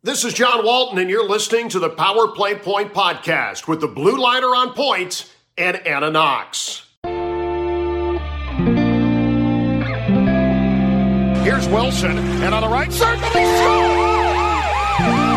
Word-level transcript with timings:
This 0.00 0.24
is 0.24 0.32
John 0.32 0.64
Walton, 0.64 1.00
and 1.00 1.10
you're 1.10 1.28
listening 1.28 1.68
to 1.70 1.80
the 1.80 1.90
Power 1.90 2.28
Play 2.28 2.54
Point 2.54 2.94
podcast 2.94 3.66
with 3.66 3.80
the 3.80 3.88
Blue 3.88 4.16
Liner 4.16 4.54
on 4.54 4.72
points 4.72 5.22
point 5.22 5.34
and 5.56 5.76
Anna 5.84 6.08
Knox. 6.08 6.86
Here's 11.42 11.66
Wilson, 11.66 12.16
and 12.16 12.54
on 12.54 12.62
the 12.62 12.68
right 12.68 12.92
he 13.32 13.44
scores! 15.18 15.27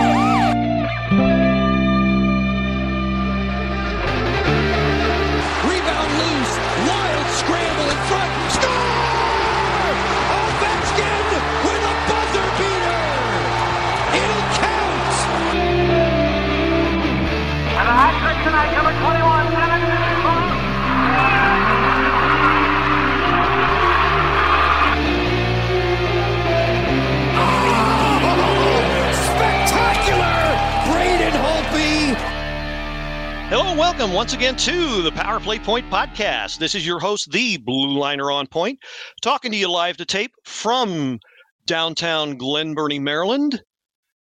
And 33.72 33.80
welcome 33.80 34.11
once 34.11 34.34
again 34.34 34.53
to 34.58 35.02
the 35.02 35.14
Power 35.14 35.39
Play 35.39 35.58
Point 35.58 35.89
podcast. 35.89 36.58
This 36.58 36.75
is 36.75 36.86
your 36.86 37.00
host, 37.00 37.31
the 37.31 37.56
Blue 37.56 37.98
Liner 37.98 38.30
on 38.30 38.45
Point, 38.45 38.78
talking 39.22 39.50
to 39.50 39.58
you 39.58 39.70
live 39.72 39.95
to 39.95 40.03
tape 40.03 40.34
from 40.44 41.20
downtown 41.67 42.36
Glen 42.36 42.73
Burnie, 42.73 43.00
Maryland, 43.00 43.64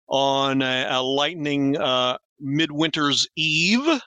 on 0.08 0.62
a, 0.62 0.88
a 0.90 1.04
lightning 1.04 1.76
uh, 1.76 2.18
midwinter's 2.40 3.28
eve. 3.36 4.02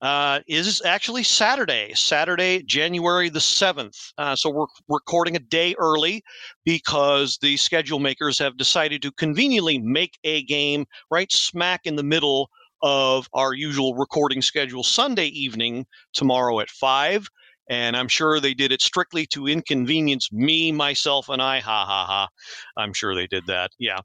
Uh, 0.00 0.40
is 0.46 0.80
actually 0.86 1.22
Saturday, 1.22 1.92
Saturday, 1.94 2.62
January 2.62 3.28
the 3.28 3.38
7th. 3.38 4.12
Uh, 4.16 4.36
so 4.36 4.48
we're 4.48 4.66
recording 4.88 5.36
a 5.36 5.40
day 5.40 5.74
early 5.78 6.22
because 6.64 7.38
the 7.42 7.58
schedule 7.58 7.98
makers 7.98 8.38
have 8.38 8.56
decided 8.56 9.02
to 9.02 9.12
conveniently 9.12 9.78
make 9.78 10.18
a 10.24 10.42
game 10.44 10.86
right 11.10 11.30
smack 11.30 11.82
in 11.84 11.96
the 11.96 12.02
middle 12.02 12.48
of 12.86 13.28
our 13.34 13.52
usual 13.52 13.96
recording 13.96 14.40
schedule 14.40 14.84
Sunday 14.84 15.26
evening 15.26 15.86
tomorrow 16.12 16.60
at 16.60 16.70
5. 16.70 17.26
And 17.68 17.96
I'm 17.96 18.06
sure 18.06 18.38
they 18.38 18.54
did 18.54 18.70
it 18.70 18.80
strictly 18.80 19.26
to 19.32 19.48
inconvenience 19.48 20.32
me, 20.32 20.70
myself, 20.70 21.28
and 21.28 21.42
I. 21.42 21.58
Ha 21.58 21.84
ha 21.84 22.06
ha. 22.06 22.28
I'm 22.76 22.92
sure 22.92 23.16
they 23.16 23.26
did 23.26 23.48
that. 23.48 23.72
Yeah. 23.80 23.98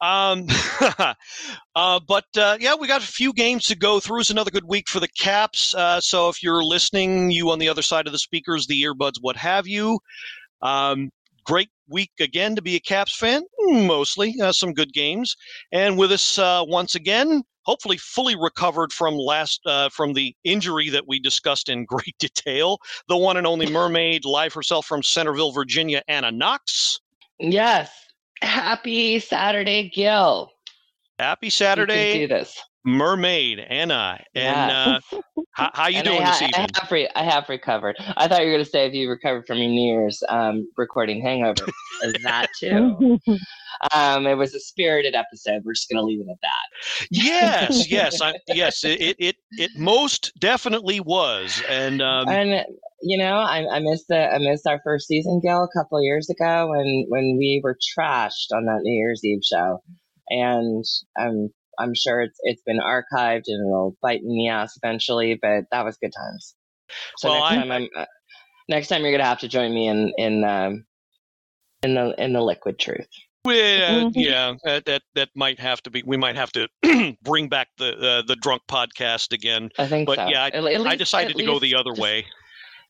Um, 0.00 0.46
uh, 1.76 2.00
but 2.08 2.24
uh, 2.34 2.56
yeah, 2.60 2.76
we 2.76 2.88
got 2.88 3.02
a 3.02 3.06
few 3.06 3.34
games 3.34 3.66
to 3.66 3.76
go 3.76 4.00
through. 4.00 4.20
It's 4.20 4.30
another 4.30 4.50
good 4.50 4.66
week 4.66 4.88
for 4.88 5.00
the 5.00 5.08
Caps. 5.18 5.74
Uh, 5.74 6.00
so 6.00 6.30
if 6.30 6.42
you're 6.42 6.64
listening, 6.64 7.30
you 7.30 7.50
on 7.50 7.58
the 7.58 7.68
other 7.68 7.82
side 7.82 8.06
of 8.06 8.14
the 8.14 8.18
speakers, 8.18 8.66
the 8.66 8.82
earbuds, 8.84 9.16
what 9.20 9.36
have 9.36 9.66
you. 9.66 9.98
Um, 10.62 11.10
great 11.44 11.68
week 11.88 12.12
again 12.20 12.56
to 12.56 12.62
be 12.62 12.76
a 12.76 12.80
Caps 12.80 13.16
fan, 13.16 13.42
mostly. 13.60 14.34
Uh, 14.40 14.52
some 14.52 14.72
good 14.72 14.92
games. 14.92 15.36
And 15.72 15.98
with 15.98 16.12
us 16.12 16.38
uh, 16.38 16.64
once 16.66 16.94
again, 16.94 17.42
hopefully 17.62 17.96
fully 17.96 18.36
recovered 18.36 18.92
from 18.92 19.14
last 19.16 19.60
uh, 19.66 19.88
from 19.88 20.12
the 20.12 20.34
injury 20.44 20.90
that 20.90 21.06
we 21.06 21.18
discussed 21.18 21.68
in 21.68 21.84
great 21.88 22.14
detail, 22.18 22.78
the 23.08 23.16
one 23.16 23.36
and 23.36 23.46
only 23.46 23.70
mermaid, 23.70 24.24
live 24.24 24.52
herself 24.52 24.86
from 24.86 25.02
Centreville, 25.02 25.52
Virginia, 25.52 26.02
Anna 26.08 26.30
Knox. 26.30 27.00
Yes. 27.38 27.90
Happy 28.42 29.18
Saturday, 29.18 29.88
Gil. 29.88 30.50
Happy 31.18 31.48
Saturday, 31.48 32.20
do 32.20 32.28
this. 32.28 32.60
Mermaid 32.84 33.58
Anna. 33.60 34.20
And 34.34 34.70
Yeah. 34.70 34.98
uh, 35.14 35.20
how, 35.52 35.70
how 35.74 35.88
you 35.88 35.98
And 35.98 36.04
doing 36.06 36.20
I, 36.22 36.24
this 36.26 36.40
ha- 36.40 36.46
evening? 36.46 36.68
I 36.76 36.80
have, 36.80 36.92
re- 36.92 37.08
I 37.14 37.22
have 37.24 37.48
recovered. 37.48 37.96
I 38.16 38.28
thought 38.28 38.40
you 38.40 38.46
were 38.46 38.52
going 38.54 38.64
to 38.64 38.70
say 38.70 38.86
if 38.86 38.94
you 38.94 39.08
recovered 39.08 39.46
from 39.46 39.58
your 39.58 39.68
New 39.68 39.92
Year's 39.94 40.22
um, 40.28 40.68
recording 40.76 41.22
hangover. 41.22 41.66
Is 42.02 42.14
that 42.22 42.48
too. 42.58 43.18
Um, 43.92 44.26
it 44.26 44.34
was 44.34 44.54
a 44.54 44.60
spirited 44.60 45.14
episode. 45.14 45.62
We're 45.64 45.74
just 45.74 45.88
going 45.88 45.98
to 46.00 46.04
leave 46.04 46.20
it 46.20 46.30
at 46.30 46.38
that. 46.42 47.08
yes, 47.10 47.88
yes, 47.90 48.20
I, 48.20 48.34
yes. 48.48 48.84
It, 48.84 49.16
it 49.18 49.36
it 49.52 49.70
most 49.76 50.32
definitely 50.38 51.00
was. 51.00 51.62
And 51.68 52.00
um, 52.02 52.28
and 52.28 52.64
you 53.02 53.18
know, 53.18 53.34
I, 53.36 53.66
I 53.68 53.80
missed 53.80 54.06
the 54.08 54.32
I 54.32 54.38
missed 54.38 54.66
our 54.66 54.80
first 54.84 55.06
season, 55.08 55.40
Gil, 55.44 55.64
a 55.64 55.78
couple 55.78 55.98
of 55.98 56.02
years 56.04 56.30
ago 56.30 56.68
when 56.68 57.06
when 57.08 57.36
we 57.38 57.60
were 57.62 57.76
trashed 57.98 58.52
on 58.52 58.64
that 58.66 58.80
New 58.82 58.92
Year's 58.96 59.24
Eve 59.24 59.40
show, 59.44 59.82
and 60.30 60.84
I'm 61.18 61.52
I'm 61.78 61.94
sure 61.94 62.20
it's 62.20 62.38
it's 62.42 62.62
been 62.62 62.78
archived 62.78 63.44
and 63.46 63.66
it'll 63.68 63.96
bite 64.02 64.20
in 64.22 64.28
the 64.28 64.48
ass 64.48 64.76
eventually, 64.82 65.38
but 65.40 65.64
that 65.72 65.84
was 65.84 65.96
good 65.96 66.12
times. 66.16 66.54
So 67.18 67.30
Well, 67.30 67.40
next 67.40 67.52
I- 67.52 67.56
time 67.56 67.72
I'm 67.72 67.88
uh, 67.96 68.04
next 68.68 68.88
time 68.88 69.02
you're 69.02 69.12
gonna 69.12 69.24
have 69.24 69.40
to 69.40 69.48
join 69.48 69.72
me 69.74 69.88
in 69.88 70.12
in 70.18 70.44
um, 70.44 70.84
in 71.82 71.94
the 71.94 72.14
in 72.22 72.32
the 72.32 72.40
liquid 72.40 72.78
truth. 72.78 73.08
Well, 73.46 74.10
yeah, 74.14 74.54
that, 74.64 74.86
that 74.86 75.02
that 75.16 75.28
might 75.34 75.60
have 75.60 75.82
to 75.82 75.90
be. 75.90 76.02
We 76.06 76.16
might 76.16 76.36
have 76.36 76.50
to 76.52 76.66
bring 77.22 77.48
back 77.50 77.68
the 77.76 77.92
uh, 77.92 78.22
the 78.26 78.36
drunk 78.36 78.62
podcast 78.70 79.32
again. 79.34 79.68
I 79.78 79.86
think 79.86 80.06
But 80.06 80.16
so. 80.16 80.28
yeah, 80.28 80.46
At- 80.46 80.54
at 80.54 80.86
I 80.86 80.96
decided 80.96 81.32
at 81.32 81.36
to 81.36 81.44
go 81.44 81.58
the 81.58 81.74
other 81.74 81.90
just- 81.90 82.00
way. 82.00 82.24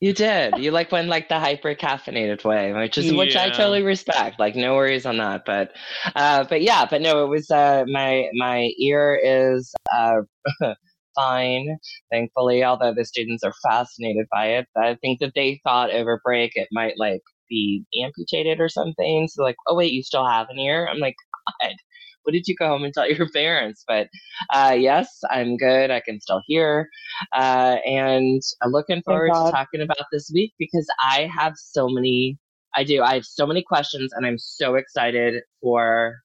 You 0.01 0.13
did. 0.13 0.57
You 0.57 0.71
like 0.71 0.91
went 0.91 1.07
like 1.07 1.29
the 1.29 1.39
hyper 1.39 1.73
caffeinated 1.73 2.43
way, 2.43 2.73
which 2.73 2.97
is 2.97 3.13
which 3.13 3.35
I 3.35 3.49
totally 3.49 3.81
respect. 3.81 4.39
Like 4.39 4.55
no 4.55 4.75
worries 4.75 5.05
on 5.05 5.17
that. 5.17 5.43
But 5.45 5.71
uh 6.15 6.43
but 6.49 6.61
yeah, 6.61 6.85
but 6.89 7.01
no, 7.01 7.23
it 7.23 7.29
was 7.29 7.49
uh 7.49 7.85
my 7.87 8.29
my 8.33 8.71
ear 8.77 9.19
is 9.23 9.73
uh 9.93 10.21
fine, 11.15 11.77
thankfully, 12.11 12.63
although 12.63 12.93
the 12.93 13.05
students 13.05 13.43
are 13.43 13.53
fascinated 13.63 14.27
by 14.31 14.47
it. 14.47 14.67
I 14.75 14.95
think 14.95 15.19
that 15.19 15.31
they 15.33 15.61
thought 15.63 15.91
over 15.91 16.19
break 16.23 16.51
it 16.55 16.67
might 16.71 16.97
like 16.97 17.21
be 17.49 17.85
amputated 18.03 18.59
or 18.59 18.69
something. 18.69 19.27
So 19.29 19.43
like, 19.43 19.55
oh 19.67 19.75
wait, 19.75 19.93
you 19.93 20.03
still 20.03 20.27
have 20.27 20.47
an 20.49 20.59
ear? 20.59 20.87
I'm 20.91 20.99
like, 20.99 21.15
God, 21.61 21.73
what 22.25 22.33
did 22.33 22.47
you 22.47 22.55
go 22.55 22.67
home 22.67 22.83
and 22.83 22.93
tell 22.93 23.09
your 23.09 23.29
parents? 23.33 23.83
But 23.87 24.09
uh 24.53 24.75
yes, 24.77 25.07
I'm 25.29 25.57
good. 25.57 25.91
I 25.91 26.01
can 26.01 26.19
still 26.19 26.41
hear. 26.45 26.89
Uh, 27.33 27.77
and 27.85 28.41
I'm 28.61 28.71
looking 28.71 29.01
forward 29.03 29.31
to 29.33 29.51
talking 29.51 29.81
about 29.81 30.05
this 30.11 30.29
week 30.33 30.53
because 30.59 30.87
I 30.99 31.29
have 31.33 31.53
so 31.55 31.87
many. 31.87 32.37
I 32.75 32.83
do. 32.83 33.01
I 33.01 33.13
have 33.13 33.25
so 33.25 33.47
many 33.47 33.63
questions, 33.63 34.11
and 34.13 34.25
I'm 34.25 34.37
so 34.37 34.75
excited 34.75 35.41
for 35.61 36.17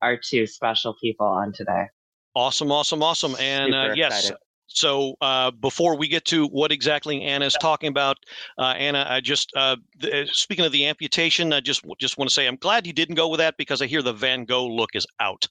our 0.00 0.16
two 0.16 0.46
special 0.46 0.96
people 1.00 1.26
on 1.26 1.52
today. 1.52 1.86
Awesome, 2.34 2.72
awesome, 2.72 3.02
awesome. 3.02 3.36
And 3.38 3.74
uh, 3.74 3.92
yes, 3.94 4.18
excited. 4.18 4.38
So 4.76 5.14
uh, 5.20 5.50
before 5.50 5.96
we 5.96 6.08
get 6.08 6.24
to 6.26 6.46
what 6.48 6.72
exactly 6.72 7.22
Anna 7.22 7.46
is 7.46 7.56
talking 7.60 7.88
about, 7.88 8.18
uh, 8.58 8.74
Anna, 8.76 9.06
I 9.08 9.20
just 9.20 9.52
uh, 9.56 9.76
th- 10.00 10.30
speaking 10.32 10.64
of 10.64 10.72
the 10.72 10.86
amputation, 10.86 11.52
I 11.52 11.60
just 11.60 11.84
just 11.98 12.18
want 12.18 12.28
to 12.28 12.34
say 12.34 12.46
I'm 12.46 12.56
glad 12.56 12.86
you 12.86 12.92
didn't 12.92 13.16
go 13.16 13.28
with 13.28 13.38
that 13.38 13.56
because 13.56 13.82
I 13.82 13.86
hear 13.86 14.02
the 14.02 14.12
Van 14.12 14.44
Gogh 14.44 14.68
look 14.68 14.90
is 14.94 15.06
out. 15.20 15.48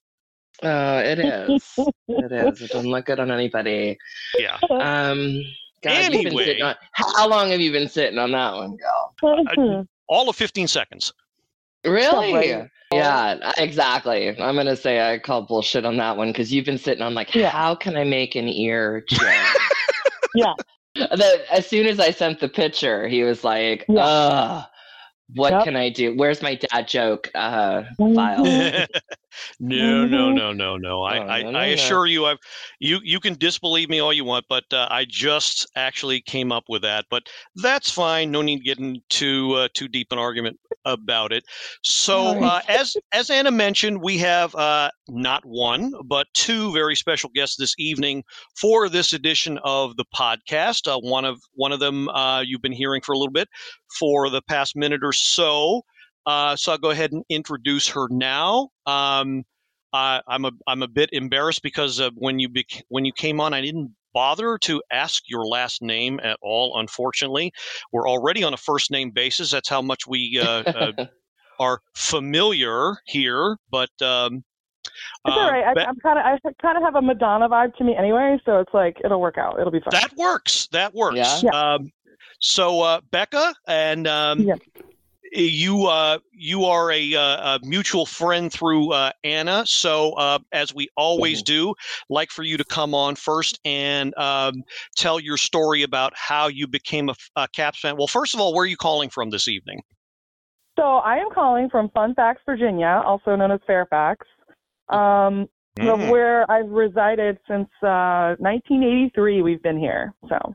Oh, 0.64 0.98
it 1.00 1.20
is. 1.20 1.64
it 2.08 2.32
is. 2.32 2.62
It 2.62 2.72
doesn't 2.72 2.90
look 2.90 3.06
good 3.06 3.20
on 3.20 3.32
anybody. 3.32 3.98
Yeah. 4.38 4.58
Um, 4.70 5.42
God, 5.82 5.92
Anyway. 5.92 6.62
on. 6.62 6.76
How 6.94 7.28
long 7.28 7.50
have 7.50 7.60
you 7.60 7.72
been 7.72 7.90
sitting 7.90 8.20
on 8.20 8.32
that 8.32 8.54
one, 8.54 8.78
Gal? 8.78 9.86
all 10.08 10.30
of 10.30 10.36
15 10.36 10.68
seconds. 10.68 11.14
Really? 11.86 12.34
Right. 12.34 12.70
Yeah, 12.92 13.54
exactly. 13.58 14.30
I'm 14.38 14.56
gonna 14.56 14.76
say 14.76 15.00
I 15.14 15.18
call 15.18 15.44
bullshit 15.44 15.86
on 15.86 15.96
that 15.98 16.18
one 16.18 16.28
because 16.30 16.52
you've 16.52 16.66
been 16.66 16.78
sitting 16.78 17.02
on 17.02 17.14
like, 17.14 17.34
Yeah. 17.34 17.50
how 17.50 17.74
can 17.74 17.96
I 17.96 18.04
make 18.04 18.36
an 18.36 18.50
ear 18.50 19.04
joke? 19.08 19.22
Yeah. 20.36 20.54
The, 20.96 21.42
as 21.50 21.66
soon 21.68 21.88
as 21.88 22.02
I 22.02 22.12
sent 22.12 22.42
the 22.42 22.50
picture, 22.50 23.08
he 23.08 23.24
was 23.24 23.46
like, 23.46 23.86
Yeah. 23.88 24.04
"Ugh, 24.04 24.66
what 25.36 25.52
Yep. 25.52 25.64
can 25.64 25.76
I 25.78 25.90
do? 25.90 26.16
Where's 26.18 26.42
my 26.42 26.56
dad 26.56 26.88
joke 26.90 27.30
uh, 27.34 27.84
Mhm. 28.00 28.16
file?" 28.16 28.88
no, 29.60 30.06
no, 30.06 30.30
Mhm. 30.32 30.36
no, 30.36 30.54
no, 30.54 30.78
no. 30.78 31.04
I, 31.04 31.40
I, 31.40 31.46
I 31.54 31.66
assure 31.68 32.06
you, 32.08 32.26
I've 32.26 32.38
you 32.80 33.00
you 33.04 33.20
can 33.20 33.36
disbelieve 33.36 33.90
me 33.90 34.00
all 34.00 34.14
you 34.14 34.26
want, 34.26 34.46
but 34.50 34.66
uh, 34.74 34.88
I 34.90 35.06
just 35.08 35.68
actually 35.76 36.22
came 36.22 36.52
up 36.52 36.66
with 36.70 36.82
that. 36.84 37.06
But 37.10 37.24
that's 37.56 37.92
fine. 37.92 38.32
No 38.32 38.42
need 38.42 38.60
to 38.60 38.64
get 38.64 38.80
into 38.80 39.54
uh, 39.54 39.68
too 39.74 39.88
deep 39.88 40.08
an 40.12 40.20
argument 40.20 40.60
about 40.86 41.32
it. 41.32 41.44
So, 41.84 42.44
uh, 42.44 42.62
as 42.68 42.96
as 43.14 43.30
Anna 43.30 43.52
mentioned, 43.52 44.02
we 44.02 44.18
have 44.20 44.54
uh, 44.56 44.90
not 45.10 45.44
one 45.46 45.92
but 46.06 46.28
two 46.34 46.72
very 46.74 46.96
special 46.96 47.30
guests 47.34 47.56
this 47.58 47.76
evening 47.78 48.24
for 48.60 48.90
this 48.90 49.14
edition 49.14 49.60
of 49.64 49.96
the 49.98 50.06
podcast. 50.16 50.88
Uh, 50.88 51.00
one 51.00 51.26
of 51.26 51.40
one 51.54 51.72
of 51.72 51.80
them 51.80 52.10
uh, 52.10 52.42
you've 52.42 52.62
been 52.62 52.72
hearing 52.72 53.02
for 53.02 53.14
a 53.14 53.18
little 53.18 53.32
bit 53.32 53.48
for 54.00 54.30
the 54.30 54.42
past 54.42 54.76
minute 54.76 55.02
or 55.04 55.14
so. 55.14 55.82
Uh, 56.26 56.56
so 56.56 56.72
I'll 56.72 56.78
go 56.78 56.92
ahead 56.92 57.12
and 57.12 57.24
introduce 57.30 57.88
her 57.90 58.08
now. 58.10 58.70
Um, 58.86 59.44
I, 59.94 60.22
I'm 60.28 60.46
a 60.46 60.52
I'm 60.68 60.84
a 60.84 60.88
bit 60.88 61.10
embarrassed 61.12 61.64
because 61.64 62.00
uh, 62.00 62.12
when 62.16 62.40
you 62.40 62.48
bec- 62.50 62.86
when 62.90 63.04
you 63.06 63.12
came 63.14 63.42
on, 63.42 63.54
I 63.54 63.62
didn't 63.62 63.92
bother 64.14 64.58
to 64.60 64.82
ask 64.92 65.24
your 65.28 65.46
last 65.46 65.82
name 65.82 66.20
at 66.24 66.38
all. 66.42 66.80
Unfortunately, 66.80 67.52
we're 67.92 68.08
already 68.08 68.44
on 68.44 68.54
a 68.54 68.58
first 68.58 68.92
name 68.92 69.12
basis. 69.12 69.52
That's 69.52 69.68
how 69.70 69.82
much 69.82 70.08
we 70.08 70.40
uh, 70.42 70.64
uh, 70.64 70.92
are 71.60 71.82
familiar 71.96 72.96
here. 73.06 73.58
But 73.70 73.90
um, 74.02 74.44
It's 74.86 74.92
all 75.26 75.40
Um, 75.42 75.50
right. 75.54 75.78
I, 75.78 75.82
I'm 75.86 75.96
kind 76.00 76.20
of 76.20 76.26
I 76.26 76.38
kind 76.62 76.78
of 76.78 76.84
have 76.84 76.96
a 76.96 77.02
Madonna 77.02 77.50
vibe 77.50 77.76
to 77.76 77.84
me 77.84 77.96
anyway, 77.98 78.40
so 78.46 78.60
it's 78.60 78.74
like 78.74 78.98
it'll 79.04 79.20
work 79.22 79.38
out. 79.38 79.60
It'll 79.60 79.72
be 79.72 79.80
fine. 79.82 79.92
that 80.00 80.16
works. 80.16 80.68
That 80.72 80.94
works. 80.94 81.18
Yeah. 81.18 81.40
Yeah. 81.44 81.74
Um, 81.74 81.92
so 82.40 82.82
uh, 82.82 83.02
Becca 83.12 83.54
and 83.68 84.08
um, 84.08 84.42
Yeah. 84.42 84.56
You 85.32 85.86
uh, 85.88 86.20
you 86.32 86.66
are 86.66 86.92
a, 86.92 87.16
uh, 87.16 87.56
a 87.56 87.60
mutual 87.64 88.06
friend 88.06 88.52
through 88.52 88.92
uh, 88.92 89.12
Anna. 89.24 89.66
So 89.66 90.14
uh, 90.14 90.40
as 90.52 90.74
we 90.74 90.90
always 90.98 91.42
do, 91.42 91.74
like 92.10 92.30
for 92.32 92.44
you 92.44 92.58
to 92.58 92.66
come 92.66 92.94
on 92.94 93.16
first 93.16 93.60
and 93.66 94.16
um, 94.18 94.64
tell 94.96 95.20
your 95.20 95.38
story 95.38 95.84
about 95.84 96.14
how 96.16 96.48
you 96.48 96.68
became 96.68 97.10
a, 97.10 97.16
a 97.36 97.48
Caps 97.48 97.80
fan. 97.80 97.96
Well, 97.98 98.08
first 98.08 98.34
of 98.34 98.42
all, 98.42 98.54
where 98.54 98.64
are 98.64 98.68
you 98.68 98.78
calling 98.78 99.10
from 99.10 99.30
this 99.30 99.48
evening? 99.48 99.82
So 100.78 100.84
I 100.84 101.18
am 101.18 101.30
calling 101.34 101.70
from 101.70 101.90
Fun 101.90 102.14
Facts, 102.16 102.42
Virginia, 102.46 103.02
also 103.06 103.36
known 103.36 103.52
as 103.52 103.60
Fairfax, 103.68 104.26
um, 104.90 105.48
Mm. 105.80 106.10
where 106.10 106.52
I've 106.52 106.70
resided 106.70 107.38
since 107.48 107.70
uh, 107.82 108.36
1983. 108.40 109.42
We've 109.42 109.64
been 109.64 109.80
here. 109.80 110.14
So 110.28 110.54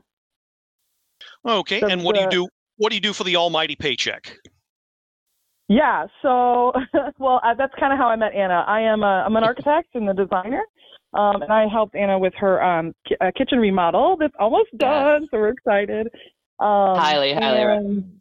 Okay, 1.43 1.79
The- 1.79 1.87
and 1.87 2.03
what 2.03 2.15
do 2.15 2.21
you 2.21 2.29
do? 2.29 2.47
What 2.77 2.89
do 2.89 2.95
you 2.95 3.01
do 3.01 3.13
for 3.13 3.23
the 3.23 3.35
almighty 3.35 3.75
paycheck? 3.75 4.37
Yeah. 5.67 6.05
So 6.21 6.73
well, 7.19 7.41
uh, 7.43 7.53
that's 7.57 7.73
kind 7.79 7.91
of 7.93 7.99
how 7.99 8.07
I 8.07 8.15
met 8.15 8.33
Anna. 8.33 8.63
I 8.67 8.81
am 8.81 9.03
a, 9.03 9.23
I'm 9.25 9.35
an 9.35 9.43
architect 9.43 9.89
and 9.95 10.09
a 10.09 10.13
designer. 10.13 10.61
Um, 11.13 11.41
and 11.41 11.51
I 11.51 11.67
helped 11.71 11.95
Anna 11.95 12.19
with 12.19 12.33
her 12.37 12.61
um, 12.61 12.93
ki- 13.07 13.15
uh, 13.21 13.31
kitchen 13.35 13.59
remodel 13.59 14.17
that's 14.19 14.33
almost 14.39 14.69
Yes. 14.73 14.79
done, 14.81 15.27
so 15.31 15.37
we're 15.37 15.49
excited. 15.49 16.07
Um, 16.59 16.95
Highly, 16.97 17.33
highly 17.33 17.61
and- 17.61 18.13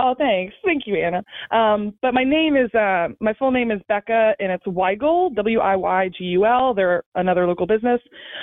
Oh, 0.00 0.14
thanks. 0.16 0.54
Thank 0.64 0.84
you, 0.86 0.96
Anna. 0.96 1.22
Um, 1.50 1.92
but 2.02 2.14
my 2.14 2.22
name 2.22 2.56
is, 2.56 2.72
uh, 2.72 3.08
my 3.20 3.32
full 3.34 3.50
name 3.50 3.72
is 3.72 3.80
Becca, 3.88 4.34
and 4.38 4.52
it's 4.52 4.64
Weigel, 4.64 5.34
W 5.34 5.58
I 5.58 5.74
Y 5.74 6.10
G 6.16 6.24
U 6.24 6.46
L. 6.46 6.72
They're 6.72 7.02
another 7.16 7.46
local 7.48 7.66
business. 7.66 8.00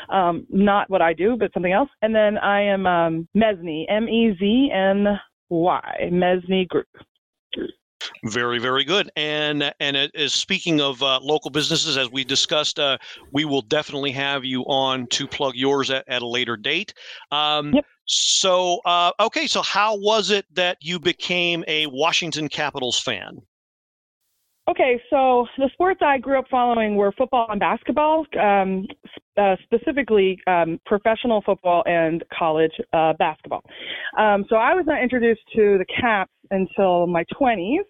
Um, 0.09 0.45
not 0.49 0.89
what 0.89 1.01
I 1.01 1.13
do, 1.13 1.37
but 1.37 1.53
something 1.53 1.71
else. 1.71 1.89
And 2.01 2.13
then 2.13 2.37
I 2.37 2.61
am 2.61 2.85
um, 2.85 3.27
Mezny, 3.37 3.85
M 3.89 4.09
E 4.09 4.35
Z 4.37 4.69
N 4.73 5.05
Y, 5.49 6.09
Mezny 6.11 6.67
Group. 6.67 6.87
Very, 8.25 8.59
very 8.59 8.83
good. 8.83 9.09
And 9.15 9.73
and 9.79 9.95
it 9.95 10.11
is 10.13 10.33
speaking 10.33 10.81
of 10.81 11.01
uh, 11.03 11.19
local 11.21 11.51
businesses, 11.51 11.97
as 11.97 12.11
we 12.11 12.23
discussed, 12.23 12.79
uh, 12.79 12.97
we 13.31 13.45
will 13.45 13.61
definitely 13.61 14.11
have 14.11 14.43
you 14.43 14.63
on 14.63 15.07
to 15.07 15.27
plug 15.27 15.55
yours 15.55 15.91
at, 15.91 16.03
at 16.07 16.21
a 16.21 16.27
later 16.27 16.57
date. 16.57 16.93
Um, 17.31 17.73
Yep. 17.73 17.85
So, 18.07 18.81
uh, 18.85 19.11
okay, 19.19 19.47
so 19.47 19.61
how 19.63 19.97
was 19.97 20.29
it 20.29 20.45
that 20.53 20.77
you 20.81 20.99
became 20.99 21.63
a 21.67 21.87
Washington 21.87 22.47
Capitals 22.49 22.99
fan? 22.99 23.41
Okay, 24.67 24.99
so 25.11 25.45
the 25.57 25.69
sports 25.73 25.99
I 26.03 26.17
grew 26.17 26.39
up 26.39 26.45
following 26.49 26.95
were 26.95 27.11
football 27.11 27.47
and 27.49 27.59
basketball, 27.59 28.25
um, 28.41 28.87
uh, 29.37 29.55
specifically 29.63 30.39
um, 30.47 30.79
professional 30.87 31.43
football 31.45 31.83
and 31.85 32.23
college 32.35 32.71
uh, 32.91 33.13
basketball. 33.19 33.61
Um, 34.17 34.43
so 34.49 34.55
I 34.55 34.73
was 34.73 34.85
not 34.87 35.03
introduced 35.03 35.41
to 35.55 35.77
the 35.77 35.85
Caps 36.01 36.31
until 36.49 37.05
my 37.05 37.23
20s 37.39 37.85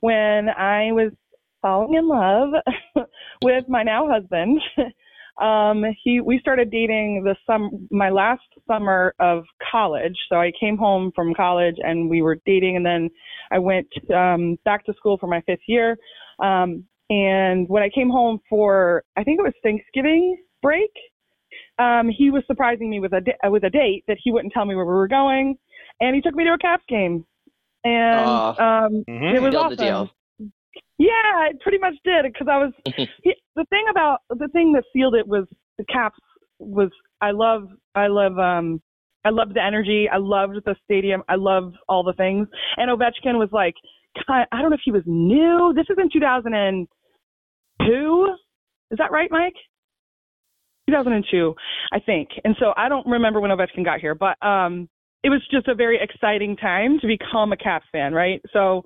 when 0.00 0.48
I 0.48 0.92
was 0.92 1.12
falling 1.60 1.94
in 1.94 2.08
love 2.08 2.50
with 3.42 3.64
my 3.68 3.82
now 3.82 4.08
husband. 4.08 4.60
um, 5.40 5.84
he 6.02 6.20
we 6.20 6.38
started 6.40 6.70
dating 6.70 7.24
the 7.24 7.36
sum 7.46 7.88
my 7.90 8.10
last 8.10 8.42
summer 8.66 9.14
of 9.20 9.44
college. 9.70 10.16
So 10.28 10.36
I 10.36 10.52
came 10.58 10.76
home 10.76 11.12
from 11.14 11.34
college 11.34 11.76
and 11.78 12.10
we 12.10 12.20
were 12.22 12.38
dating, 12.44 12.76
and 12.76 12.84
then 12.84 13.08
I 13.50 13.58
went 13.58 13.88
um, 14.14 14.58
back 14.64 14.84
to 14.86 14.94
school 14.94 15.16
for 15.18 15.28
my 15.28 15.40
fifth 15.42 15.66
year. 15.66 15.96
Um, 16.42 16.84
and 17.08 17.68
when 17.68 17.82
I 17.82 17.90
came 17.94 18.10
home 18.10 18.40
for, 18.48 19.04
I 19.16 19.24
think 19.24 19.38
it 19.38 19.42
was 19.42 19.52
Thanksgiving 19.62 20.36
break, 20.62 20.90
um, 21.78 22.08
he 22.08 22.30
was 22.30 22.42
surprising 22.46 22.90
me 22.90 23.00
with 23.00 23.12
a 23.12 23.50
with 23.50 23.64
a 23.64 23.70
date 23.70 24.04
that 24.08 24.18
he 24.22 24.30
wouldn't 24.30 24.52
tell 24.52 24.64
me 24.64 24.74
where 24.74 24.84
we 24.84 24.92
were 24.92 25.08
going, 25.08 25.56
and 26.00 26.14
he 26.14 26.20
took 26.20 26.34
me 26.34 26.44
to 26.44 26.52
a 26.52 26.58
Caps 26.58 26.84
game, 26.88 27.24
and 27.84 28.30
Aw. 28.30 28.84
um, 28.84 29.04
Mhm. 29.08 29.34
it 29.34 29.42
was 29.42 29.54
awesome. 29.54 29.70
the 29.70 29.76
deal. 29.76 30.10
Yeah, 30.98 31.48
it 31.50 31.60
pretty 31.60 31.78
much 31.78 31.94
did 32.04 32.24
because 32.24 32.48
I 32.48 32.58
was 32.58 32.72
he, 33.22 33.34
the 33.56 33.64
thing 33.70 33.86
about 33.90 34.20
the 34.30 34.48
thing 34.48 34.72
that 34.72 34.84
sealed 34.92 35.14
it 35.14 35.26
was 35.26 35.46
the 35.78 35.84
Caps 35.84 36.18
was 36.58 36.90
I 37.20 37.30
love 37.32 37.68
I 37.94 38.06
love 38.06 38.38
um 38.38 38.80
I 39.24 39.30
loved 39.30 39.54
the 39.54 39.62
energy 39.64 40.08
I 40.08 40.18
loved 40.18 40.56
the 40.64 40.76
stadium 40.84 41.22
I 41.28 41.34
loved 41.36 41.76
all 41.88 42.02
the 42.04 42.12
things 42.14 42.48
and 42.76 42.90
Ovechkin 42.90 43.38
was 43.38 43.48
like 43.52 43.74
kind 44.26 44.46
I 44.52 44.60
don't 44.60 44.70
know 44.70 44.76
if 44.76 44.82
he 44.84 44.92
was 44.92 45.02
new 45.06 45.72
this 45.74 45.86
is 45.90 45.96
in 46.00 46.08
2002 46.12 48.34
is 48.90 48.98
that 48.98 49.10
right 49.10 49.30
Mike 49.30 49.56
2002 50.88 51.54
I 51.92 52.00
think 52.00 52.28
and 52.44 52.56
so 52.58 52.72
I 52.76 52.88
don't 52.88 53.06
remember 53.06 53.40
when 53.40 53.50
Ovechkin 53.50 53.84
got 53.84 54.00
here 54.00 54.14
but 54.14 54.36
um 54.44 54.88
it 55.22 55.30
was 55.30 55.40
just 55.50 55.68
a 55.68 55.74
very 55.74 56.00
exciting 56.00 56.56
time 56.56 56.98
to 57.00 57.06
become 57.06 57.52
a 57.52 57.56
Caps 57.56 57.86
fan 57.92 58.12
right 58.12 58.40
so 58.52 58.82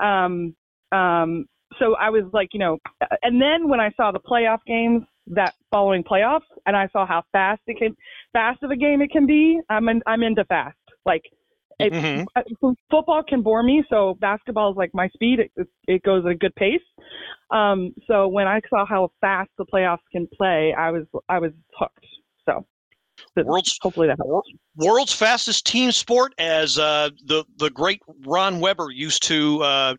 um 0.00 0.54
um 0.92 1.46
so 1.78 1.94
I 1.96 2.10
was 2.10 2.24
like, 2.32 2.48
you 2.52 2.60
know, 2.60 2.78
and 3.22 3.40
then 3.40 3.68
when 3.68 3.80
I 3.80 3.90
saw 3.96 4.10
the 4.10 4.20
playoff 4.20 4.58
games 4.66 5.02
that 5.28 5.54
following 5.70 6.02
playoffs, 6.02 6.48
and 6.66 6.76
I 6.76 6.88
saw 6.92 7.06
how 7.06 7.22
fast 7.32 7.60
it 7.66 7.78
can, 7.78 7.94
fast 8.32 8.62
of 8.62 8.70
a 8.70 8.76
game 8.76 9.02
it 9.02 9.10
can 9.10 9.26
be, 9.26 9.60
I'm 9.68 9.88
in, 9.88 10.02
I'm 10.06 10.22
into 10.22 10.44
fast. 10.46 10.76
Like, 11.04 11.22
it, 11.78 11.92
Mhm. 11.92 12.26
uh, 12.34 12.42
football 12.90 13.22
can 13.22 13.42
bore 13.42 13.62
me, 13.62 13.84
so 13.88 14.14
basketball 14.14 14.70
is 14.72 14.76
like 14.76 14.92
my 14.94 15.08
speed. 15.08 15.40
It, 15.40 15.52
it, 15.56 15.68
it 15.86 16.02
goes 16.02 16.24
at 16.24 16.32
a 16.32 16.34
good 16.34 16.54
pace. 16.56 16.82
Um, 17.50 17.94
so 18.06 18.26
when 18.26 18.48
I 18.48 18.60
saw 18.68 18.84
how 18.84 19.12
fast 19.20 19.50
the 19.58 19.66
playoffs 19.66 19.98
can 20.10 20.26
play, 20.36 20.74
I 20.74 20.90
was 20.90 21.06
I 21.28 21.38
was 21.38 21.52
hooked. 21.78 22.04
So 22.46 22.66
World's 23.46 23.78
hopefully 23.82 24.08
that 24.08 24.18
helps. 24.18 24.50
world's 24.76 25.12
fastest 25.12 25.66
team 25.66 25.92
sport, 25.92 26.32
as 26.38 26.78
uh, 26.78 27.10
the 27.26 27.44
the 27.58 27.70
great 27.70 28.00
Ron 28.26 28.60
Weber 28.60 28.90
used 28.90 29.22
to 29.24 29.62
uh, 29.62 29.94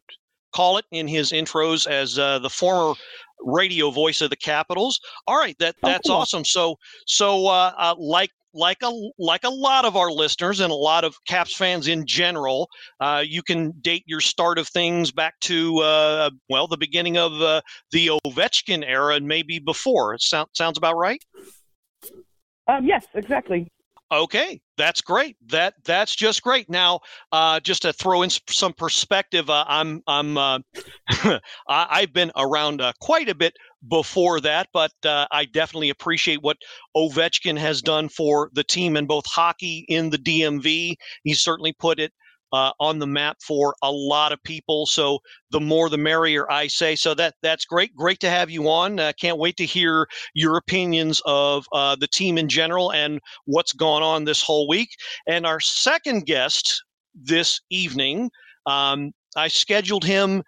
call 0.54 0.78
it 0.78 0.86
in 0.92 1.08
his 1.08 1.32
intros 1.32 1.88
as 1.88 2.18
uh, 2.18 2.40
the 2.40 2.50
former 2.50 2.94
radio 3.42 3.90
voice 3.90 4.22
of 4.22 4.30
the 4.30 4.36
Capitals. 4.36 5.00
All 5.28 5.38
right, 5.38 5.56
that 5.60 5.76
Oh, 5.84 5.88
that's 5.88 6.08
cool. 6.08 6.18
awesome. 6.18 6.46
So 6.46 6.76
so 7.06 7.48
uh, 7.48 7.74
uh, 7.78 7.96
like 7.98 8.32
like 8.54 8.78
a 8.82 8.92
like 9.20 9.44
a 9.44 9.50
lot 9.50 9.86
of 9.86 9.96
our 9.96 10.12
listeners 10.12 10.60
and 10.60 10.72
a 10.72 10.76
lot 10.76 11.04
of 11.04 11.16
Caps 11.28 11.56
fans 11.56 11.88
in 11.88 12.06
general, 12.06 12.68
uh, 13.00 13.24
you 13.26 13.44
can 13.44 13.72
date 13.82 14.04
your 14.08 14.22
start 14.22 14.58
of 14.58 14.68
things 14.68 15.12
back 15.12 15.40
to 15.42 15.78
uh, 15.80 16.30
well 16.50 16.68
the 16.68 16.78
beginning 16.78 17.18
of 17.18 17.34
uh, 17.42 17.62
the 17.92 18.12
Ovechkin 18.26 18.84
era 18.86 19.16
and 19.16 19.28
maybe 19.28 19.60
before. 19.60 20.14
It 20.16 20.22
sound, 20.22 20.50
sounds 20.54 20.78
about 20.78 20.96
right. 20.98 21.24
Um, 22.70 22.86
yes, 22.86 23.06
exactly. 23.16 23.68
Okay, 24.12 24.60
that's 24.76 25.02
great. 25.02 25.38
That 25.48 25.76
that's 25.86 26.16
just 26.16 26.42
great. 26.42 26.68
Now, 26.68 27.00
uh, 27.32 27.60
just 27.60 27.84
to 27.84 27.94
throw 27.94 28.24
in 28.24 28.32
some 28.50 28.74
perspective, 28.74 29.52
uh, 29.52 29.66
I'm 29.68 30.02
I'm 30.08 30.36
uh, 30.36 30.60
I've 31.68 32.12
been 32.12 32.32
around 32.36 32.82
uh, 32.82 32.94
quite 33.00 33.30
a 33.30 33.36
bit 33.36 33.56
before 33.88 34.40
that, 34.42 34.68
but 34.74 34.92
uh, 35.06 35.28
I 35.32 35.46
definitely 35.46 35.90
appreciate 35.90 36.42
what 36.42 36.58
Ovechkin 36.98 37.58
has 37.60 37.84
done 37.84 38.10
for 38.10 38.50
the 38.54 38.64
team 38.64 38.98
in 38.98 39.06
both 39.06 39.26
hockey 39.28 39.86
in 39.90 40.10
the 40.10 40.18
DMV. 40.18 40.96
He's 41.24 41.42
certainly 41.42 41.74
put 41.74 42.00
it 42.00 42.12
uh, 42.52 42.72
on 42.80 43.00
the 43.00 43.08
map 43.08 43.38
for 43.46 43.76
a 43.84 43.92
lot 43.92 44.32
of 44.32 44.42
people. 44.44 44.86
So 44.86 45.20
the 45.52 45.60
more 45.60 45.90
the 45.90 45.98
merrier, 45.98 46.52
I 46.52 46.68
say. 46.68 46.96
So 46.96 47.14
that 47.16 47.36
that's 47.42 47.66
great. 47.66 47.96
Great 47.96 48.20
to 48.22 48.30
have 48.30 48.50
you 48.50 48.70
on. 48.70 49.00
Uh, 49.00 49.12
can't 49.20 49.38
wait 49.38 49.58
to 49.58 49.66
hear 49.66 50.08
your 50.34 50.58
opinions 50.58 51.22
of 51.26 51.66
uh, 51.74 51.96
the 51.96 52.08
team 52.08 52.38
in 52.38 52.50
general 52.50 52.92
and 52.92 53.20
what's 53.46 53.74
gone 53.74 54.04
on 54.04 54.26
this 54.26 54.42
whole 54.42 54.68
week. 54.68 54.90
And 55.28 55.46
our 55.46 55.60
second 55.60 56.26
guest 56.26 56.84
this 57.16 57.60
evening, 57.70 58.30
um, 58.66 59.12
I 59.36 59.48
scheduled 59.48 60.04
him 60.04 60.44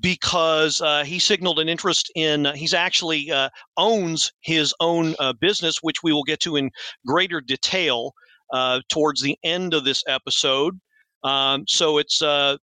because 0.00 0.80
uh, 0.80 1.04
he 1.04 1.18
signaled 1.18 1.58
an 1.58 1.68
interest 1.68 2.10
in. 2.14 2.46
Uh, 2.46 2.54
he's 2.54 2.74
actually 2.74 3.30
uh, 3.30 3.50
owns 3.76 4.32
his 4.40 4.74
own 4.80 5.14
uh, 5.18 5.32
business, 5.34 5.78
which 5.82 6.02
we 6.02 6.12
will 6.12 6.22
get 6.22 6.40
to 6.40 6.56
in 6.56 6.70
greater 7.06 7.40
detail 7.40 8.12
uh, 8.52 8.80
towards 8.90 9.20
the 9.20 9.36
end 9.44 9.74
of 9.74 9.84
this 9.84 10.02
episode. 10.08 10.78
Um, 11.24 11.64
so 11.68 11.98
it's 11.98 12.22
uh, 12.22 12.56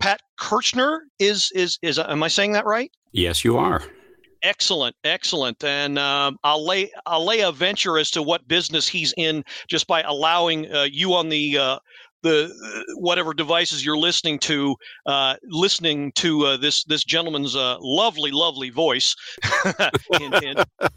Pat 0.00 0.20
Kirchner. 0.38 1.02
Is 1.18 1.50
is 1.54 1.78
is? 1.82 1.98
Am 1.98 2.22
I 2.22 2.28
saying 2.28 2.52
that 2.52 2.66
right? 2.66 2.90
Yes, 3.12 3.44
you 3.44 3.56
are. 3.56 3.82
Excellent, 4.42 4.96
excellent, 5.04 5.62
and 5.62 5.98
um, 5.98 6.36
I'll 6.42 6.66
lay 6.66 6.90
I'll 7.06 7.24
lay 7.24 7.40
a 7.40 7.52
venture 7.52 7.98
as 7.98 8.10
to 8.12 8.22
what 8.22 8.48
business 8.48 8.88
he's 8.88 9.14
in 9.16 9.44
just 9.68 9.86
by 9.86 10.02
allowing 10.02 10.72
uh, 10.72 10.88
you 10.90 11.14
on 11.14 11.28
the 11.28 11.58
uh, 11.58 11.78
the 12.22 12.46
uh, 12.46 12.94
whatever 12.96 13.34
devices 13.34 13.84
you're 13.84 13.98
listening 13.98 14.38
to 14.40 14.74
uh, 15.06 15.36
listening 15.44 16.10
to 16.12 16.46
uh, 16.46 16.56
this 16.56 16.82
this 16.84 17.04
gentleman's 17.04 17.54
uh, 17.54 17.76
lovely 17.80 18.30
lovely 18.32 18.70
voice. 18.70 19.14
Hint, 20.12 20.42
hint. 20.42 20.64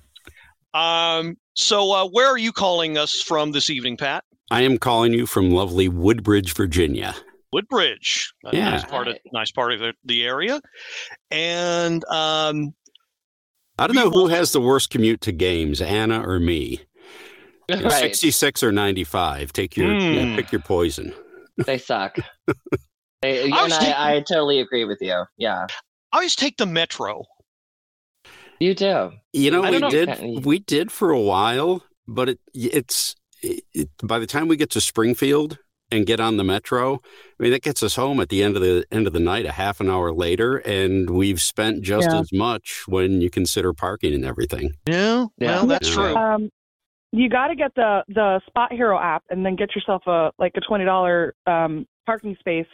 Um, 0.74 1.38
so 1.54 1.94
uh, 1.94 2.06
where 2.10 2.28
are 2.28 2.38
you 2.38 2.52
calling 2.52 2.98
us 2.98 3.22
from 3.22 3.54
this 3.54 3.70
evening, 3.70 3.96
Pat? 3.96 4.26
I 4.52 4.62
am 4.62 4.78
calling 4.78 5.14
you 5.14 5.26
from 5.26 5.52
lovely 5.52 5.90
Woodbridge, 5.90 6.54
Virginia. 6.54 7.16
Woodbridge, 7.52 8.34
a 8.46 8.56
Yeah. 8.56 8.70
nice 8.72 8.84
part 8.86 9.08
of 9.08 9.18
nice 9.32 9.52
part 9.52 9.74
of 9.74 9.80
the, 9.80 9.94
the 10.04 10.24
area, 10.26 10.60
and 11.32 12.04
um, 12.06 12.74
I 13.80 13.88
don't 13.88 13.96
know 13.96 14.10
who 14.10 14.28
has 14.28 14.52
the 14.52 14.62
worst 14.62 14.90
commute 14.90 15.22
to 15.22 15.32
games, 15.32 15.82
Anna 15.82 16.22
or 16.28 16.40
me. 16.40 16.82
right. 17.70 17.92
66 17.92 18.62
or 18.62 18.72
95. 18.72 19.54
Take 19.54 19.76
your 19.78 19.94
yeah, 19.94 20.26
Hmm. 20.26 20.36
pick 20.36 20.52
your 20.52 20.62
poison. 20.62 21.14
They 21.66 21.78
suck. 21.78 22.18
They- 23.22 23.40
I 23.42 23.44
and 23.44 23.52
was 23.54 23.78
thinking- 23.78 23.94
I, 23.94 24.16
I 24.18 24.20
totally 24.20 24.60
agree 24.60 24.84
with 24.86 25.00
you. 25.02 25.24
Yeah, 25.38 25.66
I 26.12 26.18
always 26.18 26.36
take 26.36 26.58
the 26.58 26.66
metro. 26.68 27.24
you 28.60 28.76
do. 28.76 29.12
You 29.34 29.50
know, 29.52 29.64
I 29.64 29.72
we 29.72 29.80
know. 29.80 29.90
did 29.90 30.46
we 30.46 30.60
did 30.60 30.92
for 30.92 31.10
a 31.10 31.20
while, 31.22 31.84
but 32.08 32.30
it 32.30 32.40
it's 32.54 33.16
it, 33.46 33.64
it- 33.74 33.90
by 34.04 34.20
the 34.20 34.28
time 34.28 34.48
we 34.48 34.58
get 34.58 34.70
to 34.72 34.82
Springfield 34.82 35.60
and 35.92 36.06
get 36.06 36.20
on 36.20 36.38
the 36.38 36.44
metro, 36.44 36.96
I 37.40 37.44
mean 37.44 37.52
that 37.52 37.62
gets 37.62 37.84
us 37.84 37.96
home 37.96 38.20
at 38.20 38.30
the 38.30 38.42
end 38.44 38.56
of 38.56 38.62
the 38.62 38.86
end 38.92 39.06
of 39.08 39.14
the 39.14 39.20
night 39.20 39.46
a 39.46 39.52
half 39.52 39.80
an 39.80 39.90
hour 39.90 40.12
later 40.12 40.58
and 40.58 41.10
we've 41.10 41.40
spent 41.40 41.84
just 41.84 42.10
Yeah. 42.10 42.20
as 42.22 42.32
much 42.34 42.84
when 42.88 43.22
you 43.22 43.30
consider 43.30 43.72
parking 43.74 44.14
and 44.14 44.26
everything. 44.26 44.72
Yeah, 44.88 45.26
Yeah. 45.38 45.58
well, 45.58 45.68
that's 45.68 45.90
true. 45.90 46.16
Um, 46.16 46.50
you 47.12 47.30
got 47.30 47.48
to 47.50 47.56
get 47.56 47.74
the 47.76 48.04
the 48.10 48.42
SpotHero 48.50 49.00
app 49.02 49.24
and 49.30 49.46
then 49.46 49.56
get 49.56 49.76
yourself 49.76 50.02
a 50.08 50.32
like 50.40 50.54
a 50.58 50.62
twenty 50.62 50.86
dollar 50.86 51.34
um, 51.46 51.86
parking 52.06 52.36
space 52.40 52.68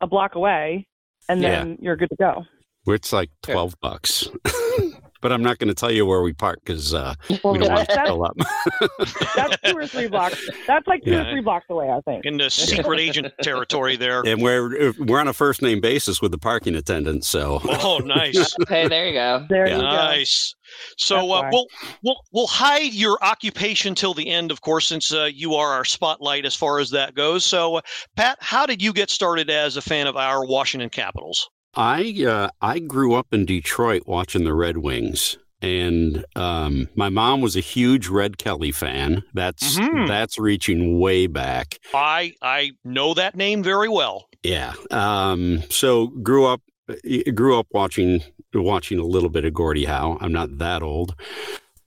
a 0.00 0.06
block 0.06 0.34
away, 0.34 0.86
and 1.28 1.42
then 1.44 1.76
you're 1.80 1.94
good 1.96 2.08
to 2.08 2.16
go. 2.16 2.42
It's 2.86 3.12
like 3.12 3.28
Sure. 3.44 3.52
12 3.54 3.74
bucks. 3.82 4.28
but 5.20 5.32
I'm 5.32 5.42
not 5.42 5.58
going 5.58 5.68
to 5.68 5.74
tell 5.74 5.90
you 5.90 6.06
where 6.06 6.22
we 6.22 6.32
park 6.32 6.58
cuz 6.64 6.94
uh, 6.94 7.14
Well, 7.44 7.52
we 7.54 7.58
don't 7.60 7.72
want 7.72 7.88
to 7.88 8.04
fill 8.04 8.24
up. 8.24 8.36
that's 9.36 9.56
two 9.64 9.76
or 9.76 9.86
three 9.86 10.08
blocks. 10.08 10.48
That's 10.66 10.86
like 10.86 11.02
two 11.04 11.10
Yeah. 11.12 11.28
or 11.28 11.32
three 11.32 11.40
blocks 11.40 11.66
away, 11.70 11.90
I 11.90 12.00
think. 12.02 12.24
Into 12.24 12.50
secret 12.50 13.00
agent 13.00 13.32
territory 13.42 13.96
there. 13.96 14.22
and 14.26 14.40
we're 14.42 14.92
we're 14.98 15.18
on 15.20 15.28
a 15.28 15.32
first 15.32 15.62
name 15.62 15.80
basis 15.80 16.20
with 16.22 16.30
the 16.32 16.38
parking 16.38 16.74
attendant, 16.74 17.24
so 17.24 17.60
Oh, 17.64 17.98
nice. 18.04 18.54
Hey, 18.68 18.88
there 18.88 19.06
you 19.06 19.12
go. 19.14 19.46
There 19.48 19.66
Yeah. 19.66 19.76
you 19.76 19.82
go. 19.82 19.88
Nice. 19.90 20.54
So 20.98 21.32
uh, 21.32 21.48
we'll 21.52 21.66
we'll 22.02 22.20
we'll 22.32 22.46
hide 22.46 22.92
your 22.94 23.18
occupation 23.22 23.94
till 23.94 24.14
the 24.14 24.28
end, 24.30 24.50
of 24.50 24.60
course, 24.60 24.86
since 24.88 25.12
uh, 25.12 25.28
you 25.32 25.54
are 25.54 25.72
our 25.72 25.84
spotlight 25.84 26.44
as 26.44 26.54
far 26.54 26.78
as 26.78 26.90
that 26.90 27.14
goes. 27.14 27.44
So, 27.44 27.76
uh, 27.76 27.80
Pat, 28.16 28.38
how 28.40 28.66
did 28.66 28.80
you 28.80 28.92
get 28.92 29.10
started 29.10 29.50
as 29.50 29.76
a 29.76 29.82
fan 29.82 30.06
of 30.06 30.16
our 30.16 30.46
Washington 30.46 30.88
Capitals? 30.90 31.48
I 31.74 32.24
uh, 32.26 32.48
I 32.60 32.78
grew 32.80 33.14
up 33.14 33.28
in 33.32 33.44
Detroit 33.46 34.02
watching 34.06 34.44
the 34.44 34.54
Red 34.54 34.78
Wings, 34.78 35.38
and 35.62 36.24
um, 36.36 36.88
my 36.96 37.08
mom 37.08 37.40
was 37.40 37.56
a 37.56 37.60
huge 37.60 38.08
Red 38.08 38.38
Kelly 38.38 38.72
fan. 38.72 39.22
That's 39.34 39.78
Mhm. 39.78 40.08
that's 40.08 40.38
reaching 40.38 40.98
way 40.98 41.26
back. 41.26 41.78
I 41.94 42.34
I 42.42 42.72
know 42.84 43.14
that 43.14 43.36
name 43.36 43.62
very 43.62 43.88
well. 43.88 44.28
Yeah. 44.42 44.72
Um, 44.90 45.62
so 45.68 46.08
grew 46.08 46.46
up 46.46 46.62
grew 47.34 47.58
up 47.58 47.68
watching 47.72 48.20
watching 48.52 48.98
a 48.98 49.04
little 49.04 49.28
bit 49.30 49.44
of 49.44 49.54
Gordie 49.54 49.84
Howe. 49.84 50.18
I'm 50.20 50.32
not 50.32 50.58
that 50.58 50.82
old. 50.82 51.14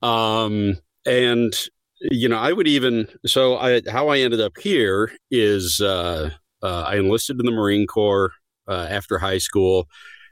Um, 0.01 0.77
and 1.05 1.53
you 1.99 2.29
know, 2.29 2.37
I 2.37 2.53
would 2.53 2.67
even 2.67 3.07
so 3.25 3.57
I 3.57 3.81
how 3.89 4.07
I 4.09 4.19
ended 4.19 4.39
up 4.39 4.57
here 4.59 5.11
is 5.31 5.81
uh, 5.81 6.29
uh, 6.61 6.83
I 6.87 6.95
enlisted 6.97 7.37
in 7.39 7.45
the 7.45 7.51
Marine 7.51 7.85
Corps 7.87 8.31
uh, 8.67 8.87
after 8.89 9.19
high 9.19 9.37
school. 9.37 9.87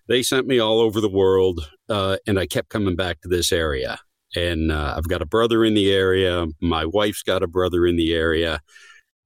They 0.07 0.23
sent 0.23 0.47
me 0.47 0.59
all 0.59 0.79
over 0.79 0.99
the 0.99 1.09
world, 1.09 1.69
uh, 1.87 2.17
and 2.27 2.39
I 2.39 2.45
kept 2.47 2.69
coming 2.69 2.95
back 2.95 3.21
to 3.21 3.29
this 3.29 3.51
area. 3.51 3.99
And 4.35 4.71
uh, 4.71 4.95
I've 4.97 5.07
got 5.07 5.21
a 5.21 5.25
brother 5.25 5.63
in 5.63 5.73
the 5.73 5.91
area. 5.91 6.47
My 6.61 6.85
wife's 6.85 7.23
got 7.23 7.43
a 7.43 7.47
brother 7.47 7.85
in 7.85 7.97
the 7.97 8.13
area, 8.13 8.61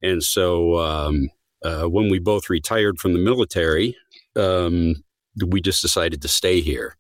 and 0.02 0.22
so 0.22 0.80
um, 0.80 1.30
uh, 1.64 1.84
when 1.84 2.10
we 2.10 2.20
both 2.20 2.50
retired 2.50 3.00
from 3.00 3.14
the 3.14 3.20
military, 3.20 3.96
um, 4.36 4.96
we 5.46 5.62
just 5.62 5.82
decided 5.82 6.22
to 6.22 6.28
stay 6.28 6.62
here. 6.62 6.96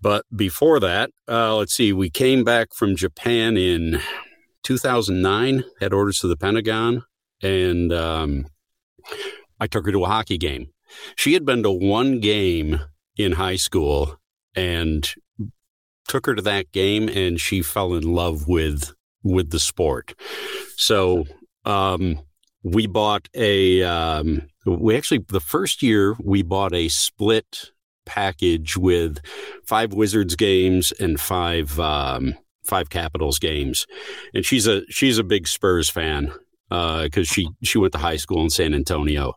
But 0.00 0.24
before 0.34 0.78
that, 0.80 1.10
uh, 1.28 1.56
let's 1.56 1.74
see, 1.74 1.92
we 1.92 2.10
came 2.10 2.44
back 2.44 2.72
from 2.72 2.96
Japan 2.96 3.56
in 3.56 4.00
2009, 4.62 5.64
had 5.80 5.92
orders 5.92 6.20
to 6.20 6.28
the 6.28 6.36
Pentagon, 6.36 7.02
and 7.42 7.92
um, 7.92 8.46
I 9.58 9.66
took 9.66 9.86
her 9.86 9.92
to 9.92 10.04
a 10.04 10.08
hockey 10.08 10.38
game. 10.38 10.68
She 11.16 11.34
had 11.34 11.44
been 11.44 11.62
to 11.62 11.70
one 11.70 12.20
game 12.20 12.80
in 13.16 13.32
high 13.32 13.56
school 13.56 14.18
and 14.54 15.08
took 16.08 16.26
her 16.26 16.34
to 16.34 16.42
that 16.42 16.72
game, 16.72 17.08
and 17.08 17.40
she 17.40 17.62
fell 17.62 17.94
in 17.94 18.02
love 18.02 18.48
with 18.48 18.92
with 19.22 19.50
the 19.50 19.58
sport. 19.58 20.14
So 20.76 21.26
um, 21.64 22.20
we 22.62 22.86
bought 22.86 23.28
a 23.34 23.82
um, 23.82 24.48
we 24.66 24.96
actually 24.96 25.24
the 25.28 25.40
first 25.40 25.82
year 25.82 26.16
we 26.22 26.42
bought 26.42 26.74
a 26.74 26.88
split 26.88 27.72
package 28.06 28.76
with 28.76 29.18
five 29.66 29.92
Wizards 29.92 30.34
games 30.34 30.92
and 30.92 31.20
five 31.20 31.78
um, 31.78 32.34
five 32.64 32.90
Capitals 32.90 33.38
games, 33.38 33.86
and 34.34 34.44
she's 34.44 34.66
a 34.66 34.82
she's 34.90 35.18
a 35.18 35.24
big 35.24 35.46
Spurs 35.46 35.88
fan 35.88 36.32
because 36.68 37.28
she 37.28 37.48
she 37.62 37.78
went 37.78 37.92
to 37.92 37.98
high 37.98 38.16
school 38.16 38.42
in 38.42 38.50
San 38.50 38.74
Antonio. 38.74 39.34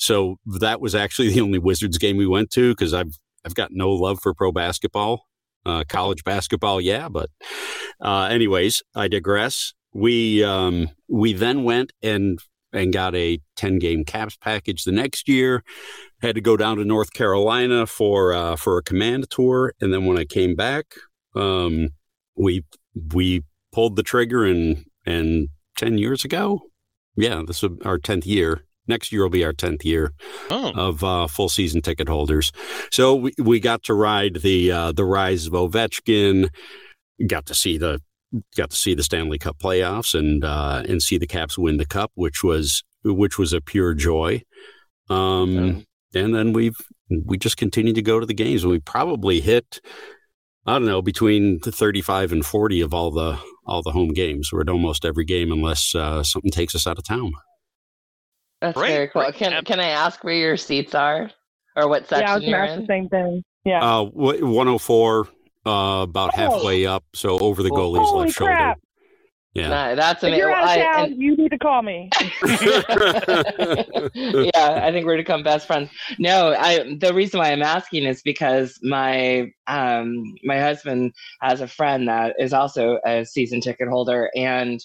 So 0.00 0.36
that 0.46 0.80
was 0.80 0.94
actually 0.94 1.28
the 1.32 1.42
only 1.42 1.58
Wizards 1.58 1.98
game 1.98 2.16
we 2.16 2.26
went 2.26 2.50
to 2.52 2.72
because 2.72 2.92
I've 2.92 3.18
I've 3.44 3.54
got 3.54 3.70
no 3.72 3.90
love 3.90 4.20
for 4.20 4.34
pro 4.34 4.50
basketball, 4.50 5.26
uh, 5.64 5.84
college 5.88 6.24
basketball, 6.24 6.80
yeah, 6.80 7.08
but 7.08 7.30
uh, 8.00 8.28
anyways, 8.30 8.82
I 8.94 9.08
digress. 9.08 9.72
We 9.92 10.42
um, 10.42 10.88
we 11.08 11.32
then 11.32 11.64
went 11.64 11.92
and 12.02 12.38
and 12.72 12.92
got 12.92 13.16
a 13.16 13.40
10 13.56 13.80
game 13.80 14.04
caps 14.04 14.36
package 14.36 14.84
the 14.84 14.92
next 14.92 15.28
year. 15.28 15.64
Had 16.22 16.36
to 16.36 16.40
go 16.40 16.56
down 16.56 16.76
to 16.76 16.84
north 16.84 17.12
carolina 17.12 17.86
for 17.86 18.32
uh, 18.32 18.56
for 18.56 18.78
a 18.78 18.82
command 18.82 19.28
tour 19.30 19.72
and 19.80 19.92
then 19.92 20.04
when 20.04 20.18
i 20.18 20.24
came 20.24 20.54
back 20.54 20.86
um, 21.34 21.88
we 22.36 22.64
we 23.14 23.42
pulled 23.72 23.96
the 23.96 24.02
trigger 24.02 24.44
and 24.44 24.84
and 25.06 25.48
10 25.76 25.98
years 25.98 26.24
ago? 26.24 26.60
Yeah 27.16 27.42
this 27.46 27.62
is 27.62 27.70
our 27.84 27.98
10th 27.98 28.26
year 28.26 28.64
next 28.90 29.10
year 29.12 29.22
will 29.22 29.30
be 29.30 29.44
our 29.44 29.54
10th 29.54 29.84
year 29.84 30.12
Oh, 30.50 30.72
of 30.76 31.02
uh, 31.02 31.26
full 31.26 31.48
season 31.48 31.80
ticket 31.80 32.08
holders. 32.08 32.52
So 32.90 33.14
we, 33.14 33.32
we 33.38 33.58
got 33.60 33.82
to 33.84 33.94
ride 33.94 34.36
the 34.42 34.70
uh, 34.70 34.92
the 34.92 35.04
rise 35.06 35.46
of 35.46 35.54
Ovechkin. 35.54 36.50
Got 37.26 37.46
to 37.46 37.54
see 37.54 37.78
the 37.78 38.00
got 38.56 38.70
to 38.70 38.76
see 38.76 38.94
the 38.94 39.02
Stanley 39.02 39.38
Cup 39.38 39.58
playoffs 39.58 40.14
and 40.18 40.44
uh, 40.44 40.82
and 40.88 41.02
see 41.02 41.16
the 41.18 41.26
Caps 41.26 41.56
win 41.56 41.78
the 41.78 41.86
cup, 41.86 42.10
which 42.14 42.44
was 42.44 42.84
which 43.02 43.38
was 43.38 43.52
a 43.54 43.60
pure 43.60 43.94
joy. 43.94 44.42
Um, 45.08 45.86
And 46.14 46.34
then 46.34 46.52
we've 46.52 46.76
we 47.26 47.38
just 47.38 47.56
continued 47.56 47.94
to 47.96 48.02
go 48.02 48.20
to 48.20 48.26
the 48.26 48.34
games. 48.34 48.62
and 48.62 48.70
We 48.72 48.80
probably 48.80 49.40
hit 49.40 49.80
I 50.66 50.74
don't 50.74 50.86
know 50.86 51.02
between 51.02 51.58
the 51.62 51.72
thirty 51.72 52.00
five 52.02 52.32
and 52.32 52.44
forty 52.44 52.80
of 52.80 52.92
all 52.94 53.10
the 53.10 53.38
all 53.66 53.82
the 53.82 53.92
home 53.92 54.12
games. 54.12 54.50
We're 54.52 54.62
at 54.62 54.68
almost 54.68 55.04
every 55.04 55.24
game 55.24 55.50
unless 55.52 55.94
uh, 55.94 56.22
something 56.22 56.50
takes 56.50 56.74
us 56.74 56.86
out 56.86 56.98
of 56.98 57.04
town. 57.04 57.32
That's 58.60 58.76
Great, 58.76 58.90
very 58.92 59.08
cool. 59.08 59.22
great. 59.22 59.34
Can 59.34 59.64
can 59.64 59.80
I 59.80 59.88
ask 59.88 60.22
where 60.22 60.34
your 60.34 60.56
seats 60.56 60.94
are, 60.94 61.30
or 61.76 61.88
what 61.88 62.06
section 62.08 62.26
yeah, 62.26 62.32
I 62.32 62.34
was 62.36 62.44
you're 62.44 62.58
gonna 62.58 62.70
ask 62.70 62.74
in? 62.76 62.80
the 62.82 62.86
same 62.86 63.08
thing. 63.08 63.42
Yeah. 63.64 63.82
Uh, 63.98 64.04
one 64.04 64.66
hundred 64.66 64.78
four, 64.80 65.28
uh, 65.66 66.02
about 66.02 66.30
Oh. 66.34 66.36
halfway 66.36 66.86
up, 66.86 67.04
so 67.14 67.38
over 67.38 67.62
the 67.62 67.70
goalie's 67.70 68.08
Holy 68.08 68.26
left 68.26 68.36
shoulder. 68.36 68.52
crap! 68.52 68.78
Yeah. 69.54 69.68
Nah, 69.68 69.94
that's 69.96 70.22
If 70.22 70.28
amazing. 70.28 70.38
you're 70.38 70.52
out 70.52 70.62
of 70.64 70.68
I, 70.70 70.76
town, 70.78 71.04
and- 71.12 71.22
you 71.22 71.36
need 71.36 71.48
to 71.50 71.58
call 71.58 71.82
me. 71.82 72.08
yeah, 74.14 74.80
I 74.84 74.90
think 74.92 75.06
we're 75.06 75.16
to 75.16 75.22
become 75.22 75.42
best 75.42 75.66
friends. 75.66 75.90
No, 76.18 76.54
I 76.56 76.96
the 77.00 77.12
reason 77.14 77.38
why 77.40 77.50
I'm 77.52 77.62
asking 77.62 78.04
is 78.04 78.22
because 78.22 78.78
my 78.82 79.50
um 79.66 80.22
my 80.44 80.58
husband 80.60 81.12
has 81.40 81.60
a 81.60 81.66
friend 81.68 82.08
that 82.08 82.36
is 82.38 82.52
also 82.52 82.98
a 83.04 83.24
season 83.24 83.60
ticket 83.60 83.88
holder 83.88 84.30
and 84.36 84.80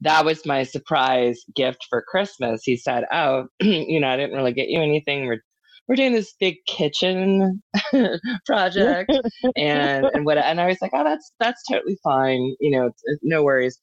that 0.00 0.24
was 0.24 0.46
my 0.46 0.62
surprise 0.62 1.42
gift 1.54 1.86
for 1.88 2.02
Christmas. 2.06 2.62
He 2.64 2.76
said, 2.76 3.04
"Oh, 3.12 3.46
you 3.60 4.00
know, 4.00 4.08
I 4.08 4.16
didn't 4.16 4.36
really 4.36 4.52
get 4.52 4.68
you 4.68 4.80
anything. 4.80 5.26
We're 5.26 5.42
we're 5.88 5.96
doing 5.96 6.12
this 6.12 6.34
big 6.40 6.56
kitchen 6.66 7.62
project 8.46 9.12
and 9.56 10.06
and 10.12 10.24
what 10.24 10.38
and 10.38 10.60
I 10.60 10.66
was 10.66 10.78
like, 10.82 10.92
"Oh, 10.94 11.04
that's 11.04 11.32
that's 11.40 11.62
totally 11.70 11.98
fine. 12.02 12.54
You 12.60 12.70
know, 12.72 12.86
it's, 12.86 13.02
it's 13.04 13.20
no 13.22 13.42
worries." 13.42 13.78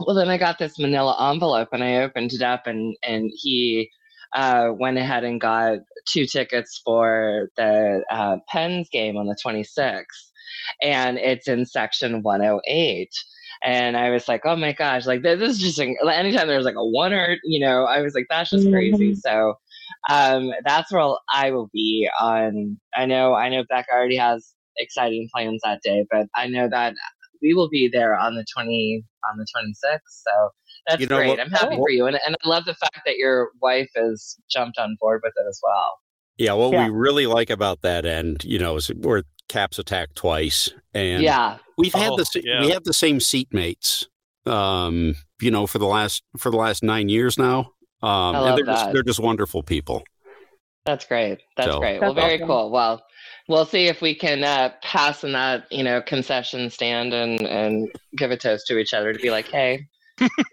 Well, 0.00 0.14
then 0.14 0.28
I 0.28 0.38
got 0.38 0.58
this 0.58 0.78
manila 0.78 1.30
envelope 1.32 1.70
and 1.72 1.82
I 1.82 1.96
opened 1.96 2.32
it 2.32 2.42
up 2.42 2.66
and 2.66 2.96
and 3.02 3.30
he 3.34 3.90
uh, 4.34 4.70
went 4.78 4.98
ahead 4.98 5.24
and 5.24 5.40
got 5.40 5.78
two 6.06 6.26
tickets 6.26 6.80
for 6.84 7.48
the 7.56 8.02
uh, 8.10 8.36
Pens 8.48 8.88
game 8.90 9.16
on 9.16 9.26
the 9.26 9.36
26th, 9.44 10.04
and 10.82 11.18
it's 11.18 11.48
in 11.48 11.64
section 11.66 12.22
108. 12.22 13.08
And 13.62 13.96
I 13.96 14.10
was 14.10 14.28
like, 14.28 14.42
oh 14.44 14.56
my 14.56 14.72
gosh, 14.72 15.06
like 15.06 15.22
this 15.22 15.40
is 15.40 15.58
just 15.58 15.78
anytime 15.80 16.46
there's 16.48 16.64
like 16.64 16.76
a 16.76 16.84
one 16.86 17.12
or 17.12 17.36
you 17.44 17.58
know, 17.60 17.84
I 17.84 18.00
was 18.02 18.14
like, 18.14 18.26
that's 18.30 18.50
just 18.50 18.70
crazy. 18.70 19.14
So 19.14 19.54
um, 20.10 20.52
that's 20.64 20.92
where 20.92 21.00
I'll- 21.00 21.20
I 21.32 21.50
will 21.50 21.68
be 21.72 22.08
on. 22.20 22.78
I 22.96 23.06
know, 23.06 23.34
I 23.34 23.48
know 23.48 23.64
Becca 23.68 23.88
already 23.92 24.16
has 24.16 24.54
exciting 24.76 25.28
plans 25.34 25.60
that 25.64 25.80
day, 25.82 26.04
but 26.10 26.26
I 26.36 26.46
know 26.46 26.68
that 26.68 26.94
we 27.42 27.54
will 27.54 27.68
be 27.68 27.88
there 27.88 28.16
on 28.16 28.34
the 28.36 28.44
20 28.54 29.04
on 29.30 29.38
the 29.38 29.46
26th. 29.56 29.98
So 30.08 30.50
that's 30.86 31.00
You 31.00 31.06
know 31.08 31.16
great. 31.16 31.28
what- 31.28 31.40
I'm 31.40 31.50
happy 31.50 31.76
what- 31.76 31.86
for 31.86 31.90
you, 31.90 32.06
and 32.06 32.18
and 32.26 32.36
I 32.44 32.48
love 32.48 32.64
the 32.64 32.74
fact 32.74 33.00
that 33.06 33.16
your 33.16 33.50
wife 33.60 33.90
has 33.96 34.36
jumped 34.50 34.78
on 34.78 34.96
board 35.00 35.20
with 35.24 35.32
it 35.36 35.46
as 35.48 35.60
well. 35.62 35.98
Yeah, 36.36 36.52
what 36.52 36.72
Yeah. 36.72 36.84
we 36.86 36.90
really 36.94 37.26
like 37.26 37.50
about 37.50 37.82
that 37.82 38.06
and 38.06 38.42
you 38.44 38.58
know, 38.60 38.76
is 38.76 38.90
we're 38.94 39.22
Caps 39.48 39.78
attack 39.78 40.14
twice, 40.14 40.68
and 40.94 41.22
yeah, 41.22 41.58
we've 41.78 41.94
had 41.94 42.10
Oh, 42.12 42.16
the 42.16 42.42
yeah. 42.44 42.60
we 42.60 42.70
have 42.70 42.84
the 42.84 42.92
same 42.92 43.18
seatmates. 43.18 44.04
Um, 44.46 45.14
you 45.40 45.50
know, 45.50 45.66
for 45.66 45.78
the 45.78 45.86
last 45.86 46.22
for 46.36 46.50
the 46.50 46.56
last 46.56 46.82
nine 46.82 47.08
years 47.08 47.38
now. 47.38 47.72
Um, 48.02 48.10
I 48.10 48.28
and 48.28 48.36
love 48.44 48.56
they're 48.56 48.64
just 48.66 48.92
they're 48.92 49.02
just 49.02 49.20
wonderful 49.20 49.62
people. 49.62 50.04
that's 50.84 51.04
great. 51.04 51.40
That's 51.56 51.72
So- 51.72 51.78
great. 51.80 52.00
Well, 52.00 52.14
That's 52.14 52.24
very 52.26 52.36
awesome. 52.36 52.46
cool. 52.48 52.70
Well, 52.70 53.02
we'll 53.48 53.66
see 53.66 53.86
if 53.88 54.00
we 54.00 54.14
can 54.14 54.44
uh, 54.44 54.70
pass 54.82 55.24
in 55.24 55.32
that 55.32 55.64
you 55.70 55.82
know 55.82 56.00
concession 56.02 56.70
stand 56.70 57.12
and 57.12 57.40
and 57.42 57.88
give 58.16 58.30
a 58.30 58.36
toast 58.36 58.66
to 58.68 58.78
each 58.78 58.94
other 58.94 59.12
to 59.12 59.18
be 59.18 59.30
like, 59.30 59.48
hey, 59.48 59.86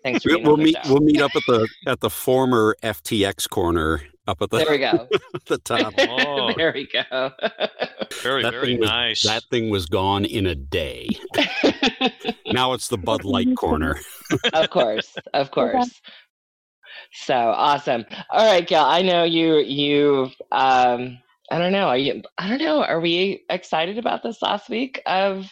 thanks 0.04 0.24
for 0.24 0.30
We'll, 0.30 0.38
being 0.38 0.48
we'll 0.48 0.58
meet 0.58 0.76
show. 0.84 0.94
we'll 0.94 1.02
meet 1.04 1.22
up 1.22 1.32
at 1.36 1.44
the 1.48 1.68
at 1.88 2.00
the 2.02 2.10
former 2.10 2.76
FTX 2.84 3.48
corner 3.50 4.02
up 4.28 4.42
at 4.42 4.50
the, 4.50 4.58
There 4.58 4.72
we 4.72 4.78
go. 4.80 5.08
the 5.48 5.58
top. 5.60 5.94
Oh. 6.00 6.54
there 6.56 6.72
we 6.74 6.88
go. 6.88 7.32
Very, 8.22 8.44
That 8.44 8.52
very 8.54 8.66
thing 8.68 8.80
was- 8.80 8.90
nice. 8.90 9.24
That 9.24 9.44
thing 9.52 9.70
was 9.70 9.86
gone 9.86 10.26
in 10.26 10.46
a 10.48 10.56
day. 10.56 11.08
Now 12.48 12.74
it's 12.74 12.88
the 12.88 12.98
Bud 12.98 13.26
Light 13.26 13.56
corner. 13.58 13.98
of 14.54 14.70
course, 14.70 15.16
of 15.34 15.52
course. 15.52 16.00
So 17.12 17.34
awesome. 17.36 18.06
All 18.30 18.46
right, 18.46 18.66
Gail. 18.66 18.84
I 18.84 19.02
know 19.02 19.24
you. 19.24 19.58
You. 19.58 20.30
Um. 20.52 21.18
I 21.52 21.60
don't 21.60 21.74
know. 21.74 21.88
Are 21.88 21.98
you? 21.98 22.22
I 22.38 22.48
don't 22.50 22.60
know. 22.62 22.82
Are 22.84 23.00
we 23.02 23.44
excited 23.50 23.98
about 23.98 24.24
this 24.24 24.42
last 24.42 24.70
week 24.70 25.02
of 25.06 25.46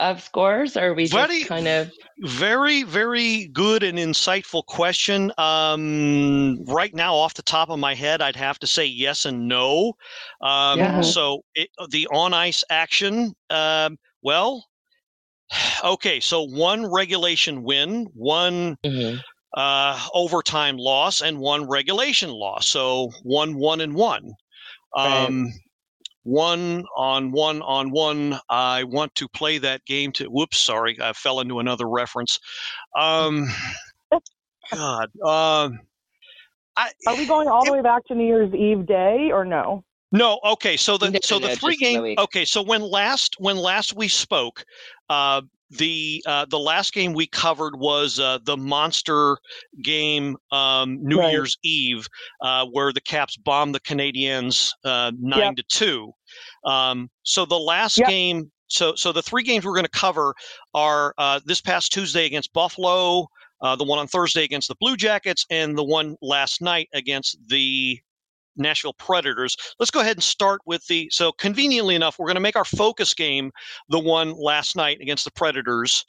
of 0.00 0.22
scores? 0.22 0.76
Or 0.76 0.88
are 0.88 0.94
we 0.94 1.04
just 1.04 1.14
Very- 1.14 1.44
kind 1.44 1.66
of? 1.68 1.90
Very, 2.20 2.82
very 2.82 3.46
good 3.48 3.82
and 3.82 3.98
insightful 3.98 4.64
question. 4.66 5.32
Um, 5.38 6.64
right 6.64 6.94
now, 6.94 7.14
off 7.14 7.34
the 7.34 7.42
top 7.42 7.68
of 7.70 7.78
my 7.78 7.94
head, 7.94 8.20
I'd 8.22 8.36
have 8.36 8.58
to 8.60 8.66
say 8.66 8.84
yes 8.86 9.24
and 9.24 9.46
no. 9.48 9.94
Um, 10.40 10.78
Yeah. 10.78 11.00
So 11.02 11.42
it, 11.54 11.70
the 11.90 12.06
on 12.12 12.34
ice 12.34 12.64
action, 12.70 13.32
um, 13.50 13.98
well, 14.22 14.66
okay. 15.84 16.20
So 16.20 16.42
one 16.42 16.90
regulation 16.90 17.62
win, 17.62 18.06
one 18.14 18.76
Mhm. 18.84 19.20
uh, 19.56 20.06
overtime 20.12 20.76
loss, 20.76 21.20
and 21.20 21.38
one 21.38 21.68
regulation 21.68 22.30
loss. 22.30 22.66
So 22.68 23.10
one, 23.22 23.56
one, 23.56 23.80
and 23.80 23.94
one. 23.94 24.32
Right. 24.96 25.46
One 26.28 26.84
on 26.94 27.30
one 27.30 27.62
on 27.62 27.90
one. 27.90 28.38
I 28.50 28.84
want 28.84 29.14
to 29.14 29.26
play 29.28 29.56
that 29.58 29.82
game 29.86 30.12
to. 30.12 30.26
Whoops, 30.26 30.58
sorry, 30.58 30.98
I 31.00 31.14
fell 31.14 31.40
into 31.40 31.58
another 31.58 31.88
reference. 31.88 32.38
Um, 32.98 33.48
God, 34.70 35.08
um, 35.24 35.80
I 36.76 36.90
Are 37.06 37.16
we 37.16 37.24
going 37.24 37.48
all 37.48 37.64
the 37.64 37.72
way 37.72 37.80
back 37.80 38.04
to 38.08 38.14
New 38.14 38.26
Year's 38.26 38.54
Eve 38.54 38.84
day 38.86 39.30
or 39.32 39.46
no? 39.46 39.82
no. 40.12 40.38
Okay, 40.44 40.76
so 40.76 40.98
the 40.98 41.12
No, 41.12 41.18
so 41.22 41.36
no, 41.36 41.40
the 41.40 41.48
just 41.48 41.60
three 41.62 41.76
for 41.76 41.78
the 41.78 41.84
game. 41.94 42.02
week. 42.02 42.20
Okay, 42.20 42.44
so 42.44 42.60
when 42.62 42.82
last 42.82 43.36
when 43.38 43.56
last 43.56 43.96
we 43.96 44.06
spoke, 44.06 44.66
uh, 45.08 45.40
the 45.70 46.22
uh, 46.26 46.44
the 46.50 46.58
last 46.58 46.92
game 46.92 47.14
we 47.14 47.26
covered 47.26 47.78
was 47.78 48.18
uh, 48.20 48.38
the 48.44 48.56
monster 48.56 49.38
game 49.82 50.36
um, 50.52 50.98
New 51.02 51.18
Right. 51.20 51.30
Year's 51.30 51.56
Eve, 51.62 52.06
uh, 52.42 52.66
where 52.66 52.92
the 52.92 53.00
Caps 53.00 53.38
bombed 53.38 53.74
the 53.74 53.80
Canadiens 53.80 54.70
uh, 54.84 55.10
nine 55.18 55.40
Yep. 55.40 55.56
to 55.56 55.62
two. 55.64 56.12
Um, 56.64 57.10
so 57.22 57.44
the 57.44 57.58
last 57.58 57.98
Yep. 57.98 58.08
game, 58.08 58.52
so 58.68 58.94
so 58.94 59.12
the 59.12 59.22
three 59.22 59.42
games 59.42 59.64
we're 59.64 59.72
going 59.72 59.84
to 59.84 59.90
cover 59.90 60.34
are 60.74 61.14
uh, 61.18 61.40
this 61.44 61.60
past 61.60 61.92
Tuesday 61.92 62.26
against 62.26 62.52
Buffalo, 62.52 63.28
uh, 63.62 63.76
the 63.76 63.84
one 63.84 63.98
on 63.98 64.06
Thursday 64.06 64.44
against 64.44 64.68
the 64.68 64.76
Blue 64.80 64.96
Jackets, 64.96 65.46
and 65.50 65.76
the 65.76 65.84
one 65.84 66.16
last 66.20 66.60
night 66.60 66.88
against 66.92 67.38
the 67.48 67.98
Nashville 68.56 68.94
Predators. 68.94 69.56
Let's 69.78 69.90
go 69.90 70.00
ahead 70.00 70.16
and 70.16 70.22
start 70.22 70.60
with 70.66 70.86
the. 70.86 71.08
So 71.10 71.32
conveniently 71.32 71.94
enough, 71.94 72.18
we're 72.18 72.26
going 72.26 72.34
to 72.34 72.40
make 72.40 72.56
our 72.56 72.64
focus 72.64 73.14
game 73.14 73.50
the 73.88 73.98
one 74.00 74.32
last 74.32 74.76
night 74.76 75.00
against 75.00 75.24
the 75.24 75.30
Predators. 75.32 76.04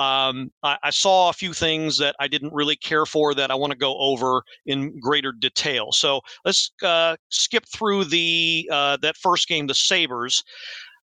Um, 0.00 0.50
I, 0.62 0.78
I 0.84 0.90
saw 0.90 1.28
a 1.28 1.34
few 1.34 1.52
things 1.52 1.98
that 1.98 2.16
I 2.18 2.26
didn't 2.26 2.54
really 2.54 2.76
care 2.76 3.04
for 3.04 3.34
that 3.34 3.50
I 3.50 3.54
want 3.54 3.72
to 3.72 3.78
go 3.78 3.98
over 3.98 4.42
in 4.64 4.98
greater 4.98 5.30
detail. 5.30 5.92
So 5.92 6.22
let's 6.46 6.72
uh, 6.82 7.16
skip 7.28 7.64
through 7.68 8.04
the 8.04 8.66
uh, 8.72 8.96
that 9.02 9.18
first 9.18 9.46
game, 9.46 9.66
the 9.66 9.74
Sabres. 9.74 10.42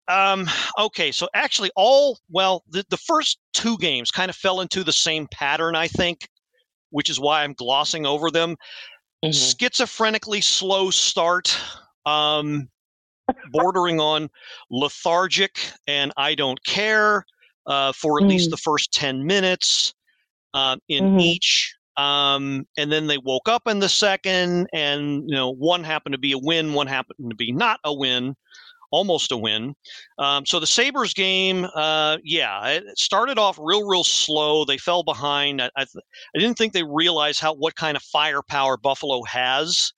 Um, 0.07 0.47
okay, 0.79 1.11
so 1.11 1.27
actually, 1.33 1.71
all 1.75 2.17
well, 2.29 2.63
the, 2.69 2.85
the 2.89 2.97
first 2.97 3.39
two 3.53 3.77
games 3.79 4.11
kind 4.11 4.29
of 4.29 4.35
fell 4.37 4.61
into 4.61 4.81
the 4.81 4.93
same 4.93 5.27
pattern, 5.29 5.75
I 5.75 5.89
think, 5.89 6.29
which 6.91 7.09
is 7.09 7.19
why 7.19 7.43
I'm 7.43 7.53
glossing 7.53 8.05
over 8.05 8.31
them 8.31 8.55
Mhm. 9.25 9.55
schizophrenically 9.55 10.41
slow 10.41 10.89
start, 10.89 11.57
um, 12.05 12.69
bordering 13.51 13.99
on 13.99 14.29
lethargic, 14.69 15.59
and 15.85 16.13
I 16.15 16.35
don't 16.35 16.63
care 16.63 17.25
uh, 17.67 17.91
for 17.93 18.21
at 18.21 18.27
least 18.27 18.49
Mm. 18.49 18.51
the 18.51 18.57
first 18.57 18.91
10 18.93 19.25
minutes 19.25 19.93
um, 20.53 20.79
in 20.87 21.05
Mhm. 21.05 21.21
each. 21.21 21.75
Um, 21.97 22.65
and 22.77 22.91
then 22.91 23.07
they 23.07 23.17
woke 23.17 23.47
up 23.47 23.67
in 23.67 23.79
the 23.79 23.89
second, 23.89 24.67
and 24.73 25.23
you 25.29 25.35
know, 25.35 25.49
one 25.49 25.83
happened 25.83 26.13
to 26.13 26.19
be 26.19 26.33
a 26.33 26.37
win, 26.37 26.73
one 26.73 26.87
happened 26.87 27.29
to 27.29 27.35
be 27.35 27.51
not 27.53 27.79
a 27.85 27.93
win, 27.93 28.35
almost 28.91 29.31
a 29.31 29.37
win. 29.37 29.73
Um, 30.17 30.45
so 30.45 30.59
the 30.59 30.67
Sabres 30.67 31.13
game, 31.13 31.65
uh, 31.73 32.17
yeah, 32.23 32.67
it 32.67 32.97
started 32.97 33.37
off 33.37 33.57
real, 33.61 33.85
real 33.87 34.03
slow. 34.03 34.65
They 34.65 34.77
fell 34.77 35.03
behind. 35.03 35.61
I, 35.61 35.69
I, 35.75 35.85
th- 35.85 36.03
I 36.35 36.39
didn't 36.39 36.57
think 36.57 36.73
they 36.73 36.83
realized 36.83 37.39
how 37.39 37.53
what 37.53 37.75
kind 37.75 37.95
of 37.97 38.03
firepower 38.03 38.77
Buffalo 38.77 39.23
has. 39.23 39.93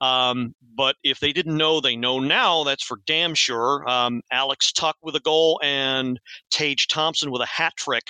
Um, 0.00 0.54
but 0.76 0.96
if 1.02 1.18
they 1.20 1.32
didn't 1.32 1.56
know, 1.56 1.80
they 1.80 1.96
know 1.96 2.20
now. 2.20 2.62
That's 2.64 2.84
for 2.84 2.98
damn 3.06 3.34
sure. 3.34 3.88
Um, 3.88 4.22
Alex 4.30 4.72
Tuch 4.72 4.94
with 5.02 5.16
a 5.16 5.20
goal 5.20 5.60
and 5.62 6.20
Tage 6.50 6.86
Thompson 6.86 7.30
with 7.30 7.42
a 7.42 7.46
hat 7.46 7.74
trick 7.76 8.04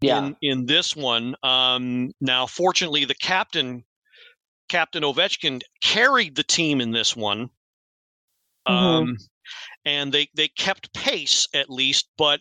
Yeah. 0.00 0.18
in 0.26 0.36
in 0.42 0.66
this 0.66 0.94
one. 0.94 1.34
Um, 1.42 2.12
now, 2.20 2.46
fortunately, 2.46 3.04
the 3.06 3.14
captain, 3.14 3.84
Captain 4.68 5.02
Ovechkin, 5.02 5.62
carried 5.82 6.34
the 6.36 6.44
team 6.44 6.80
in 6.80 6.90
this 6.90 7.16
one, 7.16 7.48
Mhm. 8.68 8.72
um, 8.72 9.16
and 9.86 10.12
they 10.12 10.28
they 10.34 10.48
kept 10.48 10.92
pace 10.92 11.48
at 11.54 11.70
least. 11.70 12.10
But 12.18 12.40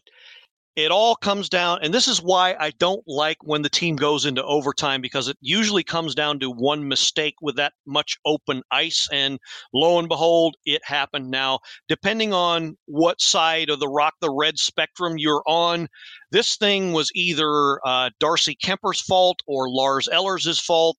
it 0.75 0.91
all 0.91 1.15
comes 1.15 1.47
down, 1.47 1.79
and 1.81 1.93
this 1.93 2.07
is 2.07 2.21
why 2.21 2.55
I 2.59 2.71
don't 2.71 3.03
like 3.07 3.37
when 3.41 3.61
the 3.61 3.69
team 3.69 3.95
goes 3.95 4.25
into 4.25 4.43
overtime 4.43 4.99
because 4.99 5.29
it 5.29 5.37
usually 5.39 5.83
comes 5.83 6.13
down 6.13 6.37
to 6.39 6.51
one 6.51 6.85
mistake 6.85 7.35
with 7.41 7.55
that 7.55 7.71
much 7.87 8.17
open 8.25 8.61
ice, 8.71 9.07
and 9.11 9.39
lo 9.73 9.99
and 9.99 10.09
behold, 10.09 10.55
it 10.65 10.81
happened. 10.83 11.31
Now, 11.31 11.59
depending 11.87 12.33
on 12.33 12.75
what 12.87 13.21
side 13.21 13.69
of 13.69 13.79
the 13.79 13.87
rock 13.87 14.15
the 14.19 14.29
red 14.29 14.59
spectrum 14.59 15.17
you're 15.17 15.43
on, 15.47 15.87
this 16.31 16.57
thing 16.57 16.91
was 16.91 17.09
either 17.15 17.79
uh, 17.85 18.09
Darcy 18.19 18.57
Kuemper's 18.61 18.99
fault 18.99 19.39
or 19.47 19.69
Lars 19.69 20.09
Ellers's 20.11 20.59
fault. 20.59 20.97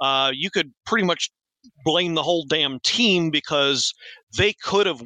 Uh, 0.00 0.30
you 0.32 0.50
could 0.50 0.72
pretty 0.84 1.04
much 1.04 1.30
blame 1.84 2.14
the 2.14 2.22
whole 2.22 2.44
damn 2.48 2.78
team 2.80 3.30
because 3.30 3.92
they 4.38 4.52
could 4.62 4.86
have. 4.86 5.02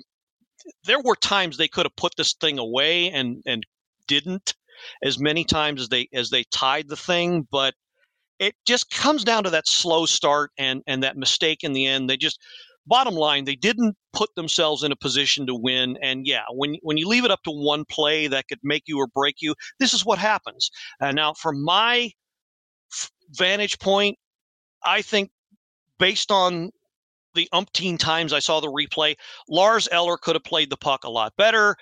There 0.84 1.00
were 1.02 1.16
times 1.16 1.56
they 1.56 1.68
could 1.68 1.86
have 1.86 1.96
put 1.96 2.12
this 2.18 2.34
thing 2.34 2.58
away 2.58 3.10
and 3.10 3.42
and 3.46 3.64
didn't 4.10 4.54
as 5.04 5.18
many 5.18 5.44
times 5.44 5.80
as 5.80 5.88
they 5.88 6.08
as 6.12 6.30
they 6.30 6.44
tied 6.50 6.88
the 6.88 6.96
thing, 6.96 7.46
but 7.50 7.74
it 8.40 8.54
just 8.66 8.90
comes 8.90 9.22
down 9.22 9.44
to 9.44 9.50
that 9.50 9.68
slow 9.68 10.04
start 10.06 10.50
and 10.58 10.82
and 10.86 11.02
that 11.02 11.16
mistake 11.16 11.62
in 11.62 11.72
the 11.72 11.86
end. 11.86 12.10
They 12.10 12.16
just 12.16 12.40
bottom 12.86 13.14
line 13.14 13.44
they 13.44 13.54
didn't 13.54 13.94
put 14.12 14.30
themselves 14.34 14.82
in 14.82 14.90
a 14.90 14.96
position 14.96 15.46
to 15.46 15.54
win. 15.54 15.96
And 16.02 16.26
yeah 16.26 16.44
when 16.50 16.76
when 16.82 16.96
you 16.96 17.06
leave 17.06 17.24
it 17.24 17.30
up 17.30 17.42
to 17.44 17.52
one 17.52 17.84
play 17.88 18.26
that 18.26 18.48
could 18.48 18.58
make 18.64 18.84
you 18.86 18.98
or 18.98 19.06
break 19.06 19.36
you 19.40 19.54
this 19.78 19.94
is 19.94 20.04
what 20.04 20.18
happens. 20.18 20.70
Uh, 21.00 21.12
now 21.12 21.32
from 21.34 21.62
my 21.64 22.10
vantage 23.32 23.78
point 23.78 24.16
i 24.84 25.00
think 25.00 25.30
based 26.00 26.32
on 26.32 26.70
the 27.34 27.48
umpteen 27.54 27.96
times 27.96 28.32
i 28.32 28.40
saw 28.40 28.58
the 28.58 28.66
replay 28.66 29.14
lars 29.48 29.88
eller 29.92 30.16
could 30.16 30.34
have 30.34 30.42
played 30.42 30.70
the 30.70 30.76
puck 30.76 31.04
a 31.04 31.10
lot 31.10 31.32
better 31.36 31.76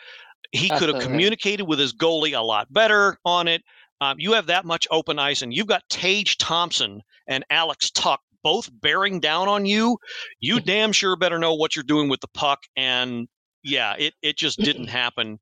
he 0.52 0.68
could 0.70 0.88
have 0.88 1.02
communicated 1.02 1.64
with 1.64 1.78
his 1.78 1.92
goalie 1.92 2.36
a 2.36 2.42
lot 2.42 2.72
better 2.72 3.18
on 3.24 3.48
it. 3.48 3.62
Um, 4.00 4.16
you 4.18 4.32
have 4.32 4.46
that 4.46 4.64
much 4.64 4.86
open 4.90 5.18
ice 5.18 5.42
and 5.42 5.52
you've 5.52 5.66
got 5.66 5.82
tage 5.90 6.38
thompson 6.38 7.02
and 7.26 7.44
alex 7.50 7.90
tuch 7.90 8.20
both 8.44 8.70
bearing 8.80 9.20
down 9.20 9.48
on 9.48 9.66
you. 9.66 9.98
You 10.40 10.60
damn 10.64 10.92
sure 10.92 11.16
better 11.16 11.38
know 11.38 11.54
what 11.54 11.74
you're 11.74 11.82
doing 11.82 12.08
with 12.08 12.20
the 12.20 12.28
puck 12.28 12.60
and 12.76 13.28
yeah 13.62 13.94
it, 13.98 14.14
it 14.22 14.38
just 14.38 14.58
didn't 14.60 14.86
happen. 14.88 15.38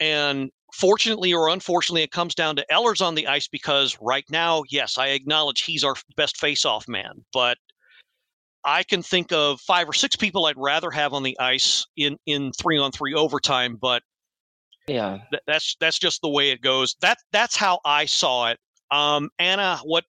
And 0.00 0.50
fortunately 0.74 1.32
or 1.32 1.48
unfortunately 1.48 2.02
it 2.02 2.10
comes 2.10 2.34
down 2.34 2.56
to 2.56 2.66
ellers 2.70 3.00
on 3.00 3.14
the 3.14 3.26
ice 3.26 3.48
because 3.48 3.96
right 4.00 4.24
now 4.30 4.62
yes 4.68 4.98
i 4.98 5.08
acknowledge 5.08 5.62
he's 5.62 5.84
our 5.84 5.94
best 6.16 6.36
face-off 6.36 6.88
man 6.88 7.24
but 7.32 7.56
i 8.64 8.82
can 8.82 9.00
think 9.00 9.32
of 9.32 9.60
five 9.60 9.88
or 9.88 9.92
six 9.92 10.16
people 10.16 10.46
i'd 10.46 10.56
rather 10.58 10.90
have 10.90 11.12
on 11.12 11.22
the 11.22 11.38
ice 11.38 11.86
in 11.96 12.18
in 12.26 12.50
three 12.52 12.78
on 12.78 12.90
three 12.90 13.14
overtime 13.14 13.78
but 13.80 14.02
Yeah. 14.88 15.18
th- 15.30 15.42
that's 15.46 15.76
that's 15.80 15.98
just 15.98 16.22
the 16.22 16.28
way 16.28 16.50
it 16.50 16.60
goes 16.60 16.96
that 17.00 17.18
that's 17.32 17.56
how 17.56 17.80
i 17.84 18.04
saw 18.04 18.48
it 18.50 18.58
um 18.90 19.30
anna 19.38 19.80
what 19.82 20.04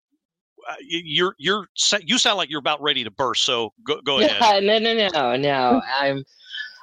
uh, 0.69 0.75
you're 0.81 1.33
you're 1.39 1.67
you 2.01 2.17
sound 2.17 2.37
like 2.37 2.49
you're 2.49 2.59
about 2.59 2.81
ready 2.81 3.03
to 3.03 3.11
burst 3.11 3.43
so 3.43 3.73
go, 3.83 4.01
go 4.01 4.19
ahead 4.19 4.63
no, 4.63 4.77
no, 4.77 5.09
no, 5.13 5.35
no. 5.35 5.81
I'm, 5.99 6.23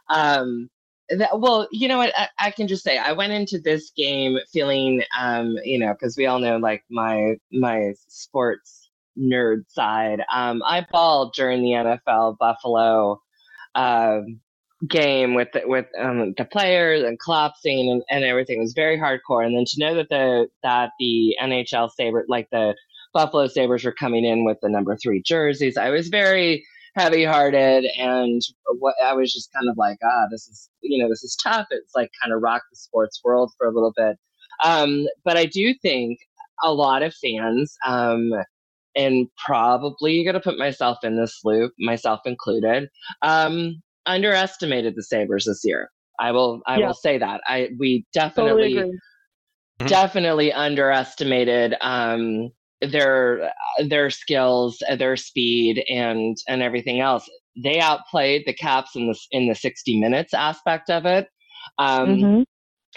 um, 0.09 0.71
that, 1.11 1.39
well, 1.39 1.69
you 1.71 1.89
know 1.89 1.99
what? 1.99 2.13
I, 2.17 2.29
I, 2.39 2.51
can 2.51 2.67
just 2.67 2.83
say 2.83 2.97
I 2.99 3.13
went 3.13 3.33
into 3.33 3.59
this 3.59 3.91
game 3.91 4.39
feeling, 4.51 5.03
um, 5.19 5.59
you 5.63 5.79
know, 5.79 5.93
because 5.93 6.17
we 6.17 6.27
all 6.27 6.39
know 6.39 6.57
like 6.57 6.83
my 6.91 7.37
my 7.53 7.93
sports 8.09 8.91
nerd 9.19 9.65
side. 9.69 10.23
Um, 10.33 10.63
I 10.65 10.87
balled 10.91 11.35
during 11.35 11.63
the 11.63 11.71
NFL 11.71 12.39
Buffalo 12.39 13.21
um, 13.75 14.41
game 14.89 15.35
with 15.35 15.49
the, 15.53 15.63
with 15.65 15.87
um, 15.99 16.35
the 16.37 16.45
players 16.45 17.03
and 17.03 17.19
collapsing 17.19 17.91
and, 17.91 18.03
and 18.11 18.25
everything. 18.25 18.61
Was 18.61 18.73
very 18.73 18.99
hardcore. 18.99 19.45
And 19.45 19.57
then 19.57 19.65
to 19.67 19.81
know 19.81 19.95
that 19.95 20.09
the 20.09 20.49
that 20.63 20.91
the 20.99 21.37
NHL 21.43 21.91
Sabre, 21.91 22.25
like 22.29 22.49
the 22.51 22.75
Buffalo 23.13 23.47
Sabres, 23.47 23.85
were 23.85 23.93
coming 23.93 24.25
in 24.25 24.45
with 24.45 24.59
the 24.63 24.69
number 24.69 24.97
three 24.97 25.23
jerseys, 25.23 25.77
I 25.77 25.91
was 25.91 26.09
very 26.09 26.65
heavy 26.97 27.25
hearted 27.25 27.85
and 27.99 28.41
what 28.79 28.95
I 29.05 29.15
was 29.15 29.33
just 29.33 29.53
kind 29.53 29.69
of 29.69 29.77
like, 29.77 29.99
ah, 30.05 30.27
this 30.31 30.47
is 30.47 30.71
you 30.81 31.03
know, 31.03 31.09
this 31.09 31.25
is 31.25 31.37
tough. 31.37 31.67
It's 31.71 31.95
like 31.95 32.11
kind 32.23 32.33
of 32.33 32.43
rocked 32.43 32.67
the 32.71 32.77
sports 32.77 33.21
world 33.25 33.53
for 33.59 33.67
a 33.67 33.73
little 33.73 33.93
bit. 33.97 34.17
Um, 34.65 35.07
but 35.25 35.37
I 35.37 35.47
do 35.47 35.75
think 35.83 36.19
a 36.63 36.73
lot 36.73 37.03
of 37.03 37.15
fans, 37.15 37.77
um, 37.87 38.33
and 38.97 39.27
probably 39.45 40.25
to 40.25 40.41
put 40.41 40.57
myself 40.57 40.99
in 41.03 41.17
this 41.17 41.41
loop, 41.45 41.73
myself 41.79 42.21
included, 42.25 42.89
um, 43.23 43.83
underestimated 44.07 44.95
the 44.97 45.03
Sabres 45.03 45.45
this 45.45 45.63
year. 45.65 45.91
I 46.21 46.33
will 46.33 46.63
I 46.67 46.79
yeah. 46.79 46.87
will 46.87 46.95
say 46.95 47.19
that. 47.19 47.41
I 47.47 47.71
we 47.79 48.05
definitely 48.13 48.75
totally 48.75 48.93
mm-hmm. 49.81 49.87
definitely 49.87 50.53
underestimated 50.53 51.75
um, 51.81 52.51
their 52.81 53.53
their 53.89 54.11
skills, 54.11 54.83
their 54.99 55.17
speed 55.17 55.85
and 55.89 56.37
and 56.49 56.63
everything 56.63 57.01
else. 57.01 57.29
They 57.63 57.81
outplayed 57.81 58.45
the 58.47 58.55
Caps 58.55 58.97
in 58.97 59.09
the 59.09 59.19
in 59.31 59.49
the 59.49 59.55
60 59.55 60.01
minutes 60.01 60.35
aspect 60.35 60.91
of 60.91 61.07
it. 61.07 61.29
Um, 61.79 62.09
mm-hmm. 62.09 62.43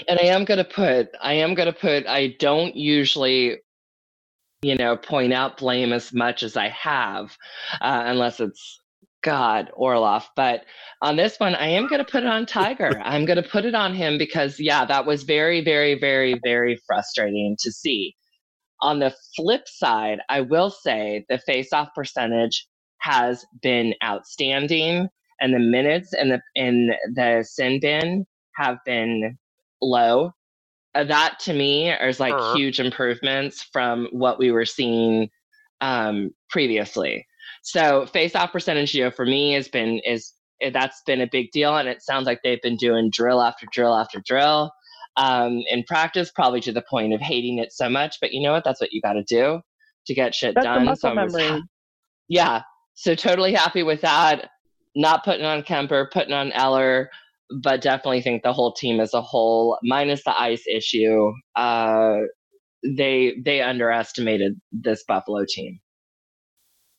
and 0.08 0.20
I 0.20 0.26
am 0.26 0.46
going 0.46 0.58
to 0.58 0.64
put 0.64 1.10
I 1.22 1.34
am 1.34 1.56
going 1.56 1.72
to 1.72 1.80
put 1.80 2.06
I 2.06 2.36
don't 2.40 2.76
usually 2.76 3.58
you 4.62 4.76
know 4.76 4.98
point 4.98 5.34
out 5.34 5.58
blame 5.58 5.94
as 5.94 6.14
much 6.14 6.44
as 6.44 6.58
I 6.58 6.70
have 6.70 7.38
uh, 7.82 8.04
unless 8.06 8.40
it's 8.40 8.82
God, 9.24 9.72
Orlov. 9.76 10.30
But 10.36 10.66
on 11.02 11.16
this 11.16 11.40
one, 11.40 11.56
I 11.56 11.68
am 11.68 11.88
going 11.88 12.04
to 12.04 12.10
put 12.10 12.24
it 12.24 12.30
on 12.30 12.46
Tiger. 12.46 13.00
I'm 13.04 13.26
going 13.26 13.42
to 13.42 13.50
put 13.50 13.66
it 13.66 13.76
on 13.76 13.94
him 13.94 14.18
because, 14.18 14.60
yeah, 14.60 14.86
that 14.86 15.06
was 15.06 15.24
very, 15.24 15.64
very, 15.64 16.00
very, 16.00 16.40
very 16.44 16.80
frustrating 16.88 17.56
to 17.60 17.72
see. 17.72 18.16
On 18.82 19.00
the 19.00 19.14
flip 19.36 19.68
side, 19.68 20.20
I 20.30 20.42
will 20.42 20.70
say 20.70 21.26
the 21.30 21.40
face-off 21.40 21.90
percentage 21.96 22.68
has 23.00 23.46
been 23.62 23.94
outstanding, 24.04 25.08
and 25.42 25.54
the 25.54 25.60
minutes 25.60 26.14
in 26.14 26.30
the 26.30 26.42
in 26.56 26.92
the 27.14 27.46
sin 27.48 27.80
bin 27.80 28.26
have 28.56 28.78
been 28.86 29.38
low. 29.82 30.32
Uh, 30.96 31.04
that 31.04 31.40
to 31.40 31.54
me 31.54 31.92
is 31.92 32.20
like 32.20 32.34
uh-huh. 32.34 32.56
huge 32.56 32.80
improvements 32.80 33.64
from 33.72 34.08
what 34.12 34.40
we 34.40 34.52
were 34.52 34.66
seeing 34.66 35.30
um, 35.82 36.32
previously. 36.50 37.26
So 37.68 38.06
face 38.06 38.34
off 38.34 38.54
percentage, 38.54 38.98
for 39.14 39.26
me 39.26 39.52
has 39.52 39.68
been 39.68 40.00
is 40.06 40.32
eh, 40.62 40.70
that's 40.70 41.02
been 41.06 41.20
a 41.20 41.28
big 41.30 41.52
deal, 41.52 41.76
and 41.76 41.90
it 41.90 42.02
sounds 42.02 42.26
like 42.26 42.40
they've 42.42 42.62
been 42.62 42.78
doing 42.78 43.10
drill 43.12 43.42
after 43.42 43.68
drill 43.74 43.94
after 43.94 44.22
drill 44.26 44.72
um, 45.18 45.62
in 45.70 45.84
practice, 45.84 46.32
probably 46.32 46.62
to 46.62 46.72
the 46.72 46.86
point 46.90 47.14
of 47.14 47.20
hating 47.20 47.58
it 47.58 47.74
so 47.74 47.90
much. 47.90 48.20
But 48.22 48.32
you 48.32 48.42
know 48.42 48.54
what? 48.54 48.64
That's 48.64 48.80
what 48.80 48.94
you 48.94 49.02
got 49.02 49.14
to 49.14 49.24
do 49.24 49.60
to 50.06 50.14
get 50.14 50.34
shit 50.34 50.56
that's 50.56 50.64
done. 50.64 50.86
muscle 50.86 51.10
so 51.10 51.14
memory. 51.14 51.62
yeah, 52.30 52.62
so 52.94 53.16
totally 53.16 53.54
happy 53.54 53.84
with 53.84 54.00
that. 54.00 54.50
Not 54.96 55.26
putting 55.26 55.46
on 55.46 55.62
Kuemper, 55.64 56.10
putting 56.10 56.34
on 56.34 56.54
Eller, 56.54 57.10
but 57.62 57.82
definitely 57.82 58.22
think 58.22 58.44
the 58.44 58.54
whole 58.54 58.72
team 58.72 59.02
as 59.02 59.14
a 59.14 59.22
whole, 59.22 59.78
minus 59.84 60.24
the 60.24 60.40
ice 60.40 60.64
issue, 60.74 61.34
uh, 61.58 62.20
they 62.82 63.36
they 63.44 63.62
underestimated 63.62 64.54
this 64.72 65.04
Buffalo 65.06 65.44
team. 65.46 65.82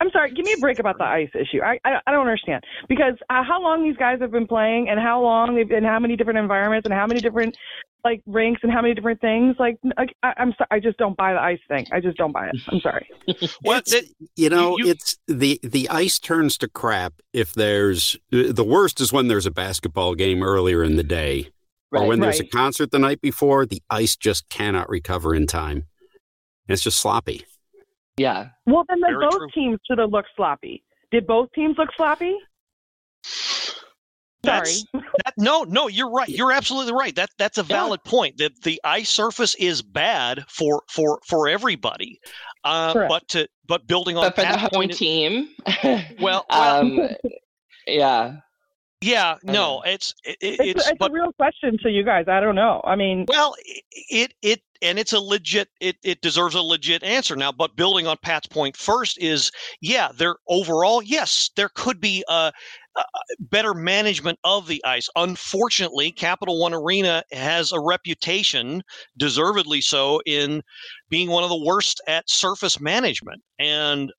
I'm 0.01 0.11
sorry. 0.13 0.31
Give 0.31 0.45
me 0.45 0.53
a 0.53 0.59
break 0.59 0.79
about 0.79 0.99
the 0.99 1.05
ice 1.05 1.31
issue. 1.35 1.61
I 1.63 1.79
I, 1.85 2.01
I 2.07 2.13
don't 2.13 2.27
understand 2.27 2.65
because 2.89 3.15
uh, 3.31 3.43
how 3.43 3.61
long 3.61 3.83
these 3.83 3.97
guys 3.97 4.21
have 4.21 4.31
been 4.31 4.47
playing 4.47 4.89
and 4.89 5.01
how 5.01 5.21
long 5.21 5.55
they've 5.55 5.69
been, 5.69 5.85
how 5.85 5.99
many 5.99 6.17
different 6.17 6.39
environments 6.39 6.87
and 6.87 6.95
how 6.95 7.07
many 7.07 7.21
different 7.21 7.57
like 8.05 8.23
rinks 8.27 8.61
and 8.63 8.73
how 8.73 8.81
many 8.81 8.95
different 8.95 9.21
things. 9.21 9.57
Like, 9.59 9.79
like 9.97 10.15
I, 10.23 10.35
am 10.39 10.53
sorry, 10.57 10.69
I 10.71 10.81
just 10.81 10.99
don't 10.99 11.17
buy 11.17 11.33
the 11.33 11.41
ice 11.41 11.59
thing. 11.69 11.87
I 11.93 12.01
just 12.01 12.17
don't 12.17 12.33
buy 12.33 12.49
it. 12.49 12.57
I'm 12.69 12.81
sorry. 12.81 13.09
well, 13.65 13.81
you 14.37 14.49
know, 14.49 14.79
you, 14.79 14.87
you, 14.87 14.91
it's 14.93 15.19
the 15.27 15.61
the 15.63 15.89
ice 15.89 16.19
turns 16.19 16.57
to 16.59 16.69
crap 16.69 17.15
if 17.33 17.53
there's 17.53 18.17
the 18.31 18.65
worst 18.65 19.01
is 19.01 19.13
when 19.13 19.29
there's 19.29 19.47
a 19.47 19.51
basketball 19.51 20.15
game 20.15 20.43
earlier 20.43 20.83
in 20.83 20.97
the 20.97 21.05
day. 21.05 21.51
Right, 21.91 22.03
or 22.03 22.07
when 22.07 22.21
there's 22.21 22.39
right. 22.39 22.49
a 22.49 22.57
concert 22.57 22.91
the 22.91 22.99
night 22.99 23.23
before, 23.23 23.65
the 23.65 23.83
ice 23.89 24.15
just 24.15 24.51
cannot 24.51 24.91
recover 24.91 25.35
in 25.35 25.47
time. 25.47 25.87
It's 26.67 26.83
just 26.83 26.99
sloppy. 26.99 27.47
Yeah. 28.19 28.49
Well, 28.67 28.85
then 28.89 29.01
the, 29.01 29.17
both 29.21 29.39
true. 29.39 29.49
teams 29.55 29.79
should 29.89 29.99
have 29.99 30.11
looked 30.11 30.29
sloppy. 30.37 30.83
Did 31.11 31.27
both 31.27 31.49
teams 31.55 31.77
look 31.79 31.91
sloppy? 31.97 32.37
Sorry. 34.45 34.71
that, 35.25 35.35
no, 35.37 35.65
no, 35.65 35.89
you're 35.89 36.11
right. 36.11 36.29
You're 36.29 36.53
absolutely 36.53 36.93
right. 36.93 37.15
That 37.15 37.31
that's 37.39 37.59
a 37.59 37.63
valid 37.63 38.01
yeah. 38.05 38.11
point. 38.11 38.39
That 38.39 38.53
the 38.63 38.81
ice 38.85 39.09
surface 39.09 39.55
is 39.57 39.83
bad 39.83 40.45
for 40.49 40.83
for 40.89 41.21
for 41.27 41.49
everybody. 41.49 42.21
Uh, 42.65 43.09
but 43.09 43.27
to 43.29 43.49
but 43.67 43.87
building 43.87 44.17
on 44.17 44.25
but 44.25 44.37
for 44.37 44.43
the 44.43 44.59
home 44.59 44.71
point, 44.71 44.93
team. 44.93 45.49
well, 45.85 46.05
well 46.21 46.47
um, 46.51 47.01
yeah. 47.87 48.37
Yeah, 49.01 49.37
no, 49.45 49.83
it's 49.83 50.13
it, 50.25 50.37
it's, 50.41 50.61
it's, 50.61 50.89
it's 50.89 50.99
but, 50.99 51.11
a 51.11 51.15
real 51.15 51.33
question 51.35 51.79
to 51.85 51.89
you 51.89 52.03
guys. 52.03 52.27
I 52.27 52.41
don't 52.41 52.57
know. 52.57 52.81
I 52.85 52.97
mean, 52.97 53.27
well, 53.29 53.55
it 54.11 54.35
it 54.43 54.61
and 54.83 54.99
it's 54.99 55.13
a 55.13 55.21
legit 55.21 55.69
it, 55.81 55.97
it 56.03 56.21
deserves 56.21 56.55
a 56.55 56.63
legit 56.63 57.03
answer 57.03 57.37
now 57.37 57.53
but 57.53 57.77
building 57.77 58.07
on 58.07 58.17
pat's 58.23 58.47
point 58.47 58.77
first 58.77 59.21
is 59.21 59.51
yeah 59.81 60.11
there 60.17 60.37
overall 60.49 61.03
yes 61.03 61.51
there 61.57 61.71
could 61.75 62.01
be 62.01 62.25
a, 62.29 62.53
a, 62.97 63.03
better 63.39 63.75
management 63.75 64.39
of 64.43 64.67
the 64.67 64.85
ice. 64.85 65.09
Unfortunately 65.17 66.13
capital 66.13 66.61
one 66.61 66.75
arena 66.75 67.23
has 67.33 67.73
a 67.73 67.81
reputation 67.81 68.83
deservedly 69.17 69.81
so 69.81 70.21
in 70.27 70.63
being 71.09 71.29
one 71.29 71.45
of 71.45 71.51
the 71.51 71.65
worst 71.65 72.01
at 72.07 72.29
surface 72.29 72.81
management 72.81 73.43
and 73.59 74.13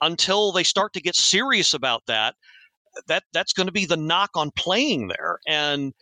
until 0.00 0.52
they 0.52 0.62
start 0.62 0.92
to 0.92 1.00
get 1.00 1.16
serious 1.16 1.74
about 1.74 2.02
that 2.06 2.34
that 3.08 3.24
that's 3.32 3.52
going 3.52 3.66
to 3.66 3.72
be 3.72 3.84
the 3.84 3.96
knock 3.96 4.30
on 4.34 4.50
playing 4.56 5.08
there 5.08 5.38
and 5.46 5.92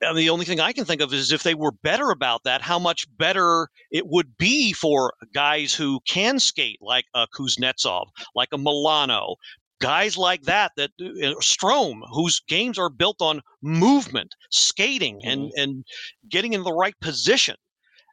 and 0.00 0.16
the 0.16 0.30
only 0.30 0.44
thing 0.44 0.60
I 0.60 0.72
can 0.72 0.84
think 0.84 1.00
of 1.00 1.12
is 1.12 1.32
if 1.32 1.42
they 1.42 1.54
were 1.54 1.72
better 1.72 2.10
about 2.10 2.44
that, 2.44 2.62
how 2.62 2.78
much 2.78 3.06
better 3.16 3.68
it 3.90 4.06
would 4.06 4.36
be 4.38 4.72
for 4.72 5.12
guys 5.34 5.74
who 5.74 6.00
can 6.06 6.38
skate, 6.38 6.78
like 6.80 7.04
a 7.14 7.26
Kuznetsov, 7.36 8.06
like 8.34 8.48
a 8.52 8.58
Milano, 8.58 9.36
guys 9.80 10.16
like 10.16 10.42
that, 10.42 10.72
that 10.76 10.90
uh, 11.00 11.34
Strome, 11.40 12.00
whose 12.12 12.40
games 12.48 12.78
are 12.78 12.90
built 12.90 13.20
on 13.20 13.40
movement, 13.62 14.34
skating, 14.50 15.20
and 15.24 15.42
mm-hmm. 15.42 15.60
and 15.60 15.84
getting 16.28 16.52
in 16.52 16.62
the 16.62 16.72
right 16.72 16.94
position. 17.00 17.56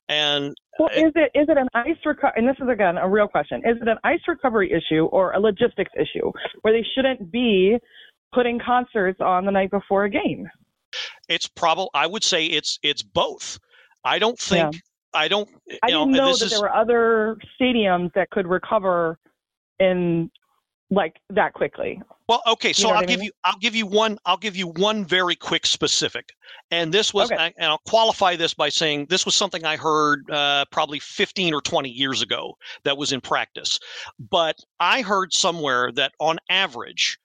And 0.07 0.55
well, 0.77 0.89
is 0.89 1.11
it 1.15 1.31
is 1.33 1.47
it 1.49 1.57
an 1.57 1.67
ice 1.73 1.97
recovery? 2.05 2.33
And 2.37 2.47
this 2.47 2.57
is 2.61 2.69
again 2.69 2.97
a 2.97 3.09
real 3.09 3.27
question: 3.27 3.61
Is 3.65 3.77
it 3.81 3.87
an 3.87 3.97
ice 4.03 4.19
recovery 4.27 4.71
issue 4.71 5.05
or 5.05 5.31
a 5.31 5.39
logistics 5.39 5.91
issue 5.99 6.31
where 6.61 6.73
they 6.73 6.85
shouldn't 6.95 7.31
be 7.31 7.77
putting 8.33 8.59
concerts 8.59 9.19
on 9.21 9.45
the 9.45 9.51
night 9.51 9.71
before 9.71 10.05
a 10.05 10.09
game? 10.09 10.47
It's 11.29 11.47
probably 11.47 11.89
I 11.93 12.07
would 12.07 12.23
say 12.23 12.45
it's 12.45 12.79
it's 12.83 13.03
both. 13.03 13.59
I 14.03 14.19
don't 14.19 14.39
think 14.39 14.73
yeah. 14.73 14.79
I 15.13 15.27
don't. 15.27 15.49
I 15.83 15.87
didn't 15.87 16.11
know, 16.11 16.25
know 16.25 16.35
that 16.35 16.45
is, 16.45 16.51
there 16.51 16.61
were 16.61 16.75
other 16.75 17.37
stadiums 17.59 18.13
that 18.13 18.29
could 18.29 18.47
recover 18.47 19.17
in 19.79 20.29
like 20.91 21.15
that 21.29 21.53
quickly. 21.53 22.01
Well, 22.27 22.41
okay, 22.47 22.73
so 22.73 22.87
you 22.87 22.93
know 22.93 22.99
I'll 22.99 23.05
give 23.05 23.19
mean? 23.19 23.25
you 23.25 23.31
I'll 23.43 23.59
give 23.59 23.75
you 23.75 23.85
one 23.85 24.17
I'll 24.25 24.37
give 24.37 24.55
you 24.55 24.67
one 24.67 25.05
very 25.05 25.35
quick 25.35 25.65
specific, 25.65 26.29
and 26.71 26.91
this 26.91 27.13
was 27.13 27.31
okay. 27.31 27.53
and 27.57 27.67
I'll 27.69 27.81
qualify 27.87 28.35
this 28.35 28.53
by 28.53 28.69
saying 28.69 29.07
this 29.09 29.25
was 29.25 29.35
something 29.35 29.63
I 29.65 29.77
heard 29.77 30.29
uh, 30.31 30.65
probably 30.71 30.99
15 30.99 31.53
or 31.53 31.61
20 31.61 31.89
years 31.89 32.21
ago 32.21 32.53
that 32.83 32.97
was 32.97 33.11
in 33.11 33.21
practice, 33.21 33.79
but 34.31 34.55
I 34.79 35.01
heard 35.01 35.33
somewhere 35.33 35.91
that 35.93 36.13
on 36.19 36.37
average 36.49 37.17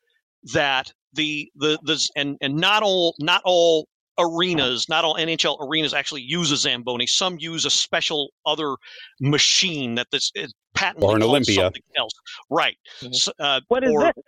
that 0.52 0.92
the 1.14 1.50
the 1.56 1.78
the 1.82 2.08
and 2.16 2.36
and 2.40 2.56
not 2.56 2.82
all 2.82 3.14
not 3.18 3.42
all 3.44 3.88
arenas, 4.20 4.88
not 4.88 5.04
all 5.04 5.14
NHL 5.14 5.56
arenas 5.60 5.94
actually 5.94 6.22
use 6.22 6.52
a 6.52 6.56
Zamboni. 6.56 7.06
Some 7.06 7.36
use 7.38 7.64
a 7.64 7.70
special 7.70 8.30
other 8.46 8.76
machine 9.20 9.94
that 9.94 10.08
this 10.12 10.30
is 10.34 10.52
patently 10.74 11.08
or 11.08 11.16
an 11.16 11.22
Olympia. 11.22 11.62
something 11.62 11.82
else. 11.96 12.12
Right. 12.50 12.76
Mm-hmm. 13.00 13.12
So, 13.12 13.32
uh, 13.40 13.60
what 13.68 13.84
is 13.84 13.90
or, 13.90 14.04
this? 14.04 14.24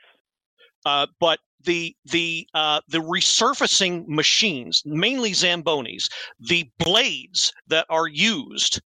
Uh, 0.85 1.07
but 1.21 1.39
the 1.65 1.95
the 2.07 2.47
uh, 2.55 2.81
the 2.89 2.99
resurfacing 2.99 4.07
machines, 4.09 4.83
mainly 4.85 5.33
Zambonis, 5.33 6.09
the 6.41 6.69
blades 6.79 7.53
that 7.69 7.87
are 7.89 8.09
used 8.09 8.81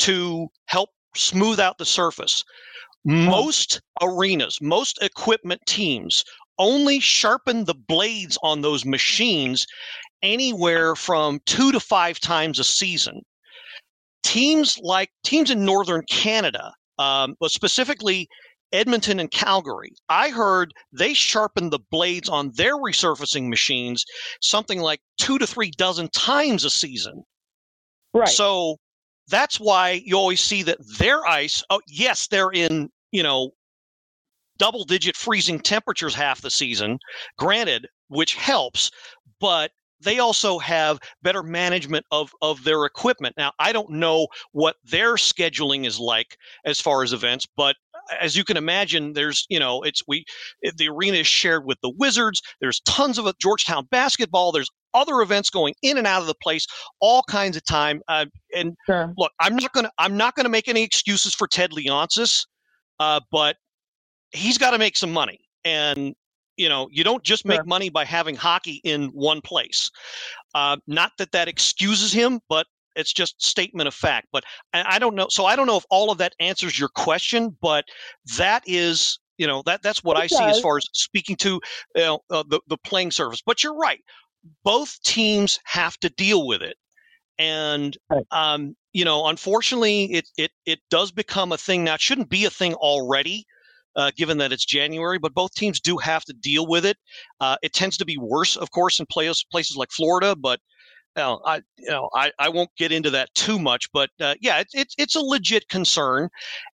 to 0.00 0.48
help 0.66 0.90
smooth 1.16 1.58
out 1.58 1.78
the 1.78 1.86
surface. 1.86 2.44
Most 3.04 3.80
arenas, 4.02 4.60
most 4.60 4.98
equipment 5.00 5.62
teams 5.66 6.24
only 6.58 7.00
sharpen 7.00 7.64
the 7.64 7.74
blades 7.74 8.36
on 8.42 8.60
those 8.60 8.84
machines 8.84 9.66
anywhere 10.22 10.94
from 10.96 11.40
two 11.46 11.72
to 11.72 11.80
five 11.80 12.20
times 12.20 12.58
a 12.58 12.64
season. 12.64 13.22
Teams 14.22 14.78
like 14.82 15.10
teams 15.24 15.50
in 15.50 15.64
northern 15.64 16.02
Canada, 16.10 16.72
um, 16.98 17.34
but 17.40 17.50
specifically 17.50 18.28
Edmonton 18.72 19.20
and 19.20 19.30
Calgary, 19.30 19.92
I 20.08 20.28
heard 20.28 20.74
they 20.92 21.14
sharpen 21.14 21.70
the 21.70 21.78
blades 21.90 22.28
on 22.28 22.50
their 22.54 22.76
resurfacing 22.76 23.48
machines 23.48 24.04
something 24.42 24.80
like 24.80 25.00
two 25.16 25.38
to 25.38 25.46
three 25.46 25.70
dozen 25.70 26.08
times 26.08 26.64
a 26.64 26.70
season. 26.70 27.22
Right. 28.12 28.28
So 28.28 28.76
that's 29.28 29.60
why 29.60 30.02
you 30.04 30.16
always 30.16 30.40
see 30.40 30.62
that 30.64 30.78
their 30.98 31.26
ice, 31.26 31.62
oh, 31.70 31.80
yes, 31.86 32.26
they're 32.26 32.50
in, 32.50 32.90
you 33.12 33.22
know, 33.22 33.52
double 34.58 34.84
digit 34.84 35.16
freezing 35.16 35.60
temperatures 35.60 36.14
half 36.14 36.40
the 36.40 36.50
season, 36.50 36.98
granted, 37.38 37.86
which 38.08 38.34
helps, 38.34 38.90
but 39.40 39.70
they 40.00 40.18
also 40.18 40.58
have 40.58 40.98
better 41.22 41.42
management 41.42 42.06
of, 42.10 42.30
of 42.42 42.64
their 42.64 42.84
equipment. 42.84 43.34
Now, 43.36 43.52
I 43.58 43.72
don't 43.72 43.90
know 43.90 44.28
what 44.52 44.76
their 44.84 45.14
scheduling 45.14 45.86
is 45.86 45.98
like 45.98 46.36
as 46.64 46.80
far 46.80 47.02
as 47.02 47.12
events, 47.12 47.46
but 47.56 47.76
as 48.20 48.36
you 48.36 48.44
can 48.44 48.56
imagine, 48.56 49.12
there's 49.12 49.46
you 49.48 49.58
know 49.58 49.82
it's 49.82 50.02
we 50.06 50.24
the 50.76 50.88
arena 50.88 51.18
is 51.18 51.26
shared 51.26 51.64
with 51.64 51.78
the 51.82 51.92
Wizards. 51.98 52.40
There's 52.60 52.80
tons 52.80 53.18
of 53.18 53.30
Georgetown 53.38 53.86
basketball. 53.90 54.52
There's 54.52 54.70
other 54.94 55.20
events 55.20 55.50
going 55.50 55.74
in 55.82 55.98
and 55.98 56.06
out 56.06 56.20
of 56.20 56.26
the 56.26 56.34
place 56.42 56.66
all 57.00 57.22
kinds 57.28 57.56
of 57.56 57.64
time. 57.64 58.00
Uh, 58.08 58.26
and 58.54 58.74
sure. 58.86 59.12
look, 59.16 59.32
I'm 59.40 59.56
not 59.56 59.72
gonna 59.72 59.90
I'm 59.98 60.16
not 60.16 60.34
gonna 60.34 60.48
make 60.48 60.68
any 60.68 60.82
excuses 60.82 61.34
for 61.34 61.46
Ted 61.46 61.70
Leonsis, 61.72 62.46
uh, 63.00 63.20
but 63.30 63.56
he's 64.32 64.58
got 64.58 64.72
to 64.72 64.78
make 64.78 64.96
some 64.96 65.12
money, 65.12 65.40
and 65.64 66.14
you 66.58 66.68
know 66.68 66.88
you 66.90 67.04
don't 67.04 67.22
just 67.22 67.46
make 67.46 67.58
Sure. 67.58 67.64
money 67.64 67.88
by 67.88 68.04
having 68.04 68.34
hockey 68.34 68.80
in 68.84 69.06
one 69.08 69.40
place. 69.40 69.90
Uh, 70.54 70.76
not 70.86 71.12
that 71.18 71.32
that 71.32 71.48
excuses 71.48 72.12
him, 72.12 72.40
but 72.48 72.66
it's 72.96 73.12
just 73.12 73.40
statement 73.42 73.86
of 73.86 73.94
fact. 73.94 74.26
But 74.32 74.44
I, 74.74 74.98
don't 74.98 75.14
know. 75.14 75.28
So 75.30 75.46
I 75.46 75.54
don't 75.56 75.68
know 75.68 75.76
if 75.76 75.84
all 75.88 76.10
of 76.10 76.18
that 76.18 76.34
answers 76.40 76.78
your 76.78 76.88
question, 76.88 77.56
but 77.62 77.84
that 78.36 78.62
is 78.66 79.18
you 79.38 79.46
know 79.46 79.62
that 79.66 79.82
that's 79.82 80.02
what 80.02 80.16
It 80.16 80.24
I 80.24 80.26
see 80.26 80.44
as 80.44 80.60
far 80.60 80.76
as 80.76 80.86
speaking 80.92 81.36
to 81.36 81.60
you 81.94 82.02
know, 82.02 82.20
uh, 82.28 82.42
the 82.48 82.60
the 82.66 82.76
playing 82.78 83.12
surface. 83.12 83.40
But 83.44 83.62
you're 83.62 83.76
right. 83.76 84.00
Both 84.64 85.00
teams 85.02 85.58
have 85.64 85.96
to 86.00 86.10
deal 86.10 86.46
with 86.46 86.62
it, 86.62 86.76
and 87.38 87.96
um, 88.32 88.74
you 88.92 89.04
know, 89.04 89.26
unfortunately, 89.26 90.12
it 90.12 90.28
it 90.36 90.50
it 90.66 90.80
does 90.90 91.12
become 91.12 91.52
a 91.52 91.58
thing 91.58 91.84
now. 91.84 91.94
It 91.94 92.00
shouldn't 92.00 92.30
be 92.30 92.44
a 92.44 92.50
thing 92.50 92.74
already. 92.74 93.46
Uh, 93.98 94.12
given 94.16 94.38
that 94.38 94.52
it's 94.52 94.64
January, 94.64 95.18
but 95.18 95.34
both 95.34 95.52
teams 95.54 95.80
do 95.80 95.96
have 95.98 96.24
to 96.24 96.32
deal 96.32 96.68
with 96.68 96.86
it. 96.86 96.96
Uh, 97.40 97.56
it 97.62 97.72
tends 97.72 97.96
to 97.96 98.04
be 98.04 98.16
worse, 98.16 98.56
of 98.56 98.70
course, 98.70 99.00
in 99.00 99.06
places 99.06 99.44
places 99.50 99.76
like 99.76 99.90
Florida, 99.90 100.36
but 100.36 100.60
you 101.16 101.22
know, 101.24 101.40
I 101.44 101.56
you 101.76 101.90
know 101.90 102.08
I, 102.14 102.30
I 102.38 102.48
won't 102.48 102.70
get 102.78 102.92
into 102.92 103.10
that 103.10 103.34
too 103.34 103.58
much. 103.58 103.90
But 103.92 104.10
uh, 104.20 104.34
yeah, 104.40 104.60
it's 104.60 104.74
it's 104.74 104.94
it's 104.98 105.16
a 105.16 105.20
legit 105.20 105.68
concern, 105.68 106.28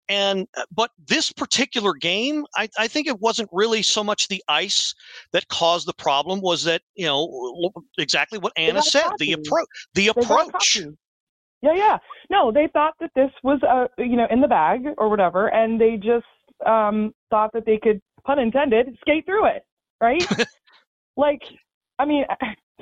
and 0.09 0.47
uh, 0.57 0.65
but 0.71 0.91
this 1.09 1.33
particular 1.33 1.95
game, 1.95 2.45
I, 2.57 2.69
I 2.79 2.89
think 2.89 3.07
it 3.07 3.21
wasn't 3.21 3.49
really 3.53 3.83
so 3.83 4.05
much 4.05 4.29
the 4.29 4.43
ice 4.49 4.95
that 5.33 5.49
caused 5.49 5.89
the 5.89 5.95
problem. 5.95 6.43
Was 6.43 6.65
that 6.65 6.83
you 6.95 7.07
know 7.07 7.71
exactly 7.97 8.39
what 8.39 8.53
Anna 8.57 8.83
said 8.83 9.05
the 9.19 9.33
cocky. 9.33 9.33
approach 9.33 9.69
the 9.95 10.09
approach. 10.09 10.79
Yeah, 11.63 11.75
yeah. 11.75 11.99
No, 12.29 12.53
they 12.53 12.69
thought 12.71 12.95
that 13.01 13.11
this 13.17 13.31
was 13.43 13.63
uh 13.63 13.87
you 13.97 14.17
know 14.17 14.27
in 14.31 14.43
the 14.43 14.49
bag 14.49 14.85
or 14.99 15.09
whatever, 15.09 15.49
and 15.49 15.81
they 15.81 15.97
just 15.97 16.27
um 16.67 17.13
thought 17.31 17.51
that 17.53 17.67
they 17.67 17.79
could, 17.83 18.01
pun 18.25 18.39
intended, 18.39 18.97
skate 19.01 19.27
through 19.27 19.47
it, 19.47 19.65
right? 20.01 20.23
like, 21.17 21.43
I 21.99 22.05
mean, 22.05 22.25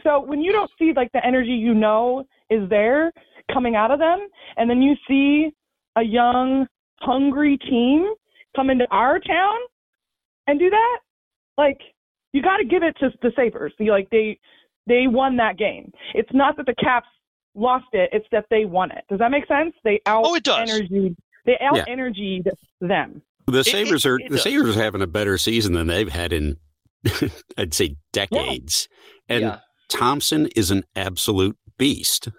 so 0.03 0.21
when 0.21 0.41
you 0.41 0.53
don't 0.53 0.71
see 0.79 0.93
like 0.95 1.11
the 1.13 1.25
energy 1.25 1.51
you 1.53 1.75
know 1.75 2.25
is 2.51 2.69
there 2.69 3.13
coming 3.53 3.77
out 3.77 3.91
of 3.91 3.99
them, 3.99 4.27
and 4.57 4.69
then 4.69 4.83
you 4.83 4.95
see 5.09 5.51
a 5.97 6.03
young, 6.03 6.67
hungry 7.01 7.59
team 7.59 8.07
come 8.57 8.71
into 8.71 8.87
our 8.91 9.19
town 9.19 9.57
and 10.47 10.59
do 10.59 10.71
that, 10.71 10.99
like 11.59 11.79
you 12.33 12.43
got 12.43 12.57
to 12.59 12.65
give 12.65 12.83
it 12.83 12.97
to 13.01 13.11
the 13.23 13.33
Sabres. 13.37 13.73
Like 13.79 14.09
they 14.11 14.39
they 14.87 15.07
won 15.07 15.37
that 15.37 15.59
game. 15.59 15.91
It's 16.15 16.33
not 16.33 16.57
that 16.57 16.67
the 16.67 16.75
Caps 16.83 17.09
lost 17.55 17.87
it; 17.93 18.11
it's 18.13 18.27
that 18.33 18.47
they 18.51 18.65
won 18.65 18.91
it. 18.91 19.05
Does 19.09 19.19
that 19.19 19.31
make 19.31 19.47
sense? 19.47 19.75
They 19.85 20.01
out 20.07 20.25
Oh, 20.25 20.35
it 20.35 20.43
does. 20.43 20.59
energied. 20.59 21.17
They 21.45 21.59
out 21.61 21.77
Yeah. 21.77 21.85
energied 21.89 22.49
them. 22.81 23.23
The 23.47 23.61
it- 23.61 23.67
Sabres 23.67 24.07
are 24.07 24.19
it 24.19 24.31
the. 24.31 24.39
Sabres 24.39 24.77
are 24.77 24.83
having 24.83 25.03
a 25.03 25.07
better 25.07 25.37
season 25.39 25.73
than 25.75 25.87
they've 25.89 26.09
had 26.09 26.33
in 26.33 26.57
I'd 27.59 27.75
say 27.75 27.97
decades. 28.13 28.89
And 29.29 29.43
yeah. 29.43 29.59
Thompson 29.89 30.47
is 30.57 30.71
an 30.71 30.85
absolute 30.97 31.57
beast. 31.79 32.29
Uh, 32.29 32.33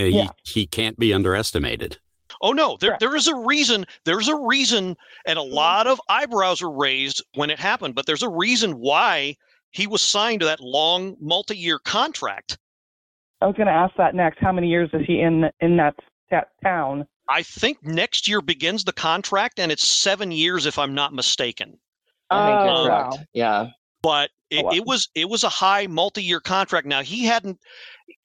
he 0.00 0.08
Yeah. 0.10 0.28
he 0.44 0.66
can't 0.66 0.98
be 0.98 1.12
underestimated. 1.12 1.98
Oh 2.42 2.52
no, 2.52 2.76
there 2.80 2.90
Correct. 2.90 3.00
there 3.00 3.16
is 3.16 3.28
a 3.28 3.34
reason. 3.34 3.86
There's 4.04 4.28
a 4.28 4.36
reason, 4.36 4.96
and 5.26 5.38
a 5.38 5.42
lot 5.42 5.86
of 5.86 6.00
eyebrows 6.08 6.60
are 6.62 6.70
raised 6.70 7.22
when 7.34 7.50
it 7.50 7.58
happened. 7.58 7.94
But 7.94 8.06
there's 8.06 8.22
a 8.22 8.28
reason 8.28 8.72
why 8.78 9.36
he 9.70 9.86
was 9.86 10.02
signed 10.02 10.40
to 10.40 10.46
that 10.46 10.60
long, 10.60 11.16
multi-year 11.20 11.78
contract. 11.78 12.58
I 13.40 13.46
was 13.46 13.54
going 13.56 13.66
to 13.68 13.72
ask 13.72 13.94
that 13.96 14.14
next. 14.14 14.38
How 14.40 14.52
many 14.52 14.68
years 14.68 14.90
is 14.92 15.02
he 15.06 15.20
in 15.20 15.44
in 15.60 15.76
that, 15.78 15.94
that 16.30 16.48
town? 16.62 17.06
I 17.28 17.42
think 17.42 17.82
next 17.82 18.28
year 18.28 18.40
begins 18.40 18.84
the 18.84 18.92
contract, 18.92 19.58
and 19.58 19.72
it's 19.72 19.86
seven 19.86 20.30
years, 20.30 20.66
if 20.66 20.78
I'm 20.78 20.94
not 20.94 21.12
mistaken. 21.12 21.78
I 22.30 22.36
Oh, 22.36 22.64
you're 22.64 22.84
correct. 22.84 23.14
wow. 23.14 23.24
Yeah. 23.32 23.66
But 24.02 24.30
it, 24.50 24.64
wow. 24.64 24.70
it 24.72 24.84
was 24.84 25.08
it 25.14 25.28
was 25.28 25.42
a 25.44 25.48
high 25.48 25.86
multi-year 25.86 26.40
contract. 26.40 26.86
Now 26.86 27.02
he 27.02 27.24
hadn't 27.24 27.58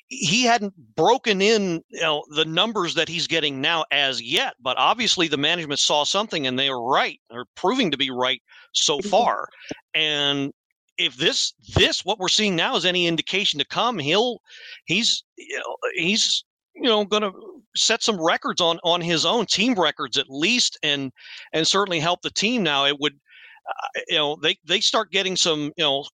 he 0.07 0.43
hadn't 0.43 0.73
broken 0.95 1.41
in 1.41 1.81
you 1.89 2.01
know 2.01 2.23
the 2.35 2.45
numbers 2.45 2.93
that 2.95 3.09
he's 3.09 3.27
getting 3.27 3.61
now 3.61 3.85
as 3.91 4.21
yet. 4.21 4.55
But 4.59 4.77
obviously 4.77 5.27
the 5.27 5.37
management 5.37 5.79
saw 5.79 6.03
something, 6.03 6.45
and 6.45 6.59
they 6.59 6.69
were 6.69 6.83
right, 6.83 7.19
or 7.31 7.45
proving 7.55 7.89
to 7.91 7.97
be 7.97 8.11
right 8.11 8.41
so 8.73 8.99
Mhm. 8.99 9.09
far. 9.09 9.47
And 9.95 10.53
if 10.97 11.15
this 11.15 11.53
this 11.75 12.05
what 12.05 12.19
we're 12.19 12.27
seeing 12.27 12.55
now 12.55 12.75
is 12.75 12.85
any 12.85 13.07
indication 13.07 13.57
to 13.59 13.65
come, 13.65 13.97
he'll 13.97 14.41
he's 14.85 15.23
you 15.37 15.57
know, 15.57 15.75
he's 15.95 16.43
you 16.75 16.83
know 16.83 17.05
going 17.05 17.23
to 17.23 17.31
set 17.75 18.03
some 18.03 18.21
records 18.21 18.61
on 18.61 18.79
on 18.83 19.01
his 19.01 19.25
own 19.25 19.45
team 19.45 19.75
records 19.75 20.17
at 20.17 20.29
least, 20.29 20.77
and 20.83 21.11
and 21.53 21.67
certainly 21.67 21.99
help 21.99 22.21
the 22.21 22.31
team. 22.31 22.63
Now 22.63 22.85
it 22.85 22.99
would 22.99 23.13
uh, 23.13 24.01
you 24.09 24.17
know 24.17 24.37
they 24.41 24.57
they 24.65 24.79
start 24.79 25.11
getting 25.11 25.35
some 25.35 25.71
you 25.77 25.83
know 25.83 26.05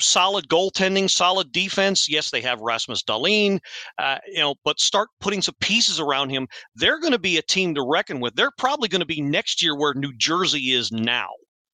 solid 0.00 0.48
goaltending, 0.48 1.10
solid 1.10 1.52
defense. 1.52 2.08
Yes, 2.08 2.30
they 2.30 2.40
have 2.40 2.60
Rasmus 2.60 3.02
Dahlin, 3.04 3.60
uh, 3.98 4.18
you 4.26 4.40
know, 4.40 4.54
but 4.64 4.80
start 4.80 5.08
putting 5.20 5.42
some 5.42 5.54
pieces 5.60 6.00
around 6.00 6.30
him. 6.30 6.46
They're 6.74 7.00
going 7.00 7.12
to 7.12 7.18
be 7.18 7.38
a 7.38 7.42
team 7.42 7.74
to 7.74 7.86
reckon 7.88 8.20
with. 8.20 8.34
They're 8.34 8.52
probably 8.58 8.88
going 8.88 9.00
to 9.00 9.06
be 9.06 9.22
next 9.22 9.62
year 9.62 9.76
where 9.76 9.94
New 9.94 10.12
Jersey 10.16 10.72
is 10.72 10.90
now. 10.92 11.28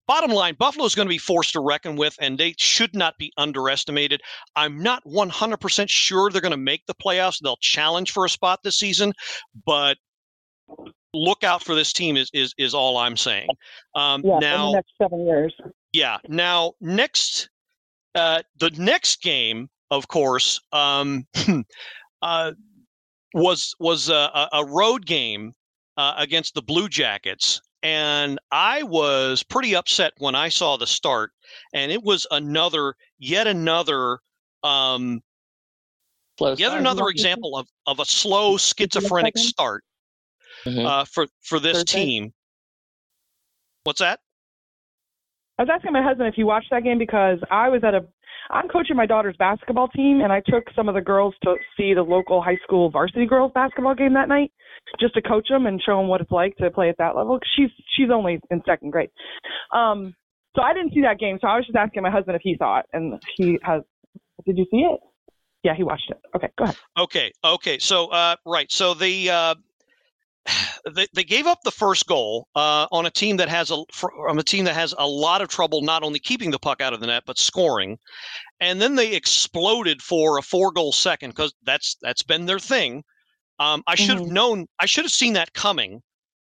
Bottom 0.09 0.31
line, 0.33 0.57
Buffalo 0.59 0.85
is 0.87 0.95
going 0.97 1.07
to 1.07 1.11
be 1.11 1.19
forced 1.19 1.53
to 1.53 1.61
reckon 1.61 1.95
with, 1.95 2.17
and 2.21 2.37
they 2.39 2.55
should 2.59 2.97
not 2.97 3.15
be 3.19 3.31
underestimated. 3.37 4.21
I'm 4.57 4.83
not 4.83 5.05
100% 5.05 5.89
sure 5.89 6.31
they're 6.31 6.41
going 6.41 6.51
to 6.51 6.57
make 6.57 6.85
the 6.87 6.95
playoffs. 6.95 7.39
They'll 7.41 7.59
challenge 7.61 8.11
for 8.13 8.25
a 8.25 8.29
spot 8.29 8.61
this 8.65 8.79
season, 8.79 9.13
but 9.67 9.97
look 11.15 11.45
out 11.45 11.63
for 11.63 11.75
this 11.75 11.93
team 11.93 12.17
is 12.17 12.31
is, 12.35 12.53
is 12.59 12.75
all 12.75 12.97
I'm 12.97 13.17
saying. 13.17 13.49
Um, 13.95 14.23
Yeah, 14.25 14.35
in 14.35 14.41
now, 14.41 14.67
the 14.71 14.73
next 14.77 14.93
seven 15.01 15.27
years. 15.27 15.55
yeah. 15.93 16.19
Now, 16.27 16.73
next, 16.81 17.49
uh, 18.15 18.43
the 18.59 18.71
next 18.79 19.23
game, 19.23 19.69
of 19.91 20.09
course, 20.09 20.61
um, 20.73 21.27
uh, 22.23 22.53
was 23.35 23.75
was 23.79 24.09
a, 24.09 24.15
a- 24.35 24.49
a 24.55 24.65
road 24.67 25.05
game 25.07 25.53
uh, 25.99 26.15
against 26.17 26.55
the 26.55 26.63
Blue 26.63 26.89
Jackets, 26.89 27.61
and 27.83 28.39
I 28.51 28.83
was 28.83 29.43
pretty 29.43 29.75
upset 29.77 30.13
when 30.19 30.35
I 30.35 30.49
saw 30.49 30.77
the 30.77 30.87
start, 30.87 31.31
and 31.73 31.93
it 31.93 32.03
was 32.03 32.27
another, 32.31 32.95
yet 33.19 33.47
another. 33.47 34.19
Um, 34.63 35.21
Slow 36.39 36.51
yet 36.51 36.59
start. 36.69 36.81
another 36.81 37.09
example 37.09 37.57
of, 37.57 37.67
of 37.87 37.99
a 38.01 38.05
slow 38.05 38.57
schizophrenic 38.57 39.37
second? 39.37 39.49
start 39.49 39.85
Mhm. 40.67 40.87
uh, 40.87 41.05
for 41.05 41.27
for 41.43 41.59
this 41.61 41.79
Thursday? 41.79 42.05
team. 42.05 42.33
What's 43.85 44.01
that? 44.01 44.21
I 45.59 45.63
was 45.63 45.71
asking 45.73 45.93
my 45.93 46.03
husband 46.03 46.29
if 46.29 46.35
he 46.35 46.45
watched 46.45 46.71
that 46.71 46.85
game 46.85 46.99
because 46.99 47.39
I 47.51 47.69
was 47.69 47.83
at 47.85 47.95
a. 47.95 48.07
I'm 48.51 48.69
coaching 48.69 48.97
my 48.97 49.05
daughter's 49.07 49.37
basketball 49.37 49.89
team, 49.89 50.21
and 50.23 50.33
I 50.33 50.41
took 50.47 50.65
some 50.75 50.89
of 50.89 50.95
the 50.95 51.01
girls 51.03 51.35
to 51.45 51.57
see 51.77 51.93
the 51.93 52.03
local 52.03 52.41
high 52.41 52.57
school 52.65 52.89
varsity 52.91 53.27
girls 53.27 53.53
basketball 53.55 53.95
game 53.95 54.15
that 54.15 54.29
night, 54.29 54.53
just 55.01 55.15
to 55.15 55.23
coach 55.23 55.49
them 55.49 55.67
and 55.67 55.81
show 55.83 55.99
them 55.99 56.09
what 56.09 56.21
it's 56.21 56.31
like 56.31 56.57
to 56.57 56.71
play 56.71 56.89
at 56.89 56.99
that 56.99 57.17
level. 57.17 57.39
She's 57.57 57.71
she's 57.97 58.11
only 58.13 58.41
in 58.51 58.63
second 58.67 58.91
grade, 58.91 59.11
um. 59.75 60.15
So 60.57 60.63
I 60.63 60.73
didn't 60.73 60.93
see 60.93 61.03
that 61.03 61.21
game, 61.21 61.39
so 61.41 61.47
I 61.47 61.57
was 61.57 61.67
just 61.67 61.77
asking 61.77 62.03
my 62.03 62.11
husband 62.11 62.35
if 62.35 62.43
he 62.43 62.57
saw 62.59 62.81
it, 62.81 62.87
and 62.93 63.23
he 63.37 63.59
has. 63.63 63.83
Did 64.45 64.59
you 64.59 64.67
see 64.71 64.79
it? 64.79 64.99
Yeah, 65.63 65.75
he 65.75 65.83
watched 65.83 66.11
it. 66.11 66.19
Okay, 66.35 66.49
go 66.57 66.65
ahead. 66.65 66.77
Okay, 66.99 67.33
okay. 67.45 67.79
So, 67.79 68.09
uh, 68.09 68.37
right. 68.47 68.71
So 68.71 68.95
the 68.95 69.31
uh, 69.31 69.55
they, 70.95 71.07
they 71.15 71.25
gave 71.25 71.47
up 71.47 71.61
the 71.63 71.71
first 71.71 72.07
goal 72.07 72.49
uh, 72.55 72.87
on 72.91 73.07
a 73.07 73.11
team 73.11 73.37
that 73.39 73.49
has 73.49 73.71
a 73.71 73.83
from 73.93 74.39
a 74.39 74.43
team 74.43 74.65
that 74.65 74.75
has 74.75 74.95
a 74.99 75.07
lot 75.07 75.43
of 75.43 75.49
trouble 75.49 75.83
not 75.83 76.03
only 76.03 76.19
keeping 76.19 76.51
the 76.51 76.59
puck 76.59 76.81
out 76.81 76.93
of 76.93 77.01
the 77.01 77.07
net 77.07 77.25
but 77.27 77.39
scoring, 77.39 77.99
and 78.61 78.81
then 78.81 78.95
they 78.95 79.15
exploded 79.15 80.03
for 80.03 80.39
a 80.39 80.43
four 80.43 80.71
goal 80.71 80.93
second 80.93 81.31
because 81.31 81.53
that's 81.65 81.97
that's 82.03 82.23
been 82.23 82.47
their 82.47 82.59
thing. 82.59 83.05
Um, 83.59 83.83
I 83.87 83.95
should 83.95 84.19
have 84.19 84.27
Mhm. 84.27 84.33
known. 84.33 84.67
I 84.81 84.87
should 84.87 85.05
have 85.05 85.13
seen 85.13 85.33
that 85.35 85.53
coming, 85.53 86.03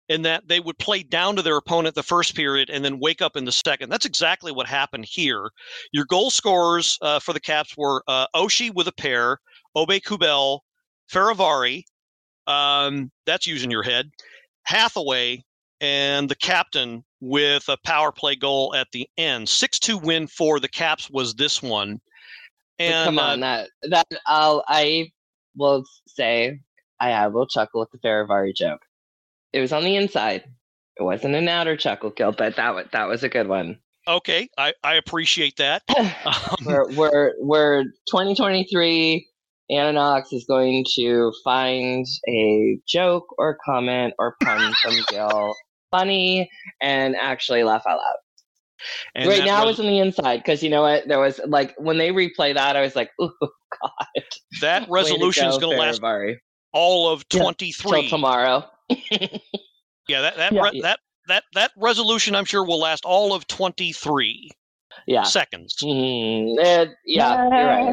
in 0.09 0.21
that 0.23 0.47
they 0.47 0.59
would 0.59 0.77
play 0.79 1.01
down 1.03 1.35
to 1.35 1.41
their 1.41 1.57
opponent 1.57 1.95
the 1.95 2.03
first 2.03 2.35
period 2.35 2.69
and 2.69 2.83
then 2.83 2.99
wake 2.99 3.21
up 3.21 3.35
in 3.35 3.45
the 3.45 3.51
second. 3.51 3.89
That's 3.89 4.05
exactly 4.05 4.51
what 4.51 4.67
happened 4.67 5.05
here. 5.05 5.49
Your 5.91 6.05
goal 6.05 6.29
scorers 6.29 6.97
uh, 7.01 7.19
for 7.19 7.33
the 7.33 7.39
Caps 7.39 7.75
were 7.77 8.03
uh, 8.07 8.27
Oshie 8.35 8.73
with 8.73 8.87
a 8.87 8.91
pair, 8.93 9.37
Obe 9.75 10.01
Kubel, 10.05 10.59
Fehervary. 11.11 11.83
Um, 12.47 13.11
that's 13.25 13.47
using 13.47 13.71
your 13.71 13.83
head. 13.83 14.09
Hathaway 14.63 15.43
and 15.79 16.29
the 16.29 16.35
captain 16.35 17.03
with 17.21 17.67
a 17.69 17.77
power 17.85 18.11
play 18.11 18.35
goal 18.35 18.75
at 18.75 18.87
the 18.91 19.07
end. 19.17 19.47
Six 19.47 19.79
two 19.79 19.97
win 19.97 20.27
for 20.27 20.59
the 20.59 20.67
Caps 20.67 21.09
was 21.09 21.33
this 21.35 21.61
one. 21.61 22.01
But 22.77 22.83
And 22.85 23.05
come 23.05 23.19
uh, 23.19 23.21
on, 23.21 23.39
that 23.39 23.69
that 23.83 24.07
I'll 24.27 24.65
I 24.67 25.11
will 25.55 25.85
say 26.07 26.59
I, 26.99 27.27
will 27.27 27.47
chuckle 27.47 27.81
at 27.81 27.89
the 27.91 27.97
Fehervary 27.97 28.55
joke. 28.55 28.81
It 29.51 29.59
was 29.59 29.73
on 29.73 29.83
the 29.83 29.95
inside. 29.95 30.43
It 30.97 31.03
wasn't 31.03 31.35
an 31.35 31.47
outer 31.47 31.75
chuckle 31.75 32.11
kill, 32.11 32.31
but 32.31 32.55
that 32.55 32.75
was 32.75 32.85
that 32.91 33.07
was 33.07 33.23
a 33.23 33.29
good 33.29 33.47
one. 33.47 33.79
okay, 34.07 34.49
I, 34.57 34.73
I 34.83 34.95
appreciate 34.95 35.57
that. 35.57 35.83
Um, 36.25 36.65
we're 36.65 36.91
we're 36.93 37.33
we're 37.39 37.83
2023. 38.09 39.27
Ananox 39.71 40.25
is 40.31 40.45
going 40.47 40.85
to 40.95 41.31
find 41.43 42.05
a 42.27 42.77
joke 42.87 43.25
or 43.37 43.57
comment 43.65 44.13
or 44.19 44.35
pun 44.43 44.73
from 44.81 44.93
Gil 45.09 45.55
funny 45.91 46.49
and 46.81 47.15
actually 47.15 47.63
laugh 47.63 47.83
out 47.87 47.97
loud. 47.97 48.15
and 49.15 49.29
right 49.29 49.45
now, 49.45 49.63
res- 49.63 49.71
it's 49.71 49.79
on 49.79 49.85
the 49.85 49.99
inside 49.99 50.37
because 50.37 50.61
you 50.63 50.69
know 50.69 50.81
what? 50.81 51.07
There 51.07 51.19
was 51.19 51.39
like 51.45 51.73
when 51.77 51.97
they 51.97 52.09
replay 52.09 52.53
that, 52.53 52.75
I 52.75 52.81
was 52.81 52.95
like, 52.95 53.11
"Oh 53.19 53.31
God!" 53.41 54.23
that 54.61 54.87
resolution 54.89 55.47
is 55.47 55.57
going 55.57 55.77
to 55.77 55.81
last. 55.81 56.01
All 56.73 57.09
of 57.09 57.23
Yeah. 57.31 57.41
twenty 57.41 57.71
till 57.71 58.09
tomorrow. 58.09 58.65
Yeah, 60.09 60.19
that 60.21 60.35
that, 60.35 60.51
Yeah. 60.51 60.61
re- 60.61 60.81
that 60.81 60.99
that 61.29 61.43
that 61.53 61.71
resolution 61.77 62.35
I'm 62.35 62.43
sure 62.43 62.65
will 62.65 62.79
last 62.79 63.05
all 63.05 63.33
of 63.33 63.47
23 63.47 64.51
yeah. 65.07 65.23
seconds. 65.23 65.77
Mm, 65.81 66.57
eh, 66.61 66.85
yeah, 67.05 67.43
you're 67.43 67.49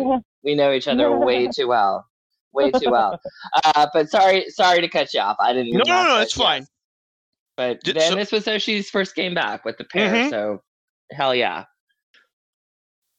right. 0.09 0.21
We 0.43 0.57
know 0.57 0.73
each 0.73 0.89
other 0.89 1.17
way 1.17 1.47
too 1.55 1.69
well, 1.69 2.05
way 2.53 2.73
too 2.73 2.91
well. 2.91 3.21
Uh, 3.63 3.87
but 3.95 4.11
sorry, 4.11 4.47
sorry 4.49 4.81
to 4.81 4.89
cut 4.89 5.15
you 5.15 5.21
off. 5.21 5.37
I 5.39 5.53
didn't. 5.53 5.73
No, 5.73 5.83
no, 5.87 6.03
no, 6.03 6.09
but 6.17 6.23
it's 6.25 6.33
fine. 6.35 6.67
But 7.57 7.81
Did- 7.83 7.95
then 7.97 8.11
so- 8.11 8.17
this 8.17 8.33
was 8.33 8.45
Oshie's 8.47 8.91
first 8.91 9.15
game 9.15 9.35
back 9.35 9.65
with 9.65 9.79
the 9.79 9.85
pair, 9.85 10.13
Mhm. 10.13 10.31
so 10.31 10.63
hell 11.13 11.33
yeah. 11.35 11.65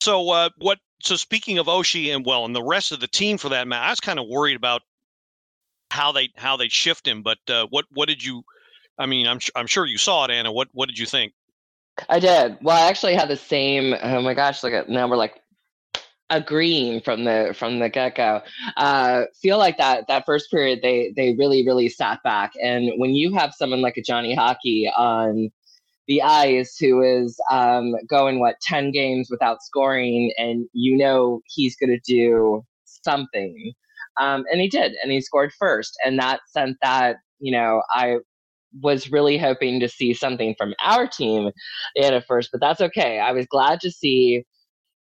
So 0.02 0.30
uh, 0.32 0.50
what? 0.58 0.80
So 1.02 1.16
speaking 1.16 1.58
of 1.60 1.68
Oshie 1.68 2.14
and 2.14 2.26
well, 2.26 2.44
and 2.44 2.54
the 2.56 2.64
rest 2.64 2.92
of 2.92 3.00
the 3.00 3.08
team 3.08 3.38
for 3.38 3.48
that 3.50 3.68
matter, 3.70 3.86
I 3.86 3.90
was 3.92 4.00
kind 4.02 4.20
of 4.20 4.28
worried 4.28 4.58
about 4.58 4.82
how 5.92 6.12
they 6.12 6.30
how 6.36 6.58
they 6.58 6.70
shift 6.70 7.08
him. 7.08 7.22
But 7.22 7.40
uh, 7.50 7.68
what 7.70 7.86
what 7.92 8.08
did 8.08 8.24
you? 8.24 8.44
I 8.98 9.06
mean, 9.06 9.28
I'm 9.28 9.40
I'm 9.56 9.68
sure 9.68 9.86
you 9.86 9.98
saw 9.98 10.26
it, 10.26 10.32
Anna. 10.32 10.52
What 10.52 10.70
what 10.72 10.90
did 10.90 10.98
you 10.98 11.06
think? 11.06 11.34
I 12.10 12.20
did. 12.20 12.58
Well, 12.62 12.78
I 12.78 12.88
actually 12.88 13.16
had 13.16 13.30
the 13.30 13.38
same. 13.38 13.96
Oh 14.02 14.22
my 14.22 14.34
gosh! 14.34 14.64
Look 14.64 14.74
at 14.74 14.90
now 14.90 15.08
we're 15.08 15.18
like 15.18 15.42
agreeing 16.30 17.02
from 17.02 17.26
the 17.26 17.54
from 17.58 17.80
the 17.80 17.90
get 17.90 18.16
go. 18.16 18.42
Uh, 18.78 19.24
feel 19.42 19.58
like 19.58 19.78
that 19.78 20.08
that 20.08 20.26
first 20.26 20.50
period 20.50 20.80
they 20.82 21.14
they 21.16 21.34
really 21.34 21.66
really 21.66 21.90
sat 21.90 22.24
back, 22.24 22.54
and 22.62 22.92
when 22.98 23.12
you 23.12 23.34
have 23.36 23.54
someone 23.54 23.82
like 23.82 23.98
a 23.98 24.02
Johnny 24.02 24.34
Hockey 24.34 24.90
on 24.98 25.52
the 26.08 26.22
ice 26.22 26.78
who 26.78 27.02
is 27.02 27.40
um, 27.52 27.96
going 28.08 28.40
what 28.40 28.60
ten 28.62 28.92
games 28.92 29.30
without 29.30 29.62
scoring, 29.62 30.34
and 30.38 30.68
you 30.74 30.98
know 30.98 31.42
he's 31.46 31.76
going 31.76 31.90
to 31.90 32.00
do 32.00 32.64
something, 32.86 33.74
um, 34.20 34.44
and 34.52 34.62
he 34.62 34.70
did, 34.70 34.94
and 35.02 35.12
he 35.12 35.22
scored 35.22 35.52
first, 35.58 35.98
and 36.06 36.20
that 36.20 36.42
sent 36.48 36.78
that 36.82 37.18
you 37.40 37.52
know 37.52 37.82
I 37.94 38.18
was 38.82 39.12
really 39.12 39.38
hoping 39.38 39.80
to 39.80 39.90
see 39.90 40.14
something 40.14 40.56
from 40.58 40.74
our 40.84 41.08
team 41.08 41.52
in 41.96 42.14
at 42.14 42.26
first, 42.26 42.50
but 42.52 42.62
that's 42.62 42.82
okay. 42.82 43.20
I 43.20 43.32
was 43.32 43.46
glad 43.48 43.82
to 43.82 43.92
see 43.92 44.44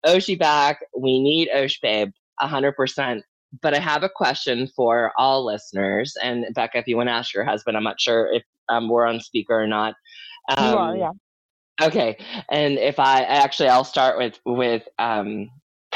Oshie 0.05 0.39
back. 0.39 0.79
We 0.97 1.21
need 1.21 1.49
Osh 1.49 1.79
Babe 1.81 2.09
100%. 2.41 3.21
But 3.61 3.73
I 3.73 3.79
have 3.79 4.03
a 4.03 4.09
question 4.09 4.67
for 4.75 5.11
all 5.17 5.45
listeners. 5.45 6.13
And 6.21 6.45
Becca, 6.53 6.77
if 6.77 6.87
you 6.87 6.97
want 6.97 7.09
to 7.09 7.13
ask 7.13 7.33
your 7.33 7.43
husband, 7.43 7.75
I'm 7.75 7.83
not 7.83 7.99
sure 7.99 8.31
if 8.31 8.43
um, 8.69 8.89
we're 8.89 9.07
on 9.07 9.19
speaker 9.19 9.59
or 9.59 9.67
not. 9.67 9.95
You 10.49 10.55
are, 10.55 10.91
Um, 10.91 10.97
yeah. 10.97 11.11
Okay. 11.81 12.17
And 12.51 12.77
if 12.77 12.99
I 12.99 13.21
actually, 13.21 13.69
I'll 13.69 13.83
start 13.83 14.17
with, 14.17 14.39
with, 14.45 14.87
um, 14.99 15.49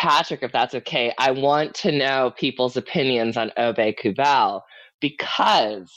Patrick, 0.03 0.43
if 0.43 0.51
that's 0.51 0.75
okay. 0.75 1.13
I 1.17 1.31
want 1.31 1.73
to 1.75 1.91
know 1.93 2.33
people's 2.37 2.75
opinions 2.75 3.37
on 3.37 3.53
Aube-Kubel 3.57 4.61
because 4.99 5.89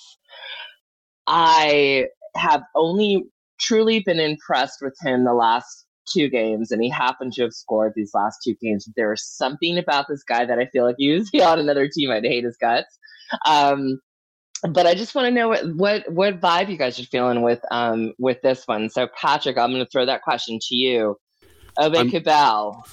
I 1.27 2.07
have 2.37 2.63
only 2.77 3.25
truly 3.59 4.05
been 4.07 4.21
impressed 4.21 4.79
with 4.81 4.97
him 5.03 5.25
the 5.25 5.35
last 5.35 5.87
two 6.09 6.29
games, 6.29 6.71
and 6.71 6.81
he 6.81 6.89
happened 6.89 7.33
to 7.33 7.43
have 7.43 7.53
scored 7.53 7.95
these 7.97 8.13
last 8.15 8.39
two 8.45 8.55
games. 8.63 8.89
There 8.95 9.11
was 9.11 9.27
something 9.27 9.77
about 9.77 10.07
this 10.09 10.23
guy 10.23 10.47
that 10.47 10.61
I 10.61 10.67
feel 10.67 10.85
like 10.85 10.95
he 10.99 11.11
was 11.11 11.29
on 11.43 11.59
another 11.59 11.89
team. 11.93 12.13
I'd 12.13 12.23
hate 12.23 12.45
his 12.45 12.57
guts. 12.57 13.01
Um, 13.45 13.99
but 14.71 14.87
I 14.87 14.95
just 14.95 15.17
want 15.17 15.27
to 15.27 15.33
know 15.33 15.49
what, 15.49 15.75
what 15.75 16.13
what 16.13 16.41
vibe 16.41 16.71
you 16.71 16.77
guys 16.77 17.01
are 17.01 17.05
feeling 17.07 17.43
with 17.43 17.61
um 17.73 18.13
with 18.21 18.41
this 18.43 18.69
one. 18.69 18.89
So 18.89 19.09
Patrick, 19.21 19.59
I'm 19.59 19.73
going 19.73 19.85
to 19.85 19.91
throw 19.91 20.07
that 20.07 20.23
question 20.23 20.61
to 20.69 20.77
you. 20.77 21.17
Obe 21.77 21.97
I'm- 21.97 22.11
Cabal, 22.11 22.87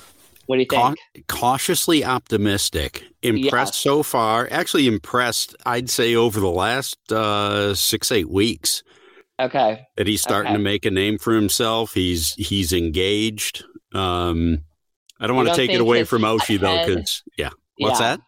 what 0.45 0.57
do 0.57 0.61
you 0.61 0.67
think? 0.69 1.27
cautiously 1.27 2.03
optimistic. 2.03 3.03
Impressed 3.21 3.73
Yes. 3.75 3.79
so 3.81 4.03
far. 4.03 4.47
Actually, 4.51 4.87
impressed. 4.87 5.55
I'd 5.65 5.89
say 5.89 6.15
over 6.15 6.39
the 6.39 6.49
last 6.49 7.11
uh, 7.11 7.73
six 7.75 8.11
eight 8.11 8.29
weeks 8.29 8.83
Okay, 9.39 9.81
that 9.97 10.07
he's 10.07 10.21
starting 10.21 10.51
Okay. 10.51 10.57
to 10.57 10.63
make 10.63 10.85
a 10.85 10.91
name 10.91 11.17
for 11.17 11.33
himself. 11.33 11.93
He's 11.93 12.33
he's 12.33 12.71
engaged. 12.73 13.63
Um, 13.93 14.59
I 15.19 15.27
don't 15.27 15.35
want 15.35 15.49
to 15.49 15.55
take 15.55 15.71
it 15.71 15.81
away 15.81 16.03
from 16.03 16.23
Oshie 16.23 16.59
though, 16.59 16.85
because 16.85 17.23
yeah. 17.37 17.49
What's 17.77 17.99
yeah. 17.99 18.17
that? 18.17 18.21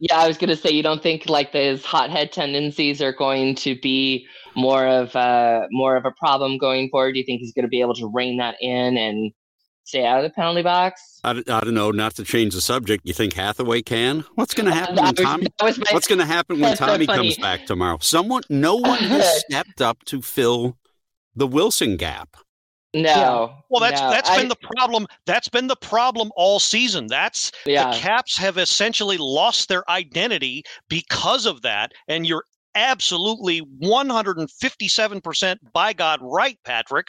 Yeah, 0.00 0.18
I 0.18 0.26
was 0.26 0.36
gonna 0.36 0.56
say 0.56 0.70
you 0.70 0.82
don't 0.82 1.02
think 1.02 1.28
like 1.28 1.52
his 1.52 1.84
hothead 1.84 2.32
tendencies 2.32 3.00
are 3.00 3.12
going 3.12 3.54
to 3.56 3.78
be 3.80 4.26
more 4.56 4.86
of 4.86 5.14
a 5.14 5.66
more 5.70 5.96
of 5.96 6.04
a 6.04 6.10
problem 6.18 6.58
going 6.58 6.88
forward. 6.90 7.12
Do 7.12 7.20
you 7.20 7.24
think 7.24 7.40
he's 7.40 7.52
going 7.52 7.64
to 7.64 7.68
be 7.68 7.80
able 7.80 7.94
to 7.94 8.10
rein 8.12 8.38
that 8.38 8.56
in 8.60 8.96
and 8.98 9.32
stay 9.84 10.04
out 10.06 10.18
of 10.18 10.24
the 10.24 10.30
penalty 10.34 10.62
box? 10.62 11.20
I, 11.24 11.32
don't- 11.34 11.48
I 11.50 11.60
don't 11.60 11.74
know. 11.74 11.90
Not 11.90 12.14
to 12.16 12.24
change 12.24 12.54
the 12.54 12.60
subject. 12.60 13.06
You 13.06 13.14
think 13.14 13.32
Hathaway 13.34 13.82
can? 13.82 14.24
What's 14.34 14.54
going 14.54 14.66
to 14.66 14.72
uh, 14.72 14.74
happen 14.74 14.94
That 14.96 15.02
when 15.04 15.14
was, 15.14 15.24
Tommy? 15.24 15.46
that 15.58 15.64
was 15.64 15.78
my 15.78 15.84
What's 15.92 16.08
going 16.08 16.18
to 16.20 16.24
happen 16.26 16.56
when 16.60 16.62
That's 16.70 16.78
so 16.80 16.86
Tommy 16.86 17.06
comes 17.06 17.36
back 17.38 17.66
tomorrow? 17.66 17.98
Someone, 18.00 18.42
no 18.48 18.76
one 18.76 18.98
has 18.98 19.40
stepped 19.40 19.80
up 19.82 20.02
to 20.06 20.20
fill 20.22 20.76
the 21.34 21.46
Wilson 21.46 21.96
gap. 21.96 22.36
no. 22.94 23.54
Well, 23.70 23.80
that's 23.80 24.00
no, 24.00 24.10
that's 24.10 24.28
I- 24.28 24.38
been 24.38 24.48
the 24.48 24.56
problem. 24.76 25.06
That's 25.26 25.48
been 25.48 25.66
the 25.66 25.76
problem 25.76 26.30
all 26.36 26.58
season. 26.60 27.06
That's 27.06 27.50
yeah. 27.64 27.90
the 27.90 27.96
Caps 27.98 28.36
have 28.36 28.58
essentially 28.58 29.16
lost 29.18 29.68
their 29.70 29.88
identity 29.90 30.62
because 30.88 31.46
of 31.46 31.62
that, 31.62 31.92
and 32.08 32.26
you're 32.26 32.44
absolutely 32.74 33.60
157% 33.82 35.56
by 35.72 35.92
God 35.92 36.20
right, 36.22 36.58
Patrick. 36.64 37.08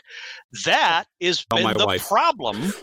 That 0.65 1.06
is 1.19 1.45
Tell 1.49 1.58
been 1.60 1.63
my 1.67 1.73
the 1.73 1.86
wife. 1.86 2.08
problem. 2.08 2.73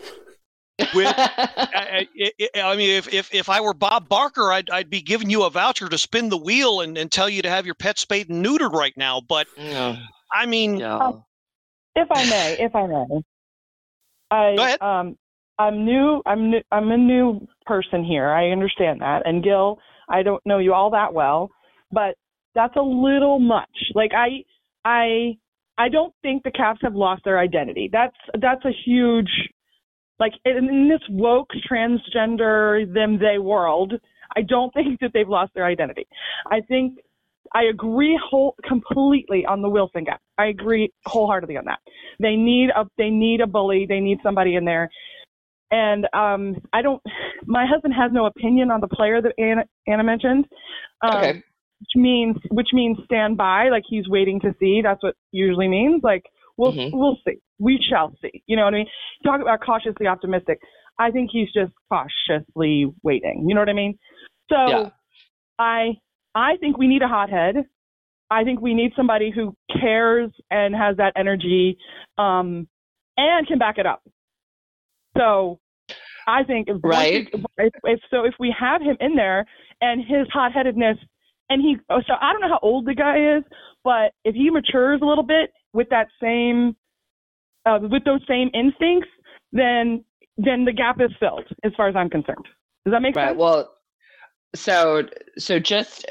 with- 0.93 1.13
I, 1.17 2.07
I, 2.19 2.31
I- 2.55 2.61
I 2.61 2.75
mean, 2.75 2.89
if, 2.91 3.13
if 3.13 3.33
if 3.33 3.49
I 3.49 3.61
were 3.61 3.73
Bob 3.73 4.09
Barker, 4.09 4.51
I'd 4.51 4.69
I'd 4.69 4.89
be 4.89 5.01
giving 5.01 5.29
you 5.29 5.43
a 5.43 5.49
voucher 5.49 5.87
to 5.89 5.97
spin 5.97 6.29
the 6.29 6.37
wheel 6.37 6.81
and, 6.81 6.97
and 6.97 7.11
tell 7.11 7.29
you 7.29 7.41
to 7.43 7.49
have 7.49 7.65
your 7.65 7.75
pet 7.75 7.99
spayed 7.99 8.29
and 8.29 8.43
neutered 8.45 8.71
right 8.73 8.93
now. 8.97 9.21
But 9.21 9.47
no, 9.57 9.97
I 10.33 10.45
mean, 10.45 10.77
no. 10.77 11.23
If 11.95 12.07
I 12.11 12.23
may, 12.25 12.57
if 12.59 12.75
I 12.75 12.87
may, 12.87 13.05
I 14.31 14.55
Go 14.55 14.63
ahead. 14.63 14.81
um 14.81 15.15
I'm 15.59 15.85
new. 15.85 16.21
I'm 16.25 16.49
new. 16.49 16.61
I'm 16.71 16.89
a 16.89 16.97
new 16.97 17.45
person 17.65 18.03
here. 18.03 18.29
I 18.29 18.49
understand 18.49 19.01
that. 19.01 19.21
And 19.25 19.43
Gil, 19.43 19.77
I 20.09 20.23
don't 20.23 20.41
know 20.45 20.57
you 20.57 20.73
all 20.73 20.89
that 20.91 21.13
well, 21.13 21.51
but 21.91 22.15
that's 22.55 22.75
a 22.75 22.81
little 22.81 23.39
much. 23.39 23.69
Like 23.93 24.11
I, 24.15 24.43
I, 24.85 25.37
I 25.77 25.89
don't 25.89 26.13
think 26.21 26.43
the 26.43 26.51
Caps 26.51 26.79
have 26.83 26.95
lost 26.95 27.23
their 27.23 27.39
identity. 27.39 27.89
That's 27.91 28.15
that's 28.39 28.63
a 28.65 28.71
huge, 28.85 29.29
like 30.19 30.33
in, 30.45 30.89
this 30.89 31.01
woke 31.09 31.49
transgender 31.69 32.91
them 32.93 33.17
they 33.17 33.39
world. 33.39 33.93
I 34.35 34.41
don't 34.41 34.73
think 34.73 34.99
that 34.99 35.11
they've 35.13 35.27
lost 35.27 35.53
their 35.53 35.65
identity. 35.65 36.07
I 36.51 36.61
think 36.61 36.99
I 37.53 37.63
agree 37.63 38.19
whole 38.29 38.55
completely 38.67 39.45
on 39.45 39.61
the 39.61 39.69
Wilson 39.69 40.03
gap. 40.03 40.21
I 40.37 40.47
agree 40.47 40.91
wholeheartedly 41.05 41.57
on 41.57 41.65
that. 41.65 41.79
They 42.19 42.35
need 42.35 42.69
a 42.75 42.85
they 42.97 43.09
need 43.09 43.41
a 43.41 43.47
bully. 43.47 43.85
They 43.87 43.99
need 43.99 44.19
somebody 44.23 44.55
in 44.55 44.65
there. 44.65 44.89
And 45.71 46.05
um, 46.13 46.57
I 46.73 46.81
don't. 46.81 47.01
My 47.45 47.65
husband 47.65 47.93
has 47.95 48.11
no 48.13 48.27
opinion 48.27 48.69
on 48.69 48.81
the 48.81 48.87
player 48.87 49.21
that 49.21 49.33
Anna, 49.39 49.63
Anna 49.87 50.03
mentioned. 50.03 50.45
Um, 51.01 51.17
Okay. 51.17 51.43
Which 51.81 51.95
means 52.01 52.37
which 52.51 52.69
means 52.73 52.97
stand 53.05 53.37
by, 53.37 53.69
like 53.69 53.83
he's 53.87 54.07
waiting 54.07 54.39
to 54.41 54.53
see. 54.59 54.81
That's 54.81 55.01
what 55.03 55.15
usually 55.31 55.67
means. 55.67 56.01
Like 56.03 56.23
we'll 56.57 56.73
Mhm. 56.73 56.91
we'll 56.93 57.17
see, 57.27 57.37
we 57.59 57.79
shall 57.89 58.13
see. 58.21 58.43
You 58.45 58.55
know 58.55 58.63
what 58.65 58.73
I 58.73 58.77
mean? 58.77 58.87
Talk 59.25 59.41
about 59.41 59.61
cautiously 59.61 60.07
optimistic. 60.07 60.59
I 60.99 61.09
think 61.11 61.31
he's 61.31 61.51
just 61.51 61.73
cautiously 61.91 62.85
waiting. 63.03 63.45
You 63.47 63.55
know 63.55 63.61
what 63.61 63.69
I 63.69 63.73
mean? 63.73 63.97
So 64.49 64.67
Yeah. 64.67 64.89
I 65.59 65.97
I 66.35 66.57
think 66.57 66.77
we 66.77 66.87
need 66.87 67.01
a 67.01 67.07
hothead. 67.07 67.65
I 68.29 68.43
think 68.45 68.61
we 68.61 68.73
need 68.73 68.93
somebody 68.95 69.29
who 69.31 69.55
cares 69.79 70.31
and 70.49 70.73
has 70.75 70.95
that 70.97 71.11
energy, 71.17 71.77
um, 72.17 72.67
and 73.17 73.45
can 73.47 73.57
back 73.57 73.77
it 73.77 73.85
up. 73.85 74.01
So 75.17 75.59
I 76.27 76.43
think 76.43 76.69
if, 76.69 76.77
Right. 76.81 77.27
we- 77.33 77.43
if, 77.65 77.73
if 77.83 77.99
so, 78.09 78.23
if 78.23 78.33
we 78.39 78.51
have 78.57 78.81
him 78.81 78.95
in 79.01 79.15
there 79.15 79.45
and 79.81 80.01
his 80.05 80.29
hot-headedness, 80.29 80.97
and 81.51 81.61
he 81.61 81.77
oh, 81.89 81.99
so 82.07 82.13
I 82.19 82.31
don't 82.31 82.41
know 82.41 82.47
how 82.47 82.59
old 82.61 82.85
the 82.85 82.95
guy 82.95 83.37
is, 83.37 83.43
but 83.83 84.13
if 84.23 84.35
he 84.35 84.49
matures 84.49 85.01
a 85.01 85.05
little 85.05 85.23
bit 85.23 85.51
with 85.73 85.89
that 85.89 86.07
same, 86.21 86.75
uh, 87.65 87.79
with 87.81 88.05
those 88.05 88.21
same 88.27 88.49
instincts, 88.53 89.09
then 89.51 90.03
then 90.37 90.63
the 90.63 90.71
gap 90.71 91.01
is 91.01 91.11
filled, 91.19 91.45
as 91.63 91.73
far 91.75 91.89
as 91.89 91.95
I'm 91.95 92.09
concerned. 92.09 92.47
Does 92.85 92.93
that 92.93 93.01
make 93.01 93.15
Right. 93.15 93.29
sense? 93.29 93.37
Well, 93.37 93.73
so 94.55 95.03
so 95.37 95.59
just 95.59 96.05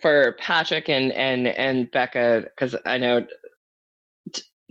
for 0.00 0.36
Patrick 0.38 0.88
and 0.88 1.12
and 1.12 1.46
and 1.48 1.90
Becca, 1.90 2.44
because 2.44 2.74
I 2.86 2.96
know 2.96 3.26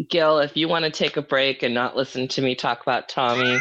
Gil, 0.10 0.40
if 0.40 0.58
you 0.58 0.68
want 0.68 0.86
to 0.86 0.92
take 0.92 1.16
a 1.18 1.22
break 1.22 1.62
and 1.62 1.76
not 1.76 1.96
listen 1.96 2.28
to 2.30 2.42
me 2.42 2.56
talk 2.56 2.82
about 2.82 3.08
Tommy, 3.08 3.60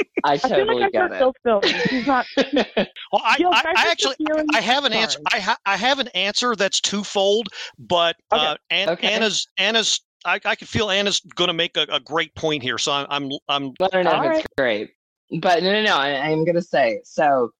I 0.26 0.32
I 0.32 0.38
feel 0.38 0.48
totally 0.50 0.82
like 0.82 0.94
I 0.96 1.08
get 1.08 1.18
feel 1.18 1.34
so 1.44 1.60
silly. 1.62 1.80
He's 1.90 2.06
not. 2.06 2.26
Well, 3.12 3.22
I, 3.24 3.38
Gil, 3.38 3.50
I, 3.54 3.62
can 3.62 3.76
I 3.76 3.90
actually? 3.90 4.16
I 4.52 4.60
have 4.60 4.84
an 4.84 4.92
answer. 4.92 5.20
I 5.32 5.38
ha- 5.38 5.58
I 5.64 5.76
have 5.76 6.00
an 6.00 6.08
answer 6.08 6.56
that's 6.56 6.80
twofold, 6.80 7.48
but 7.78 8.16
Okay. 8.32 8.44
uh, 8.44 8.56
An- 8.70 8.88
Okay. 8.90 9.06
Anna's 9.12 9.46
Anna's 9.58 10.00
I, 10.24 10.40
I 10.44 10.56
can 10.56 10.66
feel 10.66 10.90
Anna's 10.90 11.20
going 11.36 11.46
to 11.48 11.54
make 11.54 11.76
a, 11.76 11.86
a 11.88 12.00
great 12.00 12.34
point 12.34 12.64
here. 12.64 12.78
So 12.78 12.90
I'm 12.92 13.06
I'm 13.08 13.30
I'm 13.48 13.74
I 13.80 13.86
don't 13.92 14.04
know 14.04 14.10
All 14.10 14.22
if 14.24 14.38
it's 14.38 14.46
great, 14.58 14.90
but 15.40 15.62
no, 15.62 15.72
no, 15.72 15.82
no. 15.84 15.96
I, 15.96 16.16
I'm 16.30 16.44
gonna 16.44 16.60
say 16.60 17.00
so. 17.04 17.52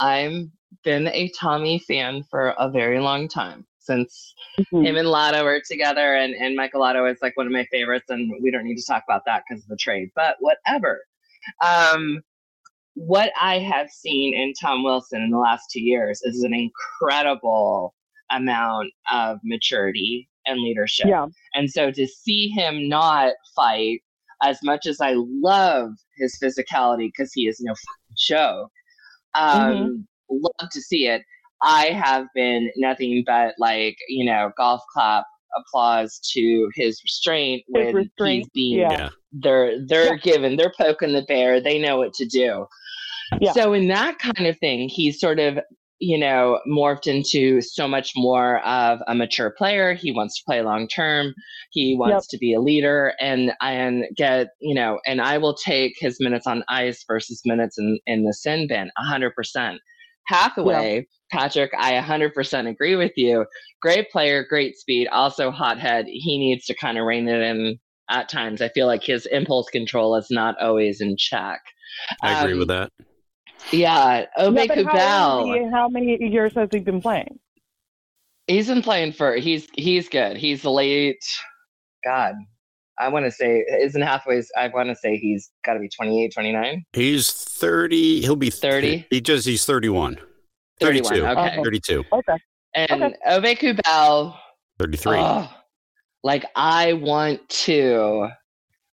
I'm 0.00 0.50
been 0.82 1.06
a 1.08 1.28
Tommy 1.38 1.78
fan 1.78 2.24
for 2.24 2.50
a 2.58 2.68
very 2.68 2.98
long 2.98 3.28
time 3.28 3.64
since 3.78 4.34
Mhm. 4.58 4.84
him 4.84 4.96
and 4.96 5.08
Latta 5.08 5.44
were 5.44 5.60
together, 5.60 6.16
and 6.16 6.34
and 6.34 6.56
Michael 6.56 6.80
Latta 6.80 7.04
is 7.06 7.18
like 7.22 7.36
one 7.36 7.46
of 7.46 7.52
my 7.52 7.64
favorites, 7.70 8.06
and 8.08 8.32
we 8.42 8.50
don't 8.50 8.64
need 8.64 8.76
to 8.78 8.84
talk 8.84 9.04
about 9.08 9.24
that 9.26 9.44
because 9.48 9.62
of 9.62 9.68
the 9.68 9.76
trade, 9.76 10.10
but 10.16 10.36
whatever. 10.40 11.04
Um, 11.64 12.20
what 12.94 13.32
I 13.40 13.58
have 13.58 13.90
seen 13.90 14.34
in 14.34 14.52
Tom 14.60 14.84
Wilson 14.84 15.20
in 15.20 15.30
the 15.30 15.38
last 15.38 15.64
two 15.72 15.82
years 15.82 16.20
is 16.22 16.42
an 16.42 16.54
incredible 16.54 17.94
amount 18.30 18.90
of 19.12 19.38
maturity 19.44 20.28
and 20.46 20.60
leadership. 20.60 21.06
Yeah. 21.08 21.26
And 21.54 21.70
so 21.70 21.90
to 21.90 22.06
see 22.06 22.48
him 22.48 22.88
not 22.88 23.32
fight 23.56 24.00
as 24.42 24.58
much 24.62 24.86
as 24.86 25.00
I 25.00 25.14
love 25.16 25.90
his 26.16 26.38
physicality 26.42 27.10
because 27.16 27.32
he 27.32 27.48
is 27.48 27.60
no 27.60 27.72
fucking 27.72 28.16
joke, 28.16 28.70
um, 29.34 30.06
love 30.30 30.70
to 30.70 30.80
see 30.80 31.06
it. 31.06 31.22
I 31.62 31.86
have 31.86 32.26
been 32.34 32.70
nothing 32.76 33.24
but 33.26 33.54
like, 33.58 33.96
you 34.08 34.24
know, 34.24 34.50
golf 34.56 34.82
clap 34.92 35.24
applause 35.56 36.20
to 36.32 36.68
his 36.74 37.00
restraint 37.02 37.62
when 37.68 38.10
he's 38.18 38.48
being 38.50 38.78
yeah. 38.80 38.90
Yeah. 38.90 39.08
they're 39.32 39.86
they're 39.86 40.18
given 40.18 40.56
they're 40.56 40.72
poking 40.78 41.12
the 41.12 41.22
bear 41.22 41.60
they 41.60 41.78
know 41.78 41.98
what 41.98 42.14
to 42.14 42.26
do. 42.26 42.66
Yeah. 43.40 43.52
so 43.52 43.72
in 43.72 43.88
that 43.88 44.18
kind 44.18 44.46
of 44.46 44.58
thing 44.58 44.88
he's 44.88 45.18
sort 45.18 45.40
of 45.40 45.58
you 46.00 46.18
know 46.18 46.60
morphed 46.68 47.06
into 47.06 47.60
so 47.60 47.88
much 47.88 48.12
more 48.16 48.60
of 48.64 48.98
a 49.06 49.14
mature 49.14 49.54
player. 49.56 49.94
He 49.94 50.12
wants 50.12 50.38
to 50.38 50.44
play 50.44 50.60
long 50.62 50.86
term. 50.88 51.32
He 51.70 51.96
wants 51.96 52.26
to 52.28 52.38
be 52.38 52.52
a 52.54 52.60
leader 52.60 53.14
and 53.20 53.52
and 53.62 54.04
get 54.16 54.48
you 54.60 54.74
know 54.74 55.00
and 55.06 55.20
i 55.20 55.38
will 55.38 55.54
take 55.54 55.94
his 55.98 56.18
minutes 56.20 56.46
on 56.46 56.62
ice 56.68 57.04
versus 57.08 57.42
minutes 57.44 57.78
in 57.78 57.98
in 58.06 58.24
the 58.24 58.32
sin 58.32 58.66
bin 58.68 58.90
100% 58.98 59.76
hathaway 60.26 61.06
patrick 61.34 61.70
i 61.78 61.92
100% 62.00 62.68
agree 62.68 62.96
with 62.96 63.12
you 63.16 63.44
great 63.82 64.10
player 64.10 64.44
great 64.48 64.76
speed 64.76 65.08
also 65.08 65.50
hothead 65.50 66.06
he 66.06 66.38
needs 66.38 66.64
to 66.66 66.74
kind 66.74 66.96
of 66.98 67.04
rein 67.04 67.28
it 67.28 67.40
in 67.42 67.78
at 68.10 68.28
times 68.28 68.60
i 68.62 68.68
feel 68.70 68.86
like 68.86 69.02
his 69.02 69.26
impulse 69.26 69.68
control 69.70 70.14
is 70.16 70.28
not 70.30 70.54
always 70.60 71.00
in 71.00 71.16
check 71.16 71.60
I 72.22 72.42
agree 72.42 72.54
Um, 72.54 72.58
with 72.60 72.68
that. 72.68 72.90
yeah 73.72 74.26
obe 74.36 74.56
Yeah, 74.56 74.64
but 74.66 74.78
how, 74.84 75.44
Kubel. 75.44 75.54
he- 75.54 75.70
how 75.70 75.88
many 75.88 76.18
years 76.20 76.52
has 76.54 76.68
he 76.72 76.80
been 76.80 77.00
playing? 77.00 77.38
He's 78.46 78.66
been 78.66 78.82
playing 78.82 79.12
for 79.12 79.36
he's 79.36 79.68
he's 79.74 80.08
good. 80.08 80.36
He's 80.36 80.64
late. 80.66 81.24
God, 82.04 82.34
I 82.98 83.08
want 83.08 83.24
to 83.24 83.30
say 83.30 83.64
isn't 83.80 84.02
Hathaway's. 84.02 84.50
I 84.58 84.68
want 84.68 84.90
to 84.90 84.94
say 84.96 85.16
he's 85.16 85.50
got 85.64 85.74
to 85.74 85.80
be 85.80 85.88
28, 85.88 86.32
29, 86.34 86.84
He's 86.92 87.30
30. 87.32 88.20
He'll 88.20 88.36
be 88.36 88.50
30? 88.50 89.06
He 89.08 89.20
just, 89.22 89.46
he's 89.46 89.64
31. 89.64 90.18
31. 90.80 91.10
32. 91.10 91.26
Okay, 91.26 91.62
32. 91.62 92.04
Okay. 92.12 92.38
and 92.74 93.02
okay. 93.02 93.16
Aube-Kubel. 93.28 94.36
33. 94.78 95.16
oh, 95.18 95.50
like 96.24 96.44
I 96.56 96.94
want 96.94 97.48
to 97.48 98.28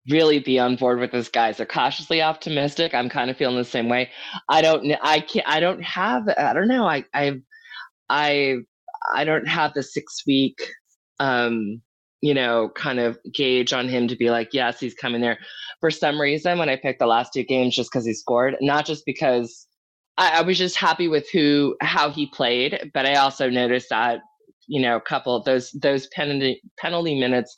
really 0.09 0.39
be 0.39 0.59
on 0.59 0.75
board 0.75 0.99
with 0.99 1.11
this 1.11 1.29
guy. 1.29 1.51
So 1.51 1.65
cautiously 1.65 2.21
optimistic. 2.21 2.93
I'm 2.93 3.09
kind 3.09 3.29
of 3.29 3.37
feeling 3.37 3.57
the 3.57 3.63
same 3.63 3.89
way. 3.89 4.09
I 4.49 4.61
don't. 4.61 4.83
kn- 4.83 4.99
I 5.01 5.21
can't. 5.21 5.47
I 5.47 5.59
don't 5.59 5.83
have. 5.83 6.23
I 6.37 6.53
don't 6.53 6.67
know. 6.67 6.85
I. 6.85 7.05
I. 7.13 7.39
I. 8.09 8.57
I 9.13 9.23
don't 9.23 9.47
have 9.47 9.73
the 9.73 9.83
six 9.83 10.23
week. 10.27 10.57
Um. 11.19 11.81
You 12.21 12.33
know, 12.33 12.69
kind 12.75 12.99
of 12.99 13.17
gauge 13.33 13.71
on 13.71 13.87
him 13.87 14.09
to 14.09 14.15
be 14.17 14.29
like, 14.29 14.49
yes, 14.51 14.77
he's 14.77 14.93
coming 14.93 15.21
there. 15.21 15.37
For 15.79 15.89
some 15.89 16.19
reason, 16.19 16.59
when 16.59 16.67
I 16.67 16.75
picked 16.75 16.99
the 16.99 17.05
last 17.05 17.31
two 17.31 17.45
games, 17.45 17.73
just 17.73 17.89
because 17.89 18.05
he 18.05 18.13
scored, 18.13 18.57
not 18.59 18.85
just 18.85 19.05
because 19.05 19.67
I, 20.19 20.39
I 20.39 20.41
was 20.43 20.59
just 20.59 20.77
happy 20.77 21.07
with 21.07 21.27
who 21.31 21.75
how 21.81 22.11
he 22.11 22.27
played, 22.27 22.91
but 22.93 23.07
I 23.07 23.15
also 23.15 23.49
noticed 23.49 23.89
that 23.89 24.21
you 24.69 24.79
know, 24.81 24.95
a 24.95 25.01
couple 25.01 25.35
of 25.35 25.43
those 25.45 25.71
those 25.71 26.07
penalty 26.07 26.61
penalty 26.77 27.19
minutes 27.19 27.57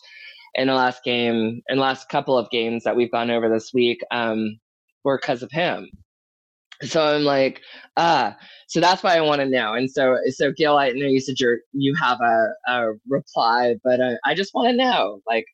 in 0.56 0.68
the 0.68 0.74
last 0.74 1.04
game 1.04 1.62
in 1.68 1.78
the 1.78 1.82
last 1.82 2.10
couple 2.10 2.38
of 2.38 2.50
games 2.50 2.84
that 2.86 2.96
we've 2.96 3.12
gone 3.12 3.30
over 3.30 3.50
this 3.50 3.74
week 3.74 4.00
um, 4.12 4.60
were 5.04 5.20
because 5.22 5.44
of 5.44 5.52
him. 5.52 5.90
So 6.84 7.16
I'm 7.16 7.24
like, 7.24 7.62
ah, 7.98 8.36
so 8.68 8.80
that's 8.80 9.04
why 9.04 9.16
I 9.16 9.22
want 9.22 9.42
to 9.42 9.48
know. 9.48 9.74
And 9.74 9.92
so, 9.92 10.18
so 10.30 10.52
Gil, 10.52 10.78
I 10.78 10.90
know 10.90 11.06
you 11.06 11.20
said 11.20 11.40
you're 11.40 11.60
you 11.74 11.94
have 12.02 12.20
a, 12.22 12.48
a 12.68 12.94
reply, 13.08 13.76
but 13.84 14.00
uh, 14.00 14.16
I 14.26 14.34
just 14.34 14.54
want 14.56 14.70
to 14.70 14.76
know, 14.78 15.22
like, 15.28 15.46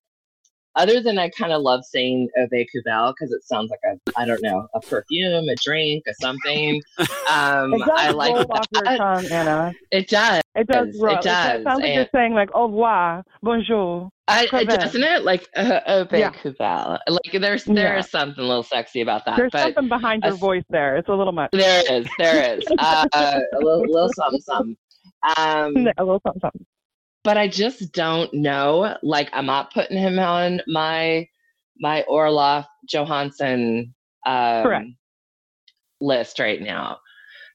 other 0.78 1.01
than 1.01 1.17
I 1.19 1.30
kind 1.30 1.51
of 1.51 1.61
love 1.61 1.84
saying 1.84 2.30
Aube-Kubel 2.39 3.13
because 3.13 3.34
it 3.34 3.43
sounds 3.43 3.69
like 3.71 3.80
a 3.86 4.19
I 4.19 4.25
don't 4.25 4.41
know 4.41 4.67
a 4.73 4.80
perfume, 4.80 5.49
a 5.49 5.55
drink, 5.63 6.03
a 6.07 6.13
something. 6.21 6.82
Um, 7.30 7.73
It 7.73 7.80
does 7.80 7.89
I 7.91 8.11
like 8.11 8.34
roll 8.34 8.45
off 8.51 8.65
your 8.73 8.84
that. 8.84 8.97
tongue, 8.97 9.25
Anna. 9.30 9.73
It 9.91 10.07
does. 10.07 10.41
It 10.55 10.67
does 10.67 10.95
It 10.95 11.01
roll. 11.03 11.15
It, 11.17 11.21
does, 11.21 11.63
sounds 11.63 11.82
like 11.82 11.93
you're 11.93 12.07
saying 12.15 12.34
like 12.34 12.49
au 12.53 12.67
revoir, 12.67 13.23
bonjour. 13.43 14.09
I, 14.30 14.45
it 14.51 14.67
doesn't 14.69 15.03
it 15.03 15.23
like 15.23 15.47
uh, 15.55 15.80
Obe 15.88 16.13
Yeah. 16.13 16.32
Kubel? 16.32 16.99
Like 17.09 17.41
there's 17.41 17.63
there 17.65 17.93
Yeah. 17.93 17.99
is 17.99 18.09
something 18.09 18.43
a 18.43 18.47
little 18.47 18.63
sexy 18.63 19.01
about 19.01 19.25
that, 19.25 19.36
There's 19.38 19.51
but 19.51 19.61
something 19.63 19.89
behind 19.89 20.23
your 20.23 20.34
as- 20.34 20.39
voice 20.39 20.63
there. 20.69 20.95
It's 20.97 21.09
a 21.09 21.13
little 21.13 21.34
much. 21.34 21.49
there 21.51 21.84
is, 21.91 22.07
there 22.17 22.57
is 22.57 22.63
uh, 22.80 23.05
a 23.13 23.39
little, 23.59 23.82
little 23.82 24.09
something, 24.13 24.41
something. 24.41 24.78
Um, 25.38 25.75
A 25.97 26.03
little 26.03 26.21
something, 26.25 26.39
something. 26.41 26.65
But 27.28 27.38
I 27.38 27.49
just 27.49 27.91
don't 27.91 28.34
know. 28.34 28.95
Like 29.03 29.30
I'm 29.34 29.47
not 29.47 29.73
putting 29.73 29.97
him 29.97 30.17
on 30.17 30.61
my 30.65 31.28
my 31.78 32.05
Orloff 32.09 32.65
Johansson 32.88 33.93
um, 34.25 34.63
Correct. 34.63 34.88
list 35.99 36.39
right 36.39 36.61
now. 36.61 36.99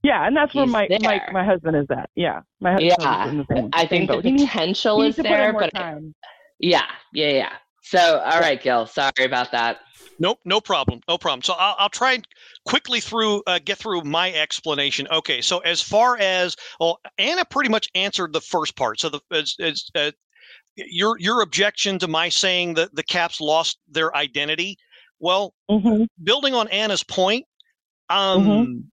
Yeah, 0.02 0.26
and 0.26 0.36
that's 0.36 0.54
where 0.54 0.66
He's 0.66 0.72
my 0.74 0.88
my 1.00 1.14
there. 1.14 1.32
my 1.32 1.42
husband 1.42 1.76
is 1.78 1.86
at. 1.90 2.10
Yeah, 2.14 2.40
my 2.60 2.72
husband 2.72 2.90
Yeah, 2.98 3.24
is 3.24 3.32
in 3.32 3.38
the 3.38 3.46
same, 3.50 3.70
I 3.72 3.86
think 3.86 4.10
the. 4.10 4.20
Needs, 4.20 4.42
potential 4.42 5.00
is 5.00 5.06
needs 5.06 5.16
to 5.16 5.22
put 5.22 5.30
in 5.32 5.38
there, 5.38 5.52
but 5.54 5.72
time. 5.72 6.14
yeah, 6.60 6.84
yeah, 7.14 7.30
yeah. 7.30 7.52
So 7.82 8.18
all 8.24 8.40
right, 8.40 8.60
Gil. 8.60 8.86
Sorry 8.86 9.24
about 9.24 9.52
that. 9.52 9.80
Nope, 10.18 10.38
no 10.44 10.60
problem, 10.60 11.00
no 11.08 11.18
problem. 11.18 11.42
So 11.42 11.54
I'll, 11.54 11.74
I'll 11.78 11.88
try 11.88 12.12
and 12.12 12.26
quickly 12.64 13.00
through 13.00 13.42
uh, 13.46 13.58
get 13.64 13.78
through 13.78 14.02
my 14.02 14.32
explanation. 14.32 15.08
Okay, 15.10 15.40
so 15.40 15.58
as 15.60 15.82
far 15.82 16.16
as 16.18 16.56
well, 16.78 17.00
Anna 17.18 17.44
pretty 17.44 17.70
much 17.70 17.88
answered 17.94 18.32
the 18.32 18.40
first 18.40 18.76
part. 18.76 19.00
So 19.00 19.08
the 19.08 19.20
as, 19.32 19.56
as, 19.58 19.90
uh, 19.94 20.12
your 20.76 21.18
your 21.18 21.42
objection 21.42 21.98
to 21.98 22.08
my 22.08 22.28
saying 22.28 22.74
that 22.74 22.94
the 22.94 23.02
Caps 23.02 23.40
lost 23.40 23.78
their 23.88 24.14
identity. 24.16 24.76
Well, 25.18 25.54
hmm 25.68 26.04
building 26.22 26.54
on 26.54 26.68
Anna's 26.68 27.02
point, 27.02 27.46
um, 28.08 28.90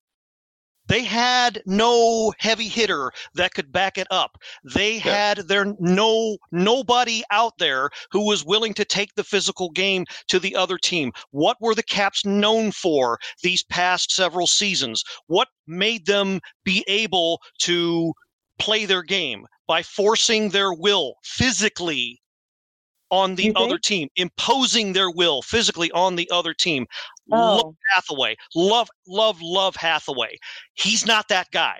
they 0.89 1.03
had 1.03 1.61
no 1.65 2.33
heavy 2.39 2.67
hitter 2.67 3.11
that 3.35 3.53
could 3.53 3.71
back 3.71 3.97
it 3.97 4.07
up. 4.09 4.37
They 4.63 4.97
had 4.97 5.47
there 5.47 5.73
no 5.79 6.37
nobody 6.51 7.23
out 7.31 7.59
there 7.59 7.91
who 8.11 8.25
was 8.25 8.43
willing 8.43 8.73
to 8.73 8.83
take 8.83 9.13
the 9.15 9.23
physical 9.23 9.69
game 9.69 10.05
to 10.27 10.39
the 10.39 10.55
other 10.55 10.79
team. 10.79 11.13
What 11.29 11.57
were 11.61 11.75
the 11.75 11.83
Caps 11.83 12.25
known 12.25 12.71
for 12.71 13.19
these 13.43 13.63
past 13.63 14.11
several 14.11 14.47
seasons? 14.47 15.03
What 15.27 15.47
made 15.67 16.07
them 16.07 16.41
be 16.65 16.83
able 16.87 17.39
to 17.59 18.13
play 18.57 18.85
their 18.85 19.03
game 19.03 19.45
by 19.67 19.83
forcing 19.83 20.49
their 20.49 20.73
will 20.73 21.13
physically 21.23 22.19
on 23.11 23.35
the 23.35 23.45
You 23.45 23.53
other 23.55 23.71
think? 23.71 23.83
team, 23.83 24.09
imposing 24.15 24.93
their 24.93 25.09
will 25.09 25.41
physically 25.41 25.91
on 25.91 26.15
the 26.15 26.29
other 26.31 26.53
team. 26.53 26.85
Oh. 27.31 27.55
Love 27.55 27.75
Hathaway. 27.93 28.35
Love, 28.55 28.89
love, 29.07 29.37
love 29.41 29.75
Hathaway. 29.75 30.37
He's 30.73 31.05
not 31.05 31.27
that 31.29 31.47
guy. 31.51 31.79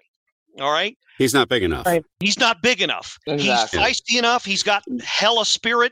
All 0.60 0.72
right. 0.72 0.98
He's 1.18 1.34
not 1.34 1.50
big 1.50 1.64
enough. 1.64 1.86
Right. 1.86 2.04
He's 2.20 2.40
not 2.40 2.62
big 2.62 2.82
enough. 2.82 3.18
Exactly. 3.28 3.80
He's 3.80 4.02
feisty 4.02 4.18
enough. 4.18 4.46
He's 4.46 4.64
got 4.64 4.84
mm. 4.90 5.02
hella 5.02 5.46
spirit, 5.46 5.92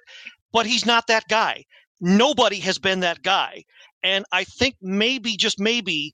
but 0.54 0.66
he's 0.66 0.86
not 0.86 1.08
that 1.08 1.24
guy. 1.30 1.64
Nobody 2.00 2.60
has 2.60 2.78
been 2.78 3.02
that 3.02 3.22
guy. 3.24 3.64
And 4.04 4.26
I 4.32 4.44
think 4.44 4.76
maybe, 4.82 5.36
just 5.36 5.60
maybe, 5.60 6.14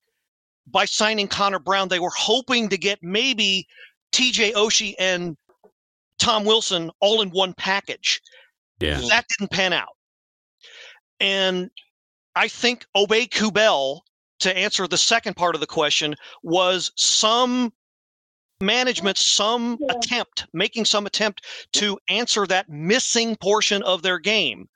by 0.67 0.86
signing 0.86 1.28
Connor 1.28 1.59
Brown, 1.59 1.89
they 1.89 1.99
were 1.99 2.11
hoping 2.15 2.69
to 2.69 2.78
get 2.78 2.99
maybe 3.01 3.67
TJ 4.13 4.53
Oshie 4.53 4.93
and 4.97 5.36
Tom 6.19 6.45
Wilson 6.45 6.89
all 7.01 7.21
in 7.21 7.30
one 7.30 7.53
package. 7.53 8.21
Yeah. 8.84 9.01
That 9.09 9.25
didn't 9.38 9.51
pan 9.51 9.73
out. 9.73 9.95
And 11.19 11.69
I 12.36 12.47
think 12.47 12.86
Aube-Kubel, 12.97 14.01
to 14.39 14.57
answer 14.57 14.88
the 14.88 14.97
second 14.97 15.36
part 15.36 15.55
of 15.55 15.61
the 15.61 15.67
question, 15.67 16.15
was 16.43 16.91
some 16.95 17.71
management, 18.59 19.17
some 19.17 19.77
Yeah. 19.79 19.95
attempt, 19.95 20.47
making 20.53 20.86
some 20.86 21.05
attempt 21.05 21.45
to 21.73 21.97
answer 22.09 22.45
that 22.47 22.69
missing 22.69 23.36
portion 23.38 23.84
of 23.84 24.01
their 24.01 24.19
game. 24.19 24.67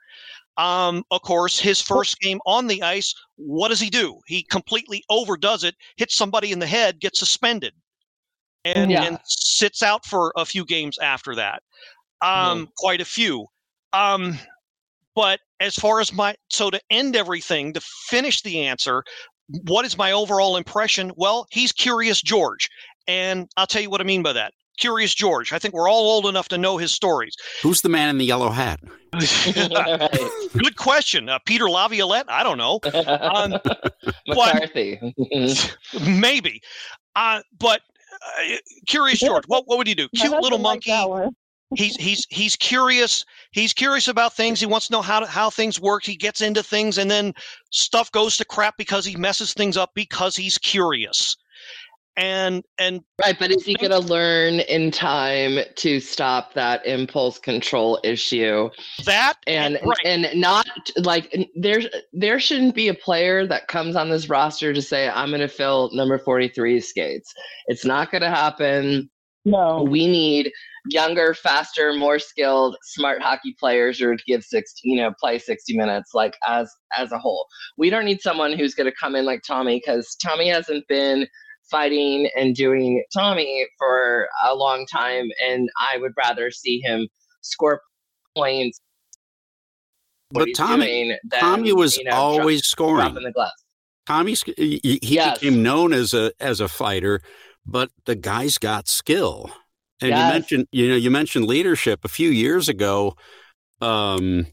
Um, 0.57 1.03
of 1.11 1.21
course, 1.21 1.59
his 1.59 1.81
first 1.81 2.19
game 2.19 2.39
on 2.45 2.67
the 2.67 2.81
ice, 2.81 3.13
what 3.35 3.67
does 3.69 3.79
he 3.79 3.89
do? 3.89 4.19
He 4.25 4.41
completely 4.43 5.03
overdoes 5.09 5.63
it, 5.63 5.75
hits 5.97 6.15
somebody 6.15 6.51
in 6.51 6.59
the 6.59 6.67
head, 6.67 6.99
gets 6.99 7.19
suspended, 7.19 7.73
and, 8.65 8.89
Yeah. 8.89 9.03
and 9.03 9.19
sits 9.25 9.83
out 9.83 10.05
for 10.05 10.33
a 10.35 10.45
few 10.45 10.65
games 10.65 10.97
after 10.97 11.35
that. 11.35 11.61
Um, 12.21 12.69
Quite 12.77 13.01
a 13.01 13.05
few. 13.05 13.45
Um, 13.97 14.37
but 15.15 15.39
as 15.59 15.75
far 15.75 15.99
as 15.99 16.13
my 16.13 16.35
so 16.49 16.69
to 16.69 16.79
end 16.89 17.15
everything, 17.15 17.73
to 17.73 17.81
finish 17.81 18.41
the 18.41 18.61
answer, 18.61 19.03
what 19.63 19.85
is 19.85 19.97
my 19.97 20.11
overall 20.11 20.57
impression? 20.57 21.11
Well, 21.15 21.47
he's 21.51 21.71
Curious 21.71 22.21
George, 22.21 22.69
and 23.07 23.47
I'll 23.57 23.67
tell 23.67 23.81
you 23.81 23.89
what 23.89 24.01
I 24.01 24.03
mean 24.03 24.21
by 24.21 24.33
that. 24.33 24.53
Curious 24.77 25.15
George. 25.15 25.53
I 25.53 25.57
think 25.57 25.73
we're 25.73 25.89
all 25.89 26.07
old 26.11 26.27
enough 26.27 26.49
to 26.49 26.57
know 26.57 26.77
his 26.77 26.91
stories. 26.91 27.35
Who's 27.63 27.81
the 27.81 27.89
man 27.89 28.09
in 28.09 28.19
the 28.19 28.25
yellow 28.25 28.51
hat? 28.51 28.79
Good 30.53 30.75
question. 30.75 31.29
Uh, 31.29 31.39
Peter 31.47 31.67
Laviolette? 31.67 32.29
I 32.29 32.43
don't 32.43 32.59
know. 32.59 32.79
Um, 32.93 33.59
McCarthy. 34.27 34.99
maybe. 36.07 36.61
Uh, 37.15 37.41
but 37.57 37.81
uh, 38.13 38.57
Curious 38.85 39.19
George, 39.19 39.45
what, 39.47 39.63
what 39.65 39.79
would 39.79 39.87
he 39.87 39.95
do? 39.95 40.07
Cute 40.09 40.29
little 40.29 40.59
husband 40.59 40.63
liked 40.63 40.87
monkey. 40.87 40.91
He's 41.75 41.95
he's 41.97 42.25
he's 42.29 42.55
curious 42.55 43.25
he's 43.51 43.73
curious 43.73 44.07
about 44.07 44.33
things 44.33 44.59
he 44.59 44.65
wants 44.65 44.87
to 44.87 44.93
know 44.93 45.01
how 45.01 45.19
to, 45.19 45.25
how 45.25 45.49
things 45.49 45.79
work 45.79 46.03
he 46.03 46.15
gets 46.15 46.41
into 46.41 46.63
things 46.63 46.97
and 46.97 47.11
then 47.11 47.33
stuff 47.71 48.11
goes 48.11 48.37
to 48.37 48.45
crap 48.45 48.75
because 48.77 49.05
he 49.05 49.15
messes 49.17 49.53
things 49.53 49.75
up 49.75 49.91
because 49.93 50.35
he's 50.35 50.57
curious 50.57 51.35
and 52.17 52.65
and 52.79 53.01
Right, 53.21 53.37
but 53.39 53.51
is 53.51 53.63
he 53.63 53.75
going 53.75 53.91
to 53.91 53.99
learn 53.99 54.59
in 54.61 54.91
time 54.91 55.59
to 55.75 55.99
stop 55.99 56.53
that 56.55 56.85
impulse 56.85 57.39
control 57.39 57.99
issue? 58.03 58.69
that 59.05 59.35
And 59.45 59.79
right 59.83 59.97
and 60.03 60.27
not 60.39 60.67
like 60.97 61.33
there 61.55 61.81
there 62.11 62.39
shouldn't 62.39 62.75
be 62.75 62.89
a 62.89 62.93
player 62.93 63.47
that 63.47 63.67
comes 63.67 63.95
on 63.95 64.09
this 64.09 64.29
roster 64.29 64.73
to 64.73 64.81
say 64.81 65.07
I'm 65.09 65.29
going 65.29 65.41
to 65.41 65.47
fill 65.47 65.91
number 65.93 66.17
43 66.17 66.81
skates. 66.81 67.33
It's 67.67 67.85
not 67.85 68.11
going 68.11 68.23
to 68.23 68.29
happen. 68.29 69.09
No. 69.47 69.81
We 69.83 70.07
need 70.07 70.51
younger, 70.89 71.33
faster, 71.33 71.93
more 71.93 72.19
skilled, 72.19 72.75
smart 72.83 73.21
hockey 73.21 73.55
players 73.57 74.01
or 74.01 74.17
to 74.17 74.23
give 74.27 74.43
60, 74.43 74.81
you 74.83 74.97
know, 74.97 75.13
play 75.21 75.39
60 75.39 75.75
minutes 75.77 76.11
like 76.13 76.35
as 76.45 76.69
as 76.97 77.13
a 77.13 77.17
whole. 77.17 77.47
We 77.77 77.89
don't 77.89 78.03
need 78.03 78.19
someone 78.21 78.51
who's 78.51 78.75
going 78.75 78.89
to 78.91 78.95
come 78.99 79.15
in 79.15 79.23
like 79.25 79.41
Tommy 79.47 79.81
cuz 79.85 80.17
Tommy 80.21 80.49
hasn't 80.49 80.85
been 80.89 81.27
fighting 81.71 82.29
and 82.37 82.55
doing 82.55 83.01
Tommy 83.13 83.65
for 83.77 84.27
a 84.45 84.53
long 84.53 84.85
time 84.85 85.29
and 85.45 85.69
I 85.79 85.97
would 85.97 86.11
rather 86.17 86.51
see 86.51 86.79
him 86.81 87.07
score 87.41 87.81
points 88.35 88.79
what 90.31 90.45
But 90.45 90.55
Tommy, 90.55 91.17
than, 91.29 91.39
Tommy 91.39 91.71
was 91.71 91.97
you 91.97 92.03
know, 92.03 92.11
dro- 92.11 92.19
always 92.19 92.67
scoring. 92.67 92.97
dropping 93.07 93.23
the 93.23 93.31
gloves. 93.31 93.53
Tommy's 94.05 94.43
he, 94.43 94.79
he 94.83 94.99
Yes. 95.01 95.39
became 95.39 95.63
known 95.63 95.93
as 95.93 96.13
a 96.13 96.31
as 96.39 96.59
a 96.59 96.67
fighter, 96.67 97.21
but 97.67 97.89
the 98.05 98.15
guy's 98.15 98.57
got 98.57 98.87
skill. 98.87 99.51
And 100.01 100.09
Yes. 100.11 100.19
you 100.19 100.33
mentioned 100.33 100.67
you 100.71 100.89
know 100.89 100.95
you 100.95 101.11
mentioned 101.11 101.45
leadership 101.45 102.05
a 102.05 102.07
few 102.09 102.29
years 102.29 102.69
ago. 102.69 103.15
Um, 103.81 104.47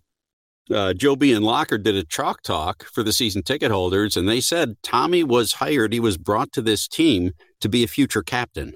uh, 0.71 0.95
Joe 0.95 1.15
B 1.15 1.33
and 1.33 1.45
Locker 1.45 1.77
did 1.77 1.95
a 1.95 2.05
chalk 2.05 2.43
talk 2.43 2.85
for 2.85 3.03
the 3.03 3.13
season 3.13 3.43
ticket 3.43 3.71
holders, 3.71 4.17
and 4.17 4.27
they 4.29 4.41
said 4.41 4.77
Tommy 4.83 5.23
was 5.23 5.55
hired. 5.55 5.93
He 5.93 6.01
was 6.01 6.17
brought 6.17 6.53
to 6.53 6.63
this 6.63 6.89
team 6.89 7.33
to 7.61 7.69
be 7.69 7.85
a 7.85 7.89
future 7.89 8.23
captain 8.23 8.75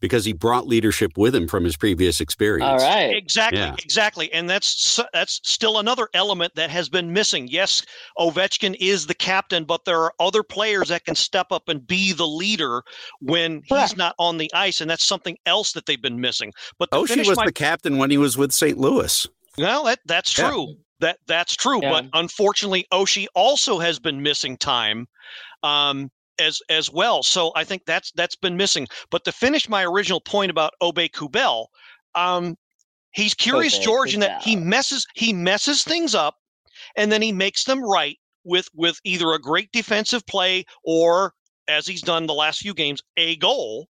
because 0.00 0.24
he 0.24 0.32
brought 0.32 0.66
leadership 0.66 1.12
with 1.16 1.34
him 1.34 1.48
from 1.48 1.64
his 1.64 1.76
previous 1.76 2.20
experience. 2.20 2.68
All 2.82 2.88
right. 2.88 3.16
exactly 3.16 3.58
Yeah. 3.60 3.74
exactly 3.82 4.32
and 4.32 4.48
that's 4.48 5.00
that's 5.12 5.40
still 5.44 5.78
another 5.78 6.08
element 6.14 6.54
that 6.54 6.70
has 6.70 6.88
been 6.88 7.12
missing 7.12 7.48
yes 7.48 7.82
ovechkin 8.18 8.76
is 8.80 9.06
the 9.06 9.14
captain 9.14 9.64
but 9.64 9.84
there 9.84 10.00
are 10.00 10.12
other 10.20 10.42
players 10.42 10.88
that 10.88 11.04
can 11.04 11.14
step 11.14 11.48
up 11.50 11.68
and 11.68 11.86
be 11.86 12.12
the 12.12 12.26
leader 12.26 12.82
when 13.20 13.62
he's 13.66 13.68
Correct. 13.70 13.96
not 13.96 14.14
on 14.18 14.38
the 14.38 14.50
ice 14.54 14.80
and 14.80 14.90
that's 14.90 15.06
something 15.06 15.36
else 15.46 15.72
that 15.72 15.86
they've 15.86 16.00
been 16.00 16.20
missing 16.20 16.52
but 16.78 16.90
to 16.92 16.98
Oshie 16.98 17.26
was 17.26 17.36
my 17.36 17.46
the 17.46 17.52
captain 17.52 17.98
when 17.98 18.10
he 18.10 18.18
was 18.18 18.36
with 18.36 18.52
St. 18.52 18.78
Louis. 18.78 19.26
Well, 19.56 19.84
that 19.84 19.98
that's 20.06 20.36
Yeah. 20.38 20.50
true. 20.50 20.74
That 21.00 21.18
that's 21.26 21.54
true. 21.56 21.80
Yeah. 21.82 21.90
But 21.90 22.06
unfortunately, 22.12 22.86
Oshie 22.92 23.26
also 23.34 23.78
has 23.78 23.98
been 23.98 24.22
missing 24.22 24.56
time, 24.56 25.06
um, 25.62 26.10
as 26.38 26.60
as 26.68 26.90
well. 26.90 27.22
So 27.22 27.52
I 27.56 27.64
think 27.64 27.84
that's 27.86 28.12
that's 28.12 28.36
been 28.36 28.56
missing. 28.56 28.86
But 29.10 29.24
to 29.24 29.32
finish 29.32 29.68
my 29.68 29.84
original 29.84 30.20
point 30.20 30.50
about 30.50 30.72
Aube-Kubel, 30.82 31.66
um, 32.14 32.56
he's 33.12 33.34
curious 33.34 33.78
Obey 33.78 33.78
George 33.78 34.14
in 34.14 34.20
that 34.20 34.32
he 34.36 34.56
messes 34.56 35.06
he 35.14 35.32
messes 35.32 35.82
things 35.84 36.14
up, 36.14 36.36
and 36.96 37.10
then 37.12 37.22
he 37.22 37.32
makes 37.32 37.64
them 37.64 37.82
right 37.82 38.16
with 38.44 38.68
with 38.74 39.00
either 39.04 39.32
a 39.32 39.38
great 39.40 39.70
defensive 39.72 40.26
play 40.26 40.64
or, 40.84 41.32
as 41.68 41.86
he's 41.86 42.02
done 42.02 42.26
the 42.26 42.34
last 42.34 42.60
few 42.60 42.74
games, 42.74 43.02
a 43.16 43.36
goal 43.36 43.88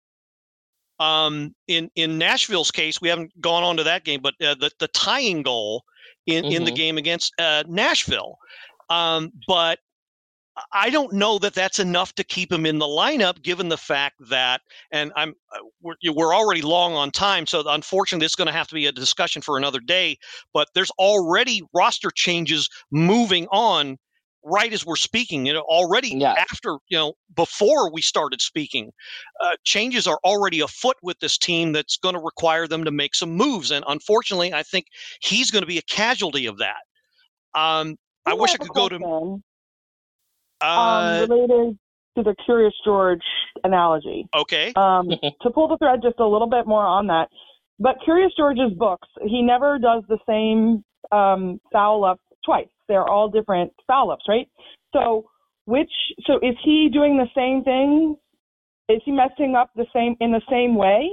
um, 0.99 1.53
in 1.67 1.89
in 1.95 2.17
Nashville's 2.17 2.71
case, 2.71 3.01
we 3.01 3.09
haven't 3.09 3.39
gone 3.41 3.63
on 3.63 3.77
to 3.77 3.83
that 3.83 4.03
game, 4.03 4.21
but 4.21 4.33
uh, 4.41 4.55
the 4.55 4.71
the 4.79 4.87
tying 4.89 5.43
goal 5.43 5.83
in 6.25 6.43
in 6.49 6.63
the 6.63 6.71
Mhm. 6.71 6.77
game 6.77 6.97
against 6.97 7.33
uh, 7.39 7.63
Nashville. 7.67 8.37
Um, 8.89 9.31
but 9.47 9.79
I 10.71 10.89
don't 10.89 11.13
know 11.13 11.37
that 11.39 11.53
that's 11.53 11.79
enough 11.79 12.13
to 12.15 12.23
keep 12.23 12.51
him 12.51 12.65
in 12.65 12.79
the 12.79 12.85
lineup, 12.85 13.41
given 13.41 13.69
the 13.69 13.77
fact 13.77 14.15
that, 14.29 14.61
and 14.91 15.11
I'm 15.15 15.35
uh, 15.53 15.59
we're, 15.81 15.95
we're 16.13 16.35
already 16.35 16.61
long 16.61 16.93
on 16.93 17.11
time, 17.11 17.45
so 17.45 17.63
unfortunately, 17.67 18.25
this 18.25 18.31
is 18.31 18.35
going 18.35 18.47
to 18.47 18.53
have 18.53 18.67
to 18.69 18.75
be 18.75 18.87
a 18.87 18.91
discussion 18.91 19.41
for 19.41 19.57
another 19.57 19.79
day. 19.79 20.17
But 20.53 20.69
there's 20.73 20.91
already 20.91 21.63
roster 21.73 22.09
changes 22.11 22.69
moving 22.91 23.47
on 23.51 23.97
right 24.43 24.71
as 24.73 24.85
we're 24.85 24.95
speaking. 24.95 25.45
You 25.45 25.53
know, 25.53 25.61
already 25.61 26.09
Yeah. 26.15 26.33
after 26.33 26.77
you 26.89 26.97
know 26.97 27.13
before 27.35 27.91
we 27.91 28.01
started 28.01 28.41
speaking, 28.41 28.91
uh, 29.41 29.57
changes 29.63 30.07
are 30.07 30.19
already 30.23 30.61
afoot 30.61 30.97
with 31.03 31.19
this 31.19 31.37
team 31.37 31.71
that's 31.71 31.97
going 31.97 32.15
to 32.15 32.21
require 32.21 32.67
them 32.67 32.83
to 32.83 32.91
make 32.91 33.13
some 33.15 33.31
moves. 33.31 33.71
And 33.71 33.85
unfortunately, 33.87 34.53
I 34.53 34.63
think 34.63 34.87
he's 35.21 35.51
going 35.51 35.63
to 35.63 35.67
be 35.67 35.77
a 35.77 35.83
casualty 35.83 36.45
of 36.45 36.57
that. 36.57 36.81
Um, 37.53 37.97
I 38.25 38.33
wish 38.33 38.53
I 38.53 38.57
could 38.57 38.73
go 38.73 38.89
to 38.89 38.99
uh, 40.61 40.65
um, 40.65 41.29
related 41.29 41.77
to 42.17 42.23
the 42.23 42.35
Curious 42.45 42.73
George 42.83 43.21
analogy. 43.63 44.27
okay. 44.35 44.73
Um, 44.75 45.09
to 45.41 45.49
pull 45.51 45.67
the 45.67 45.77
thread 45.77 45.99
just 46.01 46.19
a 46.19 46.25
little 46.25 46.49
bit 46.49 46.67
more 46.67 46.85
on 46.85 47.07
that, 47.07 47.29
but 47.79 47.97
Curious 48.03 48.31
George's 48.37 48.73
books, 48.77 49.07
he 49.25 49.41
never 49.41 49.77
does 49.77 50.03
the 50.09 50.17
same 50.27 50.83
um, 51.11 51.59
foul 51.71 52.03
up 52.03 52.19
twice. 52.43 52.67
They're 52.87 53.07
all 53.07 53.29
different 53.29 53.71
foul 53.85 54.11
ups, 54.11 54.25
right? 54.27 54.47
So, 54.93 55.29
which 55.65 55.91
so 56.25 56.37
is 56.37 56.55
he 56.63 56.89
doing 56.91 57.17
the 57.17 57.27
same 57.35 57.63
thing? 57.63 58.15
Is 58.89 59.01
he 59.03 59.11
messing 59.11 59.55
up 59.55 59.69
the 59.75 59.85
same 59.93 60.15
in 60.21 60.31
the 60.31 60.41
same 60.49 60.75
way? 60.75 61.09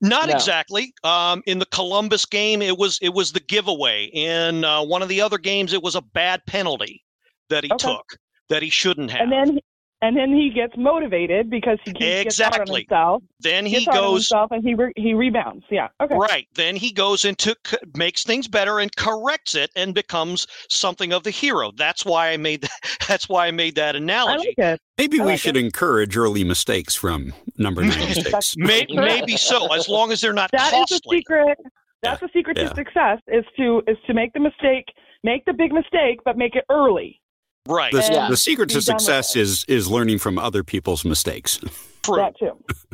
Not 0.00 0.28
No. 0.28 0.34
exactly. 0.34 0.92
Um, 1.02 1.42
in 1.46 1.58
the 1.58 1.66
Columbus 1.66 2.24
game, 2.26 2.62
it 2.62 2.76
was 2.76 2.98
it 3.02 3.12
was 3.12 3.32
the 3.32 3.40
giveaway. 3.40 4.04
In 4.04 4.64
uh, 4.64 4.84
one 4.84 5.02
of 5.02 5.08
the 5.08 5.20
other 5.20 5.38
games, 5.38 5.72
it 5.72 5.82
was 5.82 5.96
a 5.96 6.02
bad 6.02 6.44
penalty 6.46 7.02
that 7.50 7.64
he 7.64 7.70
Okay. 7.72 7.88
took 7.88 8.16
that 8.48 8.62
he 8.62 8.70
shouldn't 8.70 9.10
have. 9.10 9.20
And 9.22 9.32
then 9.32 9.58
and 10.00 10.16
then 10.16 10.32
he 10.32 10.50
gets 10.50 10.74
motivated 10.76 11.50
because 11.50 11.76
he 11.84 11.90
gets 11.92 12.38
hard 12.38 12.52
on 12.54 12.60
Exactly. 12.60 12.80
himself. 12.88 13.22
Then 13.40 13.66
he 13.66 13.72
gets 13.72 13.86
hard 13.86 13.96
on 13.98 14.04
goes 14.04 14.14
himself 14.28 14.50
and 14.52 14.62
he 14.62 14.74
re- 14.74 14.92
he 14.94 15.12
rebounds. 15.12 15.64
Yeah. 15.70 15.88
Okay. 16.00 16.14
right. 16.14 16.46
Then 16.54 16.76
he 16.76 16.92
goes 16.92 17.24
into 17.24 17.56
c- 17.66 17.76
makes 17.96 18.22
things 18.22 18.46
better 18.46 18.78
and 18.78 18.94
corrects 18.94 19.56
it 19.56 19.70
and 19.74 19.92
becomes 19.96 20.46
something 20.70 21.12
of 21.12 21.24
the 21.24 21.32
hero. 21.32 21.72
That's 21.76 22.04
why 22.04 22.28
I 22.30 22.36
made 22.36 22.60
that, 22.62 22.70
that's 23.08 23.28
why 23.28 23.48
I 23.48 23.50
made 23.50 23.74
that 23.74 23.96
I 23.96 23.98
analogy. 23.98 24.54
like 24.56 24.74
it. 24.74 24.80
Maybe 24.98 25.18
I 25.20 25.24
we 25.24 25.30
like 25.32 25.40
should 25.40 25.56
encourage 25.56 26.16
early 26.16 26.44
mistakes 26.44 26.94
from 26.94 27.34
number 27.56 27.82
nine 27.82 27.98
mistakes. 28.08 28.56
May, 28.56 28.86
maybe 28.88 29.36
so, 29.36 29.72
as 29.74 29.88
long 29.88 30.12
as 30.12 30.20
they're 30.20 30.32
not 30.32 30.52
That 30.52 30.66
is 30.66 30.70
the 30.70 30.76
costly. 30.94 31.18
secret. 31.18 31.58
That's 32.04 32.20
the 32.20 32.28
secret 32.32 32.56
Yeah. 32.56 32.68
to 32.68 32.74
success 32.76 33.18
is 33.26 33.44
to 33.56 33.82
is 33.88 33.96
to 34.06 34.14
make 34.14 34.32
the 34.32 34.38
mistake, 34.38 34.84
make 35.24 35.44
the 35.44 35.52
big 35.54 35.72
mistake, 35.72 36.20
but 36.24 36.38
make 36.38 36.54
it 36.54 36.64
early. 36.70 37.20
Right. 37.68 37.92
The, 37.92 38.08
Yeah. 38.10 38.28
the 38.28 38.36
secret 38.36 38.70
to 38.70 38.78
Be 38.78 38.84
done 38.84 38.96
with 38.96 39.02
success 39.04 39.36
is 39.36 39.64
is 39.68 39.88
learning 39.88 40.18
from 40.18 40.38
other 40.38 40.64
people's 40.64 41.04
mistakes. 41.04 41.60
True. 42.02 42.16
That 42.16 42.38
too. 42.38 42.52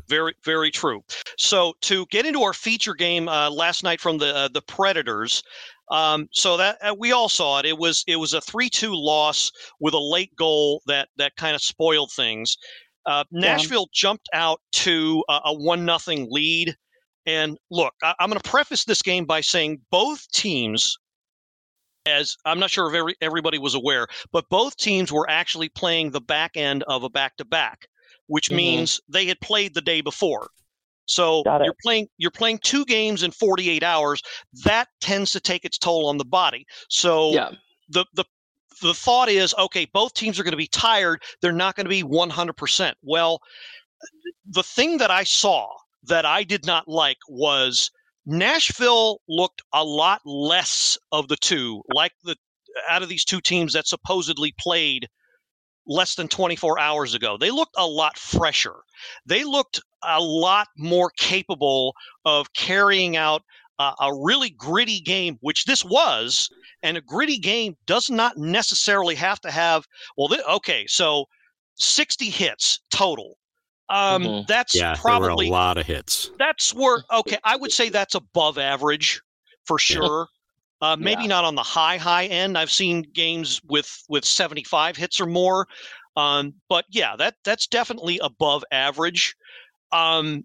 Very, 0.09 0.35
very 0.45 0.71
true. 0.71 1.03
So 1.39 1.75
to 1.83 2.05
get 2.07 2.27
into 2.27 2.43
our 2.43 2.53
feature 2.53 2.95
game 2.95 3.29
uh, 3.29 3.49
last 3.51 3.85
night 3.85 4.01
from 4.01 4.19
the 4.19 4.35
uh, 4.35 4.49
the 4.49 4.63
Predators, 4.63 5.43
um, 5.91 6.29
so 6.33 6.57
that 6.57 6.79
uh, 6.83 6.95
we 6.99 7.13
all 7.13 7.29
saw 7.29 7.59
it. 7.61 7.67
It 7.67 7.79
was 7.79 8.03
it 8.07 8.17
was 8.17 8.33
a 8.33 8.41
three 8.41 8.69
two 8.69 8.93
loss 8.95 9.51
with 9.81 9.95
a 9.95 9.99
late 10.01 10.35
goal 10.37 10.83
that 10.87 11.09
that 11.17 11.37
kind 11.37 11.55
of 11.55 11.63
spoiled 11.63 12.11
things. 12.13 12.57
Uh, 13.07 13.25
Nashville 13.31 13.87
jumped 13.93 14.29
out 14.33 14.61
to 14.73 15.23
a, 15.29 15.41
a 15.47 15.55
one 15.55 15.85
nothing 15.85 16.27
lead, 16.31 16.75
and 17.27 17.57
look, 17.71 17.95
I, 18.03 18.15
I'm 18.19 18.29
going 18.31 18.41
to 18.41 18.51
preface 18.51 18.85
this 18.85 19.03
game 19.03 19.27
by 19.27 19.41
saying 19.43 19.81
both 19.91 20.29
teams. 20.33 20.97
As 22.07 22.37
I'm 22.45 22.59
not 22.61 22.71
sure 22.71 22.89
if 22.89 22.95
every, 22.95 23.17
everybody 23.23 23.57
was 23.59 23.75
aware, 23.75 24.07
but 24.31 24.47
both 24.51 24.77
teams 24.77 25.11
were 25.11 25.29
actually 25.31 25.71
playing 25.71 26.11
the 26.11 26.21
back 26.21 26.55
end 26.55 26.83
of 26.83 27.03
a 27.03 27.09
back 27.09 27.37
to 27.39 27.47
back, 27.47 27.89
which 28.27 28.51
Mhm. 28.51 28.57
means 28.57 29.01
they 29.09 29.25
had 29.25 29.41
played 29.41 29.73
the 29.73 29.81
day 29.81 30.03
before. 30.03 30.49
So 31.07 31.45
you're 31.63 31.75
playing 31.83 32.09
you're 32.19 32.31
playing 32.31 32.59
two 32.59 32.85
games 32.85 33.23
in 33.23 33.31
48 33.31 33.83
hours. 33.83 34.23
That 34.65 34.89
tends 35.01 35.33
to 35.33 35.41
take 35.41 35.65
its 35.65 35.79
toll 35.79 36.07
on 36.07 36.19
the 36.19 36.25
body. 36.25 36.67
So 36.91 37.33
Yeah. 37.33 37.51
the 37.89 38.05
the 38.13 38.25
the 38.83 38.95
thought 38.95 39.29
is 39.31 39.55
okay, 39.59 39.87
both 39.87 40.13
teams 40.13 40.39
are 40.39 40.43
going 40.43 40.53
to 40.53 40.59
be 40.59 40.67
tired. 40.67 41.23
They're 41.41 41.53
not 41.53 41.75
going 41.75 41.85
to 41.87 41.91
be 41.91 42.03
100%. 42.03 42.97
Well, 43.03 43.41
the 44.47 44.63
thing 44.63 44.99
that 44.99 45.11
I 45.11 45.25
saw 45.25 45.69
that 46.03 46.27
I 46.27 46.43
did 46.43 46.67
not 46.67 46.87
like 46.87 47.19
was 47.29 47.91
Nashville 48.27 49.21
looked 49.29 49.63
a 49.73 49.85
lot 49.85 50.21
less 50.25 50.97
of 51.13 51.29
the 51.29 51.37
two, 51.37 51.83
like 51.93 52.13
the 52.25 52.37
out 52.89 53.03
of 53.03 53.09
these 53.09 53.25
two 53.25 53.41
teams 53.41 53.73
that 53.73 53.87
supposedly 53.87 54.55
played 54.59 55.09
less 55.87 56.15
than 56.15 56.29
24 56.29 56.79
hours 56.79 57.15
ago. 57.15 57.37
They 57.37 57.51
looked 57.51 57.75
a 57.77 57.87
lot 57.87 58.19
fresher. 58.19 58.77
They 59.27 59.45
looked 59.45 59.81
a 60.03 60.21
lot 60.21 60.69
more 60.77 61.11
capable 61.17 61.95
of 62.25 62.53
carrying 62.55 63.17
out 63.17 63.43
a, 63.79 63.93
a 64.01 64.15
really 64.23 64.51
gritty 64.51 65.01
game, 65.01 65.37
which 65.41 65.65
this 65.65 65.85
was. 65.85 66.49
And 66.83 66.97
a 66.97 67.03
gritty 67.03 67.39
game 67.39 67.77
does 67.87 68.11
not 68.11 68.37
necessarily 68.37 69.15
have 69.15 69.41
to 69.41 69.51
have, 69.51 69.87
well, 70.17 70.29
th- 70.29 70.43
okay, 70.49 70.87
so 70.87 71.27
60 71.77 72.31
hits 72.31 72.81
total. 72.91 73.37
Um, 73.89 74.23
Mhm. 74.25 74.47
That's 74.47 74.75
Yeah, 74.75 74.95
probably 74.95 75.19
there 75.21 75.21
were 75.31 75.31
a 75.31 75.51
lot 75.51 75.79
of 75.79 75.87
hits. 75.87 76.31
that's 76.39 76.75
where 76.75 77.05
okay 77.13 77.39
i 77.45 77.57
would 77.57 77.73
say 77.73 77.89
that's 77.89 78.15
above 78.15 78.59
average 78.59 79.21
for 79.67 79.79
sure 79.79 80.29
uh, 80.83 80.97
maybe 80.97 81.23
Yeah. 81.23 81.29
not 81.29 81.45
on 81.45 81.55
the 81.55 81.63
high 81.63 81.97
high 81.97 82.27
end 82.27 82.59
i've 82.59 82.71
seen 82.71 83.03
games 83.15 83.61
with 83.65 84.03
with 84.09 84.25
75 84.25 84.97
hits 84.97 85.21
or 85.21 85.27
more 85.27 85.67
um, 86.17 86.55
but 86.69 86.85
yeah 86.91 87.17
that 87.17 87.37
that's 87.45 87.67
definitely 87.67 88.19
above 88.23 88.65
average 88.73 89.35
um, 89.93 90.45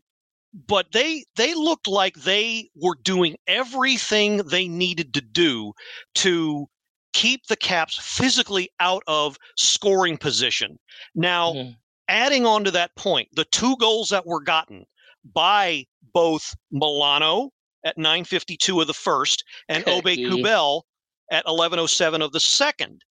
but 0.67 0.91
they 0.93 1.25
they 1.35 1.53
looked 1.53 1.87
like 1.87 2.15
they 2.15 2.69
were 2.75 2.95
doing 3.03 3.35
everything 3.47 4.37
they 4.37 4.67
needed 4.67 5.13
to 5.13 5.21
do 5.21 5.73
to 6.15 6.67
keep 7.13 7.47
the 7.47 7.55
caps 7.57 7.97
physically 8.01 8.69
out 8.79 9.03
of 9.07 9.37
scoring 9.57 10.17
position 10.17 10.77
now 11.15 11.55
Mhm. 11.55 11.75
Adding 12.09 12.45
on 12.45 12.63
to 12.63 12.71
that 12.71 12.95
point, 12.95 13.29
the 13.33 13.45
two 13.45 13.77
goals 13.77 14.09
that 14.09 14.25
were 14.25 14.41
gotten 14.41 14.85
by 15.33 15.85
both 16.13 16.55
Milano 16.71 17.51
at 17.85 17.97
9:52 17.97 18.81
of 18.81 18.87
the 18.87 18.93
first 18.93 19.43
and 19.69 19.85
Aube-Kubel 19.85 20.85
at 21.31 21.45
11:07 21.45 22.21
of 22.21 22.31
the 22.31 22.39
second. 22.39 23.03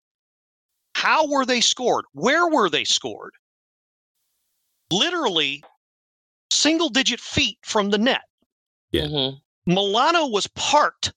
How 0.96 1.28
were 1.28 1.46
they 1.46 1.62
scored? 1.62 2.06
Where 2.14 2.48
were 2.48 2.70
they 2.70 2.84
scored? 2.84 3.34
Literally 4.92 5.64
single 6.52 6.90
digit 6.90 7.20
feet 7.20 7.60
from 7.62 7.92
the 7.92 8.00
net. 8.00 8.24
Yeah. 8.92 9.04
Mhm. 9.04 9.42
Milano 9.68 10.26
was 10.26 10.48
parked 10.48 11.14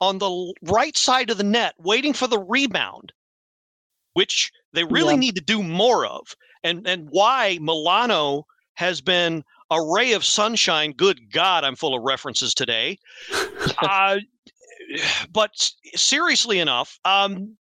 on 0.00 0.18
the 0.18 0.54
right 0.62 0.96
side 0.96 1.30
of 1.30 1.38
the 1.38 1.42
net 1.42 1.74
waiting 1.78 2.12
for 2.12 2.28
the 2.28 2.38
rebound, 2.38 3.12
which 4.12 4.52
they 4.72 4.84
really 4.84 5.14
Yeah. 5.14 5.20
need 5.20 5.34
to 5.34 5.40
do 5.40 5.62
more 5.64 6.06
of. 6.06 6.36
And 6.64 6.86
and 6.88 7.08
why 7.10 7.58
Milano 7.60 8.46
has 8.74 9.00
been 9.00 9.44
a 9.70 9.80
ray 9.82 10.12
of 10.12 10.24
sunshine. 10.24 10.92
Good 10.92 11.32
God, 11.32 11.64
I'm 11.64 11.76
full 11.76 11.94
of 11.94 12.02
references 12.02 12.54
today. 12.54 12.98
uh, 13.78 14.18
but 15.32 15.50
seriously 15.94 16.58
enough, 16.58 16.98
um, 17.04 17.56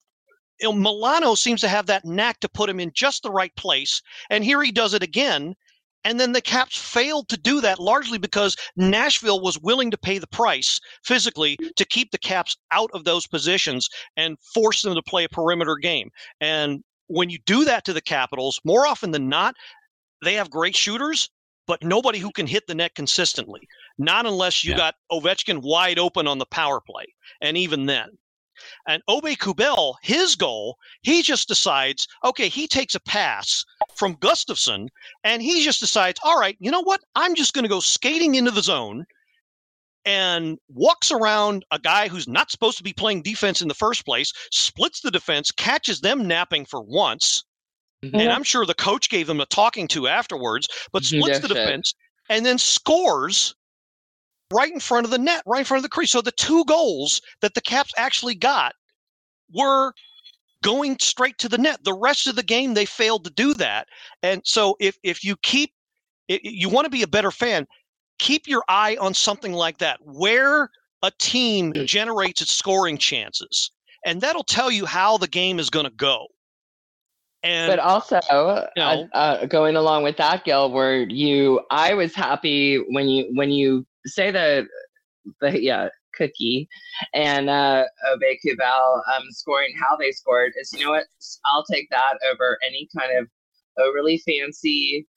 you 0.59 0.67
know, 0.67 0.73
Milano 0.73 1.35
seems 1.35 1.61
to 1.61 1.67
have 1.67 1.87
that 1.87 2.05
knack 2.05 2.39
to 2.41 2.49
put 2.49 2.69
him 2.69 2.79
in 2.79 2.91
just 2.93 3.23
the 3.23 3.31
right 3.31 3.55
place. 3.55 4.01
And 4.29 4.43
here 4.43 4.61
he 4.61 4.71
does 4.71 4.93
it 4.93 5.03
again. 5.03 5.55
And 6.03 6.19
then 6.19 6.31
the 6.31 6.41
Caps 6.41 6.77
failed 6.77 7.29
to 7.29 7.37
do 7.37 7.61
that 7.61 7.79
largely 7.79 8.17
because 8.17 8.55
Nashville 8.75 9.39
was 9.39 9.59
willing 9.59 9.91
to 9.91 9.97
pay 9.97 10.17
the 10.17 10.27
price 10.27 10.79
physically 11.03 11.57
to 11.75 11.85
keep 11.85 12.09
the 12.09 12.17
Caps 12.17 12.57
out 12.71 12.89
of 12.93 13.03
those 13.03 13.27
positions 13.27 13.87
and 14.17 14.37
force 14.53 14.81
them 14.81 14.95
to 14.95 15.03
play 15.03 15.25
a 15.25 15.29
perimeter 15.29 15.75
game. 15.75 16.09
And 16.39 16.83
when 17.11 17.29
you 17.29 17.39
do 17.45 17.65
that 17.65 17.85
to 17.85 17.93
the 17.93 18.01
Capitals, 18.01 18.59
more 18.63 18.87
often 18.87 19.11
than 19.11 19.29
not, 19.29 19.55
they 20.23 20.33
have 20.35 20.49
great 20.49 20.75
shooters, 20.75 21.29
but 21.67 21.83
nobody 21.83 22.19
who 22.19 22.31
can 22.31 22.47
hit 22.47 22.67
the 22.67 22.75
net 22.75 22.95
consistently. 22.95 23.67
Not 23.97 24.25
unless 24.25 24.63
you 24.63 24.71
Yeah. 24.71 24.77
got 24.77 24.95
Ovechkin 25.11 25.61
wide 25.61 25.99
open 25.99 26.27
on 26.27 26.37
the 26.37 26.45
power 26.45 26.81
play. 26.81 27.05
And 27.41 27.57
even 27.57 27.85
then. 27.85 28.17
And 28.87 29.01
Aube-Kubel, 29.09 29.95
his 30.03 30.35
goal, 30.35 30.77
he 31.01 31.23
just 31.23 31.47
decides, 31.47 32.07
okay, 32.23 32.47
he 32.47 32.67
takes 32.67 32.93
a 32.93 32.99
pass 32.99 33.65
from 33.95 34.15
Gustafsson 34.17 34.89
and 35.23 35.41
he 35.41 35.63
just 35.63 35.79
decides, 35.79 36.19
all 36.23 36.39
right, 36.39 36.57
you 36.59 36.69
know 36.69 36.83
what? 36.83 37.01
I'm 37.15 37.33
just 37.33 37.53
going 37.53 37.63
to 37.63 37.69
go 37.69 37.79
skating 37.79 38.35
into 38.35 38.51
the 38.51 38.61
zone 38.61 39.05
and 40.05 40.57
walks 40.69 41.11
around 41.11 41.65
a 41.71 41.79
guy 41.79 42.07
who's 42.07 42.27
not 42.27 42.51
supposed 42.51 42.77
to 42.77 42.83
be 42.83 42.93
playing 42.93 43.21
defense 43.21 43.61
in 43.61 43.67
the 43.67 43.73
first 43.73 44.05
place, 44.05 44.31
splits 44.51 45.01
the 45.01 45.11
defense, 45.11 45.51
catches 45.51 46.01
them 46.01 46.27
napping 46.27 46.65
for 46.65 46.81
once. 46.81 47.43
And 48.13 48.31
I'm 48.31 48.43
sure 48.43 48.65
the 48.65 48.73
coach 48.73 49.09
gave 49.09 49.27
them 49.27 49.39
a 49.41 49.45
talking 49.45 49.87
to 49.89 50.07
afterwards, 50.07 50.67
but 50.91 51.03
Mhm, 51.03 51.19
splits 51.19 51.39
the 51.39 51.47
it. 51.47 51.47
defense 51.47 51.93
and 52.29 52.45
then 52.45 52.57
scores 52.57 53.55
right 54.53 54.71
in 54.71 54.79
front 54.79 55.05
of 55.05 55.11
the 55.11 55.17
net, 55.17 55.43
right 55.45 55.59
in 55.59 55.65
front 55.65 55.79
of 55.79 55.83
the 55.83 55.89
crease. 55.89 56.11
So 56.11 56.21
the 56.21 56.31
two 56.31 56.65
goals 56.65 57.21
that 57.41 57.53
the 57.53 57.61
Caps 57.61 57.93
actually 57.97 58.35
got 58.35 58.73
were 59.53 59.93
going 60.63 60.97
straight 60.99 61.37
to 61.39 61.49
the 61.49 61.57
net. 61.57 61.83
The 61.83 61.93
rest 61.93 62.27
of 62.27 62.35
the 62.35 62.43
game, 62.43 62.73
they 62.73 62.85
failed 62.85 63.23
to 63.25 63.31
do 63.31 63.53
that. 63.55 63.87
And 64.23 64.41
so 64.45 64.75
if 64.79 64.97
if 65.03 65.23
you 65.23 65.37
keep, 65.37 65.71
i- 66.29 66.39
you 66.43 66.69
want 66.69 66.85
to 66.85 66.91
be 66.91 67.03
a 67.03 67.07
better 67.07 67.31
fan, 67.31 67.67
keep 68.21 68.47
your 68.47 68.63
eye 68.69 68.95
on 69.01 69.13
something 69.13 69.51
like 69.51 69.79
that, 69.79 69.99
where 70.05 70.69
a 71.01 71.11
team 71.19 71.73
generates 71.73 72.41
its 72.41 72.53
scoring 72.53 72.97
chances, 72.97 73.71
and 74.05 74.21
that'll 74.21 74.43
tell 74.43 74.71
you 74.71 74.85
how 74.85 75.17
the 75.17 75.27
game 75.27 75.59
is 75.59 75.69
going 75.69 75.85
to 75.85 75.91
go. 75.91 76.27
And 77.43 77.71
But 77.71 77.79
also, 77.79 78.19
You 78.75 78.83
know. 78.83 79.09
uh, 79.13 79.45
going 79.47 79.75
along 79.75 80.03
with 80.03 80.15
that, 80.17 80.45
Gil, 80.45 80.71
where 80.71 81.01
you, 81.01 81.61
I 81.71 81.95
was 81.95 82.13
happy 82.13 82.77
when 82.77 83.09
you 83.09 83.31
when 83.33 83.49
you 83.49 83.85
say 84.05 84.31
the, 84.31 84.67
the 85.41 85.61
yeah 85.61 85.89
cookie 86.13 86.67
and 87.13 87.49
uh, 87.49 87.85
Aube-Kubel 88.07 89.01
um, 89.15 89.23
scoring 89.29 89.73
how 89.79 89.95
they 89.95 90.11
scored 90.11 90.53
is 90.59 90.71
you 90.73 90.85
know 90.85 90.91
what 90.91 91.05
I'll 91.45 91.63
take 91.63 91.89
that 91.89 92.15
over 92.31 92.59
any 92.65 92.87
kind 92.95 93.17
of 93.17 93.27
overly 93.79 94.17
fancy 94.19 95.07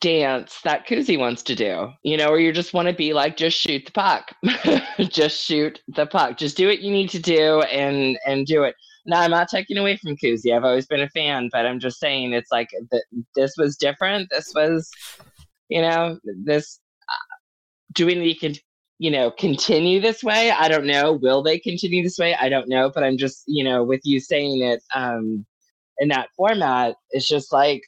dance 0.00 0.60
that 0.62 0.86
Kuzi 0.86 1.18
wants 1.18 1.42
to 1.44 1.54
do. 1.54 1.90
You 2.02 2.16
know, 2.16 2.28
or 2.28 2.38
you 2.38 2.52
just 2.52 2.74
want 2.74 2.88
to 2.88 2.94
be 2.94 3.12
like, 3.12 3.36
just 3.36 3.58
shoot 3.58 3.86
the 3.86 3.92
puck, 3.92 4.30
just 5.08 5.42
shoot 5.42 5.80
the 5.88 6.06
puck, 6.06 6.36
just 6.36 6.56
do 6.56 6.66
what 6.68 6.80
you 6.80 6.90
need 6.90 7.10
to 7.10 7.20
do 7.20 7.62
and 7.62 8.18
and 8.26 8.46
do 8.46 8.64
it. 8.64 8.74
No, 9.06 9.18
I'm 9.18 9.30
not 9.30 9.48
taking 9.48 9.78
away 9.78 9.96
from 9.96 10.16
Kuzi. 10.16 10.54
I've 10.54 10.64
always 10.64 10.86
been 10.86 11.00
a 11.00 11.08
fan, 11.10 11.48
but 11.52 11.64
I'm 11.64 11.78
just 11.78 12.00
saying 12.00 12.32
it's 12.32 12.50
like 12.50 12.68
th- 12.90 13.04
this 13.36 13.54
was 13.56 13.76
different. 13.76 14.28
This 14.30 14.52
was, 14.54 14.90
you 15.68 15.80
know, 15.80 16.18
this. 16.44 16.80
Uh, 17.08 17.36
do 17.92 18.06
we 18.06 18.34
to, 18.34 18.60
you 18.98 19.10
know, 19.12 19.30
continue 19.30 20.00
this 20.00 20.24
way? 20.24 20.50
I 20.50 20.68
don't 20.68 20.86
know. 20.86 21.12
Will 21.12 21.42
they 21.42 21.58
continue 21.58 22.02
this 22.02 22.18
way? 22.18 22.34
I 22.34 22.48
don't 22.48 22.68
know. 22.68 22.90
But 22.92 23.04
I'm 23.04 23.16
just, 23.16 23.44
you 23.46 23.62
know, 23.62 23.84
with 23.84 24.00
you 24.02 24.18
saying 24.18 24.62
it, 24.62 24.82
um, 24.92 25.46
in 25.98 26.08
that 26.08 26.28
format, 26.36 26.96
it's 27.10 27.28
just 27.28 27.52
like, 27.52 27.82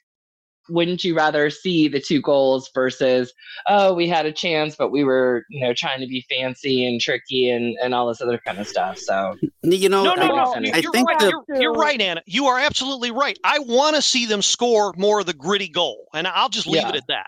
wouldn't 0.69 1.03
you 1.05 1.14
rather 1.16 1.51
see 1.51 1.89
the 1.89 2.01
two 2.01 2.21
goals 2.21 2.71
versus, 2.75 3.33
oh, 3.66 3.95
we 3.95 4.09
had 4.09 4.27
a 4.27 4.33
chance, 4.33 4.77
but 4.77 4.91
we 4.91 5.05
were, 5.05 5.45
you 5.49 5.61
know, 5.61 5.73
trying 5.75 6.01
to 6.01 6.07
be 6.07 6.25
fancy 6.29 6.87
and 6.87 7.01
tricky 7.01 7.51
and, 7.51 7.77
and 7.83 7.95
all 7.95 8.07
this 8.09 8.21
other 8.21 8.39
kind 8.39 8.59
of 8.59 8.66
stuff. 8.69 8.99
So, 8.99 9.37
You 9.62 9.89
know, 9.89 10.05
No, 10.05 10.14
no, 10.14 10.23
I, 10.23 10.59
no. 10.61 10.71
I 10.73 10.79
You're, 10.79 10.93
think 10.93 11.09
right. 11.09 11.19
that- 11.21 11.33
You're, 11.49 11.61
you're 11.62 11.73
right, 11.73 12.01
Anna. 12.01 12.23
You 12.27 12.47
are 12.47 12.59
absolutely 12.59 13.11
right. 13.11 13.39
I 13.45 13.59
want 13.61 13.97
to 13.97 14.03
see 14.03 14.27
them 14.27 14.43
score 14.43 14.93
more 14.97 15.21
of 15.21 15.27
the 15.27 15.35
gritty 15.35 15.69
goal, 15.69 16.09
and 16.14 16.27
I'll 16.27 16.49
just 16.49 16.66
leave 16.66 16.83
Yeah. 16.83 16.91
it 16.91 16.97
at 16.97 17.07
that. 17.09 17.27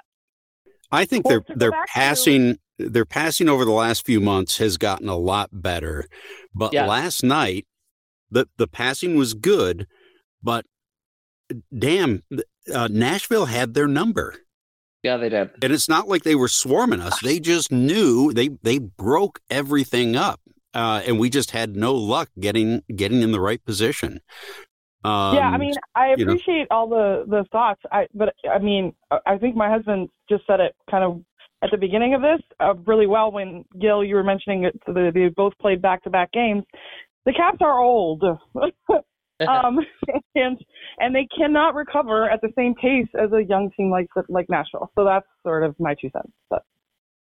I 0.93 1.05
think 1.05 1.24
Well, 1.24 1.30
their 1.32 1.41
to 1.41 1.53
go 1.55 1.59
their 1.59 1.70
back 1.70 1.86
to- 1.86 1.93
passing 1.93 2.59
their 2.78 3.05
passing 3.05 3.47
over 3.49 3.66
the 3.66 3.70
last 3.70 4.07
few 4.07 4.20
months 4.20 4.57
has 4.57 4.78
gotten 4.78 5.07
a 5.09 5.16
lot 5.16 5.51
better. 5.53 6.07
But 6.55 6.72
Yes. 6.72 6.88
last 6.88 7.22
night 7.22 7.66
the 8.30 8.49
the 8.57 8.66
passing 8.66 9.16
was 9.16 9.34
good, 9.34 9.86
but 10.43 10.64
damn, 11.76 12.22
uh, 12.71 12.89
Nashville 12.89 13.47
had 13.47 13.75
their 13.75 13.87
number. 13.89 14.35
yeah, 15.03 15.16
they 15.16 15.29
did. 15.29 15.51
And 15.62 15.73
it's 15.73 15.89
not 15.89 16.09
like 16.09 16.23
they 16.25 16.35
were 16.35 16.49
swarming 16.49 17.01
us. 17.01 17.18
They 17.21 17.41
just 17.41 17.71
knew 17.73 18.33
they 18.33 18.49
they 18.62 18.79
broke 18.79 19.41
everything 19.51 20.16
up. 20.16 20.41
Uh, 20.73 21.03
and 21.05 21.18
we 21.18 21.29
just 21.31 21.51
had 21.51 21.75
no 21.77 21.95
luck 21.95 22.29
getting 22.39 22.83
getting 22.95 23.23
in 23.23 23.33
the 23.33 23.41
right 23.41 23.64
position. 23.64 24.21
Um, 25.03 25.35
yeah, 25.35 25.49
I 25.49 25.57
mean, 25.59 25.73
I 25.95 26.11
you 26.16 26.25
know. 26.27 26.33
appreciate 26.33 26.68
all 26.71 26.89
the 26.89 27.25
the 27.27 27.45
thoughts. 27.51 27.81
I 27.91 28.07
but 28.14 28.35
I 28.49 28.59
mean, 28.59 28.93
I- 29.11 29.18
I 29.27 29.39
think 29.39 29.57
my 29.57 29.68
husband 29.71 30.11
just 30.29 30.47
said 30.47 30.61
it 30.61 30.75
kind 30.91 31.03
of 31.03 31.23
at 31.62 31.71
the 31.71 31.77
beginning 31.79 32.14
of 32.14 32.23
this 32.23 32.41
uh, 32.61 32.75
really 32.87 33.07
well 33.07 33.33
when 33.33 33.64
Gil 33.81 34.05
you 34.05 34.14
were 34.14 34.23
mentioning 34.23 34.64
it. 34.64 34.79
So 34.87 34.93
they, 34.93 35.11
they 35.11 35.29
both 35.29 35.55
played 35.61 35.83
back 35.83 36.03
to 36.05 36.11
back 36.11 36.31
games. 36.33 36.64
The 37.27 37.33
Caps 37.33 37.59
are 37.61 37.81
old, 37.81 38.23
um, 39.49 39.78
and 40.34 40.59
and 40.99 41.14
they 41.14 41.26
cannot 41.36 41.74
recover 41.74 42.28
at 42.28 42.41
the 42.41 42.51
same 42.57 42.74
pace 42.74 43.09
as 43.18 43.32
a 43.32 43.43
young 43.45 43.70
team 43.76 43.91
like 43.91 44.09
like 44.28 44.47
Nashville. 44.49 44.91
So 44.97 45.05
that's 45.05 45.26
sort 45.43 45.64
of 45.64 45.74
my 45.78 45.95
two 45.95 46.11
cents. 46.12 46.32
But 46.49 46.62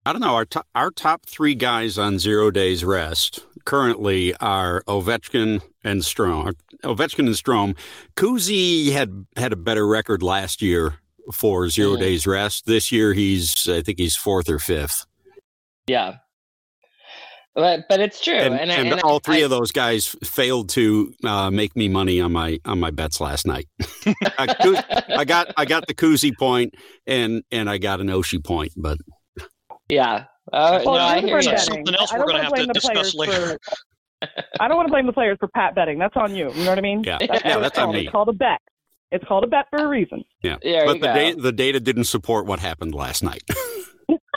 I 0.05 0.13
don't 0.13 0.21
know. 0.21 0.35
Our 0.35 0.45
top, 0.45 0.67
our 0.75 0.91
top 0.91 1.27
three 1.27 1.55
guys 1.55 1.97
on 1.99 2.19
zero 2.19 2.51
days 2.51 2.85
rest 2.85 3.47
currently 3.65 4.35
are 4.37 4.83
Ovechkin 4.89 5.63
and 5.85 6.01
Strome. 6.03 6.55
Ovechkin 6.83 7.21
and 7.27 7.37
Strome. 7.37 7.77
Kuzi 8.17 8.91
had 8.93 9.27
had 9.37 9.53
a 9.53 9.57
better 9.57 9.87
record 9.87 10.23
last 10.23 10.61
year 10.61 10.95
for 11.33 11.69
zero 11.69 11.97
Mm. 11.97 12.01
days 12.01 12.27
rest. 12.27 12.67
This 12.67 12.91
year, 12.91 13.13
he's 13.13 13.69
I 13.69 13.81
think 13.83 13.99
he's 13.99 14.17
fourth 14.17 14.49
or 14.51 14.59
fifth. 14.59 15.07
Yeah. 15.87 16.17
But 17.55 17.81
but 17.89 18.01
it's 18.01 18.19
true, 18.21 18.33
And, 18.35 18.55
and, 18.55 18.71
and, 18.71 18.89
and 18.93 19.03
all 19.03 19.19
three 19.19 19.43
I- 19.43 19.45
of 19.45 19.51
those 19.51 19.73
guys 19.73 20.17
failed 20.25 20.71
to 20.71 21.13
uh, 21.25 21.51
make 21.51 21.77
me 21.77 21.89
money 21.89 22.19
on 22.21 22.33
my 22.33 22.59
on 22.65 22.81
my 22.81 22.91
bets 22.91 23.21
last 23.21 23.47
night. 23.47 23.69
I, 24.39 25.05
I 25.19 25.25
got 25.27 25.53
I 25.57 25.65
got 25.67 25.87
the 25.87 25.95
Kuzi 25.95 26.33
point 26.39 26.75
and 27.07 27.43
and 27.51 27.69
I 27.69 27.77
got 27.79 28.01
an 28.01 28.07
Oshie 28.09 28.43
point, 28.43 28.73
but 28.77 28.97
Yeah. 29.91 30.25
Oh 30.53 30.73
Well, 30.85 30.95
no, 30.95 31.01
I 31.01 31.21
hear 31.21 31.41
you. 31.41 31.59
Something 31.59 31.95
else 31.95 32.11
we're 32.13 32.21
don't 32.21 32.29
gonna 32.29 32.39
wanna 32.39 32.43
have 32.45 32.49
to 32.53 32.55
blame 32.57 32.67
the 32.69 32.73
discuss 32.75 33.13
players 33.15 33.15
later. 33.15 33.59
for- 33.63 34.29
I 34.61 34.69
don't 34.69 34.77
want 34.77 34.87
to 34.89 34.93
blame 34.93 35.07
the 35.07 35.13
players 35.13 35.37
for 35.41 35.49
pat 35.49 35.75
betting. 35.75 35.99
That's 35.99 36.17
on 36.17 36.35
you. 36.35 36.51
You 36.53 36.65
know 36.65 36.71
what 36.71 36.79
I 36.79 36.83
mean? 36.83 37.03
yeah, 37.05 37.19
That's 37.19 37.45
yeah, 37.45 37.57
what 37.57 37.63
that's 37.63 37.77
it's 37.77 37.79
on 37.79 37.93
me. 37.93 38.01
It's 38.03 38.11
called 38.11 38.29
a 38.29 38.33
bet. 38.33 38.61
It's 39.11 39.25
called 39.27 39.45
a 39.45 39.47
bet 39.49 39.67
for 39.69 39.85
a 39.85 39.89
reason. 39.89 40.25
Yeah, 40.43 40.57
There 40.63 40.87
but 40.87 41.01
the 41.01 41.07
go. 41.09 41.15
data 41.15 41.41
the 41.41 41.53
data 41.53 41.81
didn't 41.81 42.05
support 42.05 42.47
what 42.47 42.61
happened 42.61 42.95
last 42.95 43.23
night. 43.23 43.43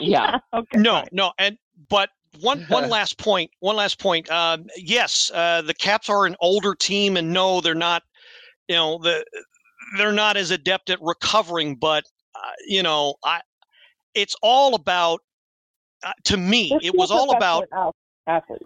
Yeah. 0.00 0.38
Okay. 0.54 0.78
No, 0.78 1.04
no, 1.12 1.32
and 1.38 1.56
but 1.88 2.10
one 2.40 2.64
one 2.68 2.88
last 2.90 3.18
point. 3.18 3.50
One 3.60 3.76
last 3.76 3.98
point. 3.98 4.30
Um, 4.30 4.66
yes, 4.76 5.30
uh, 5.34 5.62
the 5.62 5.74
Caps 5.74 6.08
are 6.08 6.26
an 6.26 6.36
older 6.40 6.74
team, 6.74 7.16
and 7.16 7.32
no, 7.32 7.60
they're 7.60 7.74
not. 7.74 8.02
You 8.68 8.76
know, 8.76 8.98
the 8.98 9.24
they're 9.96 10.12
not 10.12 10.36
as 10.36 10.50
adept 10.50 10.90
at 10.90 10.98
recovering. 11.00 11.76
But 11.76 12.04
uh, 12.34 12.52
you 12.66 12.82
know, 12.82 13.14
I 13.24 13.40
it's 14.14 14.36
all 14.42 14.74
about. 14.74 15.20
Uh, 16.04 16.12
to 16.24 16.36
me, 16.36 16.68
They're 16.68 16.80
it 16.82 16.94
was 16.94 17.10
all 17.10 17.34
about 17.34 17.64
athletes. 18.26 18.64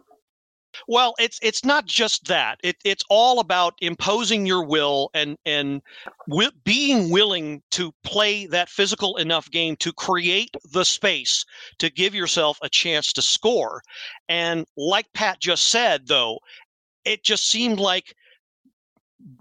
Well, 0.89 1.15
it's 1.19 1.39
it's 1.43 1.65
not 1.65 1.87
just 1.87 2.27
that. 2.27 2.59
It, 2.63 2.77
it's 2.85 3.05
all 3.11 3.41
about 3.41 3.75
imposing 3.81 4.47
your 4.47 4.65
will 4.65 5.11
and 5.15 5.37
and 5.45 5.83
wi- 6.29 6.53
being 6.65 7.11
willing 7.11 7.63
to 7.73 7.93
play 8.05 8.47
that 8.47 8.69
physical 8.69 9.17
enough 9.17 9.51
game 9.51 9.77
to 9.77 9.93
create 9.93 10.55
the 10.73 10.85
space 10.85 11.45
to 11.79 11.91
give 11.91 12.15
yourself 12.15 12.59
a 12.63 12.69
chance 12.69 13.13
to 13.15 13.23
score. 13.23 13.83
And 14.29 14.67
like 14.77 15.07
Pat 15.15 15.41
just 15.41 15.69
said, 15.69 16.07
though, 16.07 16.39
it 17.05 17.25
just 17.25 17.49
seemed 17.49 17.79
like 17.79 18.15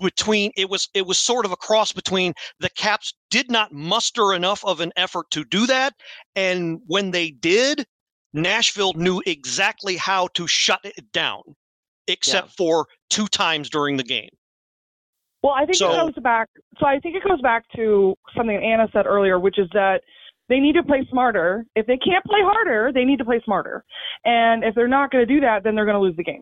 between 0.02 0.52
it 0.58 0.70
was 0.70 0.90
it 0.94 1.06
was 1.06 1.18
sort 1.18 1.46
of 1.46 1.52
a 1.52 1.58
cross 1.58 1.92
between 1.94 2.34
the 2.60 2.70
Caps 2.70 3.14
did 3.30 3.50
not 3.50 3.72
muster 3.72 4.34
enough 4.34 4.64
of 4.66 4.82
an 4.82 4.92
effort 4.96 5.30
to 5.32 5.46
do 5.46 5.66
that, 5.68 5.94
and 6.36 6.82
when 6.88 7.12
they 7.12 7.32
did, 7.32 7.86
Nashville 8.34 8.94
knew 8.94 9.22
exactly 9.26 9.96
how 9.98 10.28
to 10.36 10.48
shut 10.48 10.82
it 10.84 11.12
down, 11.12 11.42
except 12.08 12.52
for 12.56 12.88
two 13.10 13.28
times 13.28 13.70
during 13.70 13.98
the 13.98 14.04
game. 14.04 14.30
Well, 15.42 15.54
I 15.54 15.66
think 15.66 15.78
So- 15.78 15.92
it 15.92 15.96
goes 16.14 16.24
back. 16.24 16.50
So 16.80 16.86
I 16.86 17.00
think 17.00 17.16
it 17.16 17.24
goes 17.24 17.42
back 17.42 17.64
to 17.76 18.16
something 18.36 18.56
Anna 18.56 18.88
said 18.92 19.06
earlier, 19.06 19.40
which 19.40 19.58
is 19.58 19.70
that 19.74 20.02
they 20.50 20.60
need 20.60 20.74
to 20.74 20.84
play 20.84 21.06
smarter. 21.10 21.66
If 21.76 21.86
they 21.86 21.98
can't 21.98 22.26
play 22.26 22.42
harder, 22.42 22.92
they 22.94 23.06
need 23.06 23.18
to 23.20 23.26
play 23.26 23.42
smarter. 23.46 23.86
And 24.26 24.64
if 24.64 24.76
they're 24.76 24.88
not 24.88 25.12
going 25.12 25.26
to 25.26 25.34
do 25.34 25.40
that, 25.42 25.64
then 25.64 25.76
they're 25.76 25.86
going 25.86 25.96
to 25.96 26.02
lose 26.02 26.16
the 26.18 26.24
game. 26.24 26.42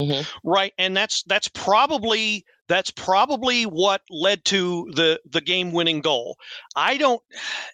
Mm-hmm. 0.00 0.48
Right, 0.48 0.72
and 0.78 0.96
that's 0.96 1.22
that's 1.24 1.48
probably 1.48 2.44
that's 2.68 2.90
probably 2.90 3.64
what 3.64 4.00
led 4.08 4.42
to 4.46 4.90
the 4.94 5.20
the 5.28 5.42
game 5.42 5.72
winning 5.72 6.00
goal. 6.00 6.38
I 6.74 6.96
don't 6.96 7.20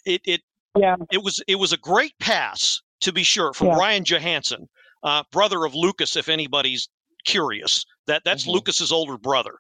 it 0.04 0.22
it 0.24 0.40
Yeah. 0.76 0.96
it 1.12 1.22
was 1.22 1.40
it 1.46 1.54
was 1.54 1.72
a 1.72 1.76
great 1.76 2.14
pass 2.18 2.82
to 3.00 3.12
be 3.12 3.22
sure 3.22 3.52
from 3.52 3.68
Yeah. 3.68 3.76
Ryan 3.76 4.04
Johansen, 4.04 4.68
uh, 5.02 5.22
brother 5.32 5.64
of 5.64 5.74
Lucas. 5.74 6.16
If 6.16 6.28
anybody's 6.28 6.88
curious, 7.24 7.84
that 8.06 8.22
that's 8.24 8.44
Mhm. 8.46 8.52
Lucas's 8.52 8.92
older 8.92 9.18
brother. 9.18 9.54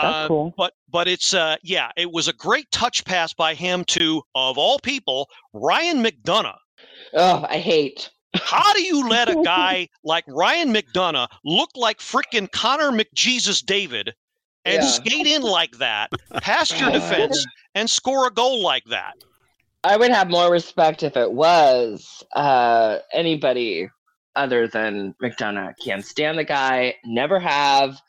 That's 0.00 0.14
Uh, 0.14 0.28
cool. 0.28 0.54
But 0.56 0.72
but 0.88 1.08
it's 1.08 1.32
uh 1.34 1.56
yeah, 1.62 1.90
it 1.96 2.10
was 2.12 2.28
a 2.28 2.32
great 2.32 2.70
touch 2.70 3.04
pass 3.04 3.32
by 3.32 3.54
him 3.54 3.84
to 3.86 4.22
of 4.34 4.58
all 4.58 4.78
people 4.80 5.28
Ryan 5.52 6.02
McDonagh. 6.02 6.58
Oh, 7.14 7.46
I 7.48 7.58
hate. 7.58 8.10
How 8.34 8.72
do 8.74 8.82
you 8.82 9.08
let 9.08 9.28
a 9.30 9.40
guy 9.42 9.88
like 10.04 10.24
Ryan 10.26 10.72
McDonagh 10.74 11.28
look 11.44 11.70
like 11.74 11.98
frickin' 11.98 12.50
Connor 12.52 12.90
McJesus 12.90 13.64
David 13.64 14.12
and 14.64 14.82
Yeah. 14.82 14.88
skate 14.90 15.26
in 15.26 15.42
like 15.42 15.78
that, 15.78 16.10
past 16.42 16.78
your 16.78 16.90
defense, 16.90 17.46
and 17.74 17.88
score 17.88 18.26
a 18.26 18.30
goal 18.30 18.60
like 18.62 18.84
that? 18.86 19.14
I 19.86 19.96
would 19.96 20.10
have 20.10 20.28
more 20.28 20.50
respect 20.50 21.04
if 21.04 21.16
it 21.16 21.30
was 21.30 22.24
uh, 22.34 22.98
anybody 23.12 23.88
other 24.34 24.66
than 24.66 25.14
McDonagh. 25.22 25.74
Can't 25.82 26.04
stand 26.04 26.36
the 26.36 26.44
guy. 26.44 26.96
Never 27.04 27.38
have. 27.38 28.00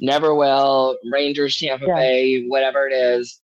Never 0.00 0.34
will. 0.34 0.98
Rangers, 1.10 1.56
Tampa 1.56 1.86
Yeah. 1.86 1.96
Bay, 1.96 2.44
whatever 2.46 2.86
it 2.86 2.92
is. 2.92 3.40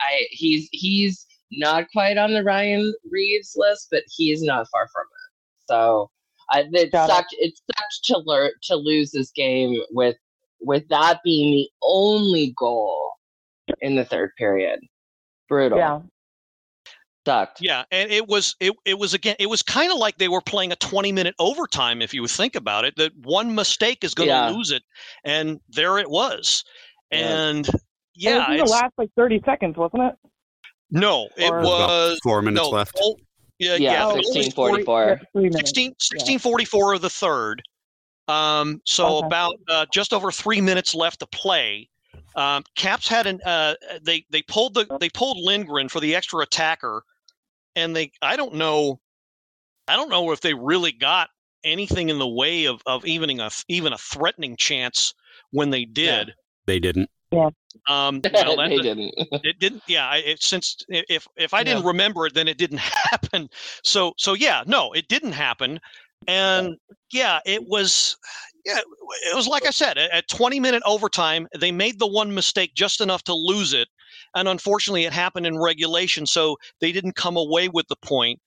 I 0.00 0.26
he's 0.30 0.68
he's 0.72 1.26
not 1.52 1.86
quite 1.90 2.18
on 2.18 2.34
the 2.34 2.44
Ryan 2.44 2.94
Reaves 3.10 3.54
list, 3.56 3.88
but 3.90 4.02
he's 4.14 4.42
not 4.42 4.68
far 4.70 4.86
from 4.92 5.04
it. 5.04 5.66
So 5.70 6.10
I, 6.50 6.64
it 6.70 6.92
Got 6.92 7.08
it. 7.08 7.12
sucked. 7.12 7.34
It 7.38 7.54
sucked 7.56 8.04
to 8.04 8.18
learn 8.26 8.50
to 8.64 8.76
lose 8.76 9.10
this 9.10 9.30
game 9.30 9.80
with 9.90 10.16
with 10.60 10.86
that 10.88 11.20
being 11.24 11.52
the 11.52 11.68
only 11.82 12.54
goal 12.58 13.12
in 13.80 13.96
the 13.96 14.04
third 14.04 14.32
period. 14.36 14.80
Brutal. 15.48 15.78
Yeah. 15.78 16.00
Sucked. 17.26 17.60
Yeah, 17.60 17.82
and 17.90 18.08
it 18.12 18.28
was 18.28 18.54
it 18.60 18.72
it 18.84 18.96
was 19.00 19.12
again 19.12 19.34
it 19.40 19.50
was 19.50 19.60
kind 19.60 19.90
of 19.90 19.98
like 19.98 20.16
they 20.16 20.28
were 20.28 20.40
playing 20.40 20.70
a 20.70 20.76
20 20.76 21.10
minute 21.10 21.34
overtime 21.40 22.00
if 22.00 22.14
you 22.14 22.24
think 22.28 22.54
about 22.54 22.84
it. 22.84 22.94
That 22.96 23.10
one 23.24 23.52
mistake 23.52 24.04
is 24.04 24.14
going 24.14 24.28
to 24.28 24.34
Yeah. 24.34 24.50
lose 24.50 24.70
it, 24.70 24.84
and 25.24 25.58
there 25.68 25.98
it 25.98 26.08
was. 26.08 26.62
Yeah. 27.10 27.18
And 27.18 27.68
it 27.68 27.74
yeah, 28.14 28.48
was 28.48 28.60
in 28.60 28.64
the 28.64 28.70
last 28.70 28.92
like 28.96 29.10
30 29.16 29.42
seconds, 29.44 29.76
wasn't 29.76 30.02
it? 30.04 30.14
no, 30.92 31.28
it 31.36 31.50
or- 31.50 31.62
was 31.62 32.20
Four 32.22 32.42
minutes 32.42 32.62
no, 32.62 32.70
left. 32.70 32.96
oh, 33.02 33.16
yeah, 33.58 33.74
Yeah, 33.74 33.90
yeah, 33.92 34.06
Oh, 34.06 34.10
it 34.14 34.18
was 34.18 34.32
16, 34.32 34.52
40 34.52 34.84
yeah, 34.86 35.50
16, 35.50 35.88
1644 35.98 36.94
of 36.94 37.02
the 37.02 37.10
third. 37.10 37.60
Um, 38.28 38.80
so 38.84 39.16
Okay. 39.16 39.26
about 39.26 39.56
uh, 39.68 39.86
just 39.92 40.12
over 40.14 40.30
three 40.30 40.60
minutes 40.60 40.94
left 40.94 41.18
to 41.20 41.26
play. 41.26 41.88
Um, 42.36 42.62
Caps 42.76 43.08
had 43.08 43.26
an 43.26 43.40
uh, 43.44 43.74
they 44.02 44.24
they 44.30 44.42
pulled 44.42 44.74
the 44.74 44.86
they 45.00 45.08
pulled 45.10 45.38
Lindgren 45.38 45.88
for 45.88 45.98
the 45.98 46.14
extra 46.14 46.40
attacker, 46.40 47.02
and 47.76 47.94
they 47.94 48.10
I 48.22 48.34
don't 48.36 48.54
know, 48.54 48.98
I 49.86 49.94
don't 49.94 50.08
know 50.10 50.32
if 50.32 50.40
they 50.40 50.54
really 50.54 50.92
got 50.92 51.28
anything 51.62 52.08
in 52.08 52.18
the 52.18 52.26
way 52.28 52.64
of 52.64 52.82
of 52.86 53.04
evening 53.06 53.38
a 53.40 53.50
even 53.68 53.92
a 53.92 53.98
threatening 53.98 54.56
chance 54.56 55.14
when 55.52 55.70
they 55.70 55.84
did. 55.84 56.34
They 56.66 56.80
didn't. 56.80 57.08
Yeah. 57.30 57.50
Um, 57.88 58.20
well, 58.32 58.56
that- 58.56 58.70
they 58.70 58.78
didn't. 58.78 59.14
it 59.44 59.58
didn't 59.60 59.82
yeah 59.86 60.08
I- 60.08 60.16
it, 60.18 60.42
since 60.42 60.76
if 60.88 61.28
if 61.36 61.52
i 61.54 61.62
didn't 61.62 61.82
Yeah. 61.82 61.88
remember 61.88 62.26
it 62.26 62.34
then 62.34 62.48
it 62.48 62.58
didn't 62.58 62.78
happen 63.10 63.48
so 63.84 64.14
so 64.16 64.34
yeah 64.34 64.62
no 64.66 64.92
it 64.92 65.08
didn't 65.08 65.32
happen 65.32 65.78
and 66.26 66.76
yeah 67.12 67.40
it 67.44 67.66
was 67.68 68.16
yeah, 68.64 68.80
it 69.30 69.36
was 69.36 69.46
like 69.46 69.64
I 69.64 69.70
said, 69.70 69.96
at 69.96 70.26
20 70.26 70.58
minute 70.58 70.82
overtime, 70.84 71.46
they 71.56 71.70
made 71.70 72.00
the 72.00 72.06
one 72.08 72.34
mistake 72.34 72.74
just 72.74 73.00
enough 73.00 73.22
to 73.24 73.32
lose 73.32 73.72
it, 73.72 73.86
and 74.34 74.48
unfortunately, 74.48 75.04
it 75.04 75.12
happened 75.12 75.46
in 75.46 75.58
regulation, 75.58 76.26
so 76.26 76.56
they 76.80 76.92
didn't 76.92 77.16
come 77.16 77.36
away 77.36 77.68
with 77.68 77.86
the 77.88 77.96
point. 77.96 78.40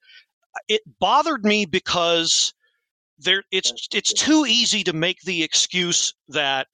It 0.67 0.81
bothered 0.99 1.45
me 1.45 1.65
because 1.65 2.53
there, 3.19 3.43
it's 3.51 3.73
it's 3.93 4.13
too 4.13 4.45
easy 4.47 4.83
to 4.83 4.93
make 4.93 5.21
the 5.21 5.43
excuse 5.43 6.13
that 6.29 6.67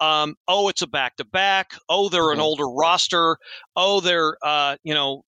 um, 0.00 0.36
oh, 0.48 0.68
it's 0.68 0.82
a 0.82 0.86
back 0.86 1.16
to 1.16 1.24
back. 1.24 1.72
Oh, 1.88 2.08
they're 2.08 2.32
an 2.32 2.38
Mhm. 2.38 2.42
older 2.42 2.68
roster. 2.68 3.38
Oh, 3.76 4.00
they're 4.00 4.36
uh, 4.42 4.76
you 4.84 4.94
know, 4.94 5.24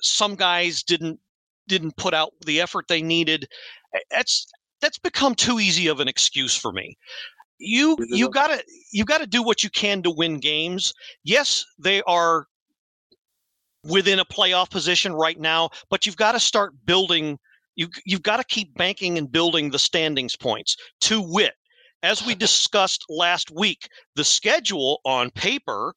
some 0.00 0.36
guys 0.36 0.82
didn't 0.82 1.20
didn't 1.68 1.96
put 1.96 2.14
out 2.14 2.32
the 2.46 2.60
effort 2.60 2.86
they 2.88 3.02
needed. 3.02 3.48
That's 4.10 4.46
that's 4.80 4.98
become 4.98 5.34
too 5.34 5.60
easy 5.60 5.88
of 5.88 6.00
an 6.00 6.08
excuse 6.08 6.56
for 6.56 6.72
me. 6.72 6.96
You 7.60 7.96
you 8.08 8.30
gotta 8.30 8.64
you 8.90 9.04
gotta 9.04 9.26
do 9.26 9.42
what 9.42 9.62
you 9.62 9.68
can 9.70 10.02
to 10.02 10.10
win 10.10 10.38
games. 10.38 10.94
Yes, 11.24 11.62
they 11.78 12.02
are 12.02 12.46
within 13.84 14.18
a 14.18 14.24
playoff 14.24 14.70
position 14.70 15.12
right 15.12 15.38
now, 15.38 15.68
but 15.90 16.06
you've 16.06 16.16
got 16.16 16.32
to 16.32 16.40
start 16.40 16.72
building. 16.86 17.38
You 17.76 17.88
you've 18.06 18.22
got 18.22 18.38
to 18.38 18.44
keep 18.44 18.74
banking 18.76 19.18
and 19.18 19.30
building 19.30 19.70
the 19.70 19.78
standings 19.78 20.36
points. 20.36 20.74
To 21.02 21.20
wit, 21.20 21.52
as 22.02 22.24
we 22.24 22.34
discussed 22.46 23.04
last 23.10 23.50
week, 23.50 23.88
the 24.16 24.24
schedule 24.24 25.00
on 25.04 25.30
paper 25.30 25.92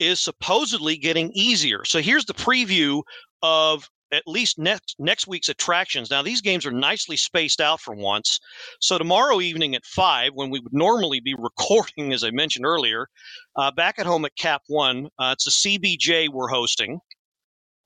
is 0.00 0.20
supposedly 0.20 0.96
getting 0.96 1.30
easier. 1.32 1.84
So 1.84 2.00
here's 2.00 2.24
the 2.24 2.34
preview 2.34 3.02
of 3.42 3.88
at 4.14 4.26
least 4.26 4.58
next 4.58 4.96
next 4.98 5.26
week's 5.26 5.48
attractions. 5.48 6.10
Now 6.10 6.22
these 6.22 6.40
games 6.40 6.64
are 6.64 6.72
nicely 6.72 7.16
spaced 7.16 7.60
out 7.60 7.80
for 7.80 7.94
once. 7.94 8.38
So 8.80 8.98
tomorrow 8.98 9.40
evening 9.40 9.74
at 9.74 9.84
five, 9.84 10.32
when 10.34 10.50
we 10.50 10.60
would 10.60 10.72
normally 10.72 11.20
be 11.20 11.34
recording, 11.38 12.12
as 12.12 12.24
I 12.24 12.30
mentioned 12.30 12.64
earlier, 12.66 13.08
uh, 13.56 13.70
back 13.70 13.98
at 13.98 14.06
home 14.06 14.24
at 14.24 14.36
Cap 14.36 14.62
One, 14.68 15.08
uh, 15.18 15.34
it's 15.36 15.46
a 15.46 15.50
CBJ 15.50 16.28
we're 16.32 16.48
hosting. 16.48 17.00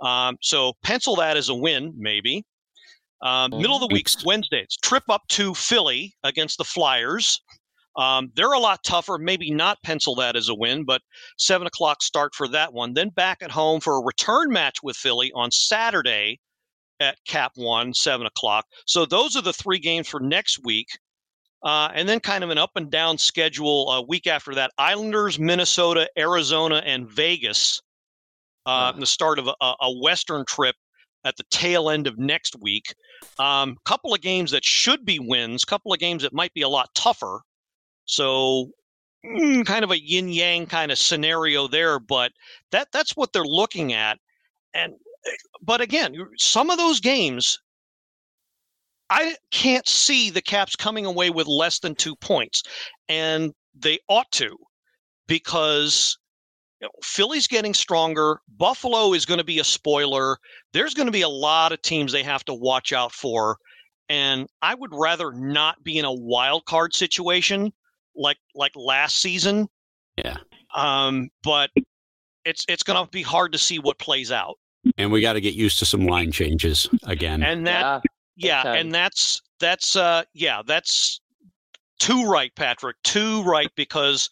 Um, 0.01 0.37
so 0.41 0.74
pencil 0.85 1.16
that 1.16 1.37
as 1.37 1.49
a 1.49 1.55
win, 1.55 1.93
maybe. 1.97 2.45
Um, 3.20 3.51
middle 3.51 3.74
of 3.74 3.81
the 3.81 3.93
week, 3.93 4.09
Wednesday, 4.24 4.61
it's 4.61 4.76
trip 4.76 5.03
up 5.09 5.22
to 5.31 5.53
Philly 5.55 6.14
against 6.22 6.59
the 6.59 6.64
Flyers. 6.64 7.43
Um, 7.99 8.30
they're 8.36 8.53
a 8.53 8.61
lot 8.61 8.84
tougher. 8.84 9.18
Maybe 9.18 9.51
not 9.51 9.82
pencil 9.82 10.14
that 10.16 10.36
as 10.36 10.49
a 10.49 10.55
win, 10.55 10.84
but 10.84 11.03
seven 11.36 11.66
o'clock 11.66 12.01
start 12.01 12.32
for 12.34 12.46
that 12.49 12.72
one. 12.72 12.94
Then 12.94 13.09
back 13.09 13.38
at 13.42 13.51
home 13.51 13.80
for 13.80 13.99
a 13.99 14.05
return 14.05 14.53
match 14.53 14.76
with 14.82 14.96
Philly 14.96 15.32
on 15.34 15.51
Saturday 15.51 16.38
at 17.01 17.18
Cap 17.26 17.53
One, 17.57 17.92
seven 17.92 18.26
o'clock. 18.26 18.66
So 18.86 19.05
those 19.05 19.34
are 19.34 19.42
the 19.42 19.53
three 19.53 19.80
games 19.80 20.07
for 20.07 20.20
next 20.20 20.61
week. 20.64 20.86
Uh, 21.64 21.90
and 21.92 22.09
then 22.09 22.20
kind 22.20 22.44
of 22.44 22.51
an 22.51 22.59
up 22.59 22.70
and 22.76 22.88
down 22.88 23.18
schedule 23.18 23.90
a 23.90 24.01
week 24.01 24.28
after 24.28 24.55
that 24.55 24.70
Islanders, 24.78 25.40
Minnesota, 25.40 26.09
Arizona, 26.16 26.76
and 26.86 27.11
Vegas. 27.11 27.82
Uh. 28.64 28.92
The 28.92 29.07
start 29.07 29.40
of 29.40 29.49
a, 29.49 29.74
a 29.80 29.92
Western 30.01 30.44
trip 30.46 30.76
at 31.24 31.36
the 31.36 31.44
tail 31.51 31.90
end 31.90 32.07
of 32.07 32.16
next 32.16 32.55
week. 32.61 32.94
Um, 33.40 33.76
couple 33.84 34.14
of 34.14 34.20
games 34.20 34.53
that 34.53 34.64
should 34.64 35.05
be 35.05 35.18
wins, 35.18 35.64
A 35.64 35.66
couple 35.66 35.92
of 35.92 35.99
games 35.99 36.22
that 36.22 36.32
might 36.32 36.55
be 36.55 36.62
a 36.62 36.68
lot 36.68 36.90
tougher. 36.94 37.40
So, 38.09 38.70
mm, 39.24 39.66
kind 39.66 39.84
of 39.84 39.90
a 39.90 40.02
yin 40.02 40.30
yang 40.30 40.66
kind 40.66 40.90
of 40.90 40.98
scenario 40.98 41.68
there, 41.68 42.00
but 42.00 42.32
that 42.72 42.88
that's 42.90 43.12
what 43.16 43.32
they're 43.32 43.44
looking 43.44 43.92
at. 43.92 44.18
And 44.74 44.94
but 45.62 45.82
again, 45.82 46.14
some 46.38 46.70
of 46.70 46.78
those 46.78 47.00
games, 47.00 47.59
I 49.11 49.36
can't 49.50 49.86
see 49.86 50.30
the 50.30 50.40
Caps 50.40 50.74
coming 50.74 51.04
away 51.04 51.28
with 51.28 51.46
less 51.46 51.80
than 51.80 51.94
two 51.94 52.16
points, 52.16 52.62
and 53.11 53.52
they 53.74 53.98
ought 54.09 54.30
to, 54.32 54.56
because 55.26 56.16
you 56.80 56.86
know, 56.86 56.92
Philly's 57.02 57.46
getting 57.46 57.74
stronger. 57.74 58.40
Buffalo 58.56 59.12
is 59.12 59.26
going 59.26 59.38
to 59.38 59.44
be 59.44 59.59
a 59.59 59.64
spoiler. 59.64 60.38
There's 60.72 60.94
going 60.94 61.09
to 61.09 61.12
be 61.12 61.22
a 61.22 61.28
lot 61.28 61.72
of 61.72 61.82
teams 61.82 62.12
they 62.12 62.22
have 62.22 62.44
to 62.46 62.54
watch 62.54 62.94
out 62.94 63.12
for, 63.12 63.59
and 64.09 64.48
I 64.62 64.74
would 64.74 64.94
rather 64.94 65.30
not 65.32 65.84
be 65.84 65.98
in 65.98 66.06
a 66.06 66.14
wild 66.14 66.64
card 66.64 66.94
situation 66.94 67.74
like 68.18 68.38
like 68.54 68.72
last 68.76 69.20
season. 69.20 69.68
Yeah. 70.16 70.36
Um, 70.74 71.30
but 71.42 71.70
it's 72.44 72.64
it's 72.68 72.82
going 72.82 73.02
to 73.02 73.10
be 73.10 73.22
hard 73.22 73.52
to 73.52 73.58
see 73.58 73.78
what 73.78 73.98
plays 73.98 74.30
out, 74.32 74.56
And 74.96 75.10
we 75.10 75.20
got 75.20 75.34
to 75.34 75.40
get 75.40 75.54
used 75.54 75.78
to 75.78 75.86
some 75.86 76.06
line 76.06 76.32
changes 76.32 76.88
again. 77.04 77.42
and 77.42 77.66
that 77.66 78.02
yeah, 78.36 78.56
yeah, 78.56 78.62
time. 78.64 78.78
and 78.78 78.94
that's 78.94 79.40
that's 79.60 79.96
uh 79.96 80.24
yeah, 80.34 80.62
that's 80.66 81.20
too 81.98 82.24
right, 82.26 82.54
Patrick. 82.54 82.96
Too 83.04 83.42
right 83.42 83.70
because 83.76 84.30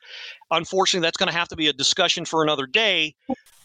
unfortunately 0.51 1.05
that's 1.05 1.17
going 1.17 1.31
to 1.31 1.37
have 1.37 1.49
to 1.49 1.57
be 1.57 1.69
a 1.69 1.73
discussion 1.73 2.25
for 2.25 2.43
another 2.43 2.67
day. 2.67 3.15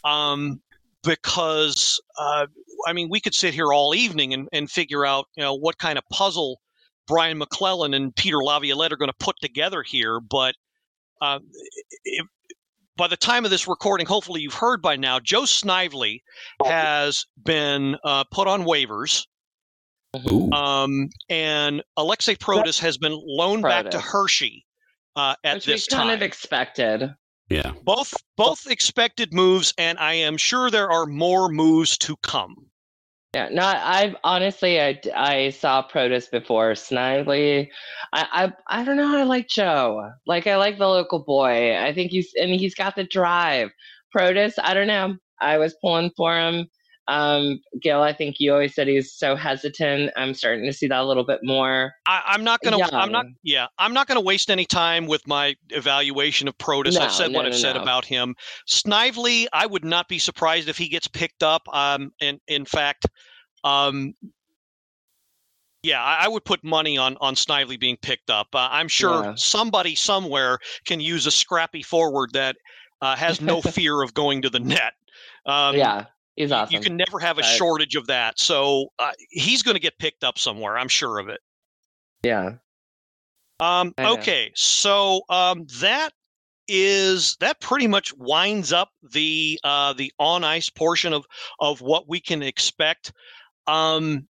Um, 0.04 0.60
because 1.04 2.00
uh, 2.18 2.46
I 2.86 2.92
mean, 2.92 3.08
we 3.10 3.20
could 3.20 3.34
sit 3.34 3.54
here 3.54 3.72
all 3.72 3.94
evening 3.94 4.34
and, 4.34 4.48
and 4.52 4.70
figure 4.70 5.04
out 5.06 5.26
you 5.36 5.42
know 5.42 5.54
what 5.54 5.78
kind 5.78 5.98
of 5.98 6.04
puzzle 6.12 6.60
Brian 7.06 7.38
MacLellan 7.38 7.94
and 7.94 8.14
Peter 8.14 8.38
Laviolette 8.38 8.92
are 8.92 8.96
going 8.96 9.10
to 9.10 9.24
put 9.24 9.36
together 9.40 9.82
here. 9.82 10.20
But 10.20 10.54
uh, 11.20 11.40
if, 12.04 12.26
by 12.96 13.08
the 13.08 13.16
time 13.16 13.44
of 13.44 13.50
this 13.50 13.66
recording, 13.66 14.06
hopefully 14.06 14.40
you've 14.40 14.54
heard 14.54 14.82
by 14.82 14.96
now, 14.96 15.18
Joe 15.20 15.44
Snively 15.44 16.22
has 16.64 17.26
been 17.42 17.96
uh, 18.04 18.24
put 18.30 18.48
on 18.48 18.64
waivers. 18.64 19.26
Um, 20.52 21.08
and 21.30 21.82
Alexei 21.96 22.34
Protas 22.34 22.78
has 22.80 22.98
been 22.98 23.18
loaned 23.24 23.62
back 23.62 23.90
to 23.90 23.98
Hershey 23.98 24.66
uh, 25.16 25.34
at 25.44 25.54
which 25.54 25.66
we 25.66 25.72
this 25.72 25.86
kind 25.86 26.10
of 26.10 26.22
expected. 26.22 27.14
yeah. 27.48 27.72
both 27.82 28.12
both 28.36 28.66
expected 28.66 29.32
moves, 29.32 29.72
and 29.78 29.98
I 29.98 30.14
am 30.14 30.36
sure 30.36 30.70
there 30.70 30.90
are 30.90 31.06
more 31.06 31.48
moves 31.48 31.96
to 31.98 32.16
come. 32.22 32.54
Yeah, 33.34 33.48
no, 33.50 33.62
I 33.62 34.14
honestly, 34.24 34.78
I, 34.78 35.00
I 35.16 35.50
saw 35.50 35.86
Protas 35.88 36.30
before 36.30 36.74
Snively. 36.74 37.70
I, 38.12 38.52
I 38.68 38.80
I 38.80 38.84
don't 38.84 38.98
know. 38.98 39.16
I 39.16 39.22
like 39.22 39.48
Joe. 39.48 40.10
Like 40.26 40.46
I 40.46 40.56
like 40.56 40.76
the 40.78 40.86
local 40.88 41.24
boy. 41.24 41.74
I 41.78 41.94
think 41.94 42.10
he's 42.10 42.30
and 42.34 42.50
he's 42.50 42.74
got 42.74 42.94
the 42.94 43.04
drive. 43.04 43.70
Protas, 44.14 44.52
I 44.62 44.74
don't 44.74 44.86
know. 44.86 45.16
I 45.40 45.56
was 45.56 45.74
pulling 45.80 46.10
for 46.14 46.36
him. 46.38 46.66
Um, 47.08 47.60
Gil, 47.80 48.00
I 48.00 48.12
think 48.12 48.36
you 48.38 48.52
always 48.52 48.74
said 48.74 48.86
he's 48.86 49.12
so 49.12 49.34
hesitant. 49.34 50.12
I'm 50.16 50.34
starting 50.34 50.64
to 50.66 50.72
see 50.72 50.86
that 50.86 51.00
a 51.00 51.04
little 51.04 51.24
bit 51.24 51.40
more. 51.42 51.92
I, 52.06 52.22
I'm 52.26 52.44
not 52.44 52.60
gonna. 52.62 52.78
I'm 52.92 53.10
not. 53.10 53.26
Yeah, 53.42 53.66
I'm 53.78 53.92
not 53.92 54.06
gonna 54.06 54.20
waste 54.20 54.50
any 54.50 54.64
time 54.64 55.06
with 55.06 55.26
my 55.26 55.56
evaluation 55.70 56.46
of 56.46 56.56
Protas. 56.58 56.94
No, 56.94 57.04
I've 57.04 57.12
said 57.12 57.32
no, 57.32 57.38
what 57.38 57.46
I've 57.46 57.52
no, 57.52 57.58
said 57.58 57.74
no. 57.74 57.82
about 57.82 58.04
him. 58.04 58.36
Snively, 58.66 59.48
I 59.52 59.66
would 59.66 59.84
not 59.84 60.08
be 60.08 60.18
surprised 60.18 60.68
if 60.68 60.78
he 60.78 60.88
gets 60.88 61.08
picked 61.08 61.42
up. 61.42 61.62
Um, 61.72 62.12
and 62.20 62.40
in 62.46 62.64
fact, 62.64 63.06
um, 63.64 64.14
yeah, 65.82 66.02
I, 66.02 66.26
I 66.26 66.28
would 66.28 66.44
put 66.44 66.62
money 66.62 66.98
on 66.98 67.16
on 67.20 67.34
Snively 67.34 67.76
being 67.76 67.96
picked 68.00 68.30
up. 68.30 68.48
Uh, 68.54 68.68
I'm 68.70 68.88
sure 68.88 69.24
Yeah. 69.24 69.34
somebody 69.34 69.96
somewhere 69.96 70.58
can 70.86 71.00
use 71.00 71.26
a 71.26 71.32
scrappy 71.32 71.82
forward 71.82 72.30
that 72.34 72.56
uh, 73.00 73.16
has 73.16 73.40
no 73.40 73.60
fear 73.62 74.02
of 74.02 74.14
going 74.14 74.42
to 74.42 74.50
the 74.50 74.60
net. 74.60 74.92
Um, 75.44 75.76
yeah, 75.76 76.04
he's 76.36 76.52
awesome. 76.52 76.74
You 76.74 76.80
can 76.80 76.96
never 76.96 77.18
have 77.18 77.38
a 77.38 77.42
shortage 77.42 77.96
of 77.96 78.06
that. 78.06 78.38
So 78.38 78.88
uh, 78.98 79.12
he's 79.30 79.62
going 79.62 79.74
to 79.74 79.80
get 79.80 79.98
picked 79.98 80.24
up 80.24 80.38
somewhere. 80.38 80.78
I'm 80.78 80.88
sure 80.88 81.18
of 81.18 81.28
it. 81.28 81.40
yeah. 82.22 82.54
Um, 83.60 83.94
okay, 83.96 84.50
so 84.56 85.20
um, 85.28 85.66
that 85.80 86.12
is 86.66 87.36
that 87.38 87.60
pretty 87.60 87.86
much 87.86 88.12
winds 88.16 88.72
up 88.72 88.88
the 89.12 89.60
uh, 89.62 89.92
the 89.92 90.12
on 90.18 90.42
ice 90.42 90.68
portion 90.68 91.12
of 91.12 91.24
of 91.60 91.80
what 91.80 92.08
we 92.08 92.20
can 92.20 92.42
expect. 92.42 93.12
Um, 93.68 94.26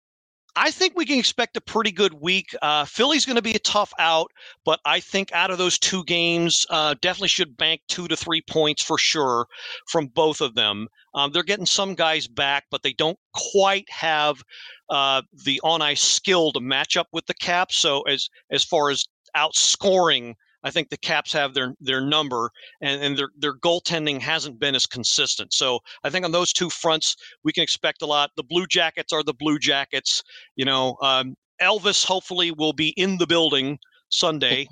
I 0.61 0.73
think 0.73 0.95
we 0.97 1.07
can 1.07 1.21
expect 1.21 1.57
a 1.57 1.61
pretty 1.61 1.93
good 1.93 2.15
week. 2.15 2.53
Uh, 2.61 2.85
Philly's 2.85 3.25
going 3.25 3.37
to 3.37 3.43
be 3.43 3.55
a 3.55 3.61
tough 3.61 3.93
out, 4.01 4.33
but 4.65 4.81
I 4.85 4.99
think 4.99 5.31
out 5.31 5.53
of 5.53 5.59
those 5.59 5.79
two 5.79 6.03
games, 6.03 6.67
uh, 6.69 6.97
definitely 7.01 7.29
should 7.29 7.57
bank 7.57 7.81
two 7.87 8.09
to 8.09 8.17
three 8.17 8.43
points 8.43 8.83
for 8.83 8.99
sure 8.99 9.47
from 9.87 10.09
both 10.09 10.41
of 10.41 10.57
them. 10.57 10.89
Um, 11.15 11.31
they're 11.31 11.45
getting 11.45 11.65
some 11.65 11.95
guys 11.95 12.27
back, 12.27 12.65
but 12.73 12.83
they 12.83 12.93
don't 12.93 13.19
quite 13.35 13.89
have 13.89 14.43
uh, 14.91 15.23
the 15.45 15.61
on 15.63 15.81
ice 15.81 16.03
skill 16.03 16.51
to 16.51 16.61
match 16.61 16.97
up 16.97 17.07
with 17.13 17.27
the 17.27 17.35
Caps. 17.35 17.77
So 17.77 18.03
as 18.03 18.29
as 18.51 18.65
far 18.65 18.91
as 18.91 19.05
outscoring, 19.37 20.35
I 20.65 20.71
think 20.71 20.89
the 20.89 20.97
Caps 20.97 21.33
have 21.33 21.55
their 21.55 21.75
their 21.81 22.01
number, 22.01 22.51
and, 22.81 23.03
and 23.03 23.19
their 23.19 23.31
their 23.39 23.55
goaltending 23.55 24.21
hasn't 24.21 24.59
been 24.59 24.75
as 24.75 24.87
consistent. 24.87 25.53
So 25.53 25.79
I 26.05 26.11
think 26.11 26.25
on 26.25 26.33
those 26.33 26.53
two 26.53 26.71
fronts, 26.71 27.17
we 27.45 27.53
can 27.53 27.63
expect 27.63 28.03
a 28.03 28.07
lot. 28.07 28.31
The 28.37 28.43
Blue 28.43 28.67
Jackets 28.67 29.13
are 29.13 29.23
the 29.23 29.35
Blue 29.35 29.59
Jackets. 29.59 30.23
You 30.57 30.65
know, 30.65 30.97
um, 31.03 31.37
Elvis 31.61 32.05
hopefully 32.05 32.51
will 32.51 32.73
be 32.73 32.89
in 32.97 33.19
the 33.19 33.27
building 33.27 33.79
Sunday. 34.11 34.69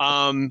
Um, 0.00 0.50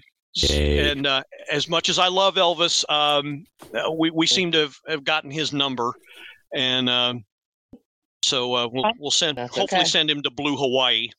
and 0.49 1.05
uh, 1.05 1.21
as 1.51 1.69
much 1.69 1.89
as 1.89 1.99
I 1.99 2.07
love 2.07 2.35
Elvis, 2.35 2.83
um, 2.89 3.45
uh, 3.73 3.91
we 3.91 4.09
we 4.09 4.25
seem 4.25 4.51
to 4.53 4.59
have, 4.59 4.75
have 4.87 5.03
gotten 5.03 5.29
his 5.29 5.53
number, 5.53 5.93
and 6.55 6.89
um, 6.89 7.23
so 8.23 8.55
uh, 8.55 8.67
we'll 8.71 8.91
we'll 8.97 9.11
send 9.11 9.37
That's 9.37 9.55
hopefully 9.55 9.81
okay. 9.81 9.89
send 9.89 10.09
him 10.09 10.23
to 10.23 10.31
Blue 10.31 10.55
Hawaii. 10.55 11.09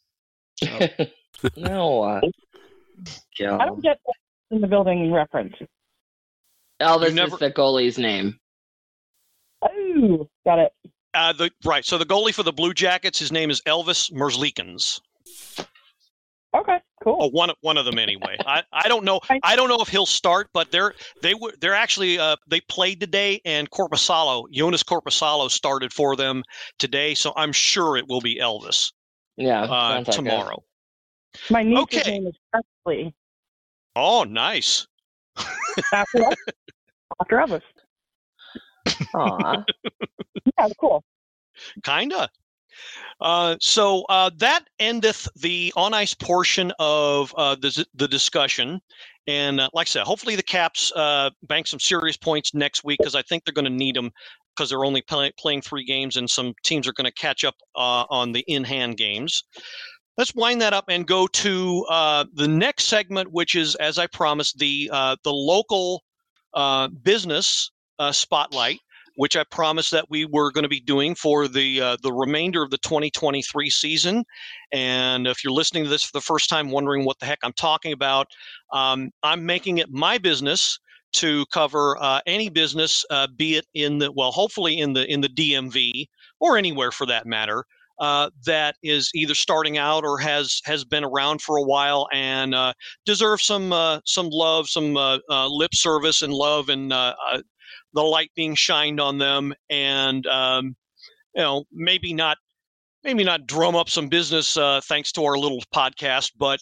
no. 1.57 2.21
Joe. 3.37 3.59
I 3.61 3.67
don't 3.67 3.83
get 3.83 3.99
in 4.51 4.61
the 4.61 4.67
building 4.67 5.13
reference. 5.13 5.55
Elvis 6.81 7.09
You 7.11 7.15
never- 7.15 7.35
is 7.35 7.41
the 7.41 7.51
goalie's 7.51 7.99
name. 7.99 8.39
Oh, 9.63 10.29
got 10.45 10.59
it. 10.59 10.73
Uh, 11.15 11.33
the 11.33 11.51
right. 11.65 11.85
So 11.85 11.97
the 11.97 12.05
goalie 12.05 12.35
for 12.35 12.43
the 12.43 12.53
Blue 12.53 12.75
Jackets, 12.75 13.19
his 13.19 13.31
name 13.31 13.51
is 13.51 13.61
Elvis 13.63 14.13
Merzlikins. 14.13 15.01
Okay, 16.55 16.79
cool. 17.03 17.17
Oh, 17.21 17.29
one 17.31 17.51
of 17.51 17.57
one 17.63 17.77
of 17.77 17.85
them 17.85 17.99
anyway. 17.99 18.37
I, 18.47 18.63
I 18.73 18.87
don't 18.89 19.05
know. 19.05 19.21
I- 19.29 19.41
I 19.45 19.57
don't 19.57 19.69
know 19.69 19.81
if 19.81 19.89
he'll 19.89 20.07
start, 20.07 20.49
but 20.53 20.71
they're 20.71 20.95
they 21.23 21.35
were 21.35 21.53
they're 21.61 21.75
actually 21.75 22.19
uh, 22.19 22.37
they 22.49 22.61
played 22.63 23.01
today, 23.01 23.41
and 23.45 23.71
Korpisalo 23.71 24.45
Jonas 24.53 24.83
Korpisalo 24.83 25.51
started 25.51 25.93
for 25.93 26.15
them 26.17 26.43
today, 26.79 27.15
so 27.15 27.33
I'm 27.37 27.53
sure 27.53 27.97
it 27.97 28.07
will 28.09 28.21
be 28.21 28.39
Elvis 28.41 28.93
Yeah, 29.37 29.63
uh, 29.63 29.67
sounds 29.95 30.09
like 30.09 30.17
tomorrow. 30.17 30.63
My 31.51 31.62
niece's 31.62 31.82
okay. 31.82 32.11
name 32.11 32.26
is 32.26 32.35
Presley. 32.51 33.14
Oh, 33.97 34.24
nice. 34.24 34.87
After 35.93 36.18
Elvis. 36.18 36.35
After 37.20 37.37
Elvis. 37.37 37.62
Aw. 39.14 39.64
Yeah, 40.59 40.68
cool. 40.78 41.03
Kinda. 41.82 42.28
Uh, 43.20 43.57
so 43.61 44.05
uh, 44.09 44.30
that 44.37 44.64
endeth 44.78 45.26
the 45.37 45.72
on 45.74 45.95
ice 45.95 46.12
portion 46.12 46.72
of 46.78 47.35
uh, 47.39 47.55
the 47.55 47.87
the 47.95 48.09
discussion, 48.09 48.80
and 49.26 49.61
uh, 49.61 49.68
like 49.72 49.87
I 49.87 49.89
said, 49.89 50.03
hopefully 50.03 50.37
the 50.37 50.43
Caps 50.43 50.93
uh, 50.95 51.30
bank 51.45 51.66
some 51.66 51.80
serious 51.80 52.16
points 52.16 52.53
next 52.53 52.85
week 52.85 52.99
because 52.99 53.14
I 53.14 53.22
think 53.22 53.45
they're 53.45 53.55
going 53.55 53.64
to 53.64 53.70
need 53.70 53.97
them 53.97 54.11
because 54.55 54.70
they're 54.70 54.85
only 54.85 55.03
play, 55.03 55.32
playing 55.39 55.62
three 55.62 55.85
games, 55.85 56.16
and 56.16 56.28
some 56.28 56.53
teams 56.62 56.87
are 56.87 56.93
going 56.93 57.07
to 57.07 57.12
catch 57.12 57.45
up 57.45 57.55
uh, 57.76 58.05
on 58.11 58.32
the 58.32 58.45
in 58.47 58.64
hand 58.64 58.97
games. 58.97 59.45
Let's 60.17 60.35
wind 60.35 60.61
that 60.61 60.73
up 60.73 60.85
and 60.89 61.07
go 61.07 61.27
to 61.27 61.85
uh, 61.91 62.25
the 62.35 62.49
next 62.49 62.85
segment, 62.85 63.33
which 63.33 63.55
is, 63.55 63.75
as 63.77 63.99
I 63.99 64.07
promised, 64.07 64.59
the 64.59 64.91
uh, 64.93 65.17
the 65.25 65.33
local 65.33 66.03
uh, 66.55 66.89
business 66.89 67.71
uh, 67.99 68.12
spotlight 68.12 68.81
which 69.17 69.37
I 69.37 69.45
promised 69.45 69.91
that 69.93 70.11
we 70.11 70.25
were 70.25 70.51
going 70.51 70.65
to 70.65 70.69
be 70.69 70.81
doing 70.81 71.15
for 71.15 71.49
the 71.49 71.81
uh, 71.81 71.97
the 72.03 72.12
remainder 72.12 72.62
of 72.62 72.71
the 72.71 72.79
2023 72.79 73.71
season. 73.71 74.25
And 74.73 75.27
if 75.27 75.45
you're 75.45 75.53
listening 75.53 75.85
to 75.85 75.91
this 75.91 76.03
for 76.03 76.12
the 76.12 76.21
first 76.21 76.49
time, 76.49 76.71
wondering 76.71 77.05
what 77.05 77.19
the 77.19 77.27
heck 77.27 77.39
I'm 77.43 77.53
talking 77.53 77.93
about, 77.93 78.27
um, 78.73 79.11
I'm 79.23 79.47
making 79.47 79.79
it 79.79 79.91
my 79.91 80.19
business 80.19 80.79
to 81.15 81.47
cover 81.53 81.97
uh, 82.01 82.21
any 82.27 82.49
business, 82.51 83.05
uh, 83.11 83.29
be 83.37 83.55
it 83.57 83.67
in 83.75 83.99
the 83.99 84.11
well, 84.11 84.33
hopefully 84.33 84.79
in 84.79 84.93
the 84.93 85.11
in 85.11 85.21
the 85.21 85.29
DMV 85.29 86.07
or 86.41 86.59
anywhere 86.59 86.91
for 86.91 87.07
that 87.07 87.27
matter. 87.27 87.65
Uh, 87.99 88.29
that 88.45 88.75
is 88.83 89.11
either 89.15 89.35
starting 89.35 89.79
out 89.79 90.05
or 90.05 90.19
has 90.19 90.61
has 90.65 90.85
been 90.85 91.05
around 91.05 91.41
for 91.41 91.57
a 91.57 91.63
while 91.63 92.09
and 92.13 92.55
uh, 92.55 92.73
deserves 93.07 93.45
some 93.45 93.73
uh, 93.73 94.01
some 94.05 94.29
love, 94.31 94.69
some 94.69 94.97
uh, 94.97 95.19
uh, 95.31 95.47
lip 95.47 95.75
service 95.75 96.23
and 96.23 96.33
love 96.33 96.69
and 96.69 96.93
uh, 96.93 97.15
the 97.93 98.03
light 98.03 98.31
being 98.35 98.55
shined 98.55 99.01
on 99.01 99.19
them 99.19 99.55
and 99.71 100.27
um, 100.27 100.75
you 101.35 101.43
know 101.43 101.65
maybe 101.73 102.13
not 102.13 102.37
maybe 103.05 103.23
not 103.23 103.47
drum 103.47 103.77
up 103.77 103.89
some 103.89 104.09
business 104.09 104.59
thanks 104.85 105.13
to 105.13 105.25
our 105.25 105.39
little 105.39 105.63
podcast 105.73 106.33
but 106.37 106.61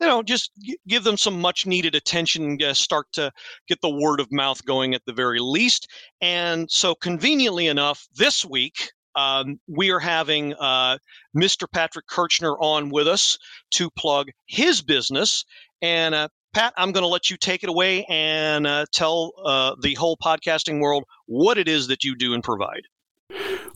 you 0.00 0.06
know 0.06 0.22
just 0.22 0.50
give 0.88 1.04
them 1.04 1.16
some 1.16 1.40
much 1.40 1.66
needed 1.66 1.94
attention 1.94 2.44
and 2.44 2.62
uh, 2.62 2.74
start 2.74 3.06
to 3.12 3.32
get 3.68 3.80
the 3.80 3.88
word 3.88 4.20
of 4.20 4.30
mouth 4.30 4.64
going 4.64 4.94
at 4.94 5.02
the 5.06 5.12
very 5.12 5.40
least. 5.40 5.88
And 6.20 6.70
so 6.70 6.94
conveniently 6.94 7.68
enough 7.68 8.06
this 8.14 8.44
week 8.44 8.92
um, 9.16 9.58
we 9.68 9.90
are 9.90 10.00
having 10.00 10.54
uh, 10.54 10.98
mr 11.36 11.66
patrick 11.72 12.06
kirchner 12.06 12.56
on 12.58 12.90
with 12.90 13.08
us 13.08 13.38
to 13.70 13.90
plug 13.90 14.28
his 14.46 14.82
business 14.82 15.44
and 15.82 16.14
uh, 16.14 16.28
Pat, 16.54 16.72
I'm 16.76 16.92
going 16.92 17.02
to 17.02 17.08
let 17.08 17.30
you 17.30 17.36
take 17.36 17.64
it 17.64 17.68
away 17.68 18.04
and 18.08 18.64
uh, 18.64 18.86
tell 18.92 19.32
uh, 19.44 19.74
the 19.82 19.94
whole 19.94 20.16
podcasting 20.16 20.80
world 20.80 21.02
what 21.26 21.58
it 21.58 21.66
is 21.66 21.88
that 21.88 22.04
you 22.04 22.14
do 22.14 22.32
and 22.32 22.44
provide. 22.44 22.82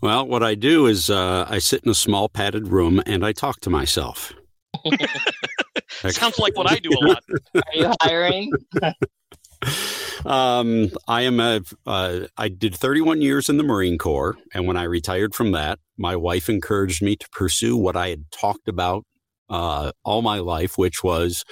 Well, 0.00 0.26
what 0.26 0.44
I 0.44 0.54
do 0.54 0.86
is 0.86 1.10
uh, 1.10 1.44
I 1.48 1.58
sit 1.58 1.82
in 1.82 1.90
a 1.90 1.94
small 1.94 2.28
padded 2.28 2.68
room 2.68 3.02
and 3.04 3.26
I 3.26 3.32
talk 3.32 3.60
to 3.62 3.70
myself. 3.70 4.32
Sounds 6.08 6.38
like 6.38 6.56
what 6.56 6.70
I 6.70 6.76
do 6.76 6.90
a 6.90 7.02
lot. 7.04 7.24
Are 7.56 7.62
you 7.74 7.92
hiring? 8.00 8.52
um, 10.24 10.90
I 11.06 11.22
am 11.22 11.40
a. 11.40 11.60
Uh, 11.86 12.20
I 12.36 12.48
did 12.48 12.74
31 12.74 13.22
years 13.22 13.48
in 13.48 13.56
the 13.56 13.62
Marine 13.62 13.98
Corps, 13.98 14.36
and 14.54 14.66
when 14.66 14.76
I 14.76 14.84
retired 14.84 15.34
from 15.34 15.52
that, 15.52 15.78
my 15.96 16.16
wife 16.16 16.48
encouraged 16.48 17.02
me 17.02 17.16
to 17.16 17.28
pursue 17.30 17.76
what 17.76 17.96
I 17.96 18.08
had 18.08 18.30
talked 18.30 18.68
about 18.68 19.04
uh, 19.50 19.92
all 20.04 20.22
my 20.22 20.38
life, 20.38 20.78
which 20.78 21.02
was 21.02 21.44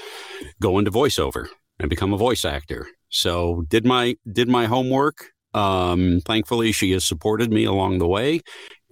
go 0.61 0.79
into 0.79 0.91
voiceover 0.91 1.49
and 1.79 1.91
become 1.91 2.13
a 2.13 2.19
voice 2.19 2.45
actor. 2.45 2.87
So 3.09 3.65
did 3.69 3.87
my 3.87 4.17
did 4.31 4.49
my 4.49 4.67
homework. 4.67 5.31
Um, 5.55 6.21
thankfully, 6.25 6.73
she 6.73 6.91
has 6.93 7.05
supported 7.05 7.51
me 7.51 7.65
along 7.65 7.99
the 7.99 8.07
way, 8.07 8.41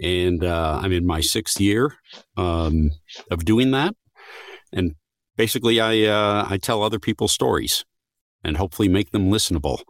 and 0.01 0.43
uh, 0.43 0.81
I'm 0.83 0.93
in 0.93 1.07
my 1.07 1.21
sixth 1.21 1.61
year 1.61 1.97
um, 2.37 2.91
of 3.31 3.45
doing 3.45 3.71
that. 3.73 3.95
And 4.73 4.95
basically, 5.37 5.81
I 5.81 6.05
uh, 6.05 6.47
I 6.49 6.59
tell 6.59 6.83
other 6.83 6.99
people's 6.99 7.33
stories 7.33 7.85
and 8.45 8.57
hopefully 8.57 8.89
make 8.89 9.11
them 9.11 9.31
listenable. 9.31 9.83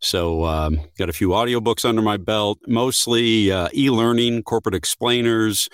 So, 0.00 0.44
um, 0.44 0.80
got 0.98 1.08
a 1.08 1.12
few 1.12 1.30
audiobooks 1.30 1.84
under 1.84 2.02
my 2.02 2.16
belt, 2.16 2.58
mostly 2.66 3.50
uh, 3.50 3.68
e-learning, 3.74 4.42
corporate 4.44 4.74
explainers, 4.74 5.68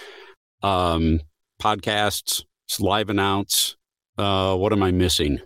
um, 0.63 1.21
podcasts, 1.61 2.45
live 2.81 3.11
announce. 3.11 3.77
Uh, 4.17 4.57
what 4.57 4.73
am 4.73 4.83
I 4.83 4.91
missing? 4.91 5.41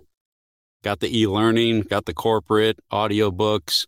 Got 0.83 1.01
the 1.01 1.21
e-learning, 1.21 1.83
got 1.83 2.05
the 2.05 2.15
corporate 2.15 2.79
audiobooks. 2.93 3.87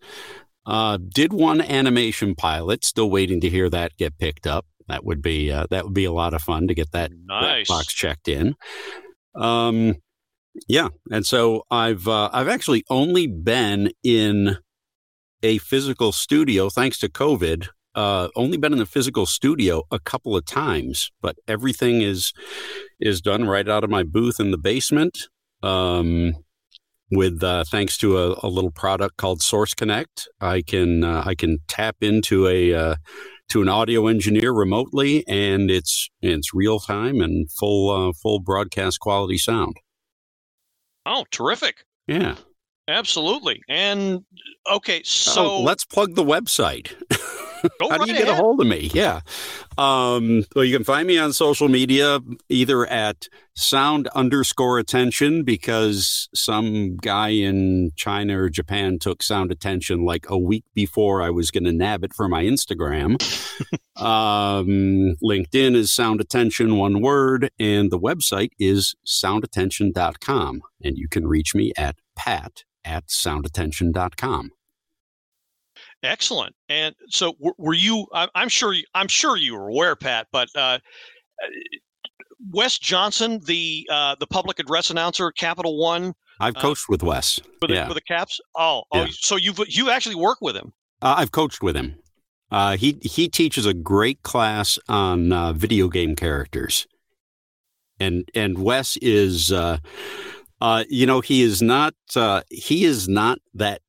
Uh, 0.66 0.98
did 0.98 1.32
one 1.32 1.60
animation 1.60 2.34
pilot. 2.34 2.84
Still 2.84 3.10
waiting 3.10 3.40
to 3.40 3.48
hear 3.48 3.70
that 3.70 3.96
get 3.96 4.18
picked 4.18 4.46
up. 4.46 4.66
That 4.88 5.04
would 5.04 5.22
be 5.22 5.50
uh, 5.50 5.66
that 5.70 5.84
would 5.84 5.94
be 5.94 6.04
a 6.04 6.12
lot 6.12 6.34
of 6.34 6.42
fun 6.42 6.68
to 6.68 6.74
get 6.74 6.92
that, 6.92 7.10
that 7.28 7.66
box 7.68 7.92
checked 7.92 8.28
in. 8.28 8.54
Um, 9.34 9.94
yeah, 10.66 10.88
and 11.10 11.24
so 11.24 11.64
I've 11.70 12.08
uh, 12.08 12.30
I've 12.32 12.48
actually 12.48 12.84
only 12.90 13.26
been 13.26 13.90
in 14.02 14.58
a 15.42 15.58
physical 15.58 16.12
studio 16.12 16.68
thanks 16.68 16.98
to 17.00 17.08
COVID. 17.08 17.68
Uh, 17.94 18.28
only 18.36 18.56
been 18.56 18.72
in 18.72 18.78
the 18.78 18.86
physical 18.86 19.26
studio 19.26 19.82
a 19.90 19.98
couple 19.98 20.36
of 20.36 20.44
times, 20.44 21.10
but 21.20 21.36
everything 21.46 22.00
is 22.02 22.32
is 23.00 23.20
done 23.20 23.44
right 23.46 23.68
out 23.68 23.84
of 23.84 23.90
my 23.90 24.02
booth 24.02 24.40
in 24.40 24.50
the 24.50 24.58
basement. 24.58 25.18
Um, 25.62 26.34
with 27.10 27.42
uh, 27.42 27.64
thanks 27.64 27.96
to 27.98 28.18
a, 28.18 28.38
a 28.42 28.48
little 28.48 28.70
product 28.70 29.16
called 29.16 29.40
Source 29.42 29.74
Connect, 29.74 30.28
I 30.40 30.62
can 30.62 31.04
uh, 31.04 31.22
I 31.24 31.34
can 31.34 31.58
tap 31.66 31.96
into 32.00 32.46
a 32.46 32.74
uh, 32.74 32.94
to 33.48 33.62
an 33.62 33.68
audio 33.68 34.06
engineer 34.06 34.52
remotely, 34.52 35.26
and 35.26 35.70
it's 35.70 36.10
it's 36.20 36.54
real 36.54 36.78
time 36.78 37.20
and 37.20 37.50
full 37.50 37.90
uh, 37.90 38.12
full 38.12 38.40
broadcast 38.40 39.00
quality 39.00 39.38
sound. 39.38 39.76
Oh, 41.08 41.24
terrific. 41.30 41.84
Yeah. 42.06 42.36
Absolutely. 42.86 43.62
And 43.68 44.24
okay, 44.70 44.98
oh, 44.98 45.02
so 45.04 45.50
oh, 45.50 45.62
let's 45.62 45.84
plug 45.84 46.14
the 46.14 46.24
website. 46.24 46.92
How 47.80 47.88
right 47.88 48.00
do 48.00 48.12
you 48.12 48.18
get 48.18 48.28
a 48.28 48.34
hold 48.34 48.60
of 48.60 48.66
me? 48.66 48.90
Yeah. 48.92 49.20
Um, 49.76 50.44
well, 50.54 50.64
you 50.64 50.76
can 50.76 50.84
find 50.84 51.06
me 51.06 51.18
on 51.18 51.32
social 51.32 51.68
media 51.68 52.20
either 52.48 52.86
at 52.86 53.28
sound 53.54 54.08
underscore 54.08 54.78
attention 54.78 55.44
because 55.44 56.28
some 56.34 56.96
guy 56.96 57.30
in 57.30 57.90
China 57.96 58.42
or 58.42 58.48
Japan 58.48 58.98
took 58.98 59.22
sound 59.22 59.50
attention 59.50 60.04
like 60.04 60.26
a 60.28 60.38
week 60.38 60.64
before 60.74 61.22
I 61.22 61.30
was 61.30 61.50
going 61.50 61.64
to 61.64 61.72
nab 61.72 62.04
it 62.04 62.14
for 62.14 62.28
my 62.28 62.44
Instagram. 62.44 63.20
um, 63.96 65.16
LinkedIn 65.22 65.74
is 65.74 65.90
sound 65.90 66.20
attention, 66.20 66.76
one 66.76 67.00
word, 67.00 67.50
and 67.58 67.90
the 67.90 67.98
website 67.98 68.50
is 68.58 68.94
soundattention.com. 69.06 70.62
And 70.82 70.96
you 70.96 71.08
can 71.08 71.26
reach 71.26 71.54
me 71.54 71.72
at 71.76 71.96
pat 72.16 72.64
at 72.84 73.06
soundattention.com. 73.08 74.52
Excellent. 76.02 76.54
And 76.68 76.94
so 77.08 77.32
w- 77.34 77.54
were 77.58 77.74
you 77.74 78.06
I, 78.14 78.28
I'm 78.34 78.48
sure 78.48 78.72
you, 78.72 78.84
I'm 78.94 79.08
sure 79.08 79.36
you 79.36 79.54
were 79.54 79.68
aware 79.68 79.96
Pat, 79.96 80.28
but 80.32 80.48
uh 80.56 80.78
Wes 82.52 82.78
Johnson, 82.78 83.40
the 83.46 83.86
uh, 83.90 84.14
the 84.20 84.26
public 84.26 84.58
address 84.60 84.90
announcer 84.90 85.28
at 85.28 85.36
Capital 85.36 85.76
One 85.78 86.14
I've 86.40 86.56
Uh, 86.56 86.60
coached 86.60 86.88
with 86.88 87.02
Wes. 87.02 87.40
for 87.60 87.66
the, 87.66 87.74
yeah. 87.74 87.88
for 87.88 87.94
the 87.94 88.00
Caps. 88.00 88.40
Oh, 88.56 88.84
oh, 88.92 89.02
Yeah. 89.04 89.06
so 89.10 89.34
you 89.36 89.52
have 89.54 89.66
you 89.68 89.90
actually 89.90 90.14
work 90.14 90.38
with 90.40 90.54
him? 90.56 90.72
Uh, 91.02 91.16
I've 91.18 91.32
coached 91.32 91.62
with 91.62 91.76
him. 91.76 91.96
Uh, 92.50 92.76
he 92.76 92.96
he 93.02 93.28
teaches 93.28 93.66
a 93.66 93.74
great 93.74 94.22
class 94.22 94.78
on 94.88 95.32
uh, 95.32 95.52
video 95.52 95.88
game 95.88 96.14
characters, 96.16 96.86
and 98.00 98.28
and 98.34 98.58
Wes 98.58 98.96
is, 98.98 99.50
uh, 99.52 99.78
uh, 100.60 100.84
you 100.88 101.06
know, 101.06 101.20
he 101.20 101.42
is 101.42 101.60
not 101.60 101.94
uh, 102.16 102.42
he 102.50 102.84
is 102.84 103.08
not 103.08 103.38
that 103.54 103.82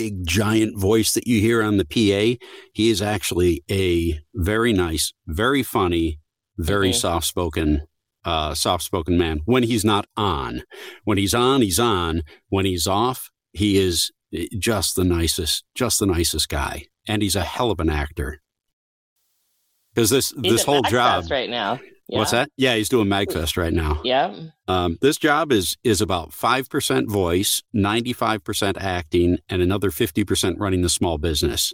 big 0.00 0.26
giant 0.26 0.78
voice 0.78 1.12
that 1.12 1.26
you 1.26 1.40
hear 1.40 1.62
on 1.62 1.76
the 1.76 1.84
PA. 1.84 2.38
He 2.72 2.90
is 2.90 3.02
actually 3.02 3.62
a 3.70 4.18
very 4.34 4.72
nice, 4.72 5.12
very 5.26 5.62
funny, 5.62 6.18
very 6.56 6.90
Mhm. 6.90 6.94
soft 6.94 7.26
spoken 7.26 7.82
uh, 8.22 8.52
soft 8.54 8.84
spoken 8.84 9.16
man 9.16 9.40
when 9.46 9.62
he's 9.62 9.82
not 9.82 10.06
on. 10.14 10.62
When 11.04 11.16
he's 11.16 11.32
on, 11.32 11.62
he's 11.62 11.78
on. 11.78 12.22
When 12.50 12.66
he's 12.66 12.86
off, 12.86 13.30
he 13.54 13.78
is 13.78 14.10
eh, 14.34 14.44
just 14.58 14.94
the 14.94 15.04
nicest, 15.04 15.64
just 15.74 15.98
the 16.00 16.06
nicest 16.06 16.50
guy, 16.50 16.84
and 17.08 17.22
he's 17.22 17.34
a 17.34 17.42
hell 17.42 17.70
of 17.70 17.80
an 17.80 17.88
actor. 17.88 18.42
Because 19.94 20.10
this 20.10 20.34
He's 20.42 20.52
this 20.52 20.64
whole 20.64 20.82
job, 20.82 21.30
right 21.30 21.48
now. 21.48 21.80
Yeah. 22.10 22.18
what's 22.18 22.32
that? 22.32 22.50
Yeah, 22.56 22.74
he's 22.74 22.88
doing 22.88 23.06
Magfest 23.06 23.56
right 23.56 23.72
now. 23.72 24.00
Yeah. 24.04 24.34
Um, 24.68 24.98
this 25.00 25.16
job 25.16 25.52
is 25.52 25.76
is 25.84 26.00
about 26.00 26.32
five 26.32 26.68
percent 26.68 27.10
voice, 27.10 27.62
ninety 27.72 28.12
five 28.12 28.42
percent 28.44 28.78
acting, 28.78 29.38
and 29.48 29.62
another 29.62 29.90
fifty 29.90 30.24
percent 30.24 30.58
running 30.58 30.82
the 30.82 30.88
small 30.88 31.18
business. 31.18 31.72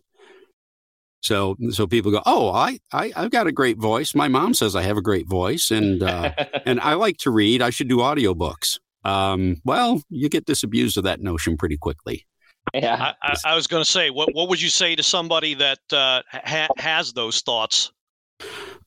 So 1.23 1.57
so 1.71 1.87
people 1.87 2.13
go, 2.13 2.23
oh, 2.27 2.51
I, 2.53 2.79
I 2.93 3.13
I've 3.17 3.31
got 3.31 3.47
a 3.47 3.53
great 3.53 3.79
voice. 3.79 4.15
My 4.15 4.29
mom 4.29 4.55
says 4.55 4.77
I 4.77 4.83
have 4.83 4.97
a 4.97 5.03
great 5.03 5.29
voice, 5.29 5.71
and 5.71 6.03
uh, 6.03 6.33
and 6.67 6.81
I 6.81 6.95
like 6.95 7.17
to 7.19 7.31
read. 7.31 7.63
I 7.63 7.71
should 7.71 7.89
do 7.89 7.99
audiobooks. 7.99 8.79
Um, 9.05 9.57
well, 9.65 10.03
you 10.11 10.29
get 10.29 10.47
disabused 10.47 10.97
of 10.99 11.05
that 11.05 11.21
notion 11.21 11.57
pretty 11.57 11.77
quickly. 11.79 12.27
yeah. 12.75 13.13
I, 13.23 13.33
I, 13.33 13.53
I 13.53 13.55
was 13.55 13.67
going 13.67 13.83
to 13.85 13.91
say, 13.91 14.11
what 14.11 14.35
what 14.35 14.49
would 14.49 14.61
you 14.61 14.69
say 14.69 14.95
to 14.97 15.03
somebody 15.03 15.55
that 15.55 15.79
uh, 15.93 16.23
ha- 16.31 16.69
has 16.77 17.13
those 17.13 17.41
thoughts? 17.41 17.93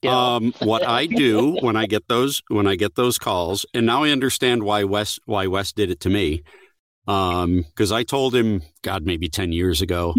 Um, 0.07 0.53
what 0.59 0.87
I 0.87 1.07
do 1.07 1.57
when 1.59 1.75
I 1.75 1.85
get 1.85 2.07
those 2.07 2.41
when 2.47 2.67
I 2.67 2.75
get 2.75 2.95
those 2.95 3.17
calls, 3.17 3.65
and 3.73 3.85
now 3.85 4.03
I 4.03 4.11
understand 4.11 4.63
why 4.63 4.83
Wes 4.85 5.19
why 5.25 5.47
Wes 5.47 5.71
did 5.73 5.91
it 5.91 5.99
to 6.01 6.09
me. 6.09 6.43
Um, 7.07 7.63
because 7.63 7.91
I 7.91 8.03
told 8.03 8.35
him, 8.35 8.61
God, 8.81 9.05
maybe 9.05 9.27
ten 9.27 9.51
years 9.51 9.81
ago, 9.81 10.15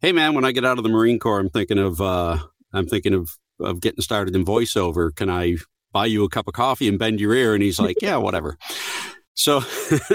hey 0.00 0.12
man, 0.12 0.34
when 0.34 0.44
I 0.44 0.52
get 0.52 0.64
out 0.64 0.78
of 0.78 0.84
the 0.84 0.90
Marine 0.90 1.18
Corps, 1.18 1.38
I'm 1.38 1.50
thinking 1.50 1.78
of 1.78 2.00
uh, 2.00 2.38
I'm 2.72 2.86
thinking 2.86 3.14
of 3.14 3.30
of 3.60 3.80
getting 3.80 4.02
started 4.02 4.34
in 4.34 4.44
voiceover. 4.44 5.14
Can 5.14 5.30
I 5.30 5.58
buy 5.92 6.06
you 6.06 6.24
a 6.24 6.28
cup 6.28 6.48
of 6.48 6.54
coffee 6.54 6.88
and 6.88 6.98
bend 6.98 7.20
your 7.20 7.34
ear? 7.34 7.54
And 7.54 7.62
he's 7.62 7.78
like, 7.78 7.96
yeah, 8.00 8.16
whatever. 8.16 8.56
So, 9.34 9.60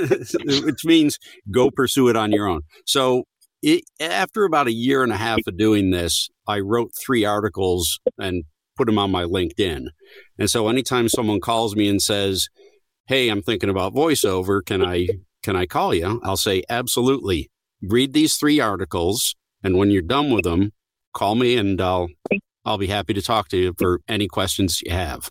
which 0.66 0.86
means 0.86 1.20
go 1.52 1.72
pursue 1.72 2.10
it 2.10 2.16
on 2.16 2.32
your 2.32 2.48
own. 2.48 2.62
So, 2.86 3.24
it, 3.62 3.84
after 4.00 4.46
about 4.46 4.68
a 4.68 4.72
year 4.72 5.04
and 5.04 5.12
a 5.12 5.18
half 5.18 5.40
of 5.48 5.58
doing 5.58 5.90
this, 5.90 6.30
I 6.48 6.60
wrote 6.60 6.92
three 7.04 7.26
articles 7.26 8.00
and 8.20 8.44
put 8.76 8.88
them 8.88 9.00
on 9.00 9.12
my 9.12 9.24
LinkedIn. 9.24 9.88
And 10.38 10.50
so, 10.50 10.68
anytime 10.68 11.10
someone 11.10 11.40
calls 11.42 11.76
me 11.76 11.88
and 11.88 12.02
says, 12.02 12.48
"Hey, 13.08 13.30
I'm 13.30 13.42
thinking 13.42 13.70
about 13.70 13.94
voiceover. 13.94 14.64
Can 14.66 14.84
I 14.84 15.08
can 15.44 15.56
I 15.56 15.66
call 15.66 15.94
you?" 15.94 16.20
I'll 16.24 16.38
say, 16.38 16.64
"Absolutely. 16.70 17.50
Read 17.82 18.14
these 18.14 18.36
three 18.38 18.60
articles, 18.60 19.36
and 19.64 19.78
when 19.78 19.92
you're 19.92 20.02
done 20.02 20.32
with 20.32 20.44
them, 20.44 20.72
call 21.14 21.36
me, 21.36 21.58
and 21.58 21.80
I'll 21.82 22.08
I'll 22.64 22.78
be 22.78 22.88
happy 22.88 23.14
to 23.14 23.22
talk 23.22 23.48
to 23.50 23.58
you 23.58 23.74
for 23.78 24.02
any 24.08 24.28
questions 24.28 24.82
you 24.82 24.92
have." 24.92 25.30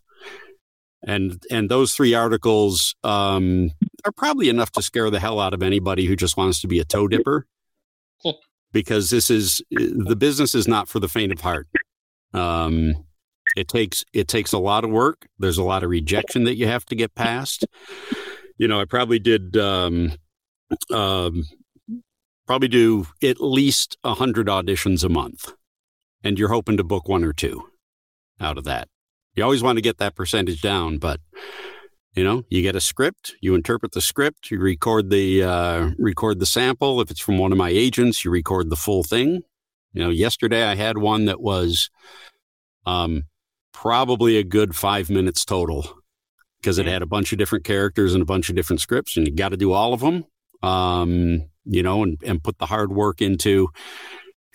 And 1.07 1.43
and 1.51 1.69
those 1.69 1.95
three 1.95 2.15
articles 2.15 2.95
um, 3.05 3.71
are 4.07 4.13
probably 4.13 4.49
enough 4.49 4.71
to 4.73 4.83
scare 4.83 5.11
the 5.11 5.21
hell 5.21 5.39
out 5.39 5.53
of 5.53 5.63
anybody 5.63 6.07
who 6.07 6.17
just 6.17 6.37
wants 6.37 6.61
to 6.63 6.69
be 6.69 6.81
a 6.81 6.85
toe 6.85 7.09
dipper, 7.09 7.47
because 8.73 9.11
this 9.11 9.31
is 9.31 9.61
the 9.71 10.17
business 10.17 10.55
is 10.55 10.67
not 10.67 10.89
for 10.89 11.01
the 11.01 11.09
faint 11.09 11.33
of 11.33 11.41
heart. 11.41 11.69
Um, 12.33 12.95
it 13.57 13.69
takes 13.69 14.05
it 14.13 14.29
takes 14.29 14.53
a 14.53 14.59
lot 14.59 14.85
of 14.85 14.91
work. 14.91 15.27
There's 15.39 15.59
a 15.59 15.63
lot 15.63 15.83
of 15.83 15.91
rejection 15.91 16.45
that 16.45 16.57
you 16.57 16.67
have 16.67 16.85
to 16.87 16.95
get 16.95 17.15
past. 17.15 17.65
You 18.59 18.69
know, 18.69 18.81
I 18.81 18.85
probably 18.85 19.19
did 19.19 19.57
um, 19.57 20.13
um, 20.91 21.45
probably 22.47 22.69
do 22.69 23.07
at 23.23 23.41
least 23.41 23.97
a 24.05 24.15
hundred 24.15 24.47
auditions 24.47 25.05
a 25.05 25.09
month, 25.09 25.53
and 26.23 26.39
you're 26.39 26.49
hoping 26.49 26.77
to 26.77 26.85
book 26.85 27.09
one 27.09 27.25
or 27.25 27.33
two 27.33 27.69
out 28.41 28.59
of 28.59 28.65
that. 28.65 28.89
You 29.35 29.43
always 29.43 29.63
want 29.63 29.79
to 29.79 29.83
get 29.83 29.99
that 29.99 30.15
percentage 30.15 30.61
down, 30.61 30.99
but 30.99 31.21
you 32.15 32.23
know, 32.23 32.45
you 32.49 32.63
get 32.63 32.77
a 32.77 32.81
script, 32.81 33.35
you 33.41 33.57
interpret 33.57 33.93
the 33.93 34.01
script, 34.01 34.51
you 34.51 34.59
record 34.61 35.11
the 35.11 35.43
uh, 35.43 35.91
record 35.99 36.39
the 36.39 36.47
sample. 36.47 37.01
If 37.01 37.11
it's 37.11 37.21
from 37.21 37.39
one 37.39 37.51
of 37.51 37.59
my 37.59 37.71
agents, 37.71 38.25
you 38.25 38.31
record 38.31 38.71
the 38.71 38.77
full 38.77 39.03
thing. 39.03 39.43
You 39.93 40.03
know, 40.03 40.11
yesterday 40.11 40.65
I 40.65 40.77
had 40.77 40.99
one 40.99 41.25
that 41.25 41.41
was 41.41 41.91
um, 42.87 43.25
probably 43.75 44.39
a 44.39 44.45
good 44.45 44.75
five 44.75 45.11
minutes 45.11 45.45
total 45.45 45.87
because 46.61 46.79
it 46.79 46.87
had 46.87 47.03
a 47.03 47.07
bunch 47.07 47.31
of 47.33 47.39
different 47.39 47.65
characters 47.65 48.15
and 48.15 48.23
a 48.23 48.27
bunch 48.27 48.49
of 48.49 48.57
different 48.57 48.81
scripts, 48.81 49.19
and 49.19 49.29
you 49.29 49.35
got 49.35 49.51
to 49.51 49.57
do 49.59 49.73
all 49.73 49.93
of 49.93 50.01
them. 50.01 50.25
Um, 50.63 51.51
you 51.67 51.83
know, 51.83 52.03
and, 52.03 52.19
and 52.25 52.43
put 52.43 52.57
the 52.57 52.67
hard 52.67 52.91
work 52.91 53.21
into 53.21 53.69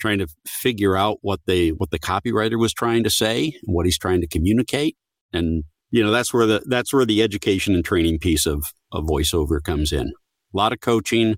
trying 0.00 0.18
to 0.18 0.26
figure 0.46 0.96
out 0.96 1.18
what 1.22 1.40
they 1.46 1.68
what 1.68 1.90
the 1.90 2.00
copywriter 2.00 2.58
was 2.58 2.72
trying 2.72 3.04
to 3.04 3.10
say, 3.10 3.44
and 3.44 3.74
what 3.74 3.86
he's 3.86 3.98
trying 3.98 4.20
to 4.20 4.26
communicate, 4.26 4.96
and 5.32 5.64
you 5.90 6.02
know 6.02 6.10
that's 6.10 6.34
where 6.34 6.46
the 6.46 6.64
that's 6.66 6.92
where 6.92 7.04
the 7.04 7.22
education 7.22 7.76
and 7.76 7.84
training 7.84 8.18
piece 8.18 8.46
of 8.46 8.64
of 8.90 9.04
voiceover 9.04 9.62
comes 9.62 9.92
in. 9.92 10.08
A 10.08 10.56
lot 10.56 10.72
of 10.72 10.80
coaching, 10.80 11.32
a 11.32 11.36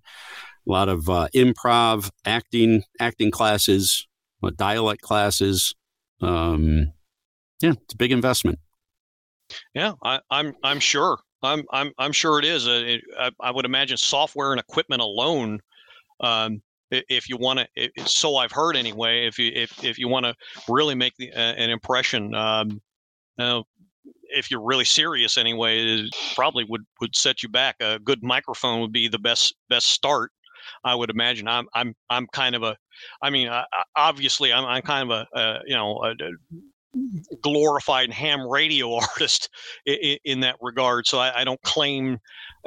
lot 0.64 0.88
of 0.88 1.10
uh, 1.10 1.28
improv, 1.34 2.08
acting, 2.24 2.84
acting 2.98 3.30
classes, 3.30 4.06
uh, 4.42 4.50
dialect 4.56 5.02
classes. 5.02 5.74
Um, 6.22 6.92
yeah, 7.62 7.72
it's 7.72 7.94
a 7.94 7.96
big 7.96 8.12
investment. 8.12 8.58
Yeah, 9.74 9.94
I, 10.02 10.20
I'm 10.30 10.54
I'm 10.62 10.80
sure. 10.80 11.18
I'm 11.42 11.64
I'm 11.72 11.92
I'm 11.98 12.12
sure 12.12 12.38
it 12.38 12.44
is. 12.44 12.66
Uh, 12.66 12.82
it, 12.84 13.00
I, 13.18 13.30
I 13.40 13.50
would 13.50 13.64
imagine 13.64 13.96
software 13.96 14.52
and 14.52 14.60
equipment 14.60 15.02
alone. 15.02 15.60
Um, 16.20 16.62
if 16.90 17.28
you 17.28 17.38
want 17.38 17.60
to, 17.74 17.90
so 18.06 18.36
I've 18.36 18.52
heard 18.52 18.76
anyway. 18.76 19.26
If 19.26 19.38
you 19.38 19.50
if 19.54 19.82
if 19.82 19.98
you 19.98 20.08
want 20.08 20.26
to 20.26 20.34
really 20.68 20.94
make 20.94 21.16
the, 21.16 21.32
uh, 21.32 21.38
an 21.38 21.70
impression, 21.70 22.34
um, 22.34 22.80
know, 23.38 23.64
if 24.24 24.50
you're 24.50 24.62
really 24.62 24.84
serious 24.84 25.38
anyway, 25.38 26.06
probably 26.34 26.64
would 26.68 26.84
would 27.00 27.16
set 27.16 27.42
you 27.42 27.48
back. 27.48 27.76
A 27.80 27.98
good 27.98 28.22
microphone 28.22 28.80
would 28.80 28.92
be 28.92 29.08
the 29.08 29.18
best 29.18 29.54
best 29.68 29.88
start. 29.88 30.30
I 30.84 30.94
would 30.94 31.10
imagine. 31.10 31.48
I'm 31.48 31.66
I'm 31.74 31.94
I'm 32.10 32.26
kind 32.28 32.54
of 32.54 32.62
a, 32.62 32.76
I 33.22 33.30
mean, 33.30 33.48
uh, 33.48 33.64
obviously 33.96 34.52
I'm 34.52 34.64
I'm 34.64 34.82
kind 34.82 35.10
of 35.10 35.26
a, 35.34 35.36
uh, 35.36 35.58
you 35.66 35.74
know 35.74 35.98
a 36.04 36.14
glorified 37.42 38.12
ham 38.12 38.48
radio 38.48 38.94
artist 38.96 39.48
in, 39.86 40.18
in 40.24 40.40
that 40.40 40.56
regard. 40.60 41.06
So 41.06 41.18
I, 41.18 41.40
I 41.40 41.44
don't 41.44 41.62
claim, 41.62 42.06
you 42.06 42.18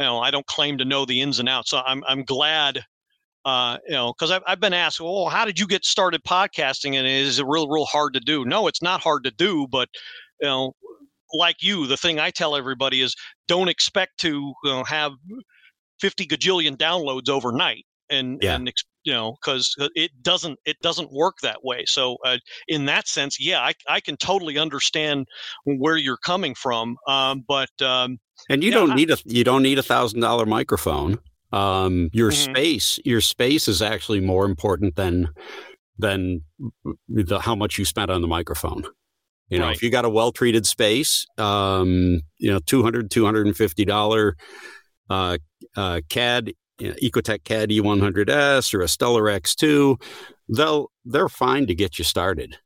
know, 0.04 0.20
I 0.20 0.32
don't 0.32 0.46
claim 0.48 0.78
to 0.80 0.86
know 0.86 1.06
the 1.06 1.22
ins 1.22 1.40
and 1.40 1.50
outs. 1.50 1.70
So 1.72 1.82
I'm 1.86 2.04
I'm 2.08 2.24
glad. 2.24 2.84
Uh, 3.46 3.78
you 3.86 3.94
know, 3.94 4.12
because 4.12 4.32
I've, 4.32 4.42
I've 4.48 4.60
been 4.60 4.74
asked, 4.74 5.00
well, 5.00 5.28
how 5.30 5.46
did 5.46 5.60
you 5.60 5.68
get 5.68 5.86
started 5.86 6.24
podcasting? 6.24 6.96
And 6.96 7.06
is 7.06 7.38
it 7.38 7.46
real, 7.48 7.68
real 7.70 7.86
hard 7.86 8.16
to 8.16 8.20
do? 8.20 8.44
No, 8.44 8.68
it's 8.68 8.82
not 8.82 9.02
hard 9.02 9.24
to 9.26 9.32
do, 9.32 9.68
but 9.70 9.88
you 10.42 10.48
know, 10.48 10.74
like 11.34 11.58
you, 11.62 11.86
the 11.86 11.96
thing 11.98 12.20
I 12.20 12.32
tell 12.32 12.56
everybody 12.56 13.02
is 13.02 13.16
don't 13.48 13.68
expect 13.68 14.18
to 14.22 14.30
you 14.30 14.56
know, 14.66 14.84
have 14.86 15.12
50 16.00 16.26
gajillion 16.28 16.76
downloads 16.76 17.30
overnight 17.30 17.86
and 18.10 18.40
Yeah. 18.42 18.56
and 18.56 18.68
ex- 18.68 18.84
you 19.06 19.14
know 19.14 19.34
because 19.42 19.74
it 19.96 20.12
doesn't 20.22 20.60
it 20.66 20.78
doesn't 20.82 21.12
work 21.14 21.38
that 21.42 21.64
way 21.64 21.84
so 21.86 22.18
uh, 22.26 22.38
in 22.68 22.86
that 22.86 23.08
sense 23.08 23.40
yeah 23.40 23.62
I, 23.62 23.74
I 23.90 24.02
can 24.02 24.18
totally 24.18 24.58
understand 24.58 25.28
where 25.66 25.98
you're 25.98 26.18
coming 26.18 26.56
from 26.56 26.98
um, 27.08 27.44
but 27.48 27.70
um, 27.82 28.20
And 28.50 28.64
you 28.64 28.72
Yeah, 28.72 28.78
don't 28.78 28.94
need 28.94 29.10
a 29.12 29.18
you 29.26 29.44
don't 29.44 29.64
need 29.64 29.80
a 29.80 29.84
thousand 29.84 30.20
dollar 30.22 30.46
microphone. 30.46 31.20
Um, 31.52 32.10
your 32.14 32.32
Mhm. 32.32 32.32
space 32.32 33.00
your 33.06 33.22
space 33.22 33.68
is 33.68 33.82
actually 33.82 34.20
more 34.20 34.46
important 34.46 34.96
than 34.96 35.30
than 35.98 36.42
the, 37.08 37.40
how 37.40 37.56
much 37.56 37.78
you 37.80 37.86
spent 37.86 38.12
on 38.12 38.22
the 38.22 38.28
microphone. 38.28 38.84
You 39.50 39.60
know, 39.60 39.70
Right. 39.70 39.76
if 39.76 39.84
you 39.84 39.92
got 39.92 40.06
a 40.06 40.10
well 40.10 40.32
treated 40.32 40.66
space, 40.68 41.26
um, 41.38 42.22
you 42.38 42.52
know, 42.52 42.60
200 42.60 43.12
250 43.12 43.86
dollar 43.86 44.36
uh, 45.10 45.38
uh, 45.76 46.02
CAD 46.10 46.54
you 46.80 46.90
know, 46.90 46.96
Equitek 47.02 47.44
CAD 47.44 47.70
E100S 47.70 48.74
or 48.74 48.82
a 48.82 48.88
Stellar 48.88 49.24
X2, 49.24 50.02
they'll 50.50 50.92
they're 51.06 51.30
fine 51.30 51.68
to 51.68 51.76
get 51.76 51.98
you 51.98 52.06
started. 52.06 52.58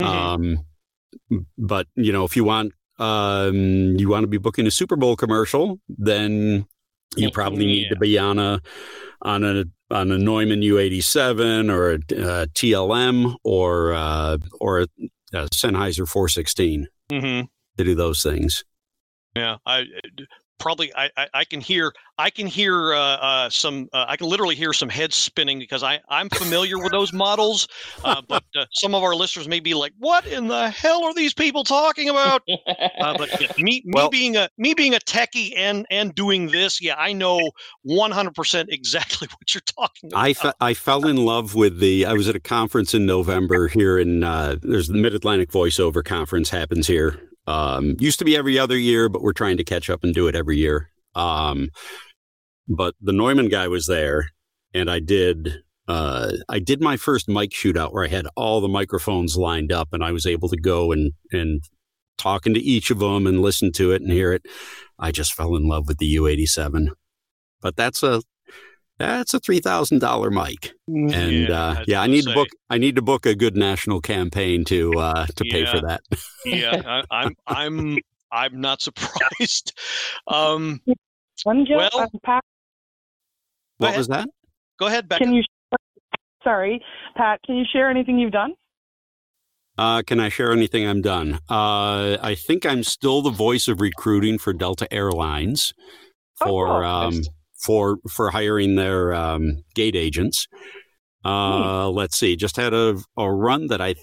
Mhm. 0.00 0.06
Um, 0.06 0.64
but 1.56 1.86
you 1.94 2.12
know, 2.12 2.24
if 2.24 2.36
you 2.36 2.44
want 2.44 2.72
um, 2.98 3.96
you 3.96 4.08
want 4.08 4.24
to 4.24 4.28
be 4.28 4.38
booking 4.38 4.66
a 4.66 4.70
Super 4.70 4.96
Bowl 4.96 5.16
commercial, 5.16 5.80
then 5.88 6.66
you 7.16 7.30
probably 7.30 7.66
need 7.66 7.88
to 7.88 7.96
be 7.96 8.18
on 8.18 8.38
a 8.38 8.60
on 9.22 9.44
a 9.44 9.64
on 9.90 10.12
a 10.12 10.18
Neumann 10.18 10.60
U87 10.60 11.72
or 11.72 11.92
a, 11.92 11.94
uh 11.94 12.46
TLM 12.46 13.36
or 13.42 13.92
uh, 13.94 14.38
or 14.60 14.80
a, 14.80 14.86
a 15.32 15.48
Sennheiser 15.48 16.06
416 16.06 16.88
mhm. 17.10 17.48
to 17.76 17.84
do 17.84 17.94
those 17.94 18.22
things. 18.22 18.64
yeah 19.34 19.56
i 19.66 19.84
probably 20.58 20.92
I, 20.94 21.10
I, 21.16 21.26
I 21.34 21.44
can 21.44 21.60
hear 21.60 21.92
I 22.18 22.30
can 22.30 22.46
hear 22.46 22.92
uh, 22.94 22.98
uh, 22.98 23.50
some 23.50 23.88
uh, 23.92 24.04
I 24.08 24.16
can 24.16 24.26
literally 24.28 24.54
hear 24.56 24.72
some 24.72 24.88
heads 24.88 25.14
spinning 25.14 25.58
because 25.58 25.82
I 25.82 26.00
I'm 26.08 26.28
familiar 26.30 26.78
with 26.78 26.90
those 26.92 27.12
models, 27.12 27.68
uh, 28.04 28.20
but 28.26 28.44
uh, 28.56 28.64
some 28.72 28.94
of 28.94 29.02
our 29.02 29.14
listeners 29.14 29.46
may 29.48 29.60
be 29.60 29.74
like, 29.74 29.92
"What 29.98 30.26
in 30.26 30.48
the 30.48 30.70
hell 30.70 31.04
are 31.04 31.14
these 31.14 31.32
people 31.32 31.62
talking 31.64 32.08
about?" 32.08 32.42
Uh, 33.00 33.16
but 33.16 33.40
yeah, 33.40 33.52
me 33.58 33.82
me 33.84 33.92
Well- 33.94 34.10
being 34.10 34.36
a 34.36 34.48
me 34.58 34.74
being 34.74 34.94
a 34.94 34.98
techie 34.98 35.52
and 35.56 35.86
and 35.90 36.14
doing 36.14 36.48
this, 36.48 36.80
yeah, 36.82 36.96
I 36.98 37.12
know 37.12 37.50
100 37.82 38.34
percent 38.34 38.68
exactly 38.72 39.28
what 39.38 39.54
you're 39.54 39.60
talking 39.62 40.10
about. 40.10 40.24
I, 40.24 40.32
fe- 40.32 40.52
I 40.60 40.74
fell 40.74 41.06
in 41.06 41.16
love 41.16 41.54
with 41.54 41.78
the. 41.78 42.04
I 42.06 42.12
was 42.14 42.28
at 42.28 42.34
a 42.34 42.40
conference 42.40 42.94
in 42.94 43.06
November 43.06 43.68
here 43.68 43.98
in. 43.98 44.24
Uh, 44.24 44.56
there's 44.60 44.88
the 44.88 44.94
Mid 44.94 45.14
Atlantic 45.14 45.50
Voiceover 45.50 46.04
Conference 46.04 46.50
happens 46.50 46.86
here 46.86 47.20
Um, 47.48 47.96
used 47.98 48.18
to 48.18 48.26
be 48.26 48.36
every 48.36 48.58
other 48.58 48.76
year, 48.76 49.08
but 49.08 49.22
we're 49.22 49.32
trying 49.32 49.56
to 49.56 49.64
catch 49.64 49.88
up 49.88 50.04
and 50.04 50.14
do 50.14 50.28
it 50.28 50.36
every 50.36 50.58
year. 50.58 50.90
Um, 51.14 51.70
but 52.68 52.94
the 53.00 53.12
Neumann 53.12 53.48
guy 53.48 53.68
was 53.68 53.86
there, 53.86 54.28
and 54.74 54.90
I 54.90 55.00
did 55.00 55.62
uh, 55.88 56.32
I 56.50 56.58
did 56.58 56.82
my 56.82 56.98
first 56.98 57.26
mic 57.28 57.50
shootout 57.50 57.94
where 57.94 58.04
I 58.04 58.08
had 58.08 58.26
all 58.36 58.60
the 58.60 58.68
microphones 58.68 59.36
lined 59.36 59.72
up, 59.72 59.88
and 59.92 60.04
I 60.04 60.12
was 60.12 60.26
able 60.26 60.50
to 60.50 60.58
go 60.58 60.92
and 60.92 61.12
and 61.32 61.62
talking 62.18 62.52
to 62.52 62.60
each 62.60 62.90
of 62.90 62.98
them 62.98 63.26
and 63.26 63.40
listen 63.40 63.72
to 63.72 63.92
it 63.92 64.02
and 64.02 64.12
hear 64.12 64.32
it. 64.34 64.44
I 64.98 65.10
just 65.10 65.32
fell 65.32 65.56
in 65.56 65.66
love 65.66 65.88
with 65.88 65.98
the 65.98 66.16
U87. 66.16 66.88
But 67.62 67.76
that's 67.76 68.02
a 68.02 68.22
that's 68.98 69.34
a 69.34 69.40
three 69.40 69.60
thousand 69.60 70.00
dollar 70.00 70.30
mic, 70.30 70.72
and 70.86 71.10
Yeah, 71.48 71.50
uh, 71.50 71.74
I 71.78 71.84
yeah, 71.86 72.00
I 72.00 72.06
gonna 72.06 72.12
need 72.16 72.24
to 72.24 72.34
book. 72.34 72.48
I 72.70 72.78
need 72.78 72.96
to 72.96 73.02
book 73.02 73.26
a 73.26 73.34
good 73.34 73.56
national 73.56 74.00
campaign 74.00 74.64
to 74.66 74.92
uh, 74.98 75.26
to 75.26 75.44
pay 75.44 75.64
for 75.66 75.80
that. 75.80 76.00
yeah, 76.44 76.82
I, 77.10 77.24
I'm 77.24 77.34
I'm 77.46 77.98
I'm 78.32 78.60
not 78.60 78.80
surprised. 78.82 79.72
Um, 80.26 80.80
One 81.44 81.64
Jill, 81.66 81.78
Well- 81.78 82.10
Pat, 82.24 82.42
What 83.78 83.88
ahead. 83.88 83.98
was 83.98 84.08
that? 84.08 84.28
go 84.78 84.86
ahead, 84.86 85.08
Becca. 85.08 85.24
can 85.24 85.34
you? 85.34 85.42
Sorry, 86.44 86.80
Pat. 87.16 87.40
Can 87.44 87.56
you 87.56 87.64
share 87.72 87.90
anything 87.90 88.18
you've 88.18 88.32
done? 88.32 88.54
Uh, 89.76 90.02
can 90.02 90.18
I 90.18 90.28
share 90.28 90.50
anything 90.52 90.86
I'm 90.88 91.02
done? 91.02 91.34
Uh, 91.48 92.16
I 92.20 92.34
think 92.36 92.66
I'm 92.66 92.82
still 92.82 93.22
the 93.22 93.30
voice 93.30 93.68
of 93.68 93.80
recruiting 93.80 94.36
for 94.38 94.52
Delta 94.52 94.92
Airlines 94.92 95.72
Oh, 96.40 96.46
for 96.46 96.66
cool. 96.66 96.84
um, 96.84 97.14
Nice. 97.14 97.28
For 97.58 97.98
for 98.10 98.30
hiring 98.30 98.76
their 98.76 99.14
um, 99.14 99.62
gate 99.74 99.96
agents. 99.96 100.46
Uh, 101.24 101.88
let's 101.90 102.16
see, 102.16 102.36
just 102.36 102.56
had 102.56 102.72
a, 102.72 102.96
a 103.16 103.30
run 103.32 103.66
that 103.66 103.80
I 103.80 103.94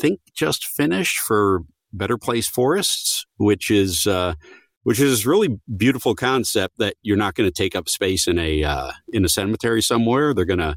think 0.00 0.20
just 0.34 0.66
finished 0.66 1.18
for 1.18 1.60
Better 1.92 2.16
Place 2.18 2.48
Forests, 2.48 3.26
which 3.36 3.70
is 3.70 4.06
uh, 4.06 4.34
which 4.82 4.98
is 4.98 5.26
really 5.26 5.60
beautiful 5.76 6.14
concept 6.14 6.78
that 6.78 6.94
you're 7.02 7.16
not 7.16 7.34
going 7.34 7.48
to 7.48 7.54
take 7.54 7.76
up 7.76 7.88
space 7.88 8.26
in 8.26 8.38
a 8.38 8.64
uh, 8.64 8.90
in 9.12 9.24
a 9.24 9.28
cemetery 9.28 9.82
somewhere. 9.82 10.32
They're 10.34 10.44
gonna 10.46 10.76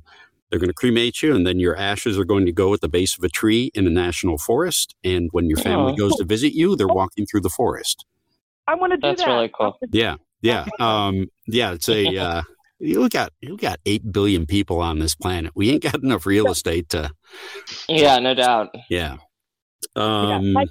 they're 0.49 0.60
going 0.60 0.70
to 0.70 0.74
cremate 0.74 1.22
you, 1.24 1.34
and 1.36 1.48
then 1.48 1.60
your 1.60 1.76
ashes 1.76 2.18
are 2.20 2.26
going 2.26 2.45
to 2.45 2.52
go 2.54 2.74
at 2.74 2.82
the 2.82 2.90
base 2.90 3.18
of 3.18 3.24
a 3.24 3.30
tree 3.30 3.72
in 3.74 3.88
a 3.88 3.90
national 3.90 4.38
forest. 4.38 4.95
And 5.04 5.30
when 5.32 5.48
your 5.49 5.58
family 5.58 5.94
Oh. 5.94 5.95
goes 5.95 6.16
to 6.18 6.24
visit 6.26 6.54
you, 6.54 6.76
they're 6.76 6.88
walking 6.88 7.26
through 7.26 7.41
the 7.41 7.49
forest. 7.49 8.06
I 8.68 8.76
want 8.76 8.91
to 8.91 8.98
do 8.98 9.02
That's 9.08 9.24
that. 9.24 9.30
really 9.30 9.49
cool. 9.58 9.78
Yeah, 9.91 10.16
yeah, 10.41 10.65
um, 10.80 11.27
yeah. 11.47 11.73
It's 11.73 11.89
a 11.89 12.18
uh, 12.18 12.41
you 12.80 13.07
got 13.09 13.31
you 13.41 13.57
got 13.57 13.80
eight 13.85 14.11
billion 14.11 14.45
people 14.45 14.80
on 14.80 14.99
this 14.99 15.15
planet. 15.15 15.53
We 15.55 15.72
ain't 15.72 15.84
got 15.84 16.03
enough 16.03 16.26
real 16.26 16.49
estate 16.51 16.89
to. 16.89 17.11
Yeah, 17.88 18.19
no 18.19 18.34
doubt. 18.34 18.69
Yeah. 18.89 19.18
Yeah, 19.95 20.35
Um, 20.35 20.53
like, 20.53 20.69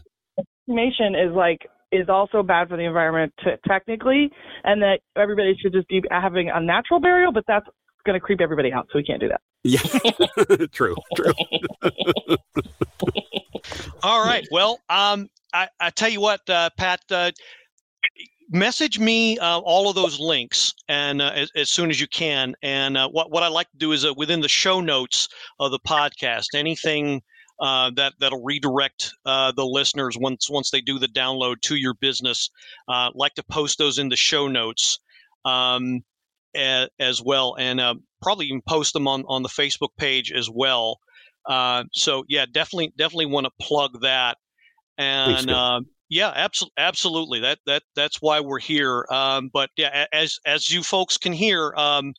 cremation 0.67 1.15
is 1.15 1.33
like 1.35 1.67
is 1.93 2.09
also 2.09 2.43
bad 2.43 2.69
for 2.69 2.77
the 2.77 2.83
environment 2.85 3.33
t- 3.43 3.51
technically, 3.67 4.31
and 4.65 4.83
that 4.83 5.01
everybody 5.17 5.57
should 5.61 5.73
just 5.73 5.89
be 5.89 6.03
having 6.11 6.51
a 6.51 6.61
natural 6.61 7.01
burial, 7.01 7.33
but 7.33 7.45
that's 7.47 7.67
going 8.05 8.15
to 8.15 8.21
creep 8.21 8.41
everybody 8.41 8.73
out, 8.73 8.87
so 8.93 8.99
we 8.99 9.05
can't 9.05 9.21
do 9.21 9.29
that. 9.29 9.41
yeah. 9.63 10.67
true. 10.73 10.97
True. 11.17 11.33
All 14.03 14.25
right. 14.25 14.47
Well, 14.51 14.79
um, 14.89 15.29
I, 15.53 15.69
I 15.81 15.91
tell 15.91 16.09
you 16.09 16.21
what, 16.21 16.49
uh, 16.49 16.71
Pat, 16.77 17.01
uh, 17.11 17.31
message 18.51 18.99
me 18.99 19.39
uh, 19.39 19.59
all 19.59 19.89
of 19.89 19.95
those 19.95 20.21
links 20.21 20.75
and 20.89 21.21
uh, 21.21 21.33
as, 21.35 21.51
as 21.57 21.71
soon 21.71 21.91
as 21.91 22.01
you 22.01 22.07
can. 22.07 22.55
And 22.63 22.97
uh, 22.97 23.09
what 23.09 23.31
what 23.31 23.43
I 23.43 23.49
like 23.49 23.71
to 23.71 23.79
do 23.79 23.93
is 23.93 24.05
uh, 24.05 24.15
within 24.17 24.41
the 24.41 24.49
show 24.49 24.81
notes 24.81 25.29
of 25.59 25.71
the 25.71 25.81
podcast, 25.81 26.55
anything 26.55 27.23
uh, 27.61 27.91
that 27.97 28.15
that'll 28.21 28.45
redirect 28.45 29.13
uh, 29.25 29.53
the 29.53 29.65
listeners 29.65 30.17
once 30.19 30.49
once 30.51 30.71
they 30.71 30.81
do 30.81 30.99
the 30.99 31.09
download 31.09 31.61
to 31.63 31.77
your 31.77 31.95
business. 31.95 32.51
Uh, 32.89 33.11
like 33.15 33.35
to 33.35 33.43
post 33.45 33.79
those 33.79 33.99
in 33.99 34.09
the 34.09 34.17
show 34.17 34.49
notes. 34.49 34.99
Um, 35.45 36.03
a- 36.57 36.89
as 36.99 37.23
well, 37.23 37.55
and 37.59 37.81
uh, 37.81 37.95
probably 38.23 38.47
even 38.47 38.63
post 38.63 38.93
them 38.95 39.07
on, 39.07 39.25
on 39.29 39.43
the 39.43 39.49
Facebook 39.49 39.91
page 39.99 40.33
as 40.33 40.49
well. 40.51 40.99
Uh, 41.45 41.85
so 41.93 42.25
yeah, 42.29 42.47
definitely 42.51 42.93
definitely 42.97 43.27
want 43.27 43.45
to 43.45 43.53
plug 43.65 44.01
that. 44.03 44.39
And. 44.99 45.51
Yeah, 46.09 46.33
absolutely, 46.35 46.75
absolutely. 46.79 47.41
That 47.41 47.59
that 47.67 47.83
that's 47.95 48.21
why 48.21 48.41
we're 48.41 48.59
here. 48.61 49.07
Um, 49.11 49.51
but 49.53 49.71
yeah, 49.77 50.07
as 50.13 50.39
as 50.47 50.71
you 50.71 50.83
folks 50.83 51.17
can 51.19 51.33
hear, 51.33 51.75
um, 51.77 52.15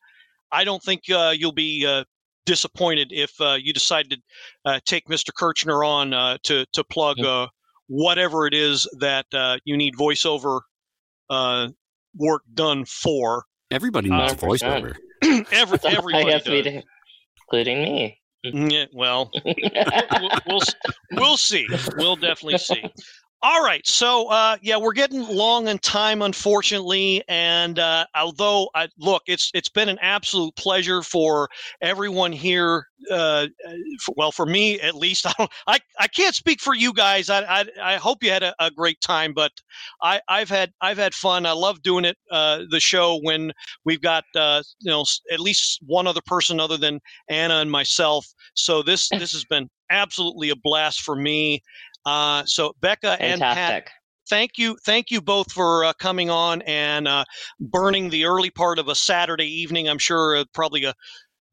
I 0.52 0.64
don't 0.64 0.82
think 0.84 1.02
uh, 1.10 1.34
you'll 1.38 1.52
be 1.52 1.86
uh, 1.86 2.04
disappointed 2.46 3.10
if 3.12 3.32
uh, 3.40 3.58
you 3.62 3.74
decide 3.74 4.10
to 4.10 4.18
uh, 4.66 4.80
take 4.86 5.06
Mr. 5.08 5.34
Kirchner 5.34 5.84
on 5.84 6.14
uh, 6.14 6.38
to 6.44 6.66
to 6.74 6.84
plug 6.84 7.20
uh, 7.20 7.48
whatever 7.88 8.48
it 8.48 8.54
is 8.54 8.88
that 9.00 9.26
uh, 9.34 9.58
you 9.66 9.78
need 9.78 9.94
voiceover 9.96 10.62
uh, 11.30 11.70
work 12.16 12.42
done 12.54 12.86
for. 12.86 13.44
Everybody 13.72 14.10
needs 14.10 14.34
100%. 14.34 14.40
voiceover. 14.40 14.96
Every, 15.52 15.80
everybody 15.84 16.30
yes, 16.30 16.48
we 16.48 16.62
does. 16.62 16.74
do, 16.74 16.82
including 17.44 17.82
me. 17.84 18.20
Yeah, 18.44 18.86
well, 18.94 19.30
we'll, 19.44 20.30
we'll 20.48 20.62
we'll 21.12 21.38
see. 21.38 21.68
We'll 21.98 22.16
definitely 22.16 22.60
see. 22.60 22.84
All 23.44 23.64
right, 23.64 23.86
so 23.86 24.28
uh, 24.30 24.58
yeah, 24.64 24.78
we're 24.78 24.94
getting 24.94 25.22
long 25.28 25.68
in 25.68 25.78
time, 25.78 26.24
unfortunately. 26.24 27.24
And 27.28 27.78
uh, 27.78 28.08
although 28.16 28.68
I 28.74 28.88
look, 28.98 29.22
it's 29.28 29.52
it's 29.54 29.70
been 29.70 29.90
an 29.90 30.00
absolute 30.02 30.56
pleasure 30.56 31.04
for 31.04 31.48
everyone 31.80 32.32
here. 32.32 32.88
Uh, 33.12 33.46
for, 34.02 34.16
well, 34.18 34.32
for 34.32 34.48
me 34.48 34.80
at 34.82 34.96
least, 34.96 35.26
I 35.28 35.34
don't, 35.38 35.52
I, 35.68 35.80
I 36.00 36.08
can't 36.08 36.34
speak 36.34 36.60
for 36.62 36.74
you 36.74 36.92
guys. 36.94 37.30
I 37.30 37.42
I, 37.62 37.66
I 37.80 37.96
hope 37.98 38.24
you 38.24 38.32
had 38.32 38.42
a, 38.42 38.56
a 38.60 38.72
great 38.72 39.00
time, 39.02 39.34
but 39.36 39.52
I 40.02 40.22
I've 40.28 40.50
had 40.50 40.72
I've 40.82 40.98
had 40.98 41.14
fun. 41.14 41.46
I 41.46 41.52
love 41.52 41.82
doing 41.82 42.06
it. 42.06 42.18
Uh, 42.32 42.64
the 42.70 42.80
show 42.80 43.20
when 43.22 43.52
we've 43.86 44.02
got 44.02 44.24
uh, 44.36 44.64
you 44.80 44.92
know 44.92 45.06
at 45.32 45.40
least 45.40 45.80
one 45.86 46.08
other 46.08 46.22
person 46.26 46.60
other 46.60 46.78
than 46.78 47.00
Anna 47.30 47.56
and 47.56 47.72
myself. 47.72 48.26
So 48.56 48.82
this 48.82 49.12
this 49.12 49.32
has 49.34 49.46
been 49.46 49.70
absolutely 49.90 50.50
a 50.50 50.56
blast 50.56 51.02
for 51.02 51.16
me. 51.16 51.62
Uh, 52.08 52.46
so 52.46 52.74
Becca 52.80 53.22
and 53.22 53.42
Pat, 53.42 53.90
thank 54.30 54.52
you, 54.58 54.78
thank 54.86 55.12
you 55.12 55.22
both 55.22 55.52
for 55.52 55.84
uh, 55.84 55.92
coming 56.00 56.30
on 56.30 56.62
and 56.62 57.06
uh, 57.06 57.26
burning 57.60 58.10
the 58.10 58.24
early 58.24 58.50
part 58.50 58.80
of 58.80 58.88
a 58.88 58.96
Saturday 58.96 59.46
evening. 59.46 59.90
I'm 59.90 59.98
sure 59.98 60.38
uh, 60.38 60.46
probably 60.54 60.86
a 60.86 60.94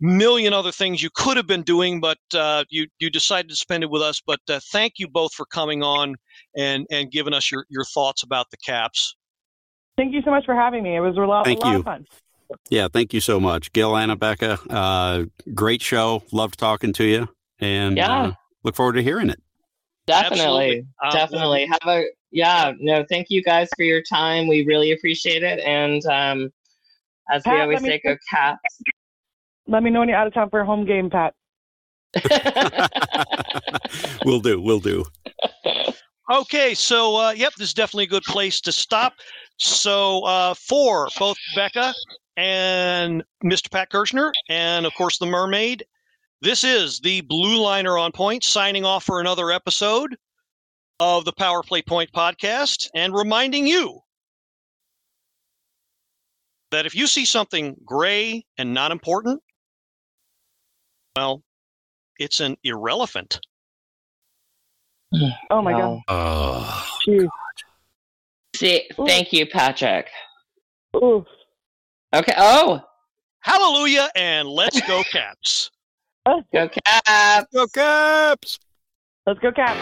million 0.01 0.52
other 0.52 0.70
things 0.70 1.02
you 1.02 1.10
could 1.12 1.36
have 1.36 1.48
been 1.48 1.62
doing, 1.62 2.01
but 2.01 2.18
uh, 2.35 2.62
you 2.70 2.86
you 3.01 3.10
decided 3.10 3.48
to 3.48 3.56
spend 3.56 3.82
it 3.82 3.90
with 3.90 4.01
us. 4.01 4.22
But 4.24 4.39
uh, 4.48 4.60
thank 4.70 4.94
you 4.98 5.09
both 5.09 5.35
for 5.35 5.44
coming 5.47 5.82
on 5.82 6.14
and 6.56 6.86
and 6.89 7.10
giving 7.10 7.35
us 7.35 7.51
your 7.51 7.66
your 7.68 7.85
thoughts 7.85 8.22
about 8.22 8.51
the 8.52 8.56
Caps. 8.59 9.16
Thank 9.97 10.14
you 10.14 10.22
so 10.24 10.31
much 10.31 10.44
for 10.44 10.55
having 10.55 10.85
me. 10.85 10.94
It 10.94 11.01
was 11.01 11.16
a 11.16 11.20
lot, 11.20 11.44
Thank 11.44 11.64
a 11.64 11.66
lot 11.66 11.72
you. 11.72 11.78
of 11.81 11.85
fun. 11.85 12.06
Yeah, 12.70 12.86
thank 12.93 13.12
you 13.12 13.20
so 13.20 13.40
much, 13.40 13.72
Gil, 13.72 13.97
Anna, 13.97 14.14
Becca. 14.14 14.59
Uh, 14.70 15.24
great 15.52 15.82
show. 15.82 16.22
Loved 16.31 16.60
talking 16.60 16.93
to 16.93 17.05
you, 17.05 17.28
and 17.59 17.97
Yeah. 17.97 18.22
uh, 18.22 18.32
look 18.62 18.76
forward 18.76 18.93
to 18.94 19.02
hearing 19.02 19.31
it. 19.31 19.40
Definitely. 20.06 20.39
Absolutely. 20.44 20.86
Uh, 21.02 21.10
Definitely. 21.12 21.66
Have 21.66 21.78
a 21.86 22.05
yeah, 22.31 22.72
no, 22.81 23.05
thank 23.09 23.28
you 23.31 23.43
guys 23.43 23.68
for 23.76 23.85
your 23.85 24.02
time. 24.02 24.48
We 24.48 24.64
really 24.64 24.93
appreciate 24.93 25.43
it. 25.43 25.60
And 25.60 26.05
um 26.06 26.52
as 27.31 27.43
we 27.47 27.52
always 27.52 27.76
let 27.76 27.82
me 27.82 27.89
say, 27.90 28.01
go 28.05 28.16
caps. 28.28 28.82
Let 29.66 29.82
me 29.82 29.90
know 29.90 30.01
when 30.01 30.09
you're 30.09 30.18
out 30.18 30.26
of 30.26 30.35
town 30.35 30.51
for 30.51 30.60
a 30.60 30.66
home 30.66 30.85
game, 30.85 31.09
Pat. 31.09 31.35
we'll 34.24 34.40
do. 34.40 34.60
We'll 34.60 34.81
do. 34.81 35.05
Okay, 36.31 36.74
so 36.74 37.16
uh, 37.16 37.31
yep, 37.32 37.52
this 37.59 37.68
is 37.68 37.74
definitely 37.74 38.05
a 38.05 38.09
good 38.09 38.22
place 38.24 38.60
to 38.62 38.72
stop. 38.72 39.14
So 39.59 40.22
uh, 40.24 40.55
for 40.55 41.09
both 41.18 41.36
Becca 41.55 41.94
and 42.36 43.22
Mr. 43.44 43.70
Pat 43.70 43.90
Kirchner, 43.90 44.32
and 44.48 44.86
of 44.86 44.94
course 44.94 45.18
the 45.18 45.26
Mermaid, 45.26 45.85
this 46.44 46.62
is 46.62 47.00
the 47.00 47.22
Blue 47.22 47.56
Liner 47.56 47.96
on 47.96 48.12
Point 48.12 48.44
signing 48.44 48.84
off 48.84 49.04
for 49.04 49.18
another 49.18 49.50
episode 49.50 50.14
of 51.00 51.24
the 51.24 51.32
Power 51.32 51.62
Play 51.62 51.80
Point 51.80 52.12
podcast, 52.12 52.88
and 52.94 53.14
reminding 53.14 53.66
you 53.66 53.98
that 56.70 56.84
if 56.84 56.94
you 56.94 57.06
see 57.06 57.24
something 57.24 57.74
gray 57.84 58.44
and 58.58 58.74
not 58.74 58.92
important, 58.92 59.42
well, 61.16 61.42
it's 62.18 62.40
an 62.40 62.56
irrelephant. 62.62 63.40
Oh 65.50 65.62
my 65.62 65.72
No. 65.72 66.00
Oh, 66.08 66.88
god. 67.06 67.28
See, 68.56 68.88
thank 69.06 69.32
you, 69.32 69.46
Patrick. 69.46 70.08
Ooh. 70.96 71.24
Okay. 72.12 72.34
Oh, 72.36 72.82
Hallelujah, 73.44 74.08
and 74.16 74.48
let's 74.48 74.80
go, 74.86 75.02
Caps. 75.12 75.70
Go 76.26 76.42
Caps! 76.55 77.46
Go 77.52 77.66
Caps! 77.66 78.59
Let's 79.26 79.40
go 79.40 79.52
Caps! 79.52 79.78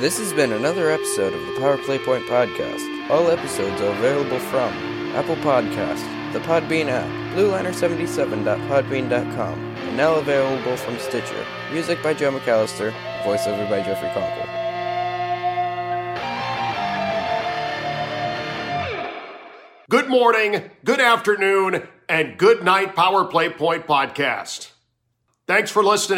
This 0.00 0.18
has 0.18 0.32
been 0.32 0.50
another 0.50 0.90
episode 0.90 1.32
of 1.32 1.40
the 1.46 1.54
Power 1.60 1.78
Play 1.78 2.00
Point 2.00 2.26
podcast. 2.26 2.82
All 3.08 3.30
episodes 3.30 3.80
are 3.80 3.92
available 3.96 4.40
from 4.40 4.72
Apple 5.14 5.36
Podcasts, 5.36 6.02
the 6.32 6.40
Podbean 6.40 6.88
app, 6.88 7.06
blueliner77.podbean.com, 7.36 9.58
and 9.60 9.96
now 9.96 10.16
available 10.16 10.76
from 10.76 10.98
Stitcher. 10.98 11.46
Music 11.70 12.02
by 12.02 12.12
Joe 12.12 12.32
McAllister, 12.32 12.90
voiceover 13.22 13.70
by 13.70 13.82
Jeffrey 13.82 14.08
Conkle. 14.08 14.48
Good 19.88 20.08
morning, 20.08 20.72
good 20.84 20.98
afternoon, 20.98 21.86
and 22.08 22.38
good 22.38 22.64
night, 22.64 22.94
Power 22.94 23.24
Play 23.24 23.50
Point 23.50 23.86
podcast. 23.86 24.70
Thanks 25.46 25.70
for 25.70 25.82
listening. 25.82 26.12